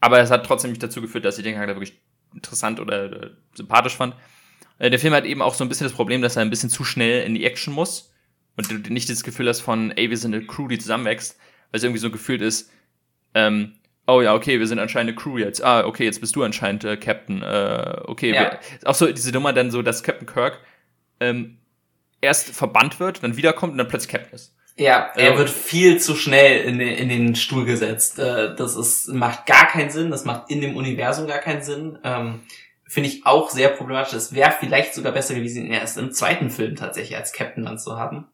Aber 0.01 0.21
es 0.21 0.31
hat 0.31 0.45
trotzdem 0.45 0.71
nicht 0.71 0.83
dazu 0.83 1.01
geführt, 1.01 1.25
dass 1.25 1.39
ich 1.39 1.45
den 1.45 1.55
Charakter 1.55 1.77
wirklich 1.77 1.99
interessant 2.35 2.81
oder 2.81 3.05
äh, 3.05 3.31
sympathisch 3.55 3.97
fand. 3.97 4.15
Der 4.81 4.99
Film 4.99 5.15
hat 5.15 5.25
eben 5.25 5.41
auch 5.41 5.55
so 5.55 5.65
ein 5.65 5.69
bisschen 5.69 5.87
das 5.87 5.95
Problem, 5.95 6.21
dass 6.21 6.35
er 6.35 6.43
ein 6.43 6.51
bisschen 6.51 6.69
zu 6.69 6.83
schnell 6.83 7.25
in 7.25 7.35
die 7.35 7.45
Action 7.45 7.73
muss 7.73 8.13
und 8.57 8.71
du 8.71 8.93
nicht 8.93 9.09
das 9.09 9.23
Gefühl 9.23 9.49
hast 9.49 9.61
von, 9.61 9.93
ey, 9.93 10.11
wir 10.11 10.17
sind 10.17 10.35
eine 10.35 10.45
Crew, 10.45 10.67
die 10.67 10.79
zusammenwächst, 10.79 11.39
weil 11.71 11.79
es 11.79 11.85
irgendwie 11.85 12.01
so 12.01 12.11
gefühlt 12.11 12.43
ist, 12.43 12.73
ähm, 13.35 13.75
oh 14.07 14.21
ja, 14.21 14.35
okay, 14.35 14.59
wir 14.59 14.67
sind 14.67 14.79
anscheinend 14.79 15.11
eine 15.11 15.17
Crew 15.17 15.39
jetzt. 15.39 15.63
Ah, 15.63 15.87
okay, 15.87 16.05
jetzt 16.05 16.21
bist 16.21 16.37
du 16.37 16.43
anscheinend 16.43 16.85
äh, 16.85 16.97
Captain. 16.97 17.43
Äh, 17.43 18.01
okay, 18.05 18.35
ja. 18.35 18.41
wir, 18.43 18.89
auch 18.89 18.95
so 18.95 19.11
diese 19.11 19.33
Nummer 19.33 19.53
dann 19.53 19.71
so, 19.71 19.83
dass 19.83 20.03
Captain 20.03 20.27
Kirk 20.27 20.61
ähm, 21.21 21.59
erst 22.25 22.51
verbannt 22.51 23.01
wird, 23.01 23.23
dann 23.23 23.37
wiederkommt 23.37 23.73
und 23.73 23.79
dann 23.79 23.89
plötzlich 23.89 24.13
Captain 24.13 24.35
ist. 24.35 24.55
Ja, 24.77 25.13
er 25.15 25.39
wird 25.39 25.51
viel 25.51 26.01
zu 26.01 26.17
schnell 26.17 26.65
in 26.65 26.81
den, 26.81 26.89
in 26.89 27.09
den 27.09 27.37
Stuhl 27.37 27.65
gesetzt. 27.65 28.19
Äh, 28.19 28.57
das 28.57 28.75
ist, 28.75 29.09
macht 29.09 29.47
gar 29.47 29.69
keinen 29.69 29.91
Sinn, 29.91 30.11
das 30.11 30.25
macht 30.25 30.51
in 30.51 30.61
dem 30.61 30.77
Universum 30.77 31.29
gar 31.29 31.39
keinen 31.39 31.63
Sinn. 31.63 31.99
Ähm, 32.03 32.41
Finde 32.87 33.09
ich 33.09 33.25
auch 33.25 33.51
sehr 33.51 33.69
problematisch. 33.69 34.15
Es 34.15 34.35
wäre 34.35 34.53
vielleicht 34.59 34.95
sogar 34.95 35.13
besser 35.13 35.35
gewesen, 35.35 35.65
ihn 35.65 35.73
erst 35.73 35.97
im 35.97 36.11
zweiten 36.11 36.51
Film 36.51 36.75
tatsächlich 36.75 37.17
als 37.17 37.33
Captain 37.33 37.65
dann 37.65 37.79
zu 37.79 37.97
haben. 37.97 38.27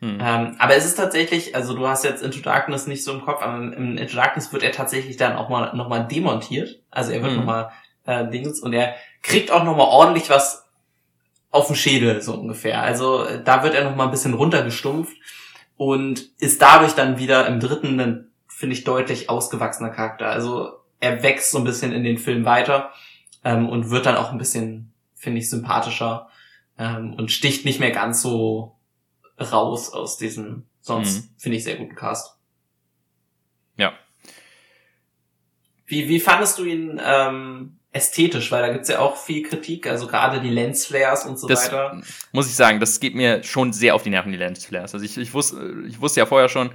Hm. 0.00 0.18
Ähm, 0.20 0.56
aber 0.58 0.74
es 0.74 0.86
ist 0.86 0.96
tatsächlich, 0.96 1.54
also 1.54 1.74
du 1.74 1.86
hast 1.86 2.04
jetzt 2.04 2.22
Into 2.22 2.40
Darkness 2.40 2.86
nicht 2.86 3.04
so 3.04 3.12
im 3.12 3.20
Kopf, 3.20 3.42
aber 3.42 3.56
im 3.58 3.98
Into 3.98 4.16
Darkness 4.16 4.52
wird 4.52 4.62
er 4.62 4.72
tatsächlich 4.72 5.18
dann 5.18 5.36
auch 5.36 5.50
mal 5.50 5.74
nochmal 5.76 6.08
demontiert. 6.08 6.80
Also 6.90 7.12
er 7.12 7.20
wird 7.22 7.32
hm. 7.32 7.40
nochmal 7.40 7.70
äh, 8.06 8.26
Dings 8.28 8.60
und 8.60 8.72
er 8.72 8.94
kriegt 9.22 9.50
auch 9.50 9.62
nochmal 9.62 9.86
ordentlich 9.86 10.30
was 10.30 10.61
auf 11.52 11.68
den 11.68 11.76
Schädel, 11.76 12.20
so 12.22 12.34
ungefähr. 12.34 12.82
Also 12.82 13.24
äh, 13.24 13.44
da 13.44 13.62
wird 13.62 13.74
er 13.74 13.84
nochmal 13.84 14.08
ein 14.08 14.10
bisschen 14.10 14.34
runtergestumpft 14.34 15.16
und 15.76 16.30
ist 16.38 16.60
dadurch 16.60 16.94
dann 16.94 17.18
wieder 17.18 17.46
im 17.46 17.60
dritten 17.60 17.98
dann, 17.98 18.30
finde 18.48 18.74
ich, 18.74 18.82
deutlich 18.82 19.30
ausgewachsener 19.30 19.90
Charakter. 19.90 20.26
Also 20.26 20.72
er 20.98 21.22
wächst 21.22 21.52
so 21.52 21.58
ein 21.58 21.64
bisschen 21.64 21.92
in 21.92 22.04
den 22.04 22.18
Film 22.18 22.44
weiter 22.44 22.90
ähm, 23.44 23.68
und 23.68 23.90
wird 23.90 24.06
dann 24.06 24.16
auch 24.16 24.32
ein 24.32 24.38
bisschen, 24.38 24.92
finde 25.14 25.38
ich, 25.38 25.50
sympathischer 25.50 26.28
ähm, 26.78 27.14
und 27.14 27.30
sticht 27.30 27.64
nicht 27.64 27.80
mehr 27.80 27.90
ganz 27.90 28.22
so 28.22 28.76
raus 29.38 29.92
aus 29.92 30.16
diesem 30.16 30.66
sonst, 30.80 31.24
mhm. 31.24 31.34
finde 31.38 31.58
ich, 31.58 31.64
sehr 31.64 31.76
guten 31.76 31.94
Cast. 31.94 32.36
Ja. 33.76 33.92
Wie, 35.86 36.08
wie 36.08 36.20
fandest 36.20 36.58
du 36.58 36.64
ihn 36.64 37.00
ähm, 37.04 37.78
ästhetisch, 37.92 38.50
weil 38.50 38.62
da 38.62 38.72
gibt's 38.72 38.88
ja 38.88 39.00
auch 39.00 39.16
viel 39.16 39.42
Kritik, 39.42 39.86
also 39.86 40.06
gerade 40.06 40.40
die 40.40 40.48
Lensflares 40.48 41.24
und 41.24 41.38
so 41.38 41.46
das, 41.46 41.66
weiter. 41.66 42.00
Muss 42.32 42.46
ich 42.46 42.54
sagen, 42.54 42.80
das 42.80 43.00
geht 43.00 43.14
mir 43.14 43.42
schon 43.42 43.72
sehr 43.72 43.94
auf 43.94 44.02
die 44.02 44.10
Nerven, 44.10 44.32
die 44.32 44.38
Lensflares. 44.38 44.94
Also 44.94 45.04
ich, 45.04 45.18
ich, 45.18 45.34
wusste, 45.34 45.74
ich 45.86 46.00
wusste 46.00 46.20
ja 46.20 46.26
vorher 46.26 46.48
schon, 46.48 46.70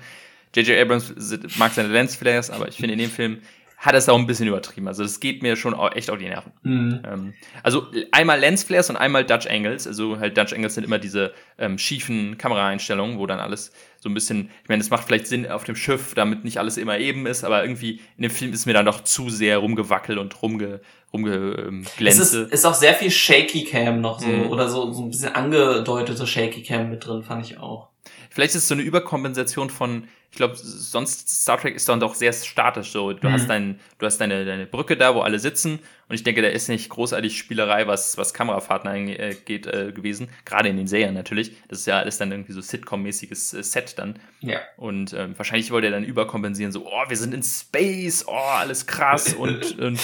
J.J. 0.55 0.79
Abrams 0.79 1.13
mag 1.57 1.73
seine 1.73 1.89
Lensflares, 1.89 2.51
aber 2.51 2.67
ich 2.67 2.77
finde 2.77 2.93
in 2.93 2.99
dem 2.99 3.09
Film 3.09 3.41
hat 3.77 3.93
es 3.93 4.09
auch 4.09 4.17
ein 4.17 4.25
bisschen 4.25 4.47
übertrieben. 4.47 4.87
Also 4.87 5.03
es 5.03 5.19
geht 5.19 5.43
mir 5.43 5.55
schon 5.55 5.75
echt 5.93 6.09
auf 6.09 6.17
die 6.17 6.27
Nerven. 6.27 6.51
Mhm. 6.63 7.01
Ähm, 7.05 7.33
also 7.61 7.85
einmal 8.11 8.39
Lensflares 8.39 8.89
und 8.89 8.97
einmal 8.97 9.23
Dutch 9.23 9.45
Angles. 9.47 9.85
Also 9.85 10.19
halt 10.19 10.35
Dutch 10.35 10.53
Angles 10.53 10.73
sind 10.73 10.83
immer 10.83 10.97
diese 10.97 11.31
ähm, 11.59 11.77
schiefen 11.77 12.39
Kameraeinstellungen, 12.39 13.19
wo 13.19 13.27
dann 13.27 13.39
alles 13.39 13.71
so 13.99 14.09
ein 14.09 14.15
bisschen, 14.15 14.49
ich 14.63 14.69
meine, 14.69 14.81
es 14.81 14.89
macht 14.89 15.05
vielleicht 15.05 15.27
Sinn 15.27 15.49
auf 15.49 15.63
dem 15.63 15.75
Schiff, 15.75 16.15
damit 16.15 16.43
nicht 16.43 16.57
alles 16.57 16.77
immer 16.77 16.97
eben 16.97 17.27
ist, 17.27 17.43
aber 17.43 17.61
irgendwie 17.63 18.01
in 18.17 18.23
dem 18.23 18.31
Film 18.31 18.51
ist 18.51 18.65
mir 18.65 18.73
dann 18.73 18.85
doch 18.85 19.01
zu 19.01 19.29
sehr 19.29 19.59
rumgewackelt 19.59 20.17
und 20.17 20.41
rumge, 20.41 20.81
rumgeglänzt. 21.13 22.19
Es 22.19 22.33
ist, 22.33 22.51
ist 22.51 22.65
auch 22.65 22.73
sehr 22.73 22.95
viel 22.95 23.11
Shaky 23.11 23.63
Cam 23.65 24.01
noch 24.01 24.19
so, 24.19 24.27
mhm. 24.27 24.47
oder 24.47 24.69
so, 24.69 24.91
so 24.91 25.03
ein 25.03 25.11
bisschen 25.11 25.35
angedeutete 25.35 26.25
Shaky 26.25 26.63
Cam 26.63 26.89
mit 26.89 27.05
drin, 27.05 27.21
fand 27.21 27.45
ich 27.45 27.59
auch. 27.59 27.89
Vielleicht 28.37 28.53
ist 28.53 28.61
es 28.61 28.67
so 28.67 28.75
eine 28.75 28.83
Überkompensation 28.83 29.71
von, 29.71 30.07
ich 30.29 30.37
glaube, 30.37 30.55
sonst 30.55 31.27
Star 31.27 31.59
Trek 31.59 31.73
ist 31.73 31.89
dann 31.89 31.99
doch 31.99 32.13
sehr 32.13 32.31
statisch 32.31 32.91
so. 32.91 33.11
Du 33.11 33.27
mhm. 33.27 33.33
hast 33.33 33.49
dein, 33.49 33.79
du 33.97 34.05
hast 34.05 34.19
deine, 34.19 34.45
deine 34.45 34.67
Brücke 34.67 34.95
da, 34.95 35.15
wo 35.15 35.21
alle 35.21 35.39
sitzen 35.39 35.79
und 36.07 36.13
ich 36.13 36.21
denke, 36.21 36.43
da 36.43 36.47
ist 36.47 36.69
nicht 36.69 36.87
großartig 36.87 37.35
Spielerei, 37.35 37.87
was, 37.87 38.15
was 38.19 38.35
Kamerafahrten 38.35 38.91
angeht, 38.91 39.65
äh, 39.65 39.91
gewesen. 39.91 40.29
Gerade 40.45 40.69
in 40.69 40.77
den 40.77 40.85
Serien 40.85 41.15
natürlich. 41.15 41.53
Das 41.67 41.79
ist 41.79 41.87
ja 41.87 41.97
alles 41.97 42.19
dann 42.19 42.31
irgendwie 42.31 42.53
so 42.53 42.61
Sitcom-mäßiges 42.61 43.57
äh, 43.57 43.63
Set 43.63 43.97
dann. 43.97 44.19
Ja. 44.41 44.59
Und 44.75 45.13
ähm, 45.13 45.33
wahrscheinlich 45.35 45.71
wollte 45.71 45.87
er 45.87 45.93
dann 45.93 46.03
überkompensieren, 46.03 46.71
so, 46.71 46.85
oh, 46.85 47.09
wir 47.09 47.17
sind 47.17 47.33
in 47.33 47.41
Space, 47.41 48.23
oh, 48.27 48.33
alles 48.33 48.85
krass 48.85 49.33
und, 49.39 49.79
und 49.79 49.99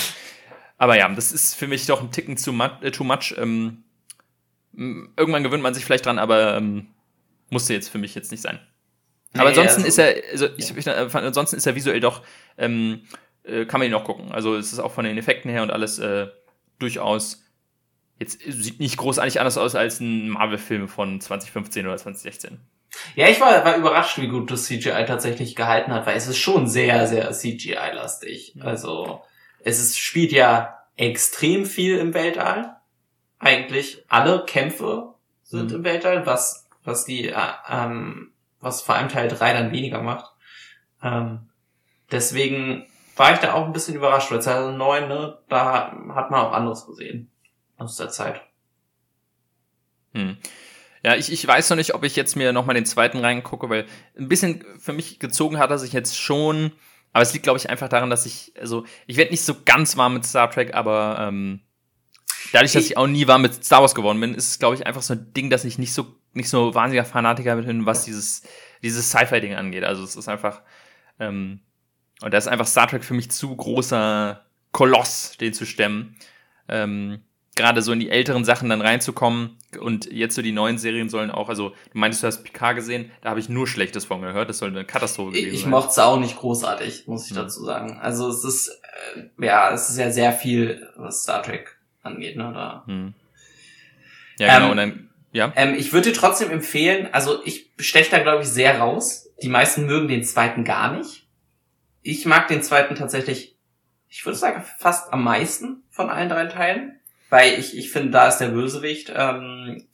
aber 0.79 0.97
ja, 0.97 1.07
das 1.07 1.31
ist 1.31 1.53
für 1.53 1.67
mich 1.67 1.85
doch 1.85 2.01
ein 2.01 2.09
Ticken 2.09 2.37
zu 2.37 2.51
much. 2.51 2.81
Äh, 2.81 2.89
too 2.89 3.03
much. 3.03 3.35
Ähm, 3.37 3.83
irgendwann 4.75 5.43
gewöhnt 5.43 5.61
man 5.61 5.75
sich 5.75 5.85
vielleicht 5.85 6.07
dran, 6.07 6.17
aber 6.17 6.57
ähm, 6.57 6.87
musste 7.49 7.73
jetzt 7.73 7.89
für 7.89 7.97
mich 7.97 8.15
jetzt 8.15 8.31
nicht 8.31 8.41
sein. 8.41 8.59
Aber 9.33 9.43
nee, 9.43 9.49
ansonsten 9.49 9.83
also, 9.83 9.87
ist 9.87 9.97
er, 9.97 10.31
also 10.31 10.47
ich, 10.57 10.69
ja. 10.69 10.77
ich, 10.77 10.87
äh, 10.87 11.17
ansonsten 11.17 11.55
ist 11.55 11.65
er 11.65 11.75
visuell 11.75 11.99
doch, 11.99 12.21
ähm, 12.57 13.03
äh, 13.43 13.65
kann 13.65 13.79
man 13.79 13.87
ihn 13.87 13.91
noch 13.91 14.03
gucken. 14.03 14.31
Also 14.31 14.55
es 14.55 14.71
ist 14.71 14.79
auch 14.79 14.91
von 14.91 15.05
den 15.05 15.17
Effekten 15.17 15.49
her 15.49 15.63
und 15.63 15.71
alles 15.71 15.99
äh, 15.99 16.27
durchaus 16.79 17.43
jetzt 18.19 18.39
sieht 18.41 18.79
nicht 18.79 18.97
großartig 18.97 19.39
anders 19.39 19.57
aus 19.57 19.75
als 19.75 19.99
ein 19.99 20.29
Marvel-Film 20.29 20.87
von 20.87 21.19
2015 21.19 21.85
oder 21.85 21.97
2016. 21.97 22.59
Ja, 23.15 23.27
ich 23.27 23.41
war, 23.41 23.65
war 23.65 23.75
überrascht, 23.75 24.19
wie 24.19 24.27
gut 24.27 24.51
das 24.51 24.65
CGI 24.65 25.05
tatsächlich 25.05 25.55
gehalten 25.55 25.91
hat, 25.91 26.05
weil 26.05 26.15
es 26.15 26.27
ist 26.27 26.37
schon 26.37 26.67
sehr, 26.67 27.07
sehr 27.07 27.31
CGI-lastig. 27.31 28.55
Also 28.59 29.21
es 29.59 29.79
ist, 29.79 29.99
spielt 29.99 30.31
ja 30.31 30.79
extrem 30.95 31.65
viel 31.65 31.97
im 31.97 32.13
Weltall. 32.13 32.77
Eigentlich 33.39 34.05
alle 34.09 34.45
Kämpfe 34.45 35.15
sind 35.43 35.71
mhm. 35.71 35.77
im 35.77 35.83
Weltall, 35.83 36.25
was 36.25 36.62
was 36.83 37.05
die, 37.05 37.29
äh, 37.29 37.53
ähm, 37.69 38.31
was 38.59 38.81
vor 38.81 38.95
allem 38.95 39.09
Teil 39.09 39.27
3 39.27 39.53
dann 39.53 39.71
weniger 39.71 40.01
macht. 40.01 40.31
Ähm, 41.01 41.49
deswegen 42.11 42.87
war 43.15 43.33
ich 43.33 43.39
da 43.39 43.53
auch 43.53 43.65
ein 43.65 43.73
bisschen 43.73 43.95
überrascht, 43.95 44.31
weil 44.31 44.41
2009, 44.41 45.07
ne, 45.07 45.39
da 45.49 45.91
hat 46.15 46.31
man 46.31 46.41
auch 46.41 46.53
anderes 46.53 46.85
gesehen 46.85 47.31
aus 47.77 47.97
der 47.97 48.09
Zeit. 48.09 48.41
Hm. 50.13 50.37
Ja, 51.03 51.15
ich, 51.15 51.31
ich 51.31 51.45
weiß 51.45 51.69
noch 51.69 51.77
nicht, 51.77 51.93
ob 51.95 52.03
ich 52.03 52.15
jetzt 52.15 52.35
mir 52.35 52.53
nochmal 52.53 52.75
den 52.75 52.85
zweiten 52.85 53.17
reingucke, 53.19 53.69
weil 53.69 53.85
ein 54.17 54.29
bisschen 54.29 54.63
für 54.79 54.93
mich 54.93 55.19
gezogen 55.19 55.59
hat 55.59 55.69
er 55.69 55.77
sich 55.77 55.91
jetzt 55.91 56.17
schon. 56.17 56.71
Aber 57.11 57.21
es 57.21 57.33
liegt, 57.33 57.43
glaube 57.43 57.59
ich, 57.59 57.69
einfach 57.69 57.89
daran, 57.89 58.09
dass 58.09 58.25
ich, 58.25 58.53
also, 58.59 58.85
ich 59.05 59.17
werde 59.17 59.31
nicht 59.31 59.43
so 59.43 59.55
ganz 59.65 59.97
warm 59.97 60.15
mit 60.15 60.25
Star 60.25 60.49
Trek, 60.49 60.73
aber 60.73 61.17
ähm, 61.19 61.61
dadurch, 62.53 62.71
dass 62.71 62.85
ich, 62.85 62.91
ich 62.91 62.97
auch 62.97 63.07
nie 63.07 63.27
warm 63.27 63.41
mit 63.41 63.65
Star 63.65 63.81
Wars 63.81 63.93
geworden 63.93 64.19
bin, 64.19 64.33
ist 64.33 64.49
es, 64.49 64.59
glaube 64.59 64.75
ich, 64.75 64.87
einfach 64.87 65.01
so 65.01 65.13
ein 65.13 65.33
Ding, 65.33 65.49
dass 65.49 65.65
ich 65.65 65.77
nicht 65.77 65.93
so, 65.93 66.15
nicht 66.33 66.49
so 66.49 66.73
wahnsinniger 66.73 67.05
Fanatiker 67.05 67.55
bin, 67.55 67.85
was 67.85 68.05
dieses, 68.05 68.43
dieses 68.81 69.09
Sci-Fi-Ding 69.09 69.55
angeht. 69.55 69.83
Also 69.83 70.03
es 70.03 70.15
ist 70.15 70.27
einfach, 70.27 70.61
ähm, 71.19 71.61
und 72.21 72.33
da 72.33 72.37
ist 72.37 72.47
einfach 72.47 72.67
Star 72.67 72.87
Trek 72.87 73.03
für 73.03 73.13
mich 73.13 73.31
zu 73.31 73.55
großer 73.55 74.45
Koloss, 74.71 75.37
den 75.39 75.53
zu 75.53 75.65
stemmen. 75.65 76.15
Ähm, 76.67 77.21
gerade 77.55 77.81
so 77.81 77.91
in 77.91 77.99
die 77.99 78.09
älteren 78.09 78.45
Sachen 78.45 78.69
dann 78.69 78.81
reinzukommen 78.81 79.57
und 79.79 80.11
jetzt 80.11 80.35
so 80.35 80.41
die 80.41 80.51
neuen 80.51 80.77
Serien 80.77 81.09
sollen 81.09 81.29
auch, 81.29 81.49
also 81.49 81.69
du 81.69 81.97
meintest, 81.97 82.23
du 82.23 82.27
hast 82.27 82.43
Picard 82.43 82.75
gesehen, 82.75 83.11
da 83.21 83.29
habe 83.29 83.39
ich 83.39 83.49
nur 83.49 83.67
Schlechtes 83.67 84.05
von 84.05 84.21
gehört, 84.21 84.49
das 84.49 84.57
soll 84.57 84.69
eine 84.69 84.85
Katastrophe 84.85 85.31
gewesen 85.31 85.47
ich, 85.47 85.53
ich 85.53 85.59
sein. 85.61 85.69
Ich 85.69 85.71
mochte 85.71 85.89
es 85.89 85.99
auch 85.99 86.19
nicht 86.19 86.37
großartig, 86.37 87.07
muss 87.07 87.25
ich 87.27 87.33
mhm. 87.33 87.37
dazu 87.37 87.63
sagen. 87.63 87.99
Also 88.01 88.29
es 88.29 88.43
ist, 88.43 88.81
äh, 89.15 89.45
ja, 89.45 89.71
es 89.71 89.89
ist 89.89 89.97
ja 89.97 90.09
sehr 90.11 90.33
viel, 90.33 90.87
was 90.95 91.23
Star 91.23 91.43
Trek 91.43 91.77
angeht, 92.01 92.37
ne, 92.37 92.51
da. 92.53 92.83
Mhm. 92.87 93.13
Ja, 94.39 94.55
genau, 94.55 94.65
ähm, 94.65 94.71
und 94.71 94.77
dann, 94.77 95.09
ja. 95.33 95.51
Ähm, 95.55 95.75
ich 95.75 95.91
würde 95.91 96.11
dir 96.11 96.15
trotzdem 96.15 96.49
empfehlen, 96.49 97.09
also 97.11 97.43
ich 97.43 97.71
steche 97.77 98.11
da, 98.11 98.19
glaube 98.19 98.43
ich, 98.43 98.49
sehr 98.49 98.79
raus. 98.79 99.29
Die 99.41 99.49
meisten 99.49 99.85
mögen 99.85 100.07
den 100.07 100.23
zweiten 100.23 100.63
gar 100.63 100.95
nicht. 100.95 101.27
Ich 102.01 102.25
mag 102.25 102.47
den 102.47 102.63
zweiten 102.63 102.95
tatsächlich, 102.95 103.57
ich 104.07 104.25
würde 104.25 104.37
sagen, 104.37 104.63
fast 104.77 105.11
am 105.11 105.23
meisten 105.23 105.83
von 105.89 106.09
allen 106.09 106.29
drei 106.29 106.45
Teilen 106.45 106.99
weil 107.33 107.57
ich, 107.57 107.75
ich 107.75 107.89
finde, 107.89 108.11
da 108.11 108.27
ist 108.27 108.37
der 108.37 108.49
Bösewicht, 108.49 109.11
ähm, 109.15 109.85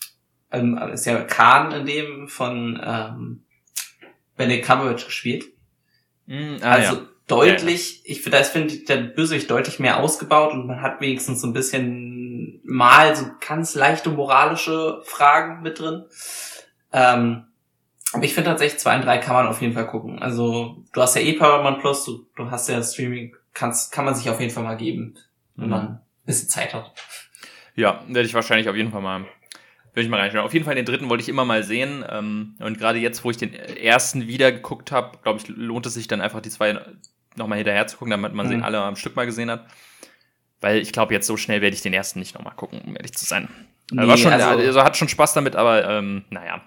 ähm, 0.51 0.77
ist 0.91 1.05
ja 1.05 1.21
Khan 1.21 1.71
in 1.71 1.85
dem 1.85 2.27
von 2.27 2.77
ähm, 2.83 3.45
Benedict 4.35 4.67
Cumberbatch 4.67 5.05
gespielt. 5.05 5.45
Mm, 6.25 6.57
ah, 6.59 6.71
also 6.71 6.95
ja. 6.95 7.07
deutlich, 7.27 7.99
ja. 7.99 8.11
ich 8.11 8.21
finde, 8.23 8.31
da 8.31 8.41
ist 8.41 8.51
finde 8.51 8.77
der 8.79 8.97
Bösewicht 8.97 9.49
deutlich 9.49 9.79
mehr 9.79 10.01
ausgebaut 10.01 10.51
und 10.51 10.67
man 10.67 10.81
hat 10.81 10.99
wenigstens 10.99 11.39
so 11.39 11.47
ein 11.47 11.53
bisschen 11.53 12.18
mal 12.69 13.15
so 13.15 13.25
ganz 13.45 13.75
leichte 13.75 14.09
moralische 14.09 15.01
Fragen 15.03 15.61
mit 15.61 15.79
drin. 15.79 16.05
Ähm, 16.93 17.45
aber 18.13 18.23
ich 18.23 18.33
finde 18.33 18.49
tatsächlich 18.49 18.79
zwei 18.79 18.95
und 18.95 19.05
drei 19.05 19.17
kann 19.17 19.35
man 19.35 19.47
auf 19.47 19.61
jeden 19.61 19.73
Fall 19.73 19.87
gucken. 19.87 20.19
Also 20.21 20.83
du 20.93 21.01
hast 21.01 21.15
ja 21.15 21.21
eh 21.21 21.33
Paramount 21.33 21.79
Plus, 21.79 22.05
du, 22.05 22.27
du 22.35 22.49
hast 22.49 22.69
ja 22.69 22.81
Streaming, 22.81 23.35
kannst, 23.53 23.91
kann 23.91 24.05
man 24.05 24.15
sich 24.15 24.29
auf 24.29 24.39
jeden 24.39 24.51
Fall 24.51 24.63
mal 24.63 24.77
geben, 24.77 25.15
wenn 25.55 25.65
mhm. 25.65 25.71
man 25.71 25.87
ein 25.87 26.01
bisschen 26.25 26.49
Zeit 26.49 26.73
hat. 26.73 26.93
Ja, 27.75 28.03
werde 28.07 28.27
ich 28.27 28.33
wahrscheinlich 28.33 28.69
auf 28.69 28.75
jeden 28.75 28.91
Fall 28.91 29.01
mal, 29.01 29.21
werde 29.93 30.01
ich 30.01 30.09
mal 30.09 30.19
reinschauen. 30.19 30.45
Auf 30.45 30.53
jeden 30.53 30.65
Fall 30.65 30.75
den 30.75 30.85
dritten 30.85 31.09
wollte 31.09 31.21
ich 31.21 31.29
immer 31.29 31.45
mal 31.45 31.63
sehen. 31.63 32.03
Ähm, 32.09 32.55
und 32.59 32.77
gerade 32.77 32.99
jetzt, 32.99 33.23
wo 33.23 33.31
ich 33.31 33.37
den 33.37 33.53
ersten 33.53 34.27
wieder 34.27 34.51
geguckt 34.51 34.91
habe, 34.91 35.17
glaube 35.23 35.39
ich, 35.39 35.47
lohnt 35.47 35.85
es 35.85 35.93
sich 35.93 36.07
dann 36.07 36.21
einfach 36.21 36.41
die 36.41 36.49
zwei 36.49 36.79
nochmal 37.35 37.57
hinterher 37.57 37.87
zu 37.87 37.97
gucken, 37.97 38.11
damit 38.11 38.33
man 38.33 38.47
mhm. 38.47 38.49
sie 38.49 38.61
alle 38.61 38.79
am 38.79 38.95
Stück 38.95 39.15
mal 39.15 39.25
gesehen 39.25 39.51
hat. 39.51 39.65
Weil 40.61 40.79
ich 40.79 40.91
glaube, 40.91 41.13
jetzt 41.13 41.27
so 41.27 41.37
schnell 41.37 41.61
werde 41.61 41.75
ich 41.75 41.81
den 41.81 41.93
ersten 41.93 42.19
nicht 42.19 42.35
nochmal 42.35 42.55
gucken, 42.55 42.81
um 42.85 42.95
ehrlich 42.95 43.13
zu 43.13 43.25
sein. 43.25 43.47
Nee, 43.91 44.07
war 44.07 44.17
schon, 44.17 44.33
also, 44.33 44.47
also 44.47 44.83
hat 44.83 44.97
schon 44.97 45.09
Spaß 45.09 45.33
damit, 45.33 45.55
aber 45.55 45.87
ähm, 45.89 46.25
naja. 46.29 46.61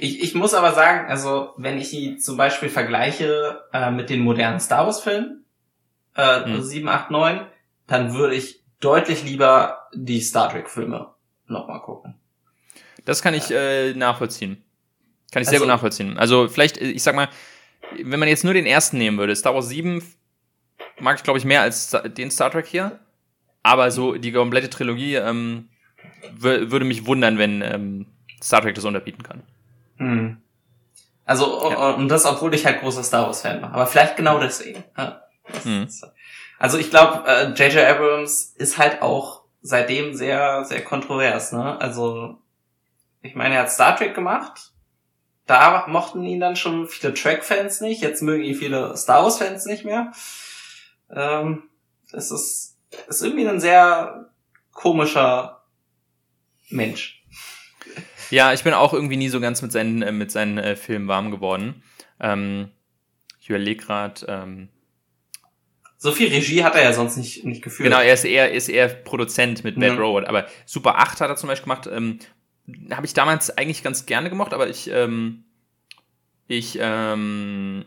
Ich, 0.00 0.22
ich 0.22 0.34
muss 0.34 0.54
aber 0.54 0.72
sagen, 0.72 1.08
also 1.08 1.52
wenn 1.56 1.78
ich 1.78 1.90
die 1.90 2.18
zum 2.18 2.36
Beispiel 2.36 2.68
vergleiche 2.68 3.62
äh, 3.72 3.90
mit 3.90 4.10
den 4.10 4.20
modernen 4.20 4.58
Star 4.58 4.86
Wars 4.86 5.00
Filmen, 5.00 5.44
äh, 6.16 6.44
hm. 6.44 6.62
7, 6.62 6.88
8, 6.88 7.10
9, 7.12 7.46
dann 7.86 8.14
würde 8.14 8.34
ich 8.34 8.60
deutlich 8.80 9.22
lieber 9.24 9.88
die 9.94 10.20
Star 10.20 10.50
Trek 10.50 10.68
Filme 10.68 11.14
nochmal 11.46 11.80
gucken. 11.80 12.16
Das 13.04 13.22
kann 13.22 13.34
ich 13.34 13.50
äh, 13.50 13.94
nachvollziehen. 13.94 14.62
Kann 15.32 15.42
ich 15.42 15.48
also, 15.48 15.50
sehr 15.50 15.58
gut 15.60 15.68
nachvollziehen. 15.68 16.18
Also 16.18 16.48
vielleicht, 16.48 16.78
äh, 16.78 16.90
ich 16.90 17.02
sag 17.02 17.14
mal, 17.14 17.28
wenn 18.02 18.18
man 18.18 18.28
jetzt 18.28 18.44
nur 18.44 18.54
den 18.54 18.66
ersten 18.66 18.98
nehmen 18.98 19.16
würde, 19.16 19.34
Star 19.36 19.54
Wars 19.54 19.68
7 19.68 20.02
mag 20.98 21.16
ich, 21.16 21.22
glaube 21.22 21.38
ich, 21.38 21.44
mehr 21.44 21.62
als 21.62 21.96
den 22.16 22.30
Star 22.30 22.50
Trek 22.50 22.66
hier. 22.66 22.98
Aber 23.68 23.90
so 23.90 24.14
die 24.14 24.32
komplette 24.32 24.70
Trilogie 24.70 25.16
ähm, 25.16 25.68
würde 26.38 26.86
mich 26.86 27.04
wundern, 27.04 27.36
wenn 27.36 27.60
ähm, 27.60 28.06
Star 28.42 28.62
Trek 28.62 28.74
das 28.74 28.86
unterbieten 28.86 29.22
kann. 29.22 29.42
Hm. 29.98 30.38
Also, 31.26 31.70
ja. 31.70 31.90
und 31.90 32.08
das, 32.08 32.24
obwohl 32.24 32.54
ich 32.54 32.64
halt 32.64 32.80
großer 32.80 33.02
Star 33.02 33.26
Wars-Fan 33.26 33.60
war. 33.60 33.74
Aber 33.74 33.86
vielleicht 33.86 34.16
genau 34.16 34.38
deswegen. 34.38 34.84
Ja. 34.96 35.20
Hm. 35.64 35.86
Also 36.58 36.78
ich 36.78 36.88
glaube, 36.88 37.28
J.J. 37.54 37.74
Äh, 37.74 37.86
Abrams 37.86 38.54
ist 38.56 38.78
halt 38.78 39.02
auch 39.02 39.42
seitdem 39.60 40.14
sehr, 40.14 40.64
sehr 40.64 40.82
kontrovers, 40.82 41.52
ne? 41.52 41.78
Also, 41.78 42.38
ich 43.20 43.34
meine, 43.34 43.56
er 43.56 43.62
hat 43.62 43.70
Star 43.70 43.96
Trek 43.96 44.14
gemacht. 44.14 44.72
Da 45.46 45.86
mochten 45.88 46.24
ihn 46.24 46.40
dann 46.40 46.56
schon 46.56 46.88
viele 46.88 47.12
Track-Fans 47.12 47.82
nicht. 47.82 48.00
Jetzt 48.00 48.22
mögen 48.22 48.44
ihn 48.44 48.54
viele 48.54 48.96
Star 48.96 49.24
Wars-Fans 49.24 49.66
nicht 49.66 49.84
mehr. 49.84 50.12
Ähm, 51.14 51.64
es 52.12 52.30
ist, 52.30 52.77
ist 53.08 53.22
irgendwie 53.22 53.46
ein 53.46 53.60
sehr 53.60 54.30
komischer 54.72 55.64
Mensch. 56.68 57.24
Ja, 58.30 58.52
ich 58.52 58.62
bin 58.62 58.74
auch 58.74 58.92
irgendwie 58.92 59.16
nie 59.16 59.28
so 59.28 59.40
ganz 59.40 59.62
mit 59.62 59.72
seinen, 59.72 60.02
äh, 60.02 60.12
mit 60.12 60.30
seinen 60.30 60.58
äh, 60.58 60.76
Filmen 60.76 61.08
warm 61.08 61.30
geworden. 61.30 61.82
Ähm, 62.20 62.68
ich 63.40 63.48
überlege 63.48 63.84
gerade, 63.84 64.26
ähm, 64.28 64.68
so 66.00 66.12
viel 66.12 66.28
Regie 66.28 66.62
hat 66.62 66.76
er 66.76 66.84
ja 66.84 66.92
sonst 66.92 67.16
nicht, 67.16 67.44
nicht 67.44 67.62
geführt. 67.62 67.88
Genau, 67.88 68.00
er 68.00 68.14
ist 68.14 68.24
eher, 68.24 68.52
ist 68.52 68.68
eher 68.68 68.88
Produzent 68.88 69.64
mit 69.64 69.80
Bad 69.80 69.94
mhm. 69.94 69.98
Road. 69.98 70.24
Aber 70.26 70.46
Super 70.64 70.96
8 70.98 71.20
hat 71.20 71.28
er 71.28 71.36
zum 71.36 71.48
Beispiel 71.48 71.64
gemacht. 71.64 71.88
Ähm, 71.92 72.20
Habe 72.92 73.04
ich 73.04 73.14
damals 73.14 73.56
eigentlich 73.58 73.82
ganz 73.82 74.06
gerne 74.06 74.30
gemocht, 74.30 74.52
aber 74.52 74.68
ich, 74.68 74.88
ähm, 74.92 75.44
ich 76.46 76.78
ähm, 76.80 77.84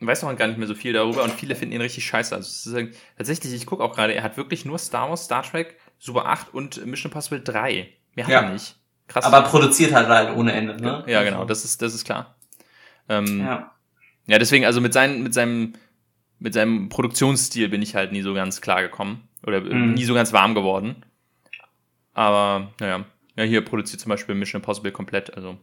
weiß 0.00 0.22
noch 0.22 0.36
gar 0.36 0.46
nicht 0.46 0.58
mehr 0.58 0.68
so 0.68 0.74
viel 0.74 0.92
darüber 0.92 1.22
und 1.22 1.32
viele 1.32 1.54
finden 1.54 1.74
ihn 1.74 1.80
richtig 1.80 2.04
scheiße. 2.04 2.34
Also 2.34 2.78
tatsächlich, 3.16 3.54
ich 3.54 3.66
gucke 3.66 3.82
auch 3.82 3.94
gerade, 3.94 4.14
er 4.14 4.22
hat 4.22 4.36
wirklich 4.36 4.64
nur 4.64 4.78
Star 4.78 5.08
Wars, 5.08 5.24
Star 5.24 5.42
Trek, 5.42 5.78
Super 5.98 6.26
8 6.26 6.52
und 6.52 6.84
Mission 6.86 7.10
Impossible 7.10 7.40
3. 7.40 7.88
Mehr 8.14 8.26
hat 8.26 8.32
ja. 8.32 8.42
er 8.42 8.52
nicht. 8.52 8.76
Krass. 9.08 9.24
Aber 9.24 9.42
produziert 9.42 9.92
halt 9.92 10.08
halt 10.08 10.36
ohne 10.36 10.52
Ende, 10.52 10.76
ne? 10.80 11.04
Ja, 11.06 11.22
genau, 11.22 11.44
das 11.44 11.64
ist, 11.64 11.80
das 11.80 11.94
ist 11.94 12.04
klar. 12.04 12.36
Ähm, 13.08 13.40
ja. 13.40 13.72
ja, 14.26 14.38
deswegen, 14.38 14.66
also 14.66 14.80
mit, 14.80 14.92
seinen, 14.92 15.22
mit 15.22 15.32
seinem 15.32 15.74
mit 16.38 16.54
seinem 16.54 16.88
Produktionsstil 16.88 17.68
bin 17.68 17.82
ich 17.82 17.94
halt 17.94 18.12
nie 18.12 18.22
so 18.22 18.34
ganz 18.34 18.60
klar 18.60 18.82
gekommen 18.82 19.28
oder 19.46 19.60
mhm. 19.60 19.94
nie 19.94 20.04
so 20.04 20.14
ganz 20.14 20.32
warm 20.32 20.54
geworden. 20.54 21.04
Aber 22.12 22.72
naja, 22.80 23.04
ja, 23.36 23.44
hier 23.44 23.64
produziert 23.64 24.00
zum 24.00 24.10
Beispiel 24.10 24.34
Mission 24.34 24.60
Impossible 24.60 24.92
komplett, 24.92 25.34
also. 25.34 25.58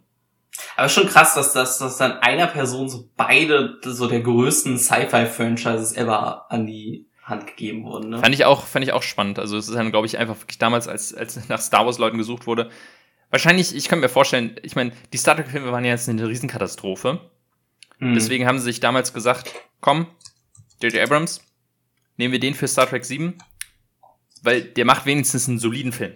Aber 0.76 0.89
schon 0.89 1.08
krass, 1.08 1.34
dass 1.34 1.54
das 1.54 1.78
dass 1.78 1.97
dann 1.97 2.20
einer 2.20 2.47
Person 2.47 2.89
so 2.89 3.10
beide 3.16 3.80
so 3.84 4.08
der 4.08 4.22
größten 4.22 4.78
Sci-Fi-Franchises 4.78 5.95
ever 5.95 6.51
an 6.51 6.66
die 6.66 7.08
Hand 7.24 7.47
gegeben 7.47 7.86
wurden. 7.86 8.10
Ne? 8.10 8.20
Fand 8.20 8.36
ich 8.36 8.45
auch, 8.45 8.66
fand 8.66 8.86
ich 8.86 8.91
auch 8.91 9.04
spannend. 9.04 9.39
Also 9.39 9.58
es 9.58 9.70
ist 9.70 9.76
dann, 9.76 9.91
glaube 9.91 10.08
ich, 10.08 10.18
einfach 10.18 10.39
wirklich 10.39 10.58
damals, 10.58 10.88
als, 10.88 11.14
als 11.14 11.39
nach 11.49 11.62
Star 11.62 11.86
Wars-Leuten 11.86 12.18
gesucht 12.18 12.47
wurde. 12.47 12.70
Wahrscheinlich, 13.30 13.76
ich 13.76 13.88
kann 13.88 13.99
mir 13.99 14.10
vorstellen, 14.10 14.58
ich 14.62 14.76
meine, 14.76 14.91
die 15.12 15.18
Star 15.18 15.36
Trek-Filme 15.36 15.72
waren 15.72 15.86
ja 15.86 15.91
jetzt 15.91 16.08
eine 16.10 16.28
Riesenkatastrophe. 16.28 17.20
Mhm. 17.99 18.14
Deswegen 18.16 18.45
haben 18.45 18.60
sie 18.60 18.66
sich 18.66 18.80
damals 18.80 19.14
gesagt, 19.14 19.51
komm, 19.80 20.08
J.J. 20.82 21.01
Abrams, 21.01 21.41
nehmen 22.18 22.34
wir 22.34 22.39
den 22.39 22.54
für 22.54 22.68
Star 22.68 22.88
Trek 22.88 23.06
7, 23.06 23.38
weil 24.43 24.62
der 24.62 24.86
macht 24.86 25.06
wenigstens 25.06 25.47
einen 25.47 25.60
soliden 25.60 25.93
Film. 25.93 26.14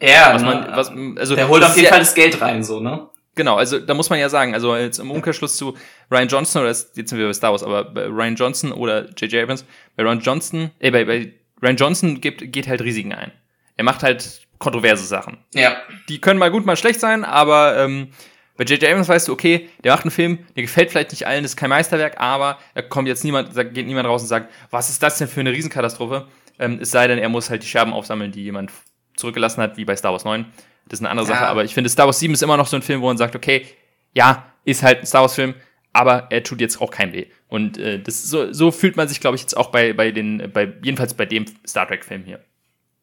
Ja, 0.00 0.34
was 0.34 0.42
man, 0.42 0.60
ne? 0.60 0.72
was, 0.76 0.92
also, 1.18 1.34
der 1.34 1.48
holt 1.48 1.64
auf 1.64 1.76
jeden 1.76 1.88
Fall 1.88 2.00
das 2.00 2.14
Geld 2.14 2.40
rein, 2.40 2.62
so, 2.62 2.80
ne? 2.80 3.08
Genau, 3.34 3.56
also 3.56 3.80
da 3.80 3.94
muss 3.94 4.10
man 4.10 4.18
ja 4.18 4.28
sagen, 4.28 4.54
also 4.54 4.76
jetzt 4.76 4.98
im 4.98 5.10
Umkehrschluss 5.10 5.56
zu 5.56 5.76
Ryan 6.10 6.28
Johnson, 6.28 6.62
oder 6.62 6.70
jetzt 6.70 6.94
sind 6.94 7.18
wir 7.18 7.26
bei 7.26 7.32
Star 7.32 7.50
Wars, 7.50 7.62
aber 7.62 7.84
bei 7.84 8.06
Ryan 8.06 8.36
Johnson 8.36 8.72
oder 8.72 9.08
J.J. 9.10 9.42
Abrams, 9.42 9.64
bei 9.96 10.04
Ryan 10.04 10.20
Johnson, 10.20 10.70
äh, 10.78 10.90
bei, 10.90 11.04
bei 11.04 11.32
Ryan 11.62 11.76
Johnson 11.76 12.20
geht, 12.20 12.52
geht 12.52 12.68
halt 12.68 12.82
Risiken 12.82 13.12
ein. 13.12 13.32
Er 13.76 13.84
macht 13.84 14.02
halt 14.02 14.42
kontroverse 14.58 15.04
Sachen. 15.04 15.38
Ja. 15.52 15.76
Die 16.08 16.20
können 16.20 16.38
mal 16.38 16.50
gut, 16.50 16.64
mal 16.64 16.76
schlecht 16.76 17.00
sein, 17.00 17.24
aber 17.24 17.76
ähm, 17.76 18.08
bei 18.56 18.64
J.J. 18.64 18.88
Abrams 18.88 19.08
weißt 19.08 19.26
du, 19.26 19.32
okay, 19.32 19.68
der 19.82 19.92
macht 19.92 20.04
einen 20.04 20.12
Film, 20.12 20.38
der 20.54 20.62
gefällt 20.62 20.90
vielleicht 20.90 21.10
nicht 21.10 21.26
allen, 21.26 21.42
das 21.42 21.52
ist 21.52 21.56
kein 21.56 21.70
Meisterwerk, 21.70 22.20
aber 22.20 22.58
da 22.74 22.82
kommt 22.82 23.08
jetzt 23.08 23.24
niemand, 23.24 23.56
da 23.56 23.64
geht 23.64 23.86
niemand 23.86 24.06
raus 24.06 24.22
und 24.22 24.28
sagt, 24.28 24.52
was 24.70 24.90
ist 24.90 25.02
das 25.02 25.18
denn 25.18 25.26
für 25.26 25.40
eine 25.40 25.50
Riesenkatastrophe? 25.50 26.28
Ähm, 26.60 26.78
es 26.80 26.92
sei 26.92 27.08
denn, 27.08 27.18
er 27.18 27.28
muss 27.28 27.50
halt 27.50 27.64
die 27.64 27.66
Scherben 27.66 27.92
aufsammeln, 27.92 28.30
die 28.30 28.44
jemand 28.44 28.70
zurückgelassen 29.16 29.60
hat, 29.60 29.76
wie 29.76 29.84
bei 29.84 29.96
Star 29.96 30.12
Wars 30.12 30.24
9. 30.24 30.46
Das 30.88 31.00
ist 31.00 31.04
eine 31.04 31.10
andere 31.10 31.26
ja. 31.26 31.34
Sache, 31.34 31.46
aber 31.46 31.64
ich 31.64 31.74
finde, 31.74 31.90
Star 31.90 32.06
Wars 32.06 32.18
7 32.18 32.34
ist 32.34 32.42
immer 32.42 32.56
noch 32.56 32.66
so 32.66 32.76
ein 32.76 32.82
Film, 32.82 33.00
wo 33.00 33.06
man 33.06 33.16
sagt, 33.16 33.34
okay, 33.34 33.66
ja, 34.12 34.46
ist 34.64 34.82
halt 34.82 35.00
ein 35.00 35.06
Star 35.06 35.22
Wars 35.22 35.34
Film, 35.34 35.54
aber 35.92 36.28
er 36.30 36.42
tut 36.42 36.60
jetzt 36.60 36.80
auch 36.80 36.90
kein 36.90 37.12
weh. 37.12 37.26
Und 37.48 37.78
äh, 37.78 38.00
das 38.00 38.24
so, 38.24 38.52
so 38.52 38.70
fühlt 38.70 38.96
man 38.96 39.08
sich, 39.08 39.20
glaube 39.20 39.36
ich, 39.36 39.42
jetzt 39.42 39.56
auch 39.56 39.70
bei, 39.70 39.92
bei 39.92 40.10
den, 40.10 40.50
bei, 40.52 40.72
jedenfalls 40.82 41.14
bei 41.14 41.26
dem 41.26 41.46
Star 41.66 41.86
Trek-Film 41.86 42.24
hier. 42.24 42.40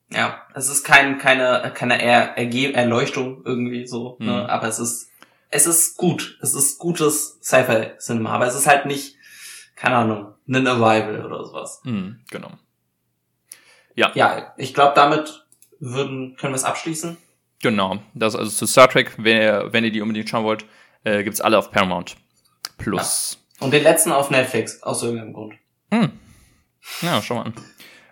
Ja, 0.09 0.41
es 0.53 0.69
ist 0.69 0.84
kein, 0.84 1.17
keine, 1.17 1.71
keine 1.73 2.01
er 2.01 2.38
Erleuchtung 2.38 3.43
irgendwie 3.45 3.88
so, 3.88 4.17
ne? 4.19 4.25
mhm. 4.25 4.38
ne? 4.38 4.49
aber 4.49 4.67
es 4.67 4.79
ist 4.79 5.11
es 5.51 5.67
ist 5.67 5.97
gut. 5.97 6.38
Es 6.41 6.55
ist 6.55 6.79
gutes 6.79 7.38
Sci-Fi-Cinema, 7.43 8.32
aber 8.32 8.47
es 8.47 8.55
ist 8.55 8.67
halt 8.67 8.86
nicht, 8.86 9.17
keine 9.75 9.97
Ahnung, 9.97 10.34
ein 10.47 10.65
Arrival 10.65 11.25
oder 11.25 11.45
sowas. 11.45 11.82
Mhm, 11.84 12.21
genau. 12.32 12.51
Ja. 13.95 14.11
Ja, 14.15 14.53
ich 14.57 14.73
glaube, 14.73 14.93
damit 14.95 15.45
würden, 15.79 16.38
können 16.38 16.53
wir 16.53 16.57
es 16.57 16.63
abschließen. 16.63 17.17
Genau, 17.62 17.99
das 18.14 18.36
also 18.36 18.49
zu 18.49 18.66
Star 18.66 18.89
Trek, 18.89 19.14
wenn 19.18 19.38
ihr, 19.38 19.70
wenn 19.72 19.84
ihr 19.84 19.91
die 19.91 20.01
unbedingt 20.01 20.30
schauen 20.30 20.43
wollt, 20.43 20.66
äh, 21.03 21.24
gibt's 21.24 21.41
alle 21.41 21.57
auf 21.57 21.72
Paramount 21.72 22.16
Plus. 22.78 23.38
Ja. 23.59 23.66
Und 23.66 23.74
den 23.74 23.84
letzten 23.84 24.12
auf 24.12 24.32
Netflix, 24.32 24.82
aus 24.82 25.03
irgendeinem 25.03 25.34
Grund. 25.34 25.53
Hm. 25.91 26.12
Ja, 27.01 27.22
schau 27.22 27.36
mal 27.36 27.45
an. 27.45 27.53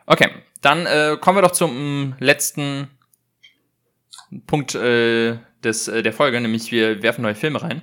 Okay, 0.05 0.29
dann 0.61 0.85
äh, 0.85 1.17
kommen 1.19 1.37
wir 1.37 1.41
doch 1.41 1.51
zum 1.51 2.15
letzten 2.19 2.87
Punkt 4.45 4.75
äh, 4.75 5.37
des, 5.63 5.87
äh, 5.87 6.03
der 6.03 6.13
Folge, 6.13 6.39
nämlich 6.39 6.71
wir 6.71 7.01
werfen 7.01 7.23
neue 7.23 7.35
Filme 7.35 7.61
rein. 7.61 7.81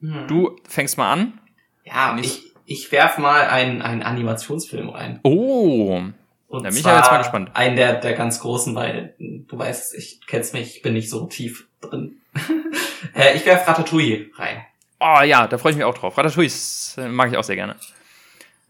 Hm. 0.00 0.28
Du 0.28 0.56
fängst 0.68 0.96
mal 0.98 1.12
an. 1.12 1.40
Ja, 1.84 2.16
ich, 2.20 2.52
ich 2.66 2.92
werf 2.92 3.18
mal 3.18 3.48
einen, 3.48 3.82
einen 3.82 4.02
Animationsfilm 4.02 4.90
rein. 4.90 5.20
Oh. 5.24 6.02
Und 6.48 6.64
da 6.64 6.70
bin 6.70 6.78
ich 6.78 6.84
ja 6.84 6.96
jetzt 6.96 7.10
mal 7.10 7.18
gespannt. 7.18 7.50
Einen 7.54 7.76
der, 7.76 8.00
der 8.00 8.14
ganz 8.14 8.40
großen, 8.40 8.74
weil 8.74 9.14
du 9.18 9.58
weißt, 9.58 9.94
ich 9.94 10.20
kennst 10.26 10.54
mich, 10.54 10.76
ich 10.76 10.82
bin 10.82 10.94
nicht 10.94 11.10
so 11.10 11.26
tief 11.26 11.68
drin. 11.80 12.20
äh, 13.14 13.36
ich 13.36 13.44
werf 13.44 13.68
Ratatouille 13.68 14.30
rein. 14.34 14.64
Oh 14.98 15.22
ja, 15.22 15.46
da 15.46 15.58
freue 15.58 15.72
ich 15.72 15.76
mich 15.76 15.84
auch 15.84 15.96
drauf. 15.96 16.16
Ratatouille 16.16 16.50
äh, 16.96 17.08
mag 17.08 17.30
ich 17.30 17.36
auch 17.36 17.44
sehr 17.44 17.56
gerne. 17.56 17.76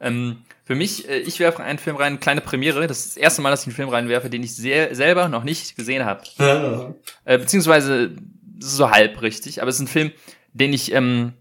Ähm, 0.01 0.43
für 0.65 0.75
mich, 0.75 1.09
äh, 1.09 1.19
ich 1.19 1.39
werfe 1.39 1.63
einen 1.63 1.79
Film 1.79 1.97
rein, 1.97 2.19
kleine 2.19 2.41
Premiere. 2.41 2.87
Das 2.89 2.99
ist 2.99 3.17
das 3.17 3.17
erste 3.17 3.43
Mal, 3.43 3.51
dass 3.51 3.63
ich 3.63 3.69
einen 3.69 3.77
Film 3.77 3.89
reinwerfe, 3.89 4.29
den 4.29 4.43
ich 4.43 4.57
sehr, 4.57 4.95
selber 4.95 5.29
noch 5.29 5.45
nicht 5.45 5.77
gesehen 5.77 6.05
habe. 6.05 6.23
äh, 7.25 7.39
beziehungsweise 7.39 8.17
so 8.59 8.91
halb 8.91 9.23
richtig. 9.23 9.63
Aber 9.63 9.69
es 9.69 9.77
ist 9.77 9.83
ein 9.83 9.89
Film, 9.89 10.13
den 10.53 10.73
ich 10.73 10.93
ähm, 10.93 11.33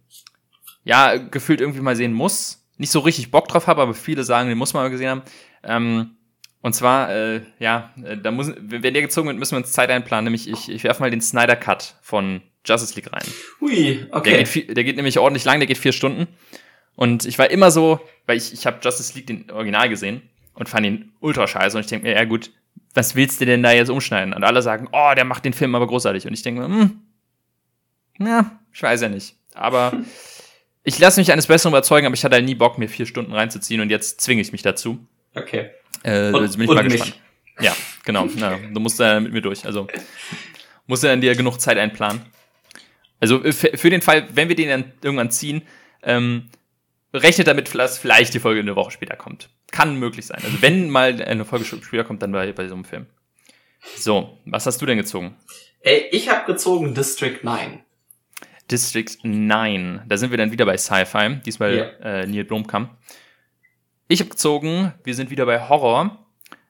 ja 0.83 1.17
gefühlt 1.17 1.61
irgendwie 1.61 1.81
mal 1.81 1.95
sehen 1.95 2.13
muss. 2.13 2.63
Nicht 2.77 2.91
so 2.91 2.99
richtig 2.99 3.31
Bock 3.31 3.47
drauf 3.47 3.65
habe, 3.65 3.81
aber 3.81 3.95
viele 3.95 4.23
sagen, 4.23 4.49
den 4.49 4.57
muss 4.57 4.75
man 4.75 4.83
mal 4.83 4.89
gesehen 4.89 5.09
haben. 5.09 5.23
Ähm, 5.63 6.16
und 6.61 6.73
zwar, 6.73 7.09
äh, 7.09 7.41
ja, 7.59 7.93
äh, 8.03 8.17
da 8.17 8.31
muss, 8.31 8.51
wenn 8.57 8.81
der 8.81 9.01
gezogen 9.01 9.27
wird, 9.27 9.37
müssen 9.37 9.53
wir 9.53 9.59
uns 9.59 9.71
Zeit 9.71 9.89
einplanen. 9.89 10.25
Nämlich, 10.25 10.49
ich, 10.49 10.69
ich 10.69 10.83
werfe 10.83 11.01
mal 11.01 11.11
den 11.11 11.21
Snyder 11.21 11.55
Cut 11.55 11.95
von 12.01 12.41
Justice 12.65 12.95
League 12.95 13.11
rein. 13.13 13.25
Ui, 13.61 14.05
okay. 14.11 14.29
Der 14.31 14.39
geht, 14.39 14.47
viel, 14.47 14.73
der 14.73 14.83
geht 14.83 14.95
nämlich 14.95 15.19
ordentlich 15.19 15.45
lang, 15.45 15.59
der 15.59 15.67
geht 15.67 15.77
vier 15.77 15.93
Stunden. 15.93 16.27
Und 16.95 17.25
ich 17.25 17.37
war 17.37 17.49
immer 17.51 17.71
so, 17.71 17.99
weil 18.25 18.37
ich, 18.37 18.51
ich 18.53 18.65
habe 18.65 18.79
Justice 18.81 19.13
League 19.15 19.27
den 19.27 19.51
Original 19.51 19.87
gesehen 19.87 20.21
und 20.55 20.67
fand 20.67 20.85
ihn 20.85 21.13
ultra 21.19 21.47
scheiße. 21.47 21.77
Und 21.77 21.83
ich 21.83 21.89
denke 21.89 22.07
mir, 22.07 22.15
ja 22.15 22.25
gut, 22.25 22.51
was 22.93 23.15
willst 23.15 23.39
du 23.39 23.45
denn 23.45 23.61
da 23.61 23.71
jetzt 23.71 23.89
umschneiden? 23.89 24.33
Und 24.33 24.43
alle 24.43 24.63
sagen, 24.63 24.89
oh, 24.91 25.11
der 25.15 25.25
macht 25.25 25.45
den 25.45 25.53
Film 25.53 25.75
aber 25.75 25.87
großartig. 25.87 26.25
Und 26.25 26.33
ich 26.33 26.41
denke 26.41 26.61
mir, 26.61 26.67
hm, 26.67 27.01
ja, 28.19 28.59
ich 28.73 28.81
weiß 28.81 29.01
ja 29.01 29.09
nicht. 29.09 29.35
Aber 29.53 29.93
ich 30.83 30.97
lasse 30.97 31.19
mich 31.19 31.31
eines 31.31 31.47
Besseren 31.47 31.71
überzeugen, 31.71 32.07
aber 32.07 32.15
ich 32.15 32.23
hatte 32.25 32.35
halt 32.35 32.45
nie 32.45 32.55
Bock, 32.55 32.79
mir 32.79 32.89
vier 32.89 33.05
Stunden 33.05 33.33
reinzuziehen 33.33 33.79
und 33.81 33.91
jetzt 33.91 34.19
zwinge 34.21 34.41
ich 34.41 34.51
mich 34.51 34.63
dazu. 34.63 34.97
Okay. 35.35 35.69
Äh, 36.03 36.31
und, 36.31 36.43
jetzt 36.43 36.57
bin 36.57 36.69
ich 36.69 36.75
mal 36.75 36.83
gespannt. 36.83 37.15
Mich. 37.57 37.65
Ja, 37.65 37.75
genau. 38.05 38.27
Na, 38.35 38.57
du 38.57 38.79
musst 38.79 38.99
da 38.99 39.19
mit 39.19 39.33
mir 39.33 39.41
durch. 39.41 39.65
Also 39.65 39.87
musst 40.85 41.03
du 41.03 41.07
dann 41.07 41.21
dir 41.21 41.35
genug 41.35 41.59
Zeit 41.59 41.77
einplanen. 41.77 42.21
Also 43.19 43.41
für 43.51 43.89
den 43.89 44.01
Fall, 44.01 44.27
wenn 44.33 44.47
wir 44.47 44.55
den 44.55 44.69
dann 44.69 44.91
irgendwann 45.01 45.31
ziehen, 45.31 45.63
ähm, 46.03 46.49
rechnet 47.13 47.47
damit, 47.47 47.73
dass 47.73 47.97
vielleicht 47.97 48.33
die 48.33 48.39
Folge 48.39 48.59
eine 48.59 48.75
Woche 48.75 48.91
später 48.91 49.15
kommt. 49.15 49.49
Kann 49.71 49.97
möglich 49.97 50.25
sein. 50.27 50.39
Also 50.43 50.61
wenn 50.61 50.89
mal 50.89 51.21
eine 51.21 51.45
Folge 51.45 51.65
später 51.65 52.03
kommt, 52.03 52.21
dann 52.21 52.31
bei, 52.31 52.51
bei 52.51 52.67
so 52.67 52.75
einem 52.75 52.85
Film. 52.85 53.07
So, 53.95 54.37
was 54.45 54.65
hast 54.65 54.81
du 54.81 54.85
denn 54.85 54.97
gezogen? 54.97 55.35
Ey, 55.81 56.07
ich 56.11 56.29
habe 56.29 56.45
gezogen 56.45 56.93
District 56.93 57.39
9. 57.43 57.81
District 58.69 59.17
9. 59.23 60.01
Da 60.07 60.17
sind 60.17 60.31
wir 60.31 60.37
dann 60.37 60.51
wieder 60.51 60.65
bei 60.65 60.77
Sci-Fi. 60.77 61.41
Diesmal 61.45 61.73
yeah. 61.73 62.21
äh, 62.21 62.27
Neil 62.27 62.43
Blomkamp. 62.43 62.91
Ich 64.07 64.19
habe 64.19 64.29
gezogen, 64.29 64.93
wir 65.03 65.15
sind 65.15 65.29
wieder 65.29 65.45
bei 65.45 65.67
Horror. 65.67 66.17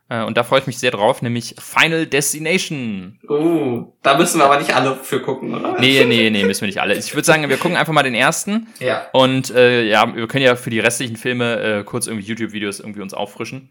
Äh, 0.09 0.23
und 0.23 0.37
da 0.37 0.43
freue 0.43 0.61
ich 0.61 0.67
mich 0.67 0.79
sehr 0.79 0.91
drauf, 0.91 1.21
nämlich 1.21 1.55
Final 1.59 2.05
Destination. 2.05 3.19
Oh, 3.27 3.93
da 4.01 4.17
müssen 4.17 4.39
wir 4.39 4.45
aber 4.45 4.59
nicht 4.59 4.73
alle 4.75 4.95
für 4.95 5.21
gucken, 5.21 5.53
oder? 5.53 5.79
Nee, 5.79 6.05
nee, 6.05 6.29
nee, 6.29 6.45
müssen 6.45 6.61
wir 6.61 6.67
nicht 6.67 6.81
alle. 6.81 6.95
Ich 6.95 7.13
würde 7.13 7.25
sagen, 7.25 7.47
wir 7.47 7.57
gucken 7.57 7.77
einfach 7.77 7.93
mal 7.93 8.03
den 8.03 8.15
ersten. 8.15 8.67
Ja. 8.79 9.07
Und 9.11 9.51
äh, 9.51 9.83
ja, 9.83 10.15
wir 10.15 10.27
können 10.27 10.45
ja 10.45 10.55
für 10.55 10.69
die 10.69 10.79
restlichen 10.79 11.17
Filme 11.17 11.59
äh, 11.59 11.83
kurz 11.83 12.07
irgendwie 12.07 12.25
YouTube-Videos 12.25 12.79
irgendwie 12.79 13.01
uns 13.01 13.13
auffrischen. 13.13 13.69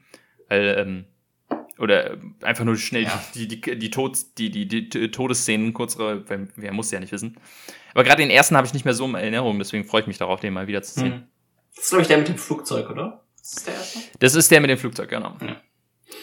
Weil, 0.49 0.77
ähm, 0.79 1.05
oder 1.79 2.17
einfach 2.43 2.65
nur 2.65 2.77
schnell 2.77 3.05
ja. 3.05 3.23
die, 3.35 3.49
die, 3.49 3.61
die, 3.61 3.79
die, 3.79 3.91
Tod, 3.91 4.17
die, 4.39 4.51
die, 4.51 4.67
die 4.67 5.11
Todesszenen 5.11 5.73
kurz, 5.73 5.99
weil 5.99 6.25
wer 6.57 6.73
muss 6.73 6.91
ja 6.91 7.01
nicht 7.01 7.13
wissen. 7.13 7.37
Aber 7.93 8.05
gerade 8.05 8.23
den 8.23 8.31
ersten 8.31 8.57
habe 8.57 8.67
ich 8.67 8.75
nicht 8.75 8.85
mehr 8.85 8.95
so 8.95 9.07
in 9.07 9.15
Erinnerung, 9.15 9.59
deswegen 9.59 9.85
freue 9.85 10.03
ich 10.03 10.07
mich 10.07 10.19
darauf, 10.19 10.41
den 10.41 10.53
mal 10.53 10.67
wieder 10.67 10.83
zu 10.83 11.01
sehen. 11.01 11.13
Hm. 11.13 11.23
Das 11.75 11.85
ist, 11.85 11.91
glaube 11.91 12.03
ich, 12.03 12.09
der 12.09 12.19
mit 12.19 12.29
dem 12.29 12.39
Flugzeug, 12.39 12.91
oder? 12.91 13.26
Das 13.47 13.59
ist 13.59 13.67
der 13.67 13.75
erste? 13.75 13.99
Das 14.19 14.35
ist 14.35 14.51
der 14.51 14.61
mit 14.61 14.71
dem 14.71 14.79
Flugzeug, 14.79 15.09
genau. 15.09 15.37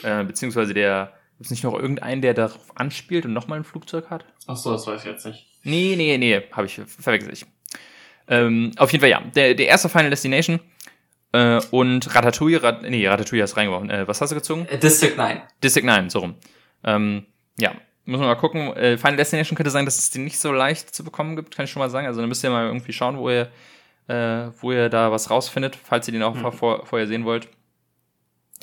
Ja. 0.04 0.22
Äh, 0.22 0.24
beziehungsweise 0.26 0.74
der, 0.74 1.14
gibt 1.38 1.46
es 1.46 1.52
nicht 1.52 1.64
noch 1.64 1.74
irgendeinen, 1.74 2.22
der 2.22 2.34
darauf 2.34 2.76
anspielt 2.76 3.26
und 3.26 3.34
nochmal 3.34 3.60
ein 3.60 3.64
Flugzeug 3.64 4.10
hat? 4.10 4.26
Ach 4.48 4.58
so, 4.58 4.74
das 4.74 4.86
weiß 4.88 5.02
ich 5.02 5.08
jetzt 5.08 5.26
nicht. 5.26 5.48
Nee, 5.64 5.96
nee, 5.96 6.18
nee, 6.18 6.42
habe 6.52 6.66
ich, 6.66 6.82
verwechselt 6.86 7.34
ich. 7.34 7.46
Ähm, 8.28 8.72
auf 8.78 8.92
jeden 8.92 9.02
Fall 9.02 9.10
ja. 9.10 9.22
Der, 9.22 9.54
der 9.54 9.68
erste 9.68 9.90
Final 9.90 10.10
Destination 10.10 10.60
äh, 11.32 11.62
und 11.72 12.14
Ratatouille, 12.14 12.62
Rat, 12.62 12.84
nee, 12.84 13.08
Ratatouille 13.08 13.44
hast 13.44 13.58
reingeworfen. 13.58 13.90
Äh, 13.90 14.08
was 14.08 14.22
hast 14.22 14.32
du 14.32 14.36
gezogen? 14.36 14.66
Äh, 14.70 14.78
District 14.78 15.16
9. 15.16 15.42
District 15.64 15.86
9, 15.86 16.10
so 16.10 16.20
rum. 16.20 16.36
Ähm, 16.84 17.26
ja, 17.58 17.74
muss 18.06 18.20
man 18.20 18.28
mal 18.28 18.36
gucken. 18.36 18.76
Äh, 18.76 18.98
Final 18.98 19.18
Destination 19.18 19.56
könnte 19.56 19.72
sein, 19.72 19.86
dass 19.86 19.98
es 19.98 20.10
die 20.10 20.20
nicht 20.20 20.40
so 20.40 20.52
leicht 20.52 20.94
zu 20.94 21.04
bekommen 21.04 21.36
gibt, 21.36 21.56
kann 21.56 21.66
ich 21.66 21.72
schon 21.72 21.80
mal 21.80 21.90
sagen. 21.90 22.08
Also 22.08 22.20
dann 22.20 22.30
müsst 22.30 22.44
ihr 22.44 22.50
mal 22.50 22.66
irgendwie 22.66 22.94
schauen, 22.94 23.18
wo 23.18 23.30
ihr, 23.30 23.50
äh, 24.08 24.48
wo 24.60 24.72
ihr 24.72 24.90
da 24.90 25.12
was 25.12 25.30
rausfindet, 25.30 25.76
falls 25.76 26.08
ihr 26.08 26.14
den 26.14 26.24
auch 26.24 26.36
mhm. 26.36 26.52
vor, 26.52 26.86
vorher 26.86 27.08
sehen 27.08 27.26
wollt. 27.26 27.48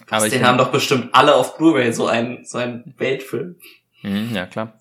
Aber 0.09 0.29
den 0.29 0.47
haben 0.47 0.59
doch 0.59 0.73
bestimmt 0.73 1.11
alle 1.13 1.35
auf 1.35 1.57
Blu-ray 1.57 1.93
so 1.93 2.07
einen, 2.07 2.45
so 2.45 2.59
einen 2.59 2.95
Weltfilm. 2.99 3.57
Mhm, 4.03 4.31
ja, 4.35 4.47
klar. 4.47 4.79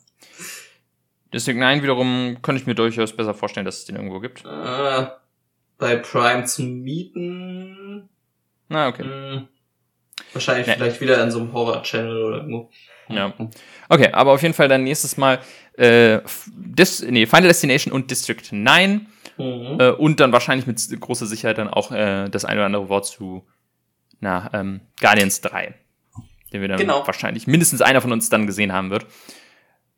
Deswegen 1.32 1.60
nein, 1.60 1.84
wiederum 1.84 2.38
könnte 2.42 2.62
ich 2.62 2.68
mir 2.68 2.76
durchaus 2.76 3.16
besser 3.16 3.34
vorstellen, 3.34 3.66
dass 3.66 3.80
es 3.80 3.86
den 3.86 3.96
irgendwo 3.96 4.20
gibt. 4.20 4.44
Äh, 4.46 5.08
bei 5.78 5.96
Prime 5.98 6.46
zu 6.46 6.64
mieten. 6.64 8.10
Na, 8.68 8.88
okay. 8.88 9.04
Mh, 9.04 9.32
hm, 9.32 9.48
wahrscheinlich 10.34 10.68
nee. 10.68 10.74
vielleicht 10.74 11.02
wieder 11.02 11.24
in 11.24 11.32
so 11.32 11.40
einem 11.40 11.54
Horror-Channel 11.54 12.24
oder 12.24 12.38
irgendwo. 12.38 12.72
Ja. 13.10 13.34
Okay, 13.90 14.10
aber 14.12 14.34
auf 14.34 14.42
jeden 14.42 14.54
Fall 14.54 14.68
dann 14.68 14.84
nächstes 14.84 15.18
Mal 15.18 15.40
äh, 15.74 16.20
Dis 16.48 17.02
nee, 17.02 17.26
Final 17.26 17.48
Destination 17.48 17.92
und 17.92 18.12
District 18.12 18.44
9. 18.52 19.08
Mhm. 19.40 19.80
Äh, 19.80 19.92
und 19.92 20.20
dann 20.20 20.32
wahrscheinlich 20.32 20.68
mit 20.68 21.00
großer 21.00 21.26
Sicherheit 21.26 21.58
dann 21.58 21.70
auch 21.70 21.92
äh, 21.92 22.30
das 22.30 22.46
eine 22.46 22.60
oder 22.60 22.66
andere 22.66 22.90
Wort 22.90 23.06
zu 23.06 23.46
na, 24.20 24.50
ähm, 24.54 24.82
Guardians 25.00 25.42
3. 25.42 25.74
Den 26.52 26.62
wir 26.62 26.68
dann 26.68 26.78
genau. 26.78 27.06
wahrscheinlich 27.06 27.48
mindestens 27.48 27.82
einer 27.82 28.02
von 28.02 28.12
uns 28.12 28.30
dann 28.30 28.48
gesehen 28.48 28.74
haben 28.74 28.90
wird. 28.90 29.06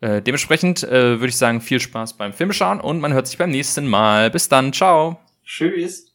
Äh, 0.01 0.21
dementsprechend 0.21 0.83
äh, 0.83 1.19
würde 1.19 1.27
ich 1.27 1.37
sagen, 1.37 1.61
viel 1.61 1.79
Spaß 1.79 2.17
beim 2.17 2.33
Filmschauen 2.33 2.81
und 2.81 2.99
man 2.99 3.13
hört 3.13 3.27
sich 3.27 3.37
beim 3.37 3.51
nächsten 3.51 3.87
Mal. 3.87 4.29
Bis 4.29 4.49
dann, 4.49 4.73
ciao. 4.73 5.19
Tschüss. 5.43 6.10